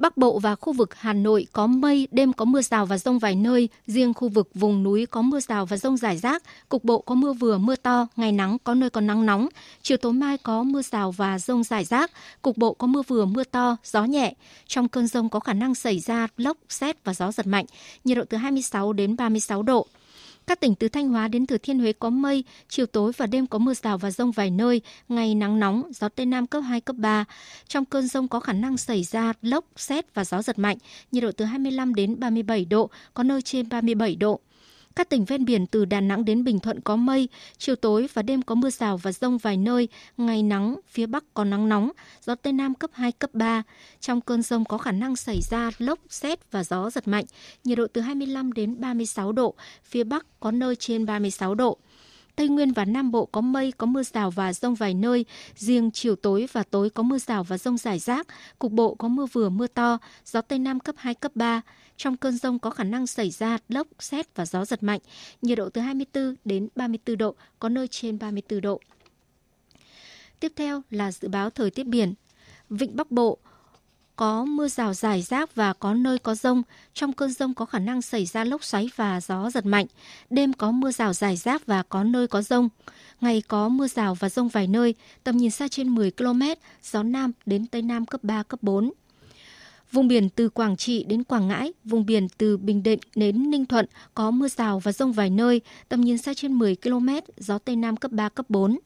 Bắc 0.02 0.18
Bộ 0.18 0.40
và 0.40 0.56
khu 0.56 0.74
vực 0.74 0.96
Hà 0.96 1.14
Nội 1.14 1.48
có 1.54 1.68
mây, 1.68 2.08
đêm 2.12 2.34
có 2.34 2.46
mưa 2.46 2.62
rào 2.62 2.86
và 2.86 2.98
rông 2.98 3.20
vài 3.20 3.36
nơi, 3.36 3.70
riêng 3.88 4.14
khu 4.14 4.30
vực 4.30 4.50
vùng 4.54 4.84
núi 4.84 5.06
có 5.06 5.22
mưa 5.22 5.40
rào 5.40 5.66
và 5.66 5.78
rông 5.78 5.98
rải 5.98 6.18
rác, 6.18 6.44
cục 6.70 6.84
bộ 6.84 7.02
có 7.02 7.16
mưa 7.16 7.34
vừa 7.34 7.58
mưa 7.58 7.76
to, 7.76 8.08
ngày 8.16 8.32
nắng 8.32 8.58
có 8.64 8.74
nơi 8.74 8.90
có 8.90 9.02
nắng 9.02 9.26
nóng, 9.26 9.48
chiều 9.82 9.98
tối 9.98 10.14
mai 10.14 10.38
có 10.38 10.64
mưa 10.64 10.82
rào 10.82 11.12
và 11.12 11.40
rông 11.40 11.64
rải 11.64 11.84
rác, 11.86 12.12
cục 12.42 12.58
bộ 12.58 12.74
có 12.74 12.88
mưa 12.88 13.02
vừa 13.08 13.26
mưa 13.26 13.44
to, 13.44 13.78
gió 13.84 14.04
nhẹ. 14.04 14.34
Trong 14.68 14.88
cơn 14.88 15.08
rông 15.08 15.30
có 15.30 15.40
khả 15.40 15.54
năng 15.54 15.76
xảy 15.76 16.00
ra 16.00 16.28
lốc, 16.38 16.58
xét 16.70 17.04
và 17.04 17.14
gió 17.14 17.32
giật 17.32 17.48
mạnh, 17.48 17.66
nhiệt 18.04 18.18
độ 18.18 18.24
từ 18.30 18.38
26 18.38 18.94
đến 18.94 19.16
36 19.16 19.64
độ. 19.64 19.88
Các 20.48 20.60
tỉnh 20.60 20.76
từ 20.76 20.90
Thanh 20.90 21.10
Hóa 21.10 21.28
đến 21.28 21.46
Thừa 21.46 21.58
Thiên 21.58 21.80
Huế 21.80 21.94
có 21.94 22.10
mây, 22.10 22.44
chiều 22.70 22.86
tối 22.86 23.12
và 23.18 23.26
đêm 23.26 23.48
có 23.48 23.58
mưa 23.58 23.74
rào 23.74 23.98
và 23.98 24.12
rông 24.12 24.32
vài 24.32 24.52
nơi, 24.52 24.82
ngày 25.10 25.36
nắng 25.36 25.60
nóng, 25.60 25.92
gió 25.96 26.10
Tây 26.10 26.26
Nam 26.26 26.48
cấp 26.48 26.64
2, 26.64 26.82
cấp 26.82 26.96
3. 26.96 27.26
Trong 27.68 27.86
cơn 27.86 28.08
rông 28.08 28.28
có 28.28 28.40
khả 28.40 28.54
năng 28.54 28.78
xảy 28.78 29.04
ra 29.04 29.34
lốc, 29.42 29.66
xét 29.76 30.14
và 30.14 30.26
gió 30.26 30.42
giật 30.42 30.60
mạnh, 30.60 30.78
nhiệt 31.12 31.24
độ 31.24 31.32
từ 31.32 31.46
25 31.46 31.96
đến 31.96 32.20
37 32.20 32.66
độ, 32.66 32.90
có 33.14 33.24
nơi 33.24 33.42
trên 33.42 33.70
37 33.70 34.16
độ. 34.16 34.40
Các 34.96 35.10
tỉnh 35.10 35.26
ven 35.26 35.46
biển 35.46 35.68
từ 35.68 35.86
Đà 35.86 36.02
Nẵng 36.02 36.26
đến 36.26 36.44
Bình 36.44 36.60
Thuận 36.60 36.82
có 36.82 36.96
mây, 36.96 37.30
chiều 37.58 37.76
tối 37.76 38.08
và 38.14 38.22
đêm 38.22 38.42
có 38.42 38.56
mưa 38.56 38.70
rào 38.70 38.98
và 38.98 39.12
rông 39.12 39.38
vài 39.38 39.58
nơi, 39.58 39.88
ngày 40.18 40.44
nắng, 40.44 40.80
phía 40.88 41.06
Bắc 41.06 41.24
có 41.34 41.44
nắng 41.44 41.70
nóng, 41.70 41.92
gió 42.22 42.36
Tây 42.36 42.54
Nam 42.54 42.76
cấp 42.76 42.90
2, 42.94 43.12
cấp 43.12 43.30
3. 43.34 43.64
Trong 44.00 44.22
cơn 44.22 44.42
rông 44.42 44.66
có 44.66 44.78
khả 44.78 44.92
năng 44.92 45.16
xảy 45.16 45.40
ra 45.42 45.72
lốc, 45.78 46.00
xét 46.10 46.52
và 46.52 46.64
gió 46.64 46.90
giật 46.90 47.08
mạnh, 47.08 47.26
nhiệt 47.64 47.78
độ 47.78 47.88
từ 47.94 48.02
25 48.02 48.54
đến 48.54 48.82
36 48.82 49.32
độ, 49.32 49.56
phía 49.84 50.04
Bắc 50.04 50.26
có 50.40 50.52
nơi 50.52 50.76
trên 50.76 51.06
36 51.06 51.56
độ. 51.56 51.78
Tây 52.36 52.48
Nguyên 52.48 52.72
và 52.72 52.86
Nam 52.86 53.12
Bộ 53.12 53.26
có 53.26 53.42
mây, 53.42 53.74
có 53.78 53.88
mưa 53.88 54.04
rào 54.04 54.32
và 54.32 54.54
rông 54.54 54.76
vài 54.76 54.94
nơi. 54.94 55.26
Riêng 55.56 55.92
chiều 55.92 56.16
tối 56.16 56.48
và 56.52 56.64
tối 56.64 56.90
có 56.90 57.04
mưa 57.04 57.18
rào 57.18 57.44
và 57.44 57.58
rông 57.58 57.78
rải 57.78 58.00
rác. 58.00 58.28
Cục 58.60 58.72
bộ 58.72 58.96
có 58.96 59.08
mưa 59.08 59.26
vừa 59.26 59.50
mưa 59.50 59.68
to, 59.68 59.98
gió 60.26 60.42
Tây 60.42 60.60
Nam 60.60 60.80
cấp 60.80 60.96
2, 60.98 61.14
cấp 61.14 61.32
3. 61.36 61.62
Trong 61.98 62.18
cơn 62.18 62.38
rông 62.38 62.60
có 62.60 62.70
khả 62.70 62.84
năng 62.84 63.08
xảy 63.08 63.30
ra 63.30 63.58
lốc, 63.70 63.88
xét 64.00 64.36
và 64.36 64.46
gió 64.46 64.66
giật 64.66 64.84
mạnh. 64.84 65.00
Nhiệt 65.42 65.58
độ 65.58 65.70
từ 65.70 65.82
24 65.82 66.36
đến 66.46 66.68
34 66.76 67.18
độ, 67.18 67.36
có 67.60 67.70
nơi 67.70 67.88
trên 67.88 68.20
34 68.20 68.62
độ. 68.62 68.82
Tiếp 70.40 70.52
theo 70.56 70.82
là 70.90 71.12
dự 71.12 71.28
báo 71.28 71.50
thời 71.50 71.72
tiết 71.72 71.88
biển. 71.88 72.14
Vịnh 72.70 72.96
Bắc 72.96 73.12
Bộ, 73.12 73.38
có 74.22 74.46
mưa 74.46 74.68
rào 74.68 74.94
rải 74.94 75.22
rác 75.22 75.56
và 75.56 75.74
có 75.74 75.94
nơi 75.94 76.20
có 76.20 76.36
rông. 76.36 76.64
Trong 76.94 77.14
cơn 77.14 77.34
rông 77.34 77.54
có 77.54 77.66
khả 77.66 77.80
năng 77.80 78.02
xảy 78.02 78.26
ra 78.26 78.44
lốc 78.44 78.64
xoáy 78.64 78.90
và 78.96 79.22
gió 79.22 79.50
giật 79.50 79.66
mạnh. 79.66 79.86
Đêm 80.30 80.54
có 80.54 80.72
mưa 80.72 80.92
rào 80.92 81.14
rải 81.14 81.36
rác 81.36 81.66
và 81.66 81.84
có 81.84 82.04
nơi 82.04 82.28
có 82.28 82.42
rông. 82.42 82.70
Ngày 83.22 83.42
có 83.48 83.70
mưa 83.70 83.88
rào 83.88 84.16
và 84.16 84.30
rông 84.30 84.48
vài 84.48 84.68
nơi, 84.68 84.96
tầm 85.24 85.38
nhìn 85.38 85.52
xa 85.52 85.68
trên 85.68 85.90
10 85.90 86.12
km, 86.12 86.42
gió 86.84 87.04
Nam 87.04 87.32
đến 87.46 87.68
Tây 87.68 87.82
Nam 87.82 88.06
cấp 88.06 88.24
3, 88.24 88.44
cấp 88.44 88.64
4. 88.64 88.92
Vùng 89.92 90.08
biển 90.08 90.30
từ 90.30 90.50
Quảng 90.50 90.78
Trị 90.78 91.04
đến 91.04 91.24
Quảng 91.24 91.48
Ngãi, 91.48 91.74
vùng 91.84 92.06
biển 92.06 92.28
từ 92.38 92.58
Bình 92.58 92.84
Định 92.84 93.00
đến 93.16 93.52
Ninh 93.52 93.66
Thuận 93.66 93.86
có 94.14 94.32
mưa 94.32 94.48
rào 94.48 94.80
và 94.80 94.92
rông 94.92 95.12
vài 95.12 95.30
nơi, 95.30 95.62
tầm 95.90 96.02
nhìn 96.02 96.18
xa 96.18 96.34
trên 96.34 96.54
10 96.54 96.76
km, 96.76 97.10
gió 97.38 97.58
Tây 97.58 97.76
Nam 97.76 97.98
cấp 97.98 98.12
3, 98.12 98.30
cấp 98.30 98.46
4. 98.50 98.80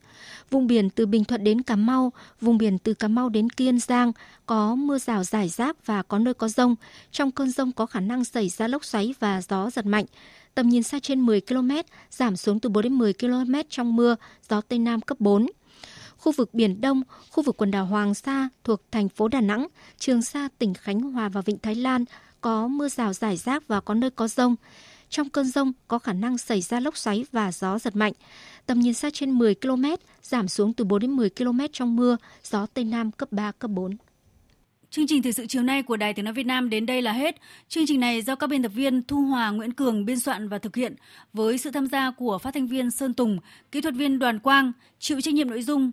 Vùng 0.50 0.66
biển 0.66 0.90
từ 0.90 1.06
Bình 1.06 1.24
Thuận 1.24 1.44
đến 1.44 1.62
Cà 1.62 1.76
Mau, 1.76 2.12
vùng 2.40 2.58
biển 2.58 2.78
từ 2.78 2.94
Cà 2.94 3.08
Mau 3.08 3.28
đến 3.28 3.50
Kiên 3.50 3.78
Giang 3.78 4.12
có 4.46 4.74
mưa 4.74 4.98
rào 4.98 5.24
rải 5.24 5.48
rác 5.48 5.86
và 5.86 6.02
có 6.02 6.18
nơi 6.18 6.34
có 6.34 6.48
rông. 6.48 6.76
Trong 7.10 7.30
cơn 7.30 7.50
rông 7.50 7.72
có 7.72 7.86
khả 7.86 8.00
năng 8.00 8.24
xảy 8.24 8.48
ra 8.48 8.68
lốc 8.68 8.84
xoáy 8.84 9.14
và 9.20 9.42
gió 9.42 9.70
giật 9.70 9.86
mạnh. 9.86 10.04
Tầm 10.54 10.68
nhìn 10.68 10.82
xa 10.82 10.98
trên 10.98 11.20
10 11.20 11.40
km, 11.40 11.70
giảm 12.10 12.36
xuống 12.36 12.60
từ 12.60 12.68
4 12.68 12.82
đến 12.82 12.92
10 12.92 13.12
km 13.12 13.54
trong 13.68 13.96
mưa, 13.96 14.16
gió 14.48 14.60
Tây 14.60 14.78
Nam 14.78 15.00
cấp 15.00 15.20
4 15.20 15.46
khu 16.26 16.32
vực 16.32 16.54
Biển 16.54 16.80
Đông, 16.80 17.02
khu 17.30 17.42
vực 17.42 17.56
quần 17.56 17.70
đảo 17.70 17.86
Hoàng 17.86 18.14
Sa 18.14 18.48
thuộc 18.64 18.80
thành 18.92 19.08
phố 19.08 19.28
Đà 19.28 19.40
Nẵng, 19.40 19.66
Trường 19.98 20.22
Sa, 20.22 20.48
tỉnh 20.58 20.74
Khánh 20.74 21.00
Hòa 21.00 21.28
và 21.28 21.40
Vịnh 21.40 21.58
Thái 21.58 21.74
Lan 21.74 22.04
có 22.40 22.68
mưa 22.68 22.88
rào 22.88 23.12
rải 23.12 23.36
rác 23.36 23.68
và 23.68 23.80
có 23.80 23.94
nơi 23.94 24.10
có 24.10 24.28
rông. 24.28 24.56
Trong 25.08 25.28
cơn 25.28 25.46
rông 25.46 25.72
có 25.88 25.98
khả 25.98 26.12
năng 26.12 26.38
xảy 26.38 26.60
ra 26.60 26.80
lốc 26.80 26.96
xoáy 26.96 27.24
và 27.32 27.52
gió 27.52 27.78
giật 27.78 27.96
mạnh. 27.96 28.12
Tầm 28.66 28.80
nhìn 28.80 28.94
xa 28.94 29.10
trên 29.12 29.30
10 29.30 29.54
km, 29.54 29.84
giảm 30.22 30.48
xuống 30.48 30.72
từ 30.72 30.84
4 30.84 31.00
đến 31.00 31.10
10 31.10 31.30
km 31.30 31.60
trong 31.72 31.96
mưa, 31.96 32.16
gió 32.42 32.66
Tây 32.66 32.84
Nam 32.84 33.10
cấp 33.10 33.32
3, 33.32 33.52
cấp 33.52 33.70
4. 33.70 33.96
Chương 34.90 35.06
trình 35.06 35.22
thời 35.22 35.32
sự 35.32 35.46
chiều 35.46 35.62
nay 35.62 35.82
của 35.82 35.96
Đài 35.96 36.14
Tiếng 36.14 36.24
Nói 36.24 36.34
Việt 36.34 36.46
Nam 36.46 36.70
đến 36.70 36.86
đây 36.86 37.02
là 37.02 37.12
hết. 37.12 37.36
Chương 37.68 37.86
trình 37.86 38.00
này 38.00 38.22
do 38.22 38.34
các 38.34 38.46
biên 38.46 38.62
tập 38.62 38.72
viên 38.74 39.02
Thu 39.02 39.22
Hòa, 39.22 39.50
Nguyễn 39.50 39.72
Cường 39.72 40.04
biên 40.04 40.20
soạn 40.20 40.48
và 40.48 40.58
thực 40.58 40.76
hiện 40.76 40.94
với 41.32 41.58
sự 41.58 41.70
tham 41.70 41.86
gia 41.86 42.10
của 42.10 42.38
phát 42.38 42.54
thanh 42.54 42.66
viên 42.66 42.90
Sơn 42.90 43.14
Tùng, 43.14 43.38
kỹ 43.72 43.80
thuật 43.80 43.94
viên 43.94 44.18
Đoàn 44.18 44.38
Quang, 44.38 44.72
chịu 44.98 45.20
trách 45.20 45.34
nhiệm 45.34 45.50
nội 45.50 45.62
dung 45.62 45.92